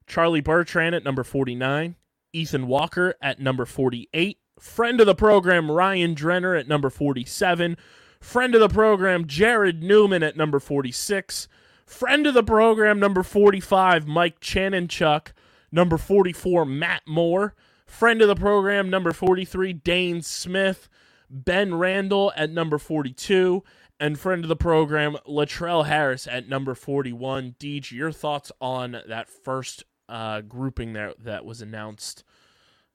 Charlie 0.07 0.41
Bertrand 0.41 0.95
at 0.95 1.05
number 1.05 1.25
49. 1.25 1.97
Ethan 2.37 2.67
Walker 2.67 3.15
at 3.23 3.41
number 3.41 3.65
48. 3.65 4.39
Friend 4.61 5.01
of 5.01 5.07
the 5.07 5.15
program, 5.15 5.71
Ryan 5.71 6.15
Drenner 6.15 6.59
at 6.59 6.69
number 6.69 6.91
47. 6.91 7.79
Friend 8.21 8.55
of 8.55 8.61
the 8.61 8.69
program, 8.69 9.25
Jarrod 9.25 9.81
Neumann 9.81 10.23
at 10.23 10.37
number 10.37 10.61
46. 10.61 11.49
Friend 11.87 12.27
of 12.27 12.35
the 12.35 12.43
program, 12.43 12.99
number 12.99 13.23
45, 13.23 14.07
Mike 14.07 14.41
Chanenchuk. 14.41 15.33
Number 15.73 15.97
44, 15.97 16.67
Matt 16.67 17.03
Moore. 17.07 17.55
Friend 17.87 18.21
of 18.21 18.29
the 18.29 18.35
program, 18.35 18.91
number 18.91 19.13
43, 19.13 19.73
Dane 19.73 20.21
Smith. 20.21 20.89
Ben 21.31 21.75
Randall 21.75 22.33
at 22.37 22.51
number 22.51 22.79
42. 22.79 23.65
And 23.99 24.19
friend 24.19 24.45
of 24.45 24.49
the 24.49 24.57
program, 24.57 25.17
Latrell 25.27 25.87
Harris 25.87 26.27
at 26.27 26.49
number 26.49 26.75
41. 26.75 27.57
Deej, 27.59 27.93
your 27.93 28.13
thoughts 28.13 28.53
on 28.61 29.01
that 29.09 29.29
first 29.29 29.85
uh, 30.09 30.41
grouping 30.43 30.93
there 30.93 31.15
that 31.19 31.45
was 31.45 31.63
announced 31.63 32.25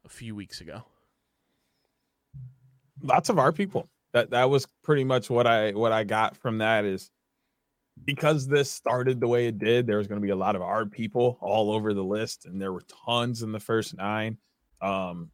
a 0.05 0.09
few 0.09 0.35
weeks 0.35 0.61
ago? 0.61 0.83
Lots 3.01 3.29
of 3.29 3.39
our 3.39 3.51
people. 3.51 3.89
That 4.13 4.31
that 4.31 4.49
was 4.49 4.67
pretty 4.83 5.03
much 5.03 5.29
what 5.29 5.47
I 5.47 5.71
what 5.71 5.91
I 5.91 6.03
got 6.03 6.35
from 6.35 6.57
that 6.57 6.85
is 6.85 7.09
because 8.03 8.47
this 8.47 8.71
started 8.71 9.19
the 9.19 9.27
way 9.27 9.47
it 9.47 9.59
did, 9.59 9.85
there 9.85 9.97
was 9.97 10.07
going 10.07 10.19
to 10.19 10.25
be 10.25 10.31
a 10.31 10.35
lot 10.35 10.55
of 10.55 10.61
our 10.61 10.85
people 10.85 11.37
all 11.41 11.71
over 11.71 11.93
the 11.93 12.03
list, 12.03 12.45
and 12.45 12.61
there 12.61 12.73
were 12.73 12.83
tons 13.05 13.43
in 13.43 13.51
the 13.51 13.59
first 13.59 13.95
nine. 13.95 14.37
Um, 14.81 15.29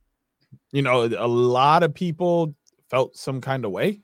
you 0.72 0.82
know, 0.82 1.06
a 1.06 1.28
lot 1.28 1.84
of 1.84 1.94
people 1.94 2.56
felt 2.90 3.16
some 3.16 3.42
kind 3.42 3.66
of 3.66 3.72
way 3.72 4.02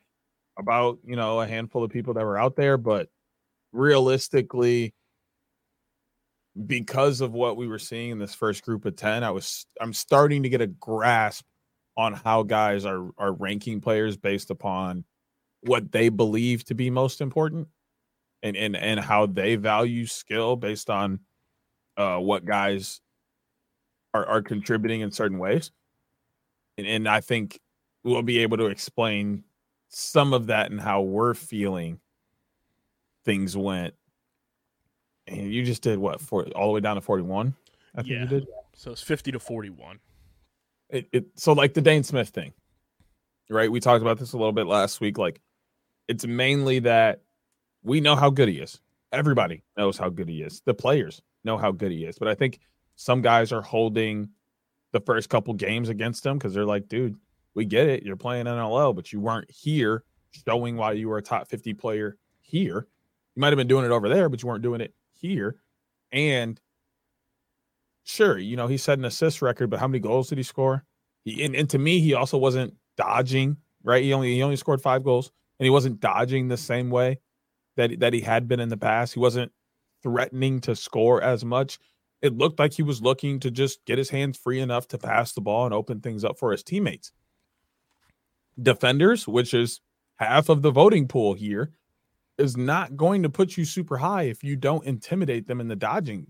about 0.58 1.00
you 1.06 1.16
know 1.16 1.42
a 1.42 1.48
handful 1.48 1.84
of 1.84 1.92
people 1.92 2.14
that 2.16 2.26
were 2.26 2.38
out 2.38 2.56
there, 2.56 2.78
but 2.78 3.10
realistically, 3.72 4.94
because 6.66 7.22
of 7.22 7.34
what 7.34 7.58
we 7.58 7.68
were 7.68 7.80
seeing 7.80 8.12
in 8.12 8.20
this 8.20 8.36
first 8.36 8.64
group 8.64 8.86
of 8.86 8.96
10, 8.96 9.24
I 9.24 9.32
was 9.32 9.66
I'm 9.82 9.94
starting 9.94 10.44
to 10.44 10.50
get 10.50 10.62
a 10.62 10.68
grasp 10.68 11.46
on 11.98 12.14
how 12.14 12.44
guys 12.44 12.86
are 12.86 13.10
are 13.18 13.34
ranking 13.34 13.82
players 13.82 14.18
based 14.18 14.50
upon 14.50 15.06
what 15.62 15.92
they 15.92 16.10
believe 16.10 16.64
to 16.66 16.76
be 16.76 16.90
most 16.90 17.22
important 17.22 17.68
and 18.42 18.56
and 18.56 18.76
and 18.76 19.00
how 19.00 19.26
they 19.26 19.56
value 19.56 20.06
skill 20.06 20.56
based 20.56 20.90
on 20.90 21.20
uh 21.98 22.18
what 22.18 22.46
guys 22.46 23.00
are 24.14 24.26
are 24.26 24.42
contributing 24.42 25.02
in 25.02 25.12
certain 25.12 25.40
ways. 25.40 25.72
And 26.78 26.86
and 26.86 27.08
I 27.08 27.22
think 27.22 27.60
we'll 28.04 28.22
be 28.22 28.40
able 28.40 28.58
to 28.58 28.68
explain 28.68 29.44
some 29.90 30.34
of 30.34 30.48
that 30.48 30.72
and 30.72 30.82
how 30.82 31.02
we're 31.02 31.34
feeling 31.34 32.00
things 33.26 33.56
went. 33.56 33.94
And 35.28 35.54
you 35.54 35.64
just 35.64 35.82
did 35.82 36.00
what 36.00 36.20
for 36.22 36.46
all 36.56 36.68
the 36.68 36.74
way 36.74 36.80
down 36.82 36.96
to 36.96 37.02
41? 37.02 37.56
I 37.96 38.02
think 38.02 38.08
Yeah. 38.10 38.22
you 38.22 38.28
did. 38.28 38.48
So 38.76 38.92
it's 38.92 39.02
50 39.02 39.32
to 39.34 39.40
41. 39.40 40.00
It, 40.90 41.08
it 41.12 41.26
so 41.36 41.54
like 41.54 41.74
the 41.74 41.82
Dane 41.82 42.04
Smith 42.04 42.30
thing, 42.30 42.54
right? 43.50 43.72
We 43.72 43.80
talked 43.80 44.02
about 44.02 44.18
this 44.20 44.34
a 44.34 44.38
little 44.38 44.52
bit 44.52 44.68
last 44.68 45.00
week. 45.02 45.18
Like 45.18 45.42
it's 46.08 46.26
mainly 46.26 46.80
that 46.80 47.22
we 47.84 48.02
know 48.02 48.16
how 48.16 48.30
good 48.30 48.50
he 48.50 48.60
is. 48.60 48.80
Everybody 49.12 49.64
knows 49.78 49.98
how 49.98 50.10
good 50.10 50.28
he 50.28 50.42
is. 50.42 50.62
The 50.66 50.74
players 50.74 51.22
know 51.44 51.58
how 51.58 51.72
good 51.72 51.92
he 51.92 52.06
is. 52.06 52.18
But 52.18 52.28
I 52.28 52.36
think 52.36 52.60
some 52.96 53.22
guys 53.22 53.52
are 53.52 53.62
holding 53.62 54.30
the 54.92 55.00
first 55.00 55.30
couple 55.30 55.54
games 55.54 55.90
against 55.90 56.26
him 56.26 56.38
because 56.38 56.54
they're 56.54 56.66
like, 56.66 56.88
dude, 56.88 57.16
we 57.56 57.66
get 57.66 57.88
it. 57.88 58.04
You're 58.04 58.16
playing 58.16 58.46
NLL, 58.46 58.96
but 58.96 59.12
you 59.14 59.20
weren't 59.20 59.50
here 59.50 60.04
showing 60.48 60.78
why 60.78 60.94
you 60.94 61.10
were 61.10 61.18
a 61.18 61.22
top 61.22 61.48
50 61.48 61.74
player 61.76 62.18
here. 62.42 62.88
You 63.36 63.40
might 63.40 63.50
have 63.50 63.58
been 63.58 63.68
doing 63.68 63.86
it 63.86 63.92
over 63.92 64.10
there, 64.10 64.30
but 64.30 64.42
you 64.42 64.50
weren't 64.50 64.64
doing 64.64 64.82
it 64.82 64.94
here. 65.24 65.56
And 66.12 66.60
sure, 68.04 68.38
you 68.38 68.56
know, 68.56 68.68
he 68.68 68.78
set 68.78 69.00
an 69.00 69.06
assist 69.06 69.42
record, 69.42 69.70
but 69.70 69.80
how 69.80 69.88
many 69.88 70.00
goals 70.00 70.30
did 70.30 70.38
he 70.38 70.44
score? 70.44 70.84
He, 71.24 71.44
and, 71.44 71.56
and 71.56 71.70
to 71.72 71.80
me, 71.80 72.00
he 72.00 72.14
also 72.14 72.38
wasn't 72.38 72.76
dodging, 72.98 73.58
right? 73.84 74.04
He 74.04 74.14
only 74.14 74.36
he 74.36 74.44
only 74.44 74.58
scored 74.58 74.82
five 74.82 75.04
goals 75.04 75.32
and 75.60 75.66
he 75.66 75.72
wasn't 75.72 76.00
dodging 76.00 76.48
the 76.48 76.58
same 76.58 76.92
way 76.92 77.20
that 77.78 78.00
that 78.00 78.14
he 78.14 78.22
had 78.22 78.48
been 78.48 78.60
in 78.60 78.70
the 78.70 78.78
past. 78.78 79.14
He 79.14 79.20
wasn't 79.20 79.52
threatening 80.04 80.60
to 80.62 80.76
score 80.76 81.24
as 81.24 81.44
much. 81.44 81.80
It 82.22 82.38
looked 82.38 82.60
like 82.60 82.74
he 82.74 82.84
was 82.84 83.02
looking 83.02 83.40
to 83.42 83.52
just 83.52 83.84
get 83.86 83.98
his 83.98 84.10
hands 84.10 84.38
free 84.38 84.60
enough 84.60 84.88
to 84.90 84.98
pass 84.98 85.34
the 85.34 85.42
ball 85.42 85.66
and 85.66 85.74
open 85.74 86.02
things 86.02 86.24
up 86.24 86.38
for 86.38 86.52
his 86.52 86.64
teammates. 86.64 87.12
Defenders, 88.62 89.28
which 89.28 89.54
is 89.54 89.82
half 90.18 90.50
of 90.50 90.62
the 90.62 90.72
voting 90.72 91.08
pool 91.08 91.34
here, 91.34 91.72
is 92.38 92.58
not 92.58 92.96
going 92.96 93.24
to 93.24 93.30
put 93.30 93.58
you 93.58 93.66
super 93.66 93.98
high 93.98 94.24
if 94.24 94.44
you 94.44 94.56
don't 94.56 94.86
intimidate 94.86 95.48
them 95.48 95.62
in 95.62 95.68
the 95.68 95.76
dodging 95.76 96.28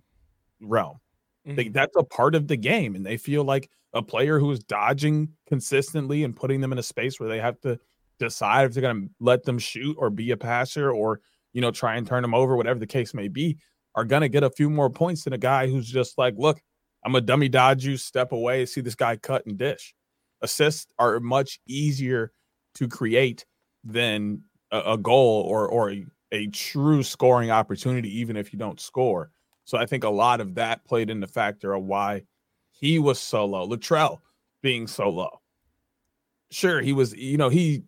realm. 0.61 0.99
They, 1.45 1.65
mm-hmm. 1.65 1.73
that's 1.73 1.95
a 1.97 2.03
part 2.03 2.35
of 2.35 2.47
the 2.47 2.55
game, 2.55 2.95
and 2.95 3.05
they 3.05 3.17
feel 3.17 3.43
like 3.43 3.69
a 3.93 4.01
player 4.01 4.39
who 4.39 4.49
is 4.51 4.59
dodging 4.59 5.30
consistently 5.47 6.23
and 6.23 6.35
putting 6.35 6.61
them 6.61 6.71
in 6.71 6.80
a 6.80 6.84
space 6.84 7.19
where 7.19 7.30
they 7.30 7.39
have 7.39 7.59
to 7.61 7.80
decide 8.19 8.65
if 8.65 8.73
they're 8.73 8.81
going 8.81 9.07
to 9.07 9.09
let 9.19 9.43
them 9.43 9.59
shoot 9.59 9.95
or 9.99 10.09
be 10.09 10.31
a 10.31 10.38
passer 10.38 10.91
or 10.91 11.19
you 11.51 11.61
know 11.61 11.71
try 11.71 11.95
and 11.95 12.07
turn 12.07 12.21
them 12.21 12.34
over, 12.34 12.55
whatever 12.55 12.80
the 12.80 12.88
case 12.88 13.13
may 13.13 13.27
be, 13.27 13.57
are 13.95 14.05
going 14.05 14.21
to 14.21 14.30
get 14.30 14.43
a 14.43 14.49
few 14.49 14.69
more 14.69 14.89
points 14.89 15.25
than 15.25 15.34
a 15.34 15.38
guy 15.38 15.67
who's 15.67 15.89
just 15.89 16.17
like, 16.17 16.35
look, 16.38 16.61
I'm 17.05 17.15
a 17.15 17.21
dummy 17.21 17.49
dodge 17.49 17.85
you, 17.85 17.97
step 17.97 18.31
away, 18.31 18.65
see 18.65 18.81
this 18.81 18.95
guy 18.95 19.17
cut 19.17 19.45
and 19.45 19.57
dish. 19.57 19.93
Assists 20.41 20.91
are 20.97 21.19
much 21.19 21.59
easier 21.67 22.31
to 22.75 22.88
create 22.88 23.45
than 23.84 24.41
a, 24.73 24.93
a 24.93 24.97
goal 24.97 25.43
or 25.47 25.67
or 25.69 25.91
a, 25.91 26.05
a 26.33 26.47
true 26.47 27.03
scoring 27.03 27.51
opportunity, 27.51 28.19
even 28.19 28.35
if 28.35 28.51
you 28.51 28.59
don't 28.59 28.81
score. 28.81 29.31
So 29.63 29.77
I 29.77 29.85
think 29.85 30.03
a 30.03 30.09
lot 30.09 30.41
of 30.41 30.55
that 30.55 30.83
played 30.83 31.09
in 31.09 31.21
the 31.21 31.27
factor 31.27 31.73
of 31.73 31.83
why 31.83 32.23
he 32.71 32.99
was 32.99 33.19
so 33.19 33.45
low. 33.45 33.65
Latrell 33.65 34.19
being 34.61 34.87
so 34.87 35.09
low. 35.09 35.39
Sure, 36.51 36.81
he 36.81 36.91
was, 36.91 37.13
you 37.13 37.37
know, 37.37 37.49
he 37.49 37.83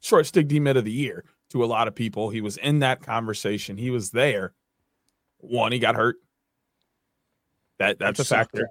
short 0.00 0.26
stick 0.26 0.46
D 0.46 0.60
mid 0.60 0.76
of 0.76 0.84
the 0.84 0.92
year 0.92 1.24
to 1.50 1.64
a 1.64 1.66
lot 1.66 1.88
of 1.88 1.94
people. 1.94 2.30
He 2.30 2.40
was 2.40 2.56
in 2.58 2.78
that 2.80 3.02
conversation. 3.02 3.76
He 3.76 3.90
was 3.90 4.10
there. 4.10 4.54
One, 5.38 5.72
he 5.72 5.78
got 5.78 5.96
hurt. 5.96 6.16
That 7.78 7.98
that's 7.98 8.20
a 8.20 8.24
factor. 8.24 8.68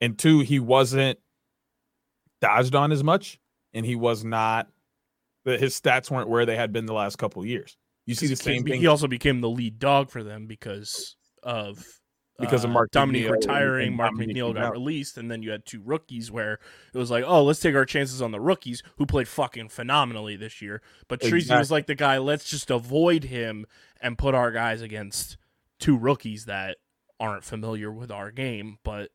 And 0.00 0.18
two, 0.18 0.40
he 0.40 0.60
wasn't 0.60 1.18
dodged 2.40 2.74
on 2.74 2.90
as 2.90 3.04
much, 3.04 3.38
and 3.74 3.84
he 3.84 3.96
was 3.96 4.24
not 4.24 4.68
that 5.44 5.60
his 5.60 5.78
stats 5.78 6.10
weren't 6.10 6.28
where 6.28 6.46
they 6.46 6.56
had 6.56 6.72
been 6.72 6.86
the 6.86 6.94
last 6.94 7.16
couple 7.16 7.42
of 7.42 7.48
years. 7.48 7.76
You 8.06 8.14
see 8.14 8.26
the 8.26 8.36
same 8.36 8.64
thing. 8.64 8.80
he 8.80 8.86
also 8.86 9.06
became 9.06 9.40
the 9.40 9.48
lead 9.48 9.78
dog 9.78 10.10
for 10.10 10.22
them 10.22 10.46
because 10.46 11.16
of 11.42 11.86
Because 12.40 12.64
of 12.64 12.70
uh, 12.70 12.74
Mark 12.74 12.90
Dominique 12.90 13.26
McNeil 13.26 13.30
retiring. 13.32 13.96
Mark 13.96 14.12
Dominique 14.12 14.36
McNeil 14.36 14.54
got 14.54 14.72
released, 14.72 15.18
and 15.18 15.30
then 15.30 15.42
you 15.42 15.50
had 15.50 15.66
two 15.66 15.82
rookies 15.82 16.30
where 16.30 16.58
it 16.92 16.98
was 16.98 17.10
like, 17.10 17.24
oh, 17.26 17.44
let's 17.44 17.60
take 17.60 17.74
our 17.74 17.84
chances 17.84 18.22
on 18.22 18.32
the 18.32 18.40
rookies 18.40 18.82
who 18.96 19.06
played 19.06 19.28
fucking 19.28 19.68
phenomenally 19.68 20.36
this 20.36 20.62
year. 20.62 20.80
But 21.06 21.20
Treasy 21.20 21.56
was 21.56 21.70
like 21.70 21.86
the 21.86 21.94
guy. 21.94 22.18
Let's 22.18 22.48
just 22.48 22.70
avoid 22.70 23.24
him 23.24 23.66
and 24.00 24.16
put 24.16 24.34
our 24.34 24.50
guys 24.50 24.80
against 24.80 25.36
two 25.78 25.96
rookies 25.96 26.46
that 26.46 26.78
aren't 27.18 27.44
familiar 27.44 27.92
with 27.92 28.10
our 28.10 28.30
game, 28.30 28.78
but 28.82 29.10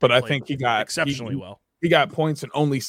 but 0.00 0.10
I 0.10 0.20
think 0.20 0.48
he 0.48 0.56
got 0.56 0.82
exceptionally 0.82 1.34
he, 1.34 1.40
well. 1.40 1.60
He 1.86 1.90
got 1.90 2.10
points 2.10 2.42
and 2.42 2.50
only 2.52 2.82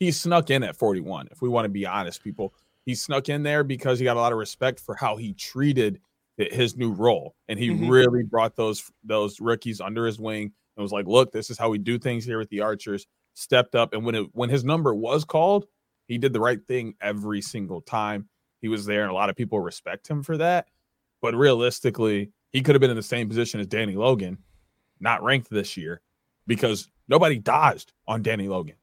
he 0.00 0.10
snuck 0.10 0.50
in 0.50 0.64
at 0.64 0.74
41. 0.74 1.28
If 1.30 1.42
we 1.42 1.48
want 1.48 1.64
to 1.64 1.68
be 1.68 1.86
honest, 1.86 2.24
people, 2.24 2.52
he 2.84 2.92
snuck 2.92 3.28
in 3.28 3.44
there 3.44 3.62
because 3.62 4.00
he 4.00 4.04
got 4.04 4.16
a 4.16 4.20
lot 4.20 4.32
of 4.32 4.38
respect 4.38 4.80
for 4.80 4.96
how 4.96 5.14
he 5.14 5.32
treated 5.34 6.00
his 6.36 6.76
new 6.76 6.90
role, 6.90 7.36
and 7.46 7.56
he 7.56 7.68
Mhm. 7.68 7.88
really 7.88 8.24
brought 8.24 8.56
those 8.56 8.90
those 9.04 9.40
rookies 9.40 9.80
under 9.80 10.06
his 10.06 10.18
wing 10.18 10.52
and 10.76 10.82
was 10.82 10.90
like, 10.90 11.06
"Look, 11.06 11.30
this 11.30 11.50
is 11.50 11.56
how 11.56 11.70
we 11.70 11.78
do 11.78 12.00
things 12.00 12.24
here 12.24 12.38
with 12.38 12.48
the 12.48 12.58
Archers." 12.58 13.06
Stepped 13.34 13.76
up, 13.76 13.94
and 13.94 14.04
when 14.04 14.16
it 14.16 14.34
when 14.34 14.50
his 14.50 14.64
number 14.64 14.92
was 14.92 15.24
called, 15.24 15.68
he 16.08 16.18
did 16.18 16.32
the 16.32 16.40
right 16.40 16.66
thing 16.66 16.96
every 17.00 17.42
single 17.42 17.80
time. 17.80 18.28
He 18.60 18.66
was 18.66 18.86
there, 18.86 19.02
and 19.02 19.10
a 19.12 19.14
lot 19.14 19.30
of 19.30 19.36
people 19.36 19.60
respect 19.60 20.08
him 20.08 20.24
for 20.24 20.36
that. 20.38 20.66
But 21.20 21.36
realistically, 21.36 22.32
he 22.50 22.60
could 22.60 22.74
have 22.74 22.80
been 22.80 22.90
in 22.90 22.96
the 22.96 23.04
same 23.04 23.28
position 23.28 23.60
as 23.60 23.68
Danny 23.68 23.94
Logan, 23.94 24.38
not 24.98 25.22
ranked 25.22 25.48
this 25.48 25.76
year, 25.76 26.00
because 26.48 26.88
nobody 27.12 27.38
dodged 27.38 27.92
on 28.08 28.22
Danny 28.22 28.48
Logan. 28.48 28.76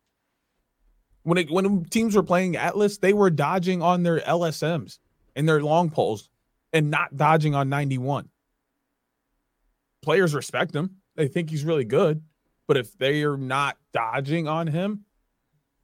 When 1.24 1.40
it, 1.40 1.50
when 1.50 1.84
teams 1.86 2.16
were 2.16 2.24
playing 2.24 2.56
Atlas, 2.56 3.00
they 3.00 3.12
were 3.12 3.32
dodging 3.32 3.82
on 3.82 4.04
their 4.04 4.20
LSMs 4.20 5.00
and 5.36 5.50
their 5.50 5.62
long 5.62 5.90
poles 5.90 6.30
and 6.72 6.92
not 6.92 7.18
dodging 7.18 7.56
on 7.56 7.70
91. 7.70 8.30
Players 10.04 10.36
respect 10.36 10.76
him. 10.76 10.98
They 11.16 11.28
think 11.28 11.50
he's 11.50 11.66
really 11.66 11.86
good. 11.86 12.22
But 12.68 12.78
if 12.78 12.96
they 13.00 13.24
are 13.24 13.36
not 13.36 13.78
dodging 13.94 14.48
on 14.48 14.68
him 14.68 15.06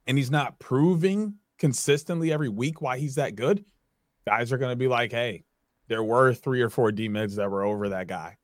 and 0.06 0.16
he's 0.16 0.30
not 0.30 0.60
proving 0.60 1.34
consistently 1.58 2.32
every 2.32 2.48
week 2.48 2.80
why 2.80 2.98
he's 2.98 3.16
that 3.16 3.34
good, 3.34 3.64
guys 4.24 4.52
are 4.52 4.58
going 4.58 4.70
to 4.70 4.76
be 4.76 4.86
like, 4.86 5.10
hey, 5.10 5.42
there 5.88 6.04
were 6.04 6.32
three 6.32 6.62
or 6.62 6.70
four 6.70 6.92
D 6.92 7.08
mids 7.08 7.36
that 7.36 7.50
were 7.50 7.64
over 7.64 7.88
that 7.88 8.06
guy 8.06 8.36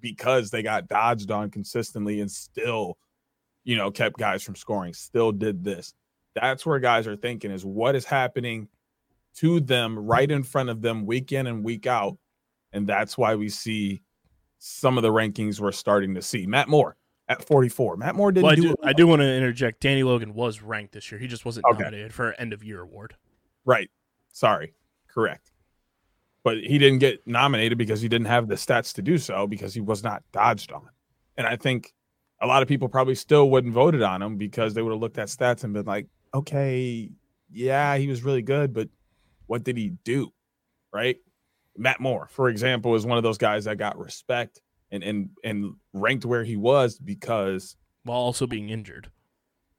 because 0.00 0.50
they 0.50 0.62
got 0.62 0.88
dodged 0.88 1.30
on 1.30 1.50
consistently 1.50 2.22
and 2.22 2.30
still, 2.30 2.96
you 3.64 3.76
know, 3.76 3.90
kept 3.90 4.18
guys 4.18 4.42
from 4.42 4.54
scoring, 4.56 4.92
still 4.94 5.32
did 5.32 5.62
this. 5.64 5.94
That's 6.34 6.64
where 6.64 6.78
guys 6.78 7.06
are 7.06 7.16
thinking 7.16 7.50
is 7.50 7.64
what 7.64 7.94
is 7.94 8.04
happening 8.04 8.68
to 9.36 9.60
them 9.60 9.98
right 9.98 10.30
in 10.30 10.42
front 10.42 10.68
of 10.70 10.80
them 10.82 11.06
week 11.06 11.32
in 11.32 11.46
and 11.46 11.64
week 11.64 11.86
out. 11.86 12.16
And 12.72 12.86
that's 12.86 13.18
why 13.18 13.34
we 13.34 13.48
see 13.48 14.02
some 14.58 14.96
of 14.96 15.02
the 15.02 15.10
rankings 15.10 15.60
we're 15.60 15.72
starting 15.72 16.14
to 16.14 16.22
see. 16.22 16.46
Matt 16.46 16.68
Moore 16.68 16.96
at 17.28 17.44
44. 17.44 17.96
Matt 17.96 18.14
Moore 18.14 18.32
didn't 18.32 18.44
Well, 18.44 18.52
I 18.52 18.56
do, 18.56 18.74
I 18.84 18.92
do 18.92 19.06
want 19.06 19.20
to 19.22 19.26
interject. 19.34 19.80
Danny 19.80 20.02
Logan 20.02 20.34
was 20.34 20.62
ranked 20.62 20.92
this 20.92 21.10
year. 21.10 21.18
He 21.20 21.26
just 21.26 21.44
wasn't 21.44 21.66
Okay. 21.66 21.82
nominated 21.82 22.12
for 22.14 22.30
an 22.30 22.34
end 22.38 22.52
of 22.52 22.62
year 22.62 22.80
award. 22.80 23.14
Right. 23.64 23.90
Sorry. 24.32 24.74
Correct. 25.08 25.50
But 26.42 26.58
he 26.58 26.78
didn't 26.78 27.00
get 27.00 27.26
nominated 27.26 27.76
because 27.76 28.00
he 28.00 28.08
didn't 28.08 28.26
have 28.28 28.48
the 28.48 28.54
stats 28.54 28.94
to 28.94 29.02
do 29.02 29.18
so 29.18 29.46
because 29.46 29.74
he 29.74 29.80
was 29.80 30.02
not 30.02 30.22
dodged 30.32 30.72
on. 30.72 30.88
And 31.36 31.46
I 31.46 31.56
think 31.56 31.92
a 32.40 32.46
lot 32.46 32.62
of 32.62 32.68
people 32.68 32.88
probably 32.88 33.14
still 33.14 33.50
wouldn't 33.50 33.74
voted 33.74 34.02
on 34.02 34.22
him 34.22 34.36
because 34.36 34.74
they 34.74 34.82
would 34.82 34.92
have 34.92 35.00
looked 35.00 35.18
at 35.18 35.28
stats 35.28 35.64
and 35.64 35.74
been 35.74 35.86
like, 35.86 36.06
okay, 36.32 37.10
yeah, 37.50 37.96
he 37.96 38.06
was 38.08 38.22
really 38.22 38.42
good, 38.42 38.72
but 38.72 38.88
what 39.46 39.64
did 39.64 39.76
he 39.76 39.90
do? 40.04 40.32
Right. 40.92 41.16
Matt 41.76 42.00
Moore, 42.00 42.28
for 42.30 42.48
example, 42.48 42.94
is 42.94 43.06
one 43.06 43.16
of 43.18 43.24
those 43.24 43.38
guys 43.38 43.64
that 43.64 43.78
got 43.78 43.98
respect 43.98 44.60
and 44.90 45.02
and 45.04 45.30
and 45.44 45.74
ranked 45.92 46.24
where 46.24 46.42
he 46.44 46.56
was 46.56 46.98
because 46.98 47.76
While 48.04 48.18
also 48.18 48.46
being 48.46 48.70
injured. 48.70 49.10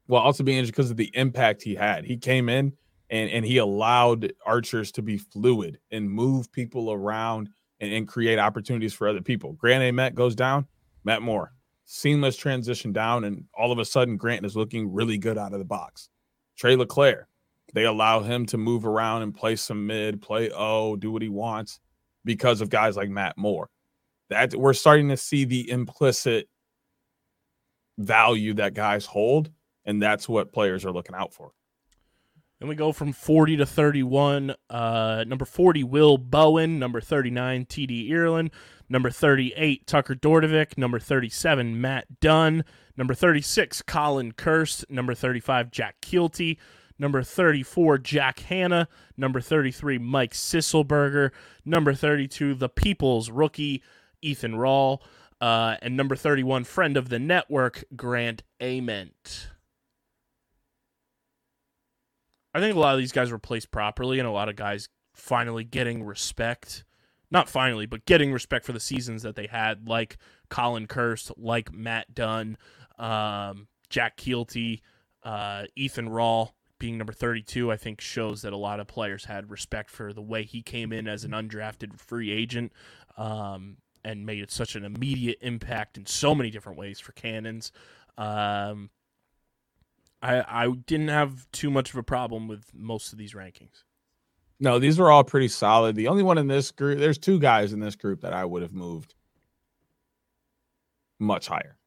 well, 0.07 0.21
also 0.21 0.43
being 0.43 0.57
injured 0.57 0.73
because 0.73 0.91
of 0.91 0.97
the 0.97 1.11
impact 1.13 1.61
he 1.63 1.75
had. 1.75 2.05
He 2.05 2.17
came 2.17 2.47
in 2.47 2.73
and, 3.09 3.29
and 3.29 3.45
he 3.45 3.57
allowed 3.57 4.31
archers 4.45 4.91
to 4.93 5.01
be 5.01 5.17
fluid 5.17 5.79
and 5.91 6.09
move 6.09 6.51
people 6.51 6.91
around 6.91 7.49
and, 7.81 7.91
and 7.91 8.07
create 8.07 8.39
opportunities 8.39 8.93
for 8.93 9.07
other 9.07 9.21
people. 9.21 9.53
Grant 9.53 9.83
Ament 9.83 10.15
goes 10.15 10.33
down, 10.35 10.67
Matt 11.03 11.21
Moore, 11.21 11.51
seamless 11.93 12.37
transition 12.37 12.93
down, 12.93 13.25
and 13.25 13.43
all 13.53 13.73
of 13.73 13.77
a 13.77 13.83
sudden 13.83 14.15
Grant 14.15 14.45
is 14.45 14.55
looking 14.55 14.93
really 14.93 15.17
good 15.17 15.37
out 15.37 15.51
of 15.51 15.59
the 15.59 15.65
box. 15.65 16.07
Tre 16.57 16.77
Leclaire, 16.77 17.27
they 17.73 17.83
allow 17.83 18.21
him 18.21 18.45
to 18.45 18.57
move 18.57 18.85
around 18.85 19.23
and 19.23 19.35
play 19.35 19.57
some 19.57 19.85
mid, 19.85 20.21
play 20.21 20.49
O, 20.51 20.95
do 20.95 21.11
what 21.11 21.21
he 21.21 21.27
wants 21.27 21.81
because 22.23 22.61
of 22.61 22.69
guys 22.69 22.95
like 22.95 23.09
Matt 23.09 23.37
Moore. 23.37 23.69
That 24.29 24.55
we're 24.55 24.73
starting 24.73 25.09
to 25.09 25.17
see 25.17 25.43
the 25.43 25.69
implicit 25.69 26.47
value 27.97 28.53
that 28.53 28.73
guys 28.73 29.05
hold 29.05 29.51
and 29.83 30.01
that's 30.01 30.29
what 30.29 30.53
players 30.53 30.85
are 30.85 30.91
looking 30.91 31.15
out 31.15 31.33
for. 31.33 31.51
Then 32.59 32.69
we 32.69 32.75
go 32.75 32.93
from 32.93 33.11
40 33.11 33.57
to 33.57 33.65
31. 33.65 34.53
Uh, 34.69 35.25
number 35.27 35.45
40, 35.45 35.83
Will 35.83 36.17
Bowen. 36.17 36.77
Number 36.77 37.01
39, 37.01 37.65
TD 37.65 38.11
Ireland. 38.11 38.51
Number 38.91 39.09
38, 39.09 39.87
Tucker 39.87 40.15
Dordevic. 40.15 40.77
Number 40.77 40.99
37, 40.99 41.79
Matt 41.79 42.19
Dunn. 42.19 42.65
Number 42.97 43.13
36, 43.13 43.83
Colin 43.83 44.33
Kirst. 44.33 44.83
Number 44.89 45.13
35, 45.15 45.71
Jack 45.71 46.01
Keelty. 46.01 46.57
Number 46.99 47.23
34, 47.23 47.99
Jack 47.99 48.39
Hanna. 48.41 48.89
Number 49.15 49.39
33, 49.39 49.97
Mike 49.97 50.33
Sisselberger. 50.33 51.31
Number 51.63 51.93
32, 51.93 52.53
the 52.55 52.67
People's 52.67 53.29
rookie, 53.29 53.81
Ethan 54.21 54.57
Rall. 54.57 55.01
Uh, 55.39 55.77
and 55.81 55.95
number 55.95 56.17
31, 56.17 56.65
friend 56.65 56.97
of 56.97 57.07
the 57.07 57.17
network, 57.17 57.85
Grant 57.95 58.43
Ament. 58.59 59.51
I 62.53 62.59
think 62.59 62.75
a 62.75 62.79
lot 62.79 62.93
of 62.93 62.99
these 62.99 63.13
guys 63.13 63.31
were 63.31 63.39
placed 63.39 63.71
properly, 63.71 64.19
and 64.19 64.27
a 64.27 64.31
lot 64.31 64.49
of 64.49 64.57
guys 64.57 64.89
finally 65.15 65.63
getting 65.63 66.03
respect. 66.03 66.83
Not 67.31 67.49
finally, 67.49 67.85
but 67.85 68.05
getting 68.05 68.33
respect 68.33 68.65
for 68.65 68.73
the 68.73 68.79
seasons 68.79 69.23
that 69.23 69.35
they 69.35 69.47
had, 69.47 69.87
like 69.87 70.17
Colin 70.49 70.85
Kirst, 70.85 71.31
like 71.37 71.73
Matt 71.73 72.13
Dunn, 72.13 72.57
um, 72.99 73.67
Jack 73.89 74.17
Keelty, 74.17 74.81
uh, 75.23 75.63
Ethan 75.75 76.09
Rall 76.09 76.53
being 76.77 76.97
number 76.97 77.13
32, 77.13 77.71
I 77.71 77.77
think 77.77 78.01
shows 78.01 78.41
that 78.41 78.53
a 78.53 78.57
lot 78.57 78.79
of 78.79 78.87
players 78.87 79.25
had 79.25 79.51
respect 79.51 79.91
for 79.91 80.13
the 80.13 80.21
way 80.21 80.43
he 80.43 80.63
came 80.63 80.91
in 80.91 81.07
as 81.07 81.23
an 81.23 81.31
undrafted 81.31 81.99
free 81.99 82.31
agent 82.31 82.73
um, 83.17 83.77
and 84.03 84.25
made 84.25 84.49
such 84.49 84.75
an 84.75 84.83
immediate 84.83 85.37
impact 85.41 85.95
in 85.95 86.07
so 86.07 86.33
many 86.33 86.49
different 86.49 86.79
ways 86.79 86.99
for 86.99 87.11
Cannons. 87.11 87.71
Um, 88.17 88.89
I 90.21 90.63
I 90.63 90.69
didn't 90.71 91.09
have 91.09 91.49
too 91.51 91.69
much 91.69 91.91
of 91.91 91.97
a 91.97 92.03
problem 92.03 92.47
with 92.47 92.73
most 92.73 93.13
of 93.13 93.19
these 93.19 93.33
rankings. 93.33 93.83
No, 94.61 94.77
these 94.77 94.99
were 94.99 95.11
all 95.11 95.23
pretty 95.23 95.47
solid. 95.47 95.95
The 95.95 96.07
only 96.07 96.21
one 96.21 96.37
in 96.37 96.47
this 96.47 96.71
group, 96.71 96.99
there's 96.99 97.17
two 97.17 97.39
guys 97.39 97.73
in 97.73 97.79
this 97.79 97.95
group 97.95 98.21
that 98.21 98.31
I 98.31 98.45
would 98.45 98.61
have 98.61 98.73
moved 98.73 99.15
much 101.17 101.47
higher. 101.47 101.77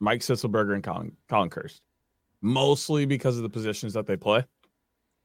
Mike 0.00 0.22
Sisselberger 0.22 0.74
and 0.74 0.82
Colin, 0.82 1.16
Colin 1.28 1.50
Kirst, 1.50 1.82
mostly 2.42 3.06
because 3.06 3.36
of 3.36 3.44
the 3.44 3.48
positions 3.48 3.92
that 3.92 4.08
they 4.08 4.16
play. 4.16 4.44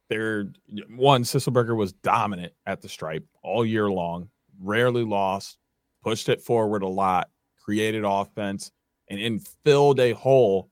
They're 0.09 0.51
one, 0.95 1.23
Sisselberger 1.23 1.75
was 1.75 1.91
dominant 1.91 2.53
at 2.67 2.81
the 2.81 2.89
stripe 2.89 3.25
all 3.41 3.65
year 3.65 3.89
long, 3.89 4.29
rarely 4.61 5.03
lost, 5.03 5.57
pushed 6.03 6.29
it 6.29 6.39
forward 6.39 6.83
a 6.83 6.87
lot, 6.87 7.31
created 7.59 8.03
offense, 8.05 8.71
and, 9.09 9.19
and 9.19 9.47
filled 9.65 9.99
a 9.99 10.11
hole 10.11 10.69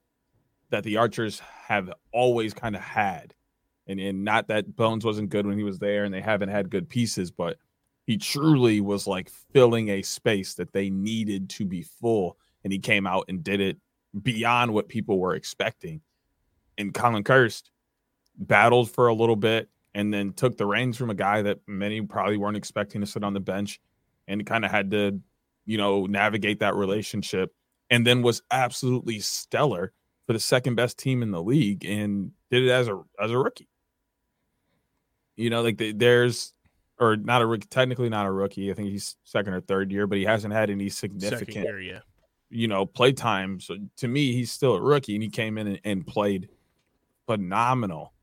that 0.69 0.84
the 0.84 0.98
Archers 0.98 1.40
have 1.40 1.91
always 2.14 2.53
kind 2.53 2.76
of 2.76 2.84
had. 2.84 3.34
And, 3.88 3.99
and 3.99 4.24
not 4.24 4.48
that 4.48 4.76
Bones 4.76 5.03
wasn't 5.03 5.30
good 5.30 5.45
when 5.45 5.58
he 5.58 5.64
was 5.64 5.80
there 5.80 6.03
and 6.03 6.14
they 6.14 6.22
haven't 6.22 6.49
had 6.49 6.70
good 6.70 6.88
pieces, 6.90 7.32
but 7.32 7.58
he 8.06 8.18
truly 8.18 8.82
was 8.82 9.08
like 9.08 9.30
filling 9.53 9.90
a 9.90 10.02
space 10.02 10.53
that 10.56 10.74
they 10.74 10.90
needed 10.90 11.49
to 11.52 11.66
be 11.66 11.82
full. 11.82 12.38
And 12.64 12.72
he 12.72 12.80
came 12.80 13.08
out 13.08 13.26
and 13.28 13.44
did 13.44 13.60
it 13.60 13.78
beyond 14.22 14.74
what 14.74 14.88
people 14.88 15.20
were 15.20 15.36
expecting. 15.36 16.02
And 16.78 16.94
Colin 16.94 17.24
Kirst 17.24 17.72
battled 18.38 18.91
for 18.91 19.08
a 19.08 19.14
little 19.14 19.36
bit 19.36 19.70
and 19.94 20.14
then 20.14 20.34
took 20.34 20.58
the 20.58 20.66
reins 20.66 20.98
from 20.98 21.10
a 21.10 21.16
guy 21.16 21.41
that 21.41 21.60
many 21.68 22.02
probably 22.02 22.38
weren't 22.38 22.58
expecting 22.58 23.02
to 23.02 23.08
sit 23.08 23.24
on 23.24 23.34
the 23.34 23.40
bench 23.40 23.80
and 24.28 24.45
kind 24.45 24.64
of 24.64 24.72
had 24.72 24.91
to, 24.91 25.20
you 25.66 25.78
know, 25.78 26.06
navigate 26.06 26.60
that 26.60 26.76
relationship 26.76 27.53
and 27.90 28.08
then 28.08 28.22
was 28.22 28.41
absolutely 28.52 29.20
stellar 29.20 29.91
for 30.26 30.34
the 30.34 30.40
second 30.40 30.76
best 30.76 30.98
team 30.98 31.22
in 31.22 31.32
the 31.32 31.44
league 31.44 31.86
and 31.86 32.32
did 32.49 32.64
it 32.64 32.70
as 32.70 32.88
a 32.88 33.02
as 33.22 33.32
a 33.32 33.38
rookie. 33.38 33.68
You 35.42 35.50
know, 35.50 35.62
like 35.62 35.78
the, 35.78 35.92
there's 35.92 36.54
or 37.02 37.18
not 37.18 37.42
a 37.42 37.46
rookie, 37.46 37.68
technically 37.68 38.10
not 38.10 38.28
a 38.28 38.32
rookie. 38.32 38.70
I 38.70 38.76
think 38.76 38.90
he's 38.90 39.16
second 39.24 39.54
or 39.54 39.62
third 39.62 39.92
year, 39.92 40.06
but 40.06 40.20
he 40.20 40.24
hasn't 40.24 40.54
had 40.54 40.70
any 40.70 40.88
significant, 40.88 41.66
year, 41.66 41.82
yeah. 41.82 42.00
you 42.52 42.68
know, 42.68 42.86
play 42.86 43.12
time. 43.12 43.60
So 43.60 43.76
to 43.98 44.08
me, 44.08 44.34
he's 44.34 44.52
still 44.52 44.76
a 44.76 44.82
rookie, 44.82 45.16
and 45.16 45.24
he 45.24 45.30
came 45.30 45.58
in 45.58 45.68
and, 45.68 45.80
and 45.84 46.06
played 46.06 46.50
phenomenal. 47.26 48.14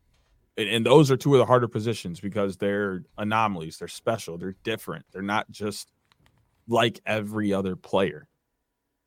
And, 0.56 0.68
and 0.68 0.86
those 0.86 1.10
are 1.10 1.16
two 1.16 1.34
of 1.34 1.40
the 1.40 1.44
harder 1.44 1.66
positions 1.66 2.20
because 2.20 2.56
they're 2.56 3.02
anomalies. 3.18 3.78
They're 3.78 3.88
special. 3.88 4.38
They're 4.38 4.56
different. 4.62 5.06
They're 5.12 5.22
not 5.22 5.50
just 5.50 5.90
like 6.68 7.00
every 7.04 7.52
other 7.52 7.74
player. 7.74 8.28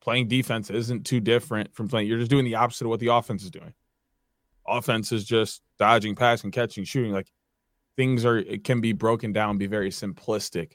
Playing 0.02 0.28
defense 0.28 0.68
isn't 0.68 1.06
too 1.06 1.20
different 1.20 1.74
from 1.74 1.88
playing. 1.88 2.08
You're 2.08 2.18
just 2.18 2.30
doing 2.30 2.44
the 2.44 2.56
opposite 2.56 2.84
of 2.84 2.90
what 2.90 3.00
the 3.00 3.06
offense 3.06 3.42
is 3.42 3.50
doing. 3.50 3.72
Offense 4.66 5.12
is 5.12 5.24
just 5.24 5.62
dodging, 5.78 6.14
passing, 6.14 6.50
catching, 6.50 6.84
shooting. 6.84 7.12
Like 7.12 7.28
things 7.96 8.24
are, 8.24 8.38
it 8.38 8.64
can 8.64 8.80
be 8.80 8.92
broken 8.92 9.32
down, 9.32 9.58
be 9.58 9.66
very 9.66 9.90
simplistic. 9.90 10.72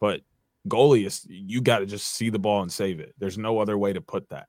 But 0.00 0.22
goalie 0.68 1.06
is, 1.06 1.26
you 1.28 1.60
got 1.60 1.78
to 1.78 1.86
just 1.86 2.08
see 2.08 2.30
the 2.30 2.38
ball 2.38 2.62
and 2.62 2.72
save 2.72 3.00
it. 3.00 3.14
There's 3.18 3.38
no 3.38 3.58
other 3.58 3.78
way 3.78 3.92
to 3.92 4.00
put 4.00 4.28
that. 4.30 4.48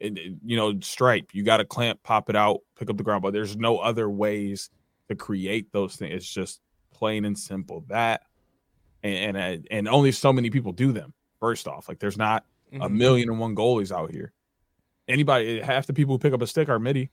And, 0.00 0.16
and, 0.18 0.40
you 0.44 0.56
know, 0.56 0.78
stripe, 0.80 1.30
you 1.32 1.42
got 1.42 1.58
to 1.58 1.64
clamp, 1.64 2.02
pop 2.02 2.30
it 2.30 2.36
out, 2.36 2.60
pick 2.78 2.88
up 2.88 2.96
the 2.96 3.02
ground. 3.02 3.22
But 3.22 3.32
there's 3.32 3.56
no 3.56 3.78
other 3.78 4.08
ways 4.08 4.70
to 5.08 5.14
create 5.14 5.72
those 5.72 5.96
things. 5.96 6.14
It's 6.14 6.32
just 6.32 6.60
plain 6.92 7.24
and 7.24 7.38
simple 7.38 7.84
that. 7.88 8.22
And, 9.02 9.36
and, 9.36 9.66
and 9.70 9.88
only 9.88 10.12
so 10.12 10.32
many 10.32 10.50
people 10.50 10.72
do 10.72 10.92
them. 10.92 11.14
First 11.40 11.68
off, 11.68 11.88
like 11.88 11.98
there's 12.00 12.18
not 12.18 12.44
a 12.72 12.88
Mhm. 12.88 12.92
million 12.96 13.30
and 13.30 13.38
one 13.38 13.54
goalies 13.54 13.96
out 13.96 14.10
here. 14.10 14.32
Anybody, 15.06 15.60
half 15.60 15.86
the 15.86 15.92
people 15.92 16.14
who 16.14 16.18
pick 16.18 16.32
up 16.34 16.42
a 16.42 16.46
stick 16.46 16.68
are 16.68 16.78
midi. 16.78 17.10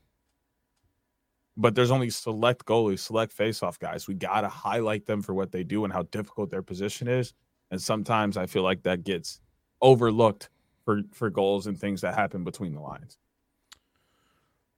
But 1.58 1.76
there's 1.76 1.92
only 1.92 2.10
select 2.10 2.66
goalies, 2.66 3.00
select 3.00 3.36
faceoff 3.36 3.80
guys. 3.80 4.08
We 4.08 4.14
got 4.16 4.42
to 4.42 4.50
highlight 4.50 5.06
them 5.06 5.22
for 5.22 5.34
what 5.34 5.52
they 5.52 5.64
do 5.64 5.86
and 5.86 5.94
how 5.94 6.04
difficult 6.04 6.50
their 6.52 6.62
position 6.62 7.08
is. 7.08 7.34
And 7.72 7.82
sometimes 7.82 8.38
I 8.38 8.46
feel 8.46 8.64
like 8.64 8.84
that 8.84 9.04
gets 9.04 9.40
overlooked 9.82 10.50
for 10.84 11.02
for 11.14 11.30
goals 11.30 11.68
and 11.68 11.80
things 11.80 12.02
that 12.02 12.16
happen 12.16 12.44
between 12.44 12.74
the 12.74 12.82
lines. 12.82 13.18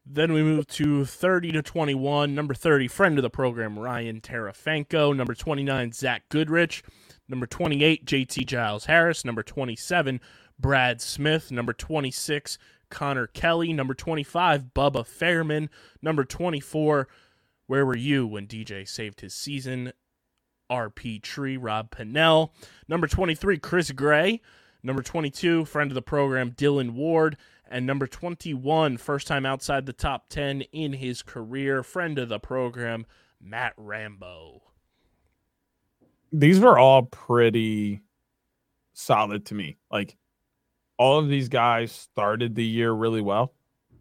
Then 0.10 0.32
we 0.32 0.42
move 0.42 0.68
to 0.68 1.04
30 1.04 1.52
to 1.52 1.62
21. 1.62 2.34
Number 2.34 2.54
30, 2.54 2.88
friend 2.88 3.18
of 3.20 3.24
the 3.24 3.30
program, 3.30 3.78
Ryan 3.78 4.22
Terefenko. 4.22 5.14
Number 5.14 5.34
29, 5.36 5.92
Zach 5.92 6.24
Goodrich. 6.30 6.82
Number 7.28 7.46
28, 7.46 8.06
JT 8.06 8.46
Giles 8.46 8.86
Harris. 8.86 9.26
Number 9.26 9.44
27, 9.44 10.22
Brad 10.58 11.02
Smith. 11.02 11.52
Number 11.52 11.74
26, 11.74 12.58
Connor 12.90 13.28
Kelly. 13.28 13.74
Number 13.74 13.94
25, 13.94 14.74
Bubba 14.76 15.06
Fairman. 15.06 15.70
Number 16.02 16.24
24, 16.24 17.08
where 17.68 17.86
were 17.86 17.98
you 17.98 18.26
when 18.26 18.48
DJ 18.48 18.88
saved 18.88 19.22
his 19.22 19.34
season? 19.34 19.94
RP 20.70 21.22
Tree, 21.22 21.58
Rob 21.58 21.92
Pannell. 21.92 22.52
Number 22.88 23.08
23, 23.08 23.58
Chris 23.60 23.92
Gray. 23.92 24.42
Number 24.84 25.02
22, 25.02 25.66
friend 25.66 25.92
of 25.92 25.96
the 25.96 26.02
program, 26.02 26.52
Dillon 26.52 26.96
Ward. 26.96 27.38
And 27.70 27.86
number 27.86 28.08
21, 28.08 28.98
first 28.98 29.28
time 29.28 29.46
outside 29.46 29.86
the 29.86 29.94
top 29.94 30.30
10 30.30 30.62
in 30.72 30.94
his 30.94 31.22
career, 31.22 31.84
friend 31.84 32.18
of 32.18 32.30
the 32.30 32.40
program, 32.40 33.06
Matt 33.42 33.74
Rambo. 33.76 34.62
These 36.32 36.60
were 36.60 36.78
all 36.78 37.04
pretty 37.04 38.02
solid 38.94 39.46
to 39.48 39.56
me. 39.56 39.78
Like 39.92 40.16
all 40.98 41.20
of 41.20 41.30
these 41.30 41.50
guys 41.50 41.92
started 41.92 42.56
the 42.56 42.66
year 42.66 42.92
really 42.92 43.22
well 43.22 43.54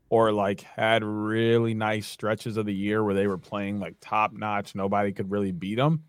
or 0.08 0.32
like 0.32 0.60
had 0.62 1.02
really 1.04 1.74
nice 1.74 2.06
stretches 2.06 2.56
of 2.56 2.66
the 2.66 2.74
year 2.74 3.02
where 3.02 3.14
they 3.14 3.26
were 3.26 3.38
playing 3.38 3.80
like 3.80 3.96
top 4.00 4.32
notch. 4.32 4.74
Nobody 4.74 5.12
could 5.12 5.30
really 5.30 5.52
beat 5.52 5.76
them, 5.76 6.04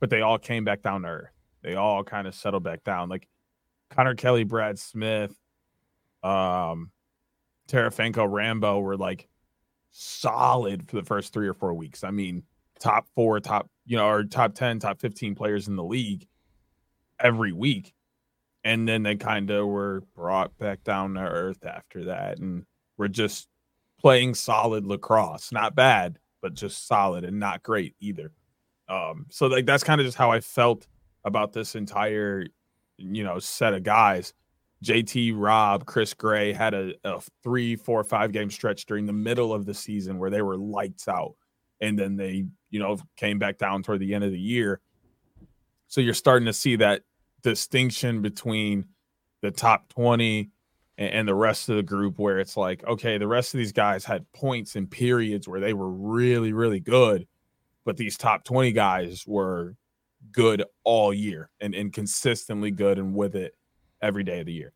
but 0.00 0.10
they 0.10 0.22
all 0.22 0.38
came 0.38 0.64
back 0.64 0.82
down 0.82 1.02
to 1.02 1.08
earth. 1.08 1.30
They 1.62 1.74
all 1.74 2.02
kind 2.02 2.26
of 2.26 2.34
settled 2.34 2.62
back 2.62 2.84
down. 2.84 3.08
Like 3.08 3.28
Connor 3.90 4.14
Kelly, 4.14 4.44
Brad 4.44 4.78
Smith, 4.78 5.34
um, 6.22 6.90
Terefenko, 7.68 8.30
Rambo 8.30 8.80
were 8.80 8.96
like 8.96 9.28
solid 9.90 10.88
for 10.88 10.96
the 10.96 11.02
first 11.02 11.32
three 11.32 11.48
or 11.48 11.54
four 11.54 11.74
weeks. 11.74 12.04
I 12.04 12.10
mean, 12.10 12.44
top 12.78 13.06
four, 13.14 13.40
top, 13.40 13.68
you 13.84 13.96
know, 13.96 14.08
or 14.08 14.24
top 14.24 14.54
10, 14.54 14.78
top 14.78 15.00
15 15.00 15.34
players 15.34 15.68
in 15.68 15.76
the 15.76 15.84
league 15.84 16.26
every 17.18 17.52
week. 17.52 17.92
And 18.66 18.88
then 18.88 19.04
they 19.04 19.14
kind 19.14 19.48
of 19.50 19.68
were 19.68 20.02
brought 20.16 20.58
back 20.58 20.82
down 20.82 21.14
to 21.14 21.20
earth 21.20 21.64
after 21.64 22.06
that. 22.06 22.40
And 22.40 22.66
we're 22.96 23.06
just 23.06 23.46
playing 24.00 24.34
solid 24.34 24.84
lacrosse. 24.84 25.52
Not 25.52 25.76
bad, 25.76 26.18
but 26.42 26.54
just 26.54 26.88
solid 26.88 27.24
and 27.24 27.38
not 27.38 27.62
great 27.62 27.94
either. 28.00 28.32
Um, 28.88 29.26
so 29.30 29.46
like 29.46 29.66
that's 29.66 29.84
kind 29.84 30.00
of 30.00 30.04
just 30.04 30.16
how 30.16 30.32
I 30.32 30.40
felt 30.40 30.88
about 31.24 31.52
this 31.52 31.76
entire, 31.76 32.46
you 32.96 33.22
know, 33.22 33.38
set 33.38 33.72
of 33.72 33.84
guys. 33.84 34.34
JT 34.84 35.34
Rob, 35.36 35.86
Chris 35.86 36.12
Gray 36.12 36.52
had 36.52 36.74
a, 36.74 36.92
a 37.04 37.20
three, 37.44 37.76
four, 37.76 38.02
five 38.02 38.32
game 38.32 38.50
stretch 38.50 38.84
during 38.86 39.06
the 39.06 39.12
middle 39.12 39.54
of 39.54 39.64
the 39.64 39.74
season 39.74 40.18
where 40.18 40.28
they 40.28 40.42
were 40.42 40.56
lights 40.56 41.06
out. 41.06 41.36
And 41.80 41.96
then 41.96 42.16
they, 42.16 42.46
you 42.70 42.80
know, 42.80 42.98
came 43.16 43.38
back 43.38 43.58
down 43.58 43.84
toward 43.84 44.00
the 44.00 44.12
end 44.12 44.24
of 44.24 44.32
the 44.32 44.40
year. 44.40 44.80
So 45.86 46.00
you're 46.00 46.14
starting 46.14 46.46
to 46.46 46.52
see 46.52 46.74
that 46.76 47.02
distinction 47.50 48.22
between 48.22 48.84
the 49.40 49.52
top 49.52 49.88
20 49.90 50.50
and, 50.98 51.10
and 51.10 51.28
the 51.28 51.34
rest 51.34 51.68
of 51.68 51.76
the 51.76 51.82
group 51.82 52.18
where 52.18 52.40
it's 52.40 52.56
like, 52.56 52.82
okay, 52.84 53.18
the 53.18 53.28
rest 53.28 53.54
of 53.54 53.58
these 53.58 53.70
guys 53.70 54.04
had 54.04 54.30
points 54.32 54.74
and 54.74 54.90
periods 54.90 55.46
where 55.46 55.60
they 55.60 55.72
were 55.72 55.88
really, 55.88 56.52
really 56.52 56.80
good. 56.80 57.28
But 57.84 57.96
these 57.96 58.16
top 58.16 58.42
20 58.42 58.72
guys 58.72 59.24
were 59.28 59.76
good 60.32 60.64
all 60.82 61.14
year 61.14 61.50
and, 61.60 61.72
and 61.72 61.92
consistently 61.92 62.72
good 62.72 62.98
and 62.98 63.14
with 63.14 63.36
it 63.36 63.54
every 64.02 64.24
day 64.24 64.40
of 64.40 64.46
the 64.46 64.52
year. 64.52 64.72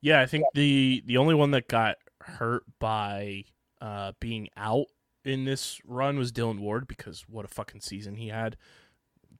Yeah, 0.00 0.22
I 0.22 0.26
think 0.26 0.44
the 0.54 1.02
the 1.04 1.18
only 1.18 1.34
one 1.34 1.50
that 1.50 1.68
got 1.68 1.96
hurt 2.20 2.62
by 2.78 3.44
uh, 3.82 4.12
being 4.20 4.48
out 4.56 4.86
in 5.24 5.44
this 5.44 5.80
run 5.84 6.16
was 6.16 6.32
Dillon 6.32 6.60
Ward 6.60 6.86
because 6.86 7.24
what 7.28 7.44
a 7.44 7.48
fucking 7.48 7.80
season 7.80 8.14
he 8.14 8.28
had. 8.28 8.56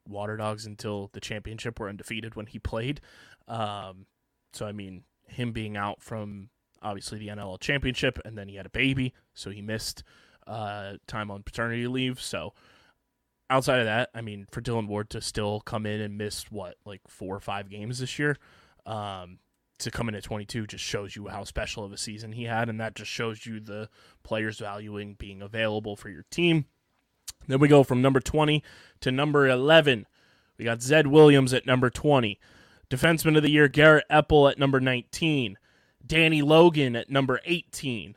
Water 0.06 0.36
Dogs 0.36 0.66
until 0.66 1.10
the 1.12 1.20
championship 1.20 1.78
were 1.78 1.88
undefeated 1.88 2.34
when 2.34 2.46
he 2.46 2.58
played. 2.58 3.00
Um, 3.48 4.06
so 4.52 4.66
I 4.66 4.72
mean, 4.72 5.04
him 5.26 5.52
being 5.52 5.76
out 5.76 6.02
from 6.02 6.50
obviously 6.82 7.18
the 7.18 7.28
NLL 7.28 7.60
championship, 7.60 8.18
and 8.24 8.36
then 8.36 8.48
he 8.48 8.56
had 8.56 8.66
a 8.66 8.70
baby, 8.70 9.12
so 9.34 9.50
he 9.50 9.62
missed 9.62 10.02
uh, 10.46 10.94
time 11.06 11.30
on 11.30 11.42
paternity 11.42 11.86
leave. 11.86 12.20
So 12.20 12.54
outside 13.50 13.80
of 13.80 13.86
that, 13.86 14.10
I 14.14 14.20
mean, 14.20 14.46
for 14.50 14.60
Dillon 14.60 14.86
Ward 14.86 15.10
to 15.10 15.20
still 15.20 15.60
come 15.60 15.86
in 15.86 16.00
and 16.00 16.18
miss 16.18 16.50
what 16.50 16.76
like 16.84 17.02
four 17.08 17.34
or 17.34 17.40
five 17.40 17.68
games 17.68 17.98
this 17.98 18.18
year, 18.18 18.36
um, 18.84 19.38
to 19.78 19.90
come 19.90 20.08
in 20.08 20.14
at 20.14 20.22
22 20.22 20.66
just 20.66 20.84
shows 20.84 21.16
you 21.16 21.28
how 21.28 21.44
special 21.44 21.84
of 21.84 21.92
a 21.92 21.98
season 21.98 22.32
he 22.32 22.44
had, 22.44 22.68
and 22.68 22.80
that 22.80 22.94
just 22.94 23.10
shows 23.10 23.44
you 23.44 23.60
the 23.60 23.88
players 24.22 24.58
valuing 24.58 25.14
being 25.14 25.42
available 25.42 25.96
for 25.96 26.08
your 26.08 26.24
team. 26.30 26.66
Then 27.46 27.60
we 27.60 27.68
go 27.68 27.82
from 27.82 28.02
number 28.02 28.20
20 28.20 28.62
to 29.00 29.12
number 29.12 29.46
11. 29.46 30.06
We 30.58 30.64
got 30.64 30.82
Zed 30.82 31.06
Williams 31.06 31.52
at 31.52 31.66
number 31.66 31.90
20. 31.90 32.38
Defenseman 32.88 33.36
of 33.36 33.42
the 33.42 33.50
Year, 33.50 33.68
Garrett 33.68 34.04
Epple 34.10 34.50
at 34.50 34.58
number 34.58 34.80
19. 34.80 35.58
Danny 36.04 36.42
Logan 36.42 36.96
at 36.96 37.10
number 37.10 37.40
18. 37.44 38.16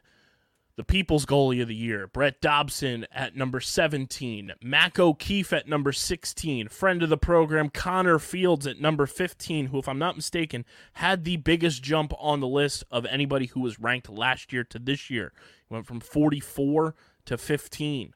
The 0.76 0.84
People's 0.86 1.26
Goalie 1.26 1.61
of 1.61 1.68
the 1.68 1.76
Year, 1.76 2.07
Brett 2.07 2.40
Dobson 2.40 3.06
at 3.11 3.36
number 3.36 3.60
17. 3.60 4.53
Mac 4.64 4.98
O'Keefe 4.98 5.52
at 5.52 5.68
number 5.68 5.91
16. 5.91 6.69
Friend 6.69 7.03
of 7.03 7.10
the 7.10 7.18
program, 7.18 7.69
Connor 7.69 8.18
Fields 8.18 8.65
at 8.65 8.80
number 8.80 9.06
15, 9.06 9.65
who, 9.65 9.80
if 9.80 9.90
I'm 9.90 9.99
not 9.99 10.15
mistaken, 10.15 10.64
had 10.94 11.26
the 11.26 11.36
biggest 11.36 11.84
jump 11.84 12.14
on 12.18 12.40
the 12.40 12.48
list 12.48 12.86
of 12.91 13.06
anybody 13.07 13.48
who 13.48 13.60
was 13.60 13.77
ranked 13.77 14.10
last 14.10 14.53
year 14.53 14.64
to 14.64 14.80
this 14.80 15.10
year. 15.10 15.34
He 15.68 15.73
went 15.73 15.86
from 15.86 15.99
44 15.99 16.95
to 17.26 17.38
15. 17.38 18.14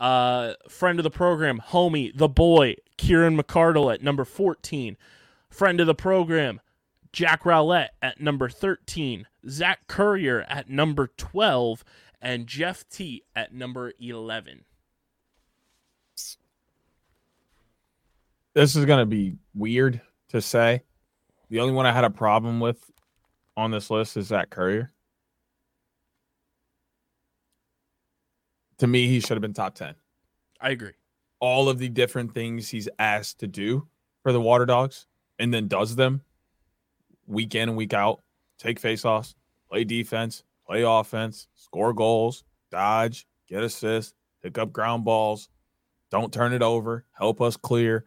Uh, 0.00 0.54
friend 0.68 0.98
of 0.98 1.02
the 1.02 1.10
program, 1.10 1.60
homie, 1.68 2.16
the 2.16 2.28
boy, 2.28 2.74
Kieran 2.96 3.36
McArdle 3.36 3.92
at 3.92 4.02
number 4.02 4.24
14. 4.24 4.96
Friend 5.50 5.80
of 5.80 5.86
the 5.86 5.94
program, 5.94 6.60
Jack 7.12 7.44
Rowlett 7.44 7.88
at 8.00 8.18
number 8.20 8.48
13. 8.48 9.26
Zach 9.48 9.86
Currier 9.86 10.46
at 10.48 10.70
number 10.70 11.08
12. 11.18 11.84
And 12.22 12.46
Jeff 12.46 12.88
Teat 12.88 13.24
at 13.36 13.52
number 13.52 13.92
11. 14.00 14.64
This 18.52 18.74
is 18.74 18.84
going 18.84 19.00
to 19.00 19.06
be 19.06 19.36
weird 19.54 20.00
to 20.28 20.40
say. 20.40 20.82
The 21.50 21.60
only 21.60 21.74
one 21.74 21.86
I 21.86 21.92
had 21.92 22.04
a 22.04 22.10
problem 22.10 22.60
with 22.60 22.90
on 23.56 23.70
this 23.70 23.90
list 23.90 24.16
is 24.16 24.28
Zach 24.28 24.50
Currier. 24.50 24.92
To 28.80 28.86
me, 28.86 29.08
he 29.08 29.20
should 29.20 29.32
have 29.32 29.42
been 29.42 29.52
top 29.52 29.74
10. 29.74 29.94
I 30.58 30.70
agree. 30.70 30.92
All 31.38 31.68
of 31.68 31.78
the 31.78 31.90
different 31.90 32.32
things 32.32 32.68
he's 32.68 32.88
asked 32.98 33.40
to 33.40 33.46
do 33.46 33.86
for 34.22 34.32
the 34.32 34.40
Water 34.40 34.64
Dogs 34.64 35.06
and 35.38 35.52
then 35.52 35.68
does 35.68 35.96
them 35.96 36.22
week 37.26 37.54
in 37.54 37.68
and 37.68 37.76
week 37.76 37.92
out. 37.92 38.22
Take 38.58 38.80
faceoffs, 38.80 39.34
play 39.68 39.84
defense, 39.84 40.44
play 40.66 40.82
offense, 40.82 41.46
score 41.54 41.92
goals, 41.92 42.42
dodge, 42.70 43.26
get 43.48 43.62
assists, 43.62 44.14
pick 44.42 44.56
up 44.56 44.72
ground 44.72 45.04
balls, 45.04 45.50
don't 46.10 46.32
turn 46.32 46.54
it 46.54 46.62
over, 46.62 47.04
help 47.12 47.42
us 47.42 47.58
clear. 47.58 48.04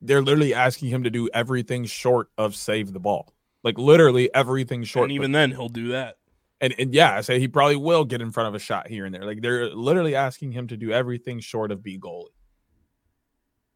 They're 0.00 0.22
literally 0.22 0.54
asking 0.54 0.88
him 0.88 1.04
to 1.04 1.10
do 1.10 1.28
everything 1.34 1.84
short 1.84 2.28
of 2.38 2.56
save 2.56 2.94
the 2.94 3.00
ball. 3.00 3.34
Like 3.62 3.76
literally 3.76 4.34
everything 4.34 4.82
short. 4.84 5.04
And 5.04 5.12
even 5.12 5.32
then, 5.32 5.50
he'll 5.50 5.68
do 5.68 5.88
that. 5.88 6.16
And, 6.62 6.74
and 6.78 6.94
yeah, 6.94 7.16
I 7.16 7.20
say 7.22 7.40
he 7.40 7.48
probably 7.48 7.76
will 7.76 8.04
get 8.04 8.22
in 8.22 8.30
front 8.30 8.48
of 8.48 8.54
a 8.54 8.60
shot 8.60 8.86
here 8.86 9.04
and 9.04 9.12
there. 9.12 9.24
Like 9.24 9.42
they're 9.42 9.68
literally 9.74 10.14
asking 10.14 10.52
him 10.52 10.68
to 10.68 10.76
do 10.76 10.92
everything 10.92 11.40
short 11.40 11.72
of 11.72 11.82
be 11.82 11.98
goalie. 11.98 12.28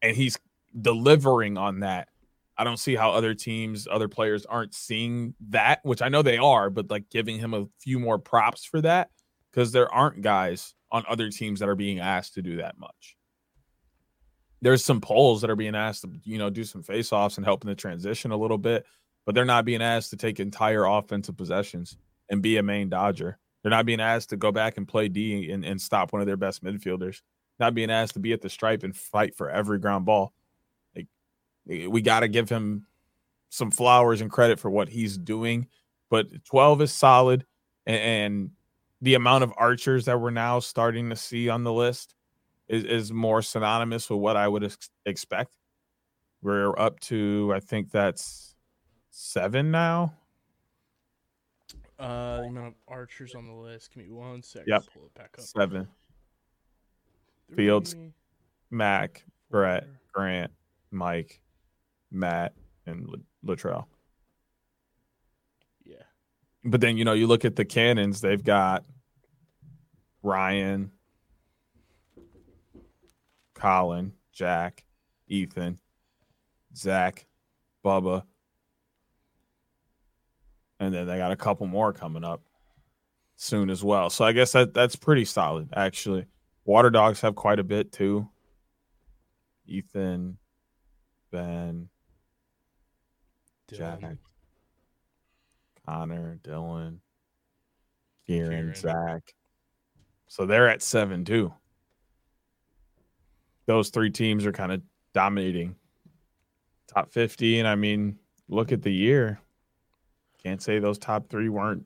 And 0.01 0.15
he's 0.15 0.39
delivering 0.79 1.57
on 1.57 1.81
that. 1.81 2.07
I 2.57 2.63
don't 2.63 2.77
see 2.77 2.95
how 2.95 3.11
other 3.11 3.33
teams, 3.33 3.87
other 3.91 4.07
players 4.07 4.45
aren't 4.45 4.73
seeing 4.73 5.35
that, 5.49 5.81
which 5.83 6.01
I 6.01 6.07
know 6.07 6.21
they 6.21 6.37
are, 6.37 6.69
but 6.69 6.89
like 6.89 7.09
giving 7.09 7.37
him 7.37 7.53
a 7.53 7.65
few 7.77 7.99
more 7.99 8.17
props 8.17 8.63
for 8.63 8.81
that 8.81 9.09
because 9.51 9.73
there 9.73 9.93
aren't 9.93 10.21
guys 10.21 10.73
on 10.89 11.03
other 11.09 11.29
teams 11.29 11.59
that 11.59 11.69
are 11.69 11.75
being 11.75 11.99
asked 11.99 12.35
to 12.35 12.41
do 12.41 12.57
that 12.57 12.79
much. 12.79 13.17
There's 14.61 14.83
some 14.83 15.01
polls 15.01 15.41
that 15.41 15.49
are 15.49 15.57
being 15.57 15.75
asked 15.75 16.03
to, 16.03 16.11
you 16.23 16.37
know, 16.37 16.49
do 16.49 16.63
some 16.63 16.83
face-offs 16.83 17.35
and 17.35 17.45
help 17.45 17.63
in 17.63 17.69
the 17.69 17.75
transition 17.75 18.31
a 18.31 18.37
little 18.37 18.57
bit, 18.57 18.85
but 19.25 19.35
they're 19.35 19.45
not 19.45 19.65
being 19.65 19.81
asked 19.81 20.11
to 20.11 20.17
take 20.17 20.39
entire 20.39 20.85
offensive 20.85 21.35
possessions 21.35 21.97
and 22.29 22.41
be 22.41 22.57
a 22.57 22.63
main 22.63 22.89
dodger. 22.89 23.37
They're 23.61 23.71
not 23.71 23.85
being 23.85 23.99
asked 23.99 24.29
to 24.29 24.37
go 24.37 24.51
back 24.51 24.77
and 24.77 24.87
play 24.87 25.09
D 25.09 25.51
and, 25.51 25.65
and 25.65 25.81
stop 25.81 26.13
one 26.13 26.21
of 26.21 26.27
their 26.27 26.37
best 26.37 26.63
midfielders. 26.63 27.21
Not 27.59 27.73
being 27.73 27.89
asked 27.89 28.13
to 28.13 28.19
be 28.19 28.33
at 28.33 28.41
the 28.41 28.49
stripe 28.49 28.83
and 28.83 28.95
fight 28.95 29.35
for 29.35 29.49
every 29.49 29.79
ground 29.79 30.05
ball. 30.05 30.33
Like 30.95 31.07
eh, 31.69 31.87
we 31.87 32.01
got 32.01 32.21
to 32.21 32.27
give 32.27 32.49
him 32.49 32.85
some 33.49 33.71
flowers 33.71 34.21
and 34.21 34.31
credit 34.31 34.59
for 34.59 34.69
what 34.69 34.89
he's 34.89 35.17
doing. 35.17 35.67
But 36.09 36.45
12 36.45 36.83
is 36.83 36.93
solid, 36.93 37.45
and, 37.85 38.01
and 38.01 38.51
the 39.01 39.15
amount 39.15 39.43
of 39.43 39.53
archers 39.57 40.05
that 40.05 40.19
we're 40.19 40.29
now 40.29 40.59
starting 40.59 41.09
to 41.09 41.15
see 41.15 41.49
on 41.49 41.63
the 41.63 41.73
list 41.73 42.15
is, 42.67 42.83
is 42.83 43.11
more 43.11 43.41
synonymous 43.41 44.09
with 44.09 44.19
what 44.19 44.37
I 44.37 44.47
would 44.47 44.63
ex- 44.63 44.89
expect. 45.05 45.51
We're 46.41 46.77
up 46.79 46.99
to, 47.01 47.51
I 47.55 47.59
think 47.59 47.91
that's 47.91 48.55
seven 49.09 49.71
now. 49.71 50.13
Uh, 51.99 52.41
the 52.41 52.47
amount 52.47 52.67
of 52.67 52.73
archers 52.87 53.33
on 53.33 53.47
the 53.47 53.53
list. 53.53 53.93
Give 53.93 54.03
me 54.03 54.11
one 54.11 54.43
second. 54.43 54.67
Yep. 54.67 54.83
Pull 54.93 55.05
it 55.05 55.13
back 55.15 55.35
up. 55.37 55.45
Seven. 55.45 55.87
Fields. 57.55 57.93
Three, 57.93 58.13
Mac, 58.69 59.23
Brett. 59.49 59.87
Grant, 60.13 60.51
Mike, 60.91 61.41
Matt, 62.11 62.53
and 62.85 63.07
Latrell. 63.45 63.85
Yeah. 65.85 65.97
But 66.63 66.81
then 66.81 66.97
you 66.97 67.05
know 67.05 67.13
you 67.13 67.27
look 67.27 67.45
at 67.45 67.55
the 67.55 67.65
cannons; 67.65 68.19
they've 68.19 68.43
got 68.43 68.83
Ryan, 70.23 70.91
Colin, 73.53 74.13
Jack, 74.33 74.85
Ethan, 75.27 75.79
Zach, 76.75 77.27
Bubba, 77.85 78.23
and 80.79 80.93
then 80.93 81.07
they 81.07 81.17
got 81.17 81.31
a 81.31 81.35
couple 81.35 81.67
more 81.67 81.93
coming 81.93 82.23
up 82.23 82.41
soon 83.35 83.69
as 83.69 83.83
well. 83.83 84.09
So 84.09 84.25
I 84.25 84.31
guess 84.31 84.51
that 84.53 84.73
that's 84.73 84.95
pretty 84.95 85.25
solid 85.25 85.69
actually. 85.75 86.25
Water 86.65 86.89
Dogs 86.89 87.21
have 87.21 87.35
quite 87.35 87.59
a 87.59 87.63
bit 87.63 87.91
too. 87.91 88.27
Ethan, 89.65 90.37
Ben, 91.31 91.89
Jack, 93.71 94.01
Connor, 95.85 96.39
Dylan, 96.43 96.99
Kieran, 98.25 98.51
Kieran. 98.51 98.75
Zach. 98.75 99.21
So 100.27 100.45
they're 100.45 100.69
at 100.69 100.81
seven 100.81 101.23
too. 101.23 101.53
Those 103.65 103.89
three 103.89 104.09
teams 104.09 104.45
are 104.45 104.51
kind 104.51 104.71
of 104.71 104.81
dominating 105.13 105.75
top 106.87 107.11
50. 107.11 107.59
And 107.59 107.67
I 107.67 107.75
mean, 107.75 108.17
look 108.47 108.71
at 108.71 108.81
the 108.81 108.91
year. 108.91 109.39
Can't 110.47 110.61
say 110.61 110.79
those 110.79 110.97
top 110.97 111.27
three 111.27 111.49
weren't 111.49 111.85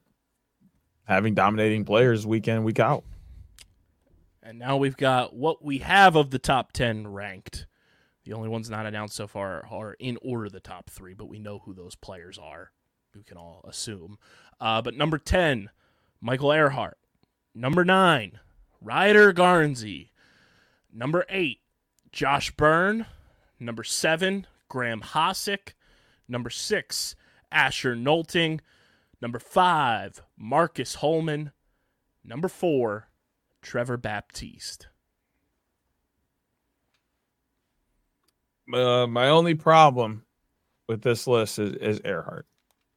having 1.06 1.34
dominating 1.34 1.84
players 1.84 2.28
week 2.28 2.48
in, 2.48 2.64
week 2.64 2.80
out. 2.80 3.04
And 4.44 4.60
now 4.60 4.78
we've 4.78 4.96
got 4.96 5.36
what 5.36 5.66
we 5.66 5.80
have 5.80 6.16
of 6.16 6.30
the 6.30 6.38
top 6.38 6.72
10 6.72 7.08
ranked. 7.08 7.66
The 8.24 8.34
only 8.34 8.50
ones 8.50 8.70
not 8.70 8.86
announced 8.86 9.16
so 9.16 9.26
far 9.26 9.66
are 9.72 9.96
in 9.98 10.20
order 10.22 10.48
the 10.48 10.60
top 10.60 10.92
three, 10.92 11.16
but 11.16 11.28
we 11.28 11.40
know 11.40 11.58
who 11.58 11.74
those 11.74 11.96
players 11.96 12.38
are. 12.38 12.72
We 13.16 13.24
can 13.24 13.36
all 13.36 13.66
assume. 13.68 14.20
Uh, 14.60 14.84
but 14.84 14.96
number 14.96 15.18
10, 15.18 15.72
Michael 16.22 16.50
Ehrhardt. 16.50 17.00
Number 17.56 17.84
9, 17.84 18.40
Ryder 18.80 19.34
Garnsey. 19.34 20.10
Number 20.94 21.26
8, 21.30 21.62
Josh 22.12 22.52
Byrne. 22.52 23.08
Number 23.60 23.84
7, 23.84 24.46
Graham 24.70 25.02
Hosick. 25.02 25.74
Number 26.28 26.52
6, 26.52 27.16
Asher 27.52 27.95
Nolting. 27.95 28.60
Number 29.22 29.40
5, 29.40 30.22
Marcus 30.38 30.95
Holman. 30.95 31.52
Number 32.23 32.48
4, 32.48 33.07
Trevor 33.61 33.98
Baptiste. 33.98 34.88
Uh, 38.73 39.06
my 39.07 39.30
only 39.30 39.53
problem 39.53 40.23
with 40.88 41.02
this 41.02 41.28
list 41.28 41.60
is, 41.60 41.73
is 41.76 41.99
Ehrhardt. 42.02 42.44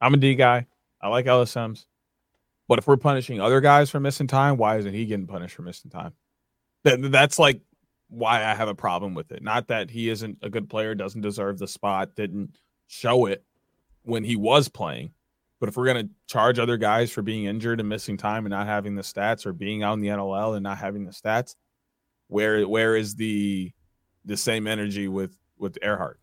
I'm 0.00 0.14
a 0.14 0.16
D 0.16 0.34
guy. 0.34 0.66
I 1.00 1.08
like 1.08 1.26
LSMs. 1.26 1.86
But 2.68 2.78
if 2.78 2.86
we're 2.86 2.96
punishing 2.96 3.40
other 3.40 3.60
guys 3.60 3.90
for 3.90 4.00
missing 4.00 4.26
time, 4.26 4.56
why 4.56 4.78
isn't 4.78 4.94
he 4.94 5.04
getting 5.04 5.26
punished 5.26 5.54
for 5.54 5.62
missing 5.62 5.90
time? 5.90 6.12
That, 6.84 7.10
that's 7.10 7.38
like 7.38 7.60
why 8.08 8.44
I 8.44 8.54
have 8.54 8.68
a 8.68 8.74
problem 8.74 9.14
with 9.14 9.32
it. 9.32 9.42
Not 9.42 9.68
that 9.68 9.90
he 9.90 10.08
isn't 10.08 10.38
a 10.42 10.48
good 10.48 10.70
player, 10.70 10.94
doesn't 10.94 11.20
deserve 11.20 11.58
the 11.58 11.68
spot, 11.68 12.14
didn't 12.14 12.58
show 12.86 13.26
it 13.26 13.44
when 14.04 14.24
he 14.24 14.36
was 14.36 14.68
playing. 14.68 15.12
But 15.60 15.68
if 15.68 15.76
we're 15.76 15.86
gonna 15.86 16.08
charge 16.26 16.58
other 16.58 16.76
guys 16.76 17.10
for 17.10 17.22
being 17.22 17.44
injured 17.44 17.80
and 17.80 17.88
missing 17.88 18.16
time 18.16 18.44
and 18.46 18.50
not 18.50 18.66
having 18.66 18.94
the 18.94 19.02
stats, 19.02 19.44
or 19.46 19.52
being 19.52 19.82
out 19.82 19.94
in 19.94 20.00
the 20.00 20.08
NLL 20.08 20.54
and 20.54 20.62
not 20.62 20.78
having 20.78 21.04
the 21.04 21.10
stats, 21.12 21.56
where 22.28 22.66
where 22.68 22.96
is 22.96 23.16
the 23.16 23.72
the 24.24 24.36
same 24.36 24.66
energy 24.66 25.08
with 25.08 25.36
with 25.58 25.78
Ehrhardt? 25.82 26.16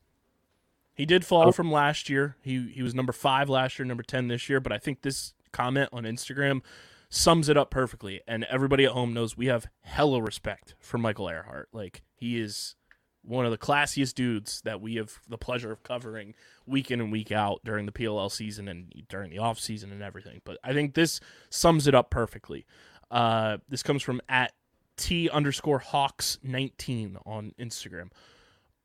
He 0.94 1.06
did 1.06 1.26
fall 1.26 1.48
Oh. 1.48 1.52
from 1.52 1.72
last 1.72 2.10
year. 2.10 2.36
He 2.42 2.70
he 2.70 2.84
was 2.84 2.94
number 2.94 3.14
five 3.14 3.50
last 3.50 3.80
year, 3.80 3.86
number 3.86 4.04
ten 4.04 4.28
this 4.28 4.50
year. 4.50 4.60
But 4.60 4.72
I 4.72 4.78
think 4.78 5.02
this 5.02 5.34
comment 5.52 5.90
on 5.92 6.04
Instagram 6.04 6.62
sums 7.10 7.50
it 7.50 7.58
up 7.58 7.72
perfectly. 7.72 8.22
And 8.28 8.44
everybody 8.46 8.86
at 8.86 8.92
home 8.92 9.14
knows 9.14 9.36
we 9.36 9.48
have 9.48 9.68
hella 9.82 10.22
respect 10.22 10.76
for 10.80 10.98
Michael 10.98 11.26
Ehrhardt. 11.26 11.66
Like 11.74 12.04
he 12.14 12.40
is 12.40 12.76
one 13.24 13.46
of 13.46 13.52
the 13.52 13.58
classiest 13.58 14.16
dudes 14.16 14.62
that 14.62 14.82
we 14.82 14.96
have 14.96 15.20
the 15.28 15.38
pleasure 15.38 15.72
of 15.72 15.84
covering 15.84 16.34
week 16.66 16.90
in 16.90 17.00
and 17.00 17.12
week 17.12 17.32
out 17.32 17.62
during 17.64 17.86
the 17.86 17.92
PLL 17.92 18.32
season 18.32 18.68
and 18.68 18.92
during 19.10 19.30
the 19.30 19.38
off 19.38 19.60
season 19.60 19.92
and 19.92 20.02
everything. 20.02 20.42
But 20.44 20.58
I 20.64 20.74
think 20.74 20.94
this 20.94 21.20
sums 21.50 21.88
it 21.88 21.96
up 21.96 22.10
perfectly. 22.10 22.66
Uh, 23.10 23.58
this 23.70 23.84
comes 23.84 24.02
from 24.02 24.22
at 24.28 24.54
T 24.98 25.30
underscore 25.30 25.80
Hawks 25.80 26.40
19 26.44 27.18
on 27.26 27.54
Instagram. 27.60 28.10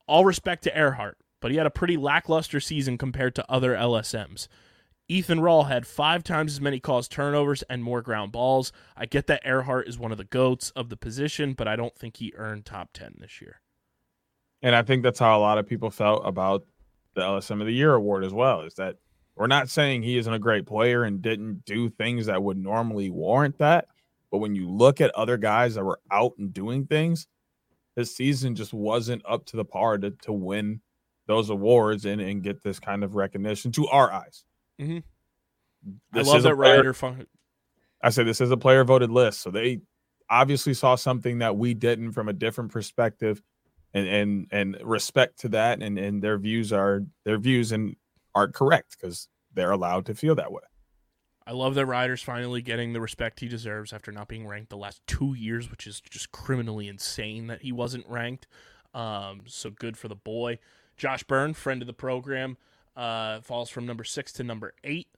All 0.07 0.25
respect 0.25 0.65
to 0.65 0.71
Ehrhardt, 0.71 1.15
but 1.41 1.51
he 1.51 1.57
had 1.57 1.67
a 1.67 1.71
pretty 1.71 1.97
lackluster 1.97 2.61
season 2.61 2.99
compared 2.99 3.35
to 3.37 3.51
other 3.51 3.75
LSMs. 3.75 4.49
Ethan 5.09 5.41
Rall 5.41 5.65
had 5.65 5.87
five 5.87 6.25
times 6.25 6.55
as 6.55 6.61
many 6.61 6.81
caused 6.81 7.13
turnovers 7.13 7.63
and 7.71 7.83
more 7.83 8.03
ground 8.03 8.33
balls. 8.33 8.73
I 8.97 9.07
get 9.07 9.29
that 9.29 9.45
Ehrhardt 9.45 9.89
is 9.89 9.99
one 9.99 10.11
of 10.11 10.19
the 10.19 10.25
goats 10.25 10.71
of 10.71 10.89
the 10.89 10.97
position, 10.97 11.53
but 11.53 11.69
I 11.69 11.77
don't 11.77 11.95
think 11.95 12.17
he 12.17 12.33
earned 12.37 12.65
top 12.65 12.93
10 12.93 13.19
this 13.21 13.41
year. 13.41 13.61
And 14.63 14.75
I 14.75 14.83
think 14.83 15.03
that's 15.03 15.19
how 15.19 15.39
a 15.39 15.41
lot 15.41 15.59
of 15.59 15.67
people 15.67 15.91
felt 15.91 16.23
about 16.27 16.65
the 17.15 17.21
LSM 17.23 17.61
of 17.61 17.67
the 17.67 17.73
Year 17.75 17.95
award 17.95 18.25
as 18.25 18.33
well. 18.33 18.63
Is 18.63 18.75
that 18.75 18.97
we're 19.37 19.47
not 19.47 19.69
saying 19.69 20.03
he 20.03 20.17
isn't 20.19 20.33
a 20.33 20.39
great 20.39 20.67
player 20.67 21.05
and 21.05 21.21
didn't 21.23 21.65
do 21.65 21.89
things 21.91 22.27
that 22.27 22.43
would 22.43 22.57
normally 22.57 23.11
warrant 23.11 23.59
that, 23.59 23.89
but 24.31 24.39
when 24.39 24.55
you 24.55 24.69
look 24.69 25.01
at 25.01 25.15
other 25.15 25.37
guys 25.37 25.75
that 25.75 25.85
were 25.85 26.01
out 26.11 26.33
and 26.39 26.53
doing 26.55 26.87
things, 26.87 27.27
his 27.97 28.15
season 28.15 28.55
just 28.55 28.73
wasn't 28.73 29.23
up 29.29 29.45
to 29.47 29.57
the 29.57 29.65
par 29.65 29.99
to, 29.99 30.11
to 30.11 30.33
win 30.33 30.81
those 31.27 31.51
awards 31.51 32.05
and, 32.07 32.21
and 32.21 32.43
get 32.43 32.63
this 32.63 32.79
kind 32.79 33.03
of 33.05 33.15
recognition 33.15 33.73
to 33.73 33.87
our 33.89 34.13
eyes. 34.13 34.45
Mhm. 34.81 35.03
I 36.13 36.19
love 36.23 36.43
that 36.45 36.57
player- 36.57 36.77
Ryder. 36.77 36.95
Fun- 36.95 37.27
I 38.03 38.11
said 38.11 38.27
this 38.27 38.41
is 38.41 38.51
a 38.51 38.57
player 38.57 38.85
voted 38.85 39.11
list, 39.11 39.41
so 39.41 39.51
they 39.51 39.81
obviously 40.31 40.75
saw 40.75 40.95
something 40.95 41.39
that 41.39 41.57
we 41.57 41.75
didn't 41.75 42.13
from 42.13 42.29
a 42.29 42.33
different 42.33 42.71
perspective, 42.71 43.43
and 43.97 44.09
and 44.09 44.47
and 44.51 44.77
respect 44.83 45.41
to 45.41 45.49
that, 45.51 45.83
and 45.83 45.99
and 45.99 46.23
their 46.23 46.39
views 46.39 46.73
are 46.73 47.03
their 47.25 47.39
views 47.39 47.73
and 47.73 47.97
are 48.35 48.49
correct 48.49 48.97
because 48.99 49.29
they're 49.55 49.71
allowed 49.71 50.07
to 50.07 50.15
feel 50.15 50.35
that 50.35 50.53
way. 50.53 50.63
I 51.47 51.53
love 51.53 51.77
that 51.77 51.87
Ryder's 51.87 52.23
finally 52.23 52.61
getting 52.61 52.93
the 52.93 53.01
respect 53.01 53.39
he 53.39 53.49
deserves 53.49 53.93
after 53.93 54.11
not 54.11 54.27
being 54.27 54.47
ranked 54.47 54.69
the 54.69 54.77
last 54.77 55.01
two 55.07 55.35
years, 55.35 55.71
which 55.71 55.87
is 55.87 56.01
just 56.01 56.33
criminally 56.33 56.89
insane 56.89 57.47
that 57.47 57.63
he 57.63 57.71
wasn't 57.71 58.07
ranked. 58.09 58.49
Um, 58.93 59.43
so 59.47 59.71
good 59.71 59.97
for 59.97 60.09
the 60.09 60.17
boy. 60.17 60.59
Josh 60.97 61.23
Byrne, 61.23 61.55
friend 61.55 61.83
of 61.83 61.87
the 61.87 61.93
program, 61.93 62.57
uh, 62.97 63.41
falls 63.43 63.71
from 63.71 63.87
number 63.87 64.03
six 64.03 64.33
to 64.33 64.45
number 64.45 64.75
eight. 64.83 65.09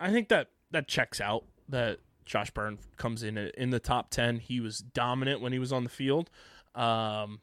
I 0.00 0.10
think 0.10 0.28
that 0.28 0.48
that 0.70 0.88
checks 0.88 1.20
out. 1.20 1.44
That 1.68 1.98
Josh 2.24 2.50
Byrne 2.50 2.78
comes 2.96 3.22
in 3.22 3.36
in 3.36 3.70
the 3.70 3.80
top 3.80 4.10
ten. 4.10 4.38
He 4.38 4.60
was 4.60 4.78
dominant 4.78 5.40
when 5.40 5.52
he 5.52 5.58
was 5.58 5.72
on 5.72 5.84
the 5.84 5.90
field, 5.90 6.30
um, 6.74 7.40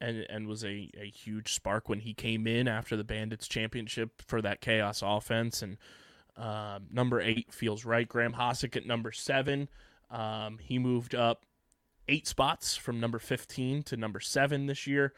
and 0.00 0.26
and 0.28 0.46
was 0.46 0.64
a, 0.64 0.90
a 1.00 1.10
huge 1.10 1.52
spark 1.52 1.88
when 1.88 2.00
he 2.00 2.14
came 2.14 2.46
in 2.46 2.68
after 2.68 2.96
the 2.96 3.04
Bandits 3.04 3.48
championship 3.48 4.22
for 4.26 4.42
that 4.42 4.60
chaos 4.60 5.02
offense 5.04 5.62
and. 5.62 5.76
Um, 6.36 6.86
number 6.92 7.20
eight 7.20 7.52
feels 7.52 7.84
right. 7.84 8.08
Graham 8.08 8.34
Hossack 8.34 8.76
at 8.76 8.86
number 8.86 9.10
seven. 9.10 9.68
Um, 10.08 10.58
he 10.60 10.78
moved 10.78 11.16
up 11.16 11.44
eight 12.08 12.26
spots 12.26 12.76
from 12.76 13.00
number 13.00 13.18
15 13.18 13.82
to 13.84 13.96
number 13.96 14.20
seven 14.20 14.66
this 14.66 14.86
year. 14.86 15.12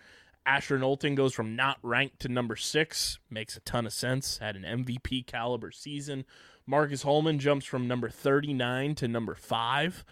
Asher 0.44 0.78
Nolting 0.78 1.15
goes 1.15 1.35
from 1.35 1.55
not 1.55 1.78
ranked 1.82 2.20
to 2.20 2.28
number 2.28 2.57
six. 2.57 3.19
Makes 3.31 3.57
a 3.57 3.61
ton 3.61 3.86
of 3.86 3.93
sense. 3.93 4.39
Had 4.39 4.57
an 4.57 4.62
MVP 4.62 5.27
caliber 5.27 5.70
season. 5.70 6.24
Marcus 6.66 7.02
Holman 7.02 7.39
jumps 7.39 7.66
from 7.66 7.86
number 7.86 8.09
39 8.09 8.94
to 8.97 9.09
number 9.09 9.35
five. 9.35 10.05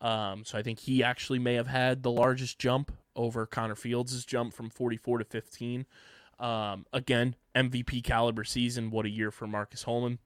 Um, 0.00 0.44
so 0.44 0.58
I 0.58 0.62
think 0.62 0.80
he 0.80 1.02
actually 1.02 1.38
may 1.38 1.54
have 1.54 1.66
had 1.66 2.02
the 2.02 2.10
largest 2.10 2.58
jump 2.58 2.92
over 3.20 3.46
Connor 3.46 3.74
Fields' 3.74 4.24
jump 4.24 4.54
from 4.54 4.70
44 4.70 5.18
to 5.18 5.24
15. 5.24 5.86
Um, 6.38 6.86
again, 6.92 7.36
MVP 7.54 8.02
caliber 8.02 8.44
season. 8.44 8.90
What 8.90 9.04
a 9.04 9.10
year 9.10 9.30
for 9.30 9.46
Marcus 9.46 9.82
Holman 9.82 10.18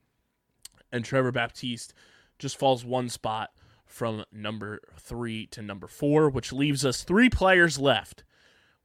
and 0.93 1.05
Trevor 1.05 1.33
Baptiste 1.33 1.93
just 2.39 2.57
falls 2.57 2.85
one 2.85 3.09
spot 3.09 3.51
from 3.85 4.25
number 4.33 4.81
three 4.97 5.47
to 5.49 5.61
number 5.61 5.89
four, 5.89 6.31
which 6.31 6.53
leaves 6.53 6.85
us 6.85 7.03
three 7.03 7.29
players 7.29 7.79
left, 7.81 8.23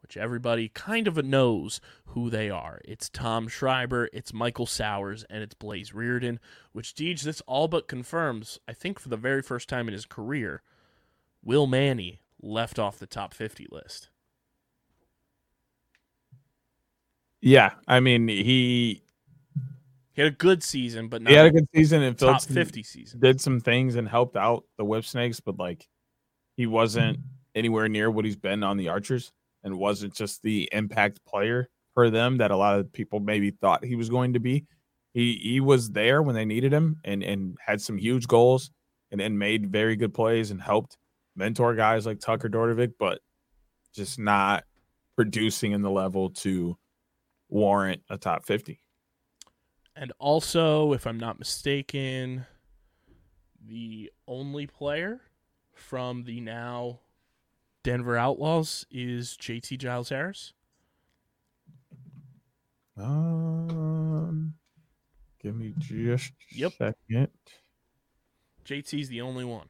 which 0.02 0.18
everybody 0.18 0.70
kind 0.70 1.08
of 1.08 1.24
knows 1.24 1.80
who 2.08 2.32
they 2.32 2.50
are. 2.50 2.82
It's 2.84 3.10
Tom 3.10 3.48
Schreiber, 3.48 4.10
it's 4.12 4.34
Michael 4.34 4.66
Sowers, 4.66 5.24
and 5.30 5.44
it's 5.44 5.54
Blaze 5.54 5.92
Riorden, 5.92 6.40
which 6.72 6.96
Deej, 6.96 7.22
this 7.22 7.42
all 7.42 7.68
but 7.68 7.88
confirms, 7.88 8.60
I 8.68 8.74
think 8.74 9.00
for 9.00 9.10
the 9.10 9.18
very 9.18 9.44
first 9.44 9.70
time 9.70 9.88
in 9.88 9.94
his 9.94 10.06
career, 10.06 10.64
Will 11.44 11.68
Manny 11.68 12.22
left 12.42 12.80
off 12.80 13.00
the 13.00 13.08
top 13.08 13.34
50 13.34 13.68
list. 13.72 14.10
Yeah, 17.42 17.72
I 17.88 18.00
mean 18.00 18.28
he 18.28 19.02
He 20.14 20.22
had 20.22 20.34
a 20.34 20.36
good 20.36 20.62
season, 20.64 21.08
but 21.08 21.22
not 21.22 21.30
he 21.32 21.36
had 21.38 21.46
a 21.46 21.52
good 21.52 21.68
season 21.74 22.02
and 22.04 22.18
top 22.18 22.42
some- 22.42 22.54
50 22.54 22.84
season. 22.84 23.20
did 23.20 23.40
some 23.40 23.60
things 23.62 23.96
and 23.96 24.08
helped 24.08 24.36
out 24.36 24.66
the 24.78 24.84
Whip 24.84 25.06
Snakes, 25.06 25.40
but 25.40 25.58
like 25.58 25.88
he 26.58 26.66
wasn't 26.66 27.20
anywhere 27.56 27.88
near 27.88 28.12
what 28.12 28.26
he's 28.26 28.36
been 28.36 28.64
on 28.64 28.76
the 28.78 28.90
Archers 28.90 29.32
and 29.64 29.78
wasn't 29.78 30.14
just 30.14 30.42
the 30.44 30.68
impact 30.74 31.24
player 31.26 31.70
for 31.94 32.10
them 32.10 32.38
that 32.38 32.52
a 32.52 32.56
lot 32.58 32.80
of 32.80 32.92
people 32.92 33.20
maybe 33.20 33.52
thought 33.52 33.84
he 33.84 33.96
was 33.96 34.10
going 34.10 34.34
to 34.34 34.40
be. 34.40 34.66
He 35.14 35.34
he 35.42 35.60
was 35.62 35.90
there 35.92 36.22
when 36.22 36.36
they 36.36 36.46
needed 36.46 36.74
him 36.74 37.00
and 37.06 37.24
and 37.24 37.58
had 37.66 37.82
some 37.82 37.98
huge 37.98 38.28
goals 38.28 38.72
and 39.12 39.22
and 39.22 39.40
made 39.40 39.72
very 39.72 39.96
good 39.96 40.14
plays 40.14 40.52
and 40.52 40.62
helped 40.62 40.98
mentor 41.40 41.74
guys 41.74 42.06
like 42.06 42.20
Tucker 42.20 42.50
Dordevic, 42.50 42.94
but 43.00 43.22
just 43.94 44.20
not 44.20 44.66
producing 45.16 45.72
in 45.72 45.82
the 45.82 45.90
level 45.90 46.30
to 46.30 46.78
warrant 47.48 48.04
a 48.10 48.18
top 48.18 48.46
50. 48.46 48.80
And 49.96 50.14
also, 50.20 50.94
if 50.94 51.08
I'm 51.08 51.18
not 51.18 51.40
mistaken, 51.40 52.46
the 53.66 54.12
only 54.28 54.68
player 54.68 55.22
from 55.74 56.24
the 56.26 56.40
now 56.42 57.00
Denver 57.84 58.16
Outlaws 58.18 58.86
is 58.92 59.36
JT 59.38 59.78
Giles 59.80 60.10
Harris. 60.10 60.54
Um, 62.98 64.54
give 65.42 65.56
me 65.56 65.74
just 65.80 66.34
a 66.54 66.56
Yep. 66.58 66.74
second. 66.78 67.30
JT's 68.66 69.10
the 69.10 69.22
only 69.22 69.46
one. 69.46 69.70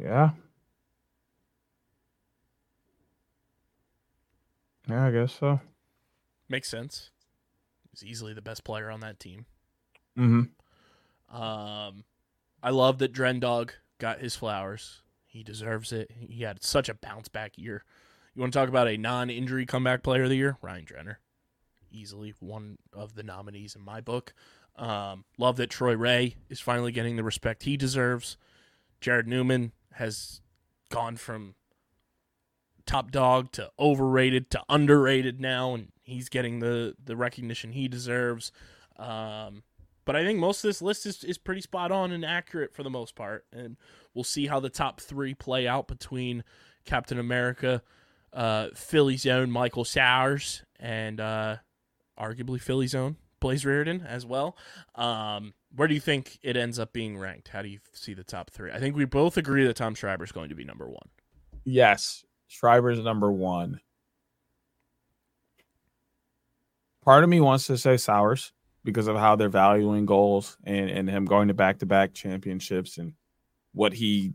Yeah. 0.00 0.30
Yeah, 4.88 5.06
I 5.06 5.10
guess 5.10 5.32
so. 5.38 5.60
Makes 6.48 6.68
sense. 6.68 7.10
He's 7.90 8.04
easily 8.04 8.32
the 8.32 8.42
best 8.42 8.64
player 8.64 8.90
on 8.90 9.00
that 9.00 9.20
team. 9.20 9.46
Mm-hmm. 10.18 11.36
Um, 11.36 12.04
I 12.62 12.70
love 12.70 12.98
that 12.98 13.12
Drendog 13.12 13.72
got 13.98 14.20
his 14.20 14.34
flowers. 14.34 15.02
He 15.26 15.42
deserves 15.42 15.92
it. 15.92 16.10
He 16.18 16.42
had 16.42 16.62
such 16.62 16.88
a 16.88 16.94
bounce 16.94 17.28
back 17.28 17.58
year. 17.58 17.84
You 18.34 18.40
want 18.40 18.52
to 18.52 18.58
talk 18.58 18.68
about 18.68 18.88
a 18.88 18.96
non-injury 18.96 19.66
comeback 19.66 20.02
player 20.02 20.22
of 20.22 20.30
the 20.30 20.36
year? 20.36 20.56
Ryan 20.62 20.86
Drenner, 20.86 21.16
easily 21.90 22.34
one 22.40 22.78
of 22.92 23.14
the 23.14 23.22
nominees 23.22 23.74
in 23.74 23.82
my 23.82 24.00
book. 24.00 24.32
Um, 24.76 25.24
love 25.36 25.56
that 25.56 25.70
Troy 25.70 25.96
Reh 25.96 26.30
is 26.48 26.60
finally 26.60 26.92
getting 26.92 27.16
the 27.16 27.24
respect 27.24 27.64
he 27.64 27.76
deserves. 27.76 28.36
Jarrod 29.02 29.26
Neumann 29.26 29.72
has 29.92 30.40
gone 30.90 31.16
from 31.16 31.54
top 32.86 33.10
dog 33.10 33.52
to 33.52 33.70
overrated 33.78 34.50
to 34.50 34.62
underrated 34.68 35.40
now, 35.40 35.74
and 35.74 35.88
he's 36.02 36.28
getting 36.28 36.60
the 36.60 36.94
the 37.02 37.16
recognition 37.16 37.72
he 37.72 37.88
deserves. 37.88 38.50
Um, 38.96 39.62
but 40.04 40.16
I 40.16 40.24
think 40.24 40.38
most 40.38 40.64
of 40.64 40.68
this 40.70 40.80
list 40.80 41.04
is, 41.04 41.22
is 41.22 41.36
pretty 41.36 41.60
spot 41.60 41.92
on 41.92 42.12
and 42.12 42.24
accurate 42.24 42.72
for 42.74 42.82
the 42.82 42.88
most 42.88 43.14
part. 43.14 43.44
And 43.52 43.76
we'll 44.14 44.24
see 44.24 44.46
how 44.46 44.58
the 44.58 44.70
top 44.70 45.02
three 45.02 45.34
play 45.34 45.68
out 45.68 45.86
between 45.86 46.44
Captain 46.86 47.18
America, 47.18 47.82
uh, 48.32 48.68
Philly's 48.74 49.26
own 49.26 49.50
Michael 49.50 49.84
Sowers, 49.84 50.62
and 50.80 51.20
uh, 51.20 51.56
arguably 52.18 52.58
Philly's 52.58 52.94
own 52.94 53.16
Blaze 53.38 53.64
Riorden 53.64 54.02
as 54.06 54.24
well. 54.24 54.56
Um, 54.94 55.52
where 55.74 55.88
do 55.88 55.94
you 55.94 56.00
think 56.00 56.38
it 56.42 56.56
ends 56.56 56.78
up 56.78 56.92
being 56.92 57.18
ranked? 57.18 57.48
How 57.48 57.62
do 57.62 57.68
you 57.68 57.78
see 57.92 58.14
the 58.14 58.24
top 58.24 58.50
three? 58.50 58.72
I 58.72 58.78
think 58.78 58.96
we 58.96 59.04
both 59.04 59.36
agree 59.36 59.66
that 59.66 59.76
Tom 59.76 59.94
Schreiber 59.94 60.24
is 60.24 60.32
going 60.32 60.48
to 60.48 60.54
be 60.54 60.64
number 60.64 60.88
one. 60.88 61.08
Yes, 61.64 62.24
Schreiber 62.48 62.90
is 62.90 63.00
number 63.00 63.30
one. 63.30 63.80
part 67.08 67.24
of 67.24 67.30
me 67.30 67.40
wants 67.40 67.66
to 67.66 67.78
say 67.78 67.96
Sowers 67.96 68.52
because 68.84 69.06
of 69.06 69.16
how 69.16 69.34
they're 69.34 69.48
valuing 69.48 70.04
goals 70.04 70.58
and, 70.64 70.90
and 70.90 71.08
him 71.08 71.24
going 71.24 71.48
to 71.48 71.54
back 71.54 71.78
to 71.78 71.86
back 71.86 72.12
championships 72.12 72.98
and 72.98 73.14
what 73.72 73.94
he 73.94 74.34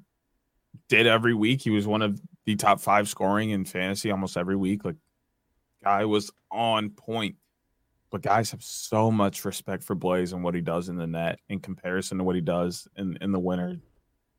did 0.90 1.06
every 1.06 1.36
week. 1.36 1.62
He 1.62 1.70
was 1.70 1.86
one 1.86 2.02
of 2.02 2.20
the 2.46 2.56
top 2.56 2.80
five 2.80 3.08
scoring 3.08 3.52
in 3.52 3.64
fantasy 3.64 4.10
almost 4.10 4.38
every 4.38 4.56
week. 4.56 4.84
Like, 4.84 4.96
guy 5.84 6.06
was 6.06 6.32
on 6.50 6.90
point. 6.90 7.36
But 8.14 8.22
guys 8.22 8.52
have 8.52 8.62
so 8.62 9.10
much 9.10 9.44
respect 9.44 9.84
for 9.84 9.96
Blaze 9.96 10.34
and 10.34 10.44
what 10.44 10.54
he 10.54 10.62
does 10.62 10.88
in 10.88 10.98
the 10.98 11.08
net 11.08 11.40
in 11.50 11.60
comparison 11.60 12.20
to 12.20 12.24
what 12.24 12.36
he 12.36 12.42
does 12.42 12.88
in, 12.96 13.18
in 13.22 13.32
the 13.32 13.40
winter, 13.40 13.80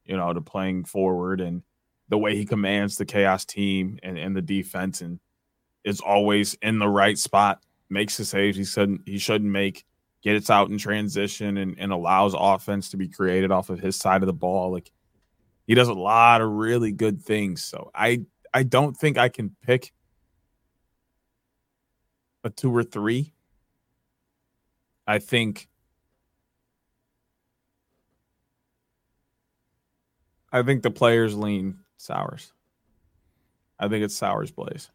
you 0.04 0.16
know, 0.16 0.32
to 0.32 0.40
playing 0.40 0.84
forward 0.84 1.40
and 1.40 1.60
the 2.08 2.16
way 2.16 2.36
he 2.36 2.44
commands 2.44 2.96
the 2.96 3.04
chaos 3.04 3.44
team 3.44 3.98
and, 4.04 4.16
and 4.16 4.36
the 4.36 4.40
defense 4.40 5.00
and 5.00 5.18
is 5.82 5.98
always 5.98 6.54
in 6.62 6.78
the 6.78 6.88
right 6.88 7.18
spot, 7.18 7.64
makes 7.90 8.16
the 8.16 8.24
saves 8.24 8.56
he 8.56 8.62
shouldn't 8.62 9.00
he 9.06 9.18
shouldn't 9.18 9.50
make, 9.50 9.84
gets 10.22 10.50
out 10.50 10.70
in 10.70 10.78
transition 10.78 11.56
and, 11.56 11.74
and 11.76 11.90
allows 11.90 12.32
offense 12.38 12.90
to 12.90 12.96
be 12.96 13.08
created 13.08 13.50
off 13.50 13.70
of 13.70 13.80
his 13.80 13.96
side 13.96 14.22
of 14.22 14.28
the 14.28 14.32
ball. 14.32 14.70
Like 14.70 14.92
he 15.66 15.74
does 15.74 15.88
a 15.88 15.94
lot 15.94 16.42
of 16.42 16.48
really 16.48 16.92
good 16.92 17.20
things. 17.20 17.64
So 17.64 17.90
I 17.92 18.20
I 18.54 18.62
don't 18.62 18.96
think 18.96 19.18
I 19.18 19.28
can 19.28 19.56
pick 19.66 19.92
a 22.44 22.50
two 22.50 22.70
or 22.70 22.84
three. 22.84 23.33
I 25.06 25.18
think 25.18 25.68
I 30.52 30.62
think 30.62 30.82
the 30.82 30.90
players 30.90 31.36
lean 31.36 31.80
Sowers. 31.96 32.52
I 33.78 33.88
think 33.88 34.04
it's 34.04 34.14
Sowers 34.14 34.50
Blaze. 34.50 34.90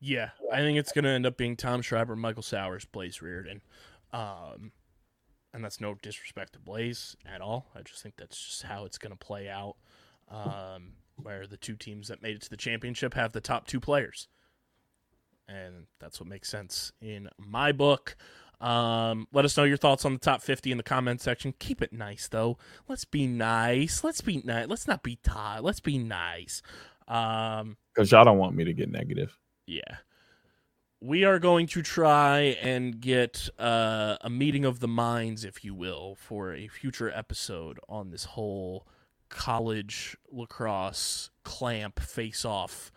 Yeah, 0.00 0.30
I 0.50 0.56
think 0.56 0.78
it's 0.78 0.92
going 0.92 1.04
to 1.04 1.10
end 1.10 1.26
up 1.26 1.36
being 1.36 1.56
Tom 1.56 1.82
Schreiber, 1.82 2.16
Michael 2.16 2.42
Sowers, 2.42 2.84
Blaze 2.86 3.18
Riorden. 3.18 3.60
Um, 4.12 4.72
and 5.54 5.62
that's 5.62 5.80
no 5.80 5.94
disrespect 6.02 6.54
to 6.54 6.58
Blaze 6.58 7.16
at 7.26 7.40
all. 7.40 7.66
I 7.76 7.82
just 7.82 8.02
think 8.02 8.16
that's 8.16 8.42
just 8.42 8.62
how 8.62 8.84
it's 8.84 8.98
going 8.98 9.12
to 9.12 9.18
play 9.18 9.48
out. 9.48 9.76
Um, 10.30 10.94
where 11.16 11.46
the 11.46 11.58
two 11.58 11.76
teams 11.76 12.08
that 12.08 12.22
made 12.22 12.36
it 12.36 12.42
to 12.42 12.50
the 12.50 12.56
championship 12.56 13.14
have 13.14 13.32
the 13.32 13.40
top 13.40 13.66
two 13.66 13.78
players. 13.78 14.28
And 15.48 15.86
that's 16.00 16.20
what 16.20 16.28
makes 16.28 16.48
sense 16.48 16.92
in 17.00 17.28
my 17.38 17.72
book. 17.72 18.16
Um, 18.60 19.26
let 19.32 19.44
us 19.44 19.56
know 19.56 19.64
your 19.64 19.76
thoughts 19.76 20.04
on 20.04 20.12
the 20.12 20.18
top 20.20 20.40
50 20.40 20.70
in 20.70 20.76
the 20.76 20.84
comment 20.84 21.20
section. 21.20 21.52
Keep 21.58 21.82
it 21.82 21.92
nice, 21.92 22.28
though. 22.28 22.58
Let's 22.88 23.04
be 23.04 23.26
nice. 23.26 24.04
Let's 24.04 24.20
be 24.20 24.40
nice. 24.44 24.68
Let's 24.68 24.86
not 24.86 25.02
be 25.02 25.16
Todd. 25.22 25.62
Let's 25.62 25.80
be 25.80 25.98
nice. 25.98 26.62
Um, 27.08 27.76
Because 27.92 28.12
y'all 28.12 28.24
don't 28.24 28.38
want 28.38 28.54
me 28.54 28.64
to 28.64 28.72
get 28.72 28.90
negative. 28.90 29.36
yeah. 29.66 29.96
We 31.04 31.24
are 31.24 31.40
going 31.40 31.66
to 31.66 31.82
try 31.82 32.56
and 32.62 33.00
get 33.00 33.48
uh, 33.58 34.18
a 34.20 34.30
meeting 34.30 34.64
of 34.64 34.78
the 34.78 34.86
minds, 34.86 35.44
if 35.44 35.64
you 35.64 35.74
will, 35.74 36.14
for 36.14 36.54
a 36.54 36.68
future 36.68 37.10
episode 37.10 37.80
on 37.88 38.10
this 38.10 38.22
whole 38.22 38.86
college 39.28 40.16
lacrosse 40.30 41.30
clamp 41.42 41.98
face 41.98 42.44
off 42.44 42.92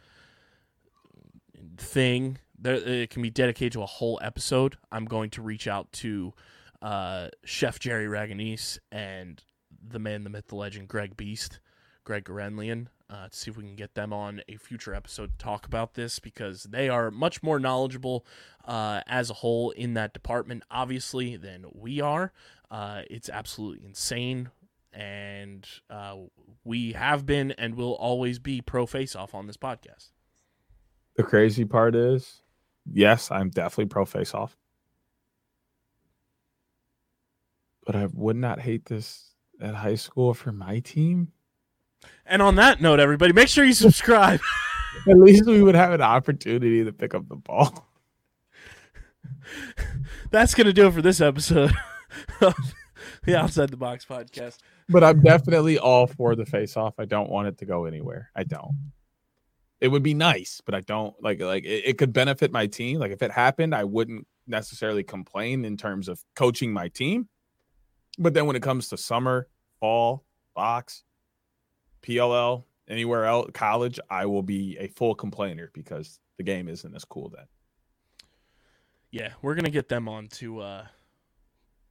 thing. 1.77 2.39
There, 2.57 2.75
it 2.75 3.09
can 3.09 3.21
be 3.21 3.29
dedicated 3.29 3.73
to 3.73 3.83
a 3.83 3.87
whole 3.87 4.19
episode. 4.21 4.77
I'm 4.91 5.05
going 5.05 5.29
to 5.31 5.41
reach 5.41 5.67
out 5.67 5.91
to 5.93 6.33
uh, 6.81 7.29
Chef 7.43 7.79
Jerry 7.79 8.05
Ragonese 8.05 8.79
and 8.91 9.41
the 9.87 9.99
man, 9.99 10.23
the 10.23 10.29
myth, 10.29 10.47
the 10.47 10.55
legend, 10.55 10.87
Greg 10.87 11.17
Beast, 11.17 11.59
Greg 12.03 12.25
Gurenlian, 12.25 12.87
uh, 13.09 13.27
to 13.27 13.37
see 13.37 13.51
if 13.51 13.57
we 13.57 13.63
can 13.63 13.75
get 13.75 13.95
them 13.95 14.11
on 14.13 14.41
a 14.47 14.57
future 14.57 14.93
episode 14.93 15.37
to 15.37 15.37
talk 15.37 15.65
about 15.65 15.93
this 15.93 16.19
because 16.19 16.63
they 16.63 16.89
are 16.89 17.11
much 17.11 17.43
more 17.43 17.59
knowledgeable 17.59 18.25
uh, 18.65 19.01
as 19.07 19.29
a 19.29 19.35
whole 19.35 19.71
in 19.71 19.93
that 19.93 20.13
department, 20.13 20.63
obviously, 20.71 21.35
than 21.35 21.65
we 21.73 22.01
are. 22.01 22.31
Uh, 22.71 23.01
it's 23.09 23.29
absolutely 23.29 23.85
insane. 23.85 24.49
And 24.91 25.67
uh, 25.89 26.15
we 26.63 26.93
have 26.93 27.25
been 27.25 27.51
and 27.51 27.75
will 27.75 27.93
always 27.95 28.39
be 28.39 28.61
pro 28.61 28.85
face 28.85 29.15
off 29.15 29.35
on 29.35 29.45
this 29.45 29.57
podcast. 29.57 30.11
The 31.15 31.23
crazy 31.23 31.65
part 31.65 31.95
is, 31.95 32.41
yes, 32.91 33.31
I'm 33.31 33.49
definitely 33.49 33.85
pro 33.85 34.05
face 34.05 34.33
off. 34.33 34.57
But 37.85 37.95
I 37.95 38.07
would 38.13 38.35
not 38.35 38.59
hate 38.59 38.85
this 38.85 39.31
at 39.61 39.75
high 39.75 39.95
school 39.95 40.33
for 40.33 40.51
my 40.51 40.79
team. 40.79 41.31
And 42.25 42.41
on 42.41 42.55
that 42.55 42.81
note, 42.81 42.99
everybody, 42.99 43.33
make 43.33 43.47
sure 43.47 43.63
you 43.63 43.73
subscribe. 43.73 44.41
At 45.09 45.17
least 45.17 45.45
we 45.45 45.61
would 45.61 45.75
have 45.75 45.91
an 45.91 46.01
opportunity 46.01 46.83
to 46.83 46.91
pick 46.91 47.13
up 47.13 47.27
the 47.29 47.35
ball. 47.35 47.87
That's 50.31 50.55
going 50.55 50.67
to 50.67 50.73
do 50.73 50.87
it 50.87 50.93
for 50.93 51.01
this 51.01 51.21
episode 51.21 51.73
of 52.41 52.55
the 53.23 53.37
Outside 53.37 53.69
the 53.69 53.77
Box 53.77 54.05
podcast. 54.05 54.57
But 54.89 55.03
I'm 55.03 55.21
definitely 55.21 55.77
all 55.77 56.07
for 56.07 56.35
the 56.35 56.45
face 56.45 56.77
off. 56.77 56.95
I 56.99 57.05
don't 57.05 57.29
want 57.29 57.47
it 57.47 57.57
to 57.59 57.65
go 57.65 57.85
anywhere. 57.85 58.31
I 58.35 58.43
don't. 58.43 58.91
It 59.81 59.89
would 59.89 60.03
be 60.03 60.13
nice, 60.13 60.61
but 60.65 60.73
I 60.73 60.81
don't 60.81 61.13
like 61.21 61.41
like 61.41 61.65
it, 61.65 61.83
it 61.85 61.97
could 61.97 62.13
benefit 62.13 62.51
my 62.51 62.67
team. 62.67 62.99
Like 62.99 63.11
if 63.11 63.21
it 63.21 63.31
happened, 63.31 63.75
I 63.75 63.83
wouldn't 63.83 64.25
necessarily 64.47 65.03
complain 65.03 65.65
in 65.65 65.77
terms 65.77 66.07
of 66.07 66.23
coaching 66.35 66.71
my 66.71 66.87
team. 66.89 67.27
But 68.17 68.33
then 68.33 68.45
when 68.45 68.55
it 68.55 68.61
comes 68.61 68.87
to 68.89 68.97
summer, 68.97 69.47
fall, 69.79 70.23
box, 70.55 71.03
PLL, 72.01 72.63
anywhere 72.87 73.25
else, 73.25 73.51
college, 73.53 73.99
I 74.09 74.25
will 74.25 74.43
be 74.43 74.77
a 74.79 74.87
full 74.87 75.15
complainer 75.15 75.71
because 75.73 76.19
the 76.37 76.43
game 76.43 76.69
isn't 76.69 76.95
as 76.95 77.05
cool 77.05 77.29
then. 77.29 77.45
Yeah, 79.11 79.31
we're 79.41 79.55
to 79.55 79.71
get 79.71 79.89
them 79.89 80.09
on 80.09 80.27
to 80.27 80.59
uh, 80.59 80.85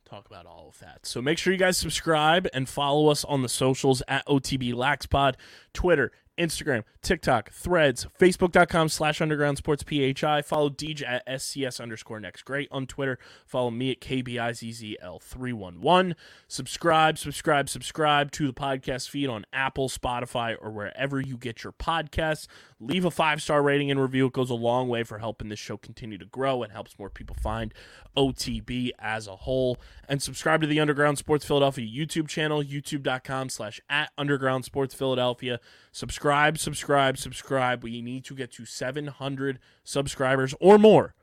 talk 0.05 0.27
about 0.27 0.47
all 0.47 0.69
of 0.69 0.79
that. 0.81 1.07
So 1.07 1.23
make 1.23 1.39
sure 1.39 1.53
you 1.53 1.59
guys 1.59 1.77
subscribe 1.77 2.47
and 2.53 2.69
follow 2.69 3.09
us 3.09 3.25
on 3.25 3.43
the 3.43 3.49
socials 3.49 4.03
at 4.09 4.27
OTB 4.27 4.75
Laxpod, 4.75 5.35
Twitter, 5.73 6.13
Instagram, 6.39 6.85
TikTok, 7.03 7.53
Threads, 7.53 8.07
Facebook.com 8.19 8.89
slash 8.89 9.21
Underground 9.21 9.59
Sports 9.59 9.83
PHI. 9.83 10.43
Follow 10.43 10.71
Deej 10.71 11.07
at 11.07 11.27
SCS 11.27 11.81
underscore 11.81 12.21
next 12.21 12.43
great 12.43 12.69
on 12.71 12.87
Twitter. 12.87 13.19
Follow 13.47 13.71
me 13.71 13.93
at 13.93 14.01
KBIZZL311. 14.01 16.15
Subscribe, 16.49 17.19
subscribe, 17.19 17.69
subscribe 17.69 18.31
to 18.33 18.47
the 18.47 18.53
podcast 18.53 19.09
feed 19.09 19.29
on 19.29 19.45
Apple, 19.53 19.89
Spotify, 19.89 20.57
or 20.61 20.71
wherever 20.71 21.21
you 21.21 21.37
get 21.37 21.65
your 21.65 21.73
podcasts. 21.73 22.47
Leave 22.81 23.05
a 23.05 23.11
five 23.11 23.43
star 23.43 23.63
rating 23.63 23.91
and 23.91 24.01
review. 24.01 24.27
It 24.27 24.33
goes 24.33 24.51
a 24.51 24.55
long 24.55 24.89
way 24.89 25.05
for 25.05 25.19
helping 25.19 25.49
this 25.49 25.59
show 25.59 25.77
continue 25.77 26.19
to 26.19 26.27
grow 26.27 26.63
and 26.63 26.73
helps 26.73 26.99
more 26.99 27.11
people 27.11 27.37
find 27.41 27.73
OTB 28.17 28.91
as 28.99 29.27
a 29.27 29.37
whole. 29.37 29.79
And 30.09 30.23
subscribe 30.23 30.61
to 30.63 30.67
the 30.67 30.81
Underground 30.81 31.19
Sports 31.19 31.45
Philadelphia 31.45 31.87
YouTube 31.87 32.29
channel, 32.29 32.63
youtube.com 32.63 33.49
slash 33.49 33.81
at 33.89 34.11
Underground 34.19 34.65
Sports 34.65 34.95
Philadelphia. 34.95 35.61
Subscribe, 35.95 36.59
subscribe, 36.59 37.17
subscribe. 37.17 37.85
We 37.85 38.03
need 38.03 38.25
to 38.25 38.35
get 38.35 38.51
to 38.55 38.67
700 38.67 39.61
subscribers 39.85 40.53
or 40.59 40.77
more 40.77 41.15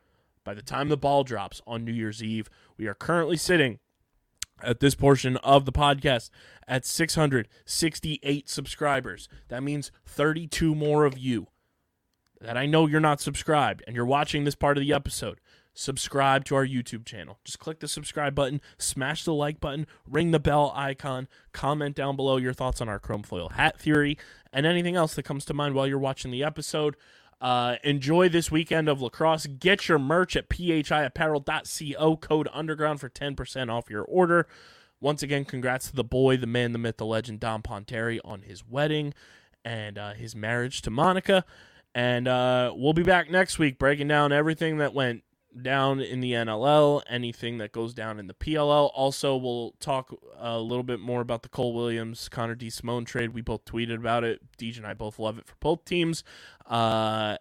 by 0.45 0.53
the 0.53 0.61
time 0.61 0.87
the 0.87 0.95
ball 0.95 1.25
drops 1.25 1.61
on 1.67 1.83
New 1.83 1.91
Year's 1.91 2.23
Eve. 2.23 2.49
We 2.77 2.87
are 2.87 2.93
currently 2.93 3.35
sitting 3.35 3.79
at 4.63 4.79
this 4.79 4.95
portion 4.95 5.35
of 5.37 5.65
the 5.65 5.73
podcast 5.73 6.29
at 6.69 6.85
668 6.85 8.47
subscribers. 8.47 9.27
That 9.49 9.61
means 9.61 9.91
32 10.05 10.73
more 10.73 11.03
of 11.03 11.17
you 11.17 11.47
that 12.39 12.55
I 12.55 12.65
know 12.65 12.87
you're 12.87 13.01
not 13.01 13.19
subscribed 13.19 13.83
and 13.85 13.93
you're 13.93 14.05
watching 14.05 14.45
this 14.45 14.55
part 14.55 14.77
of 14.77 14.81
the 14.83 14.93
episode. 14.93 15.41
Subscribe 15.73 16.43
to 16.45 16.55
our 16.55 16.65
YouTube 16.65 17.05
channel. 17.05 17.39
Just 17.45 17.59
click 17.59 17.79
the 17.79 17.87
subscribe 17.87 18.35
button, 18.35 18.59
smash 18.77 19.23
the 19.23 19.33
like 19.33 19.61
button, 19.61 19.87
ring 20.05 20.31
the 20.31 20.39
bell 20.39 20.73
icon, 20.75 21.29
comment 21.53 21.95
down 21.95 22.17
below 22.17 22.35
your 22.35 22.53
thoughts 22.53 22.81
on 22.81 22.89
our 22.89 22.99
chrome 22.99 23.23
foil 23.23 23.49
hat 23.49 23.79
theory, 23.79 24.17
and 24.53 24.65
anything 24.65 24.95
else 24.95 25.15
that 25.15 25.23
comes 25.23 25.45
to 25.45 25.53
mind 25.53 25.75
while 25.75 25.87
you're 25.87 25.99
watching 25.99 26.31
the 26.31 26.43
episode. 26.43 26.95
Uh, 27.39 27.77
enjoy 27.83 28.29
this 28.29 28.51
weekend 28.51 28.87
of 28.87 29.01
lacrosse. 29.01 29.47
Get 29.47 29.87
your 29.87 29.97
merch 29.97 30.35
at 30.35 30.47
phiapparel.co, 30.47 32.17
code 32.17 32.49
underground 32.53 32.99
for 32.99 33.09
10% 33.09 33.71
off 33.71 33.89
your 33.89 34.03
order. 34.03 34.47
Once 34.99 35.23
again, 35.23 35.43
congrats 35.43 35.89
to 35.89 35.95
the 35.95 36.03
boy, 36.03 36.37
the 36.37 36.45
man, 36.45 36.73
the 36.73 36.77
myth, 36.77 36.97
the 36.97 37.05
legend, 37.05 37.39
Don 37.39 37.63
Ponteri, 37.63 38.19
on 38.23 38.43
his 38.43 38.63
wedding 38.67 39.15
and 39.65 39.97
uh, 39.97 40.13
his 40.13 40.35
marriage 40.35 40.83
to 40.83 40.91
Monica. 40.91 41.43
And 41.95 42.27
uh, 42.27 42.73
we'll 42.75 42.93
be 42.93 43.03
back 43.03 43.29
next 43.29 43.57
week 43.57 43.79
breaking 43.79 44.07
down 44.07 44.31
everything 44.31 44.77
that 44.77 44.93
went 44.93 45.23
down 45.59 45.99
in 45.99 46.21
the 46.21 46.33
NLL, 46.33 47.01
anything 47.09 47.57
that 47.57 47.71
goes 47.71 47.93
down 47.93 48.19
in 48.19 48.27
the 48.27 48.33
PLL. 48.33 48.91
Also, 48.93 49.35
we'll 49.35 49.71
talk 49.79 50.15
a 50.37 50.59
little 50.59 50.83
bit 50.83 50.99
more 50.99 51.21
about 51.21 51.43
the 51.43 51.49
Cole 51.49 51.73
Williams 51.73 52.29
Connor 52.29 52.55
DeSimone 52.55 53.05
trade. 53.05 53.33
We 53.33 53.41
both 53.41 53.65
tweeted 53.65 53.95
about 53.95 54.23
it. 54.23 54.41
Deej 54.57 54.77
and 54.77 54.87
I 54.87 54.93
both 54.93 55.19
love 55.19 55.37
it 55.37 55.45
for 55.45 55.55
both 55.59 55.85
teams. 55.85 56.23
Uh, 56.65 57.37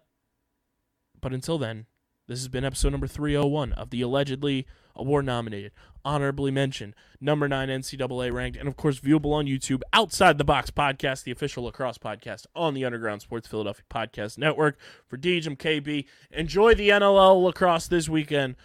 but 1.19 1.33
until 1.33 1.57
then, 1.57 1.85
This 2.31 2.39
has 2.39 2.47
been 2.47 2.63
episode 2.63 2.93
number 2.93 3.07
301 3.07 3.73
of 3.73 3.89
the 3.89 4.01
allegedly 4.01 4.65
award 4.95 5.25
nominated, 5.25 5.73
honorably 6.05 6.49
mentioned, 6.49 6.95
number 7.19 7.45
nine 7.49 7.67
NCAA 7.67 8.31
ranked, 8.31 8.57
and 8.57 8.69
of 8.69 8.77
course 8.77 9.01
viewable 9.01 9.33
on 9.33 9.47
YouTube, 9.47 9.81
Outside 9.91 10.37
the 10.37 10.45
Box 10.45 10.71
podcast, 10.71 11.25
the 11.25 11.33
official 11.33 11.65
lacrosse 11.65 11.97
podcast 11.97 12.45
on 12.55 12.73
the 12.73 12.85
Underground 12.85 13.21
Sports 13.21 13.49
Philadelphia 13.49 13.83
Podcast 13.89 14.37
Network. 14.37 14.77
For 15.09 15.17
Deej, 15.17 15.45
I'm 15.45 15.57
KB. 15.57 16.05
Enjoy 16.31 16.73
the 16.73 16.87
NLL 16.87 17.43
lacrosse 17.43 17.87
this 17.87 18.07
weekend. 18.07 18.55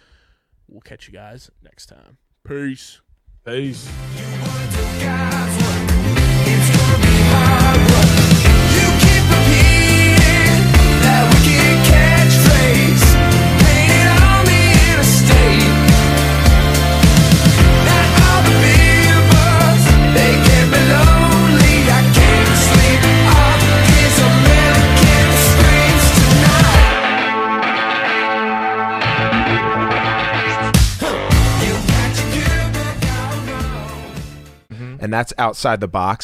We'll 0.69 0.79
catch 0.79 1.09
you 1.09 1.13
guys 1.13 1.51
next 1.61 1.87
time. 1.87 2.19
Peace. 2.47 3.01
Peace. 3.43 3.85
And 35.07 35.13
that's 35.13 35.31
outside 35.37 35.79
the 35.79 35.87
box 35.87 36.15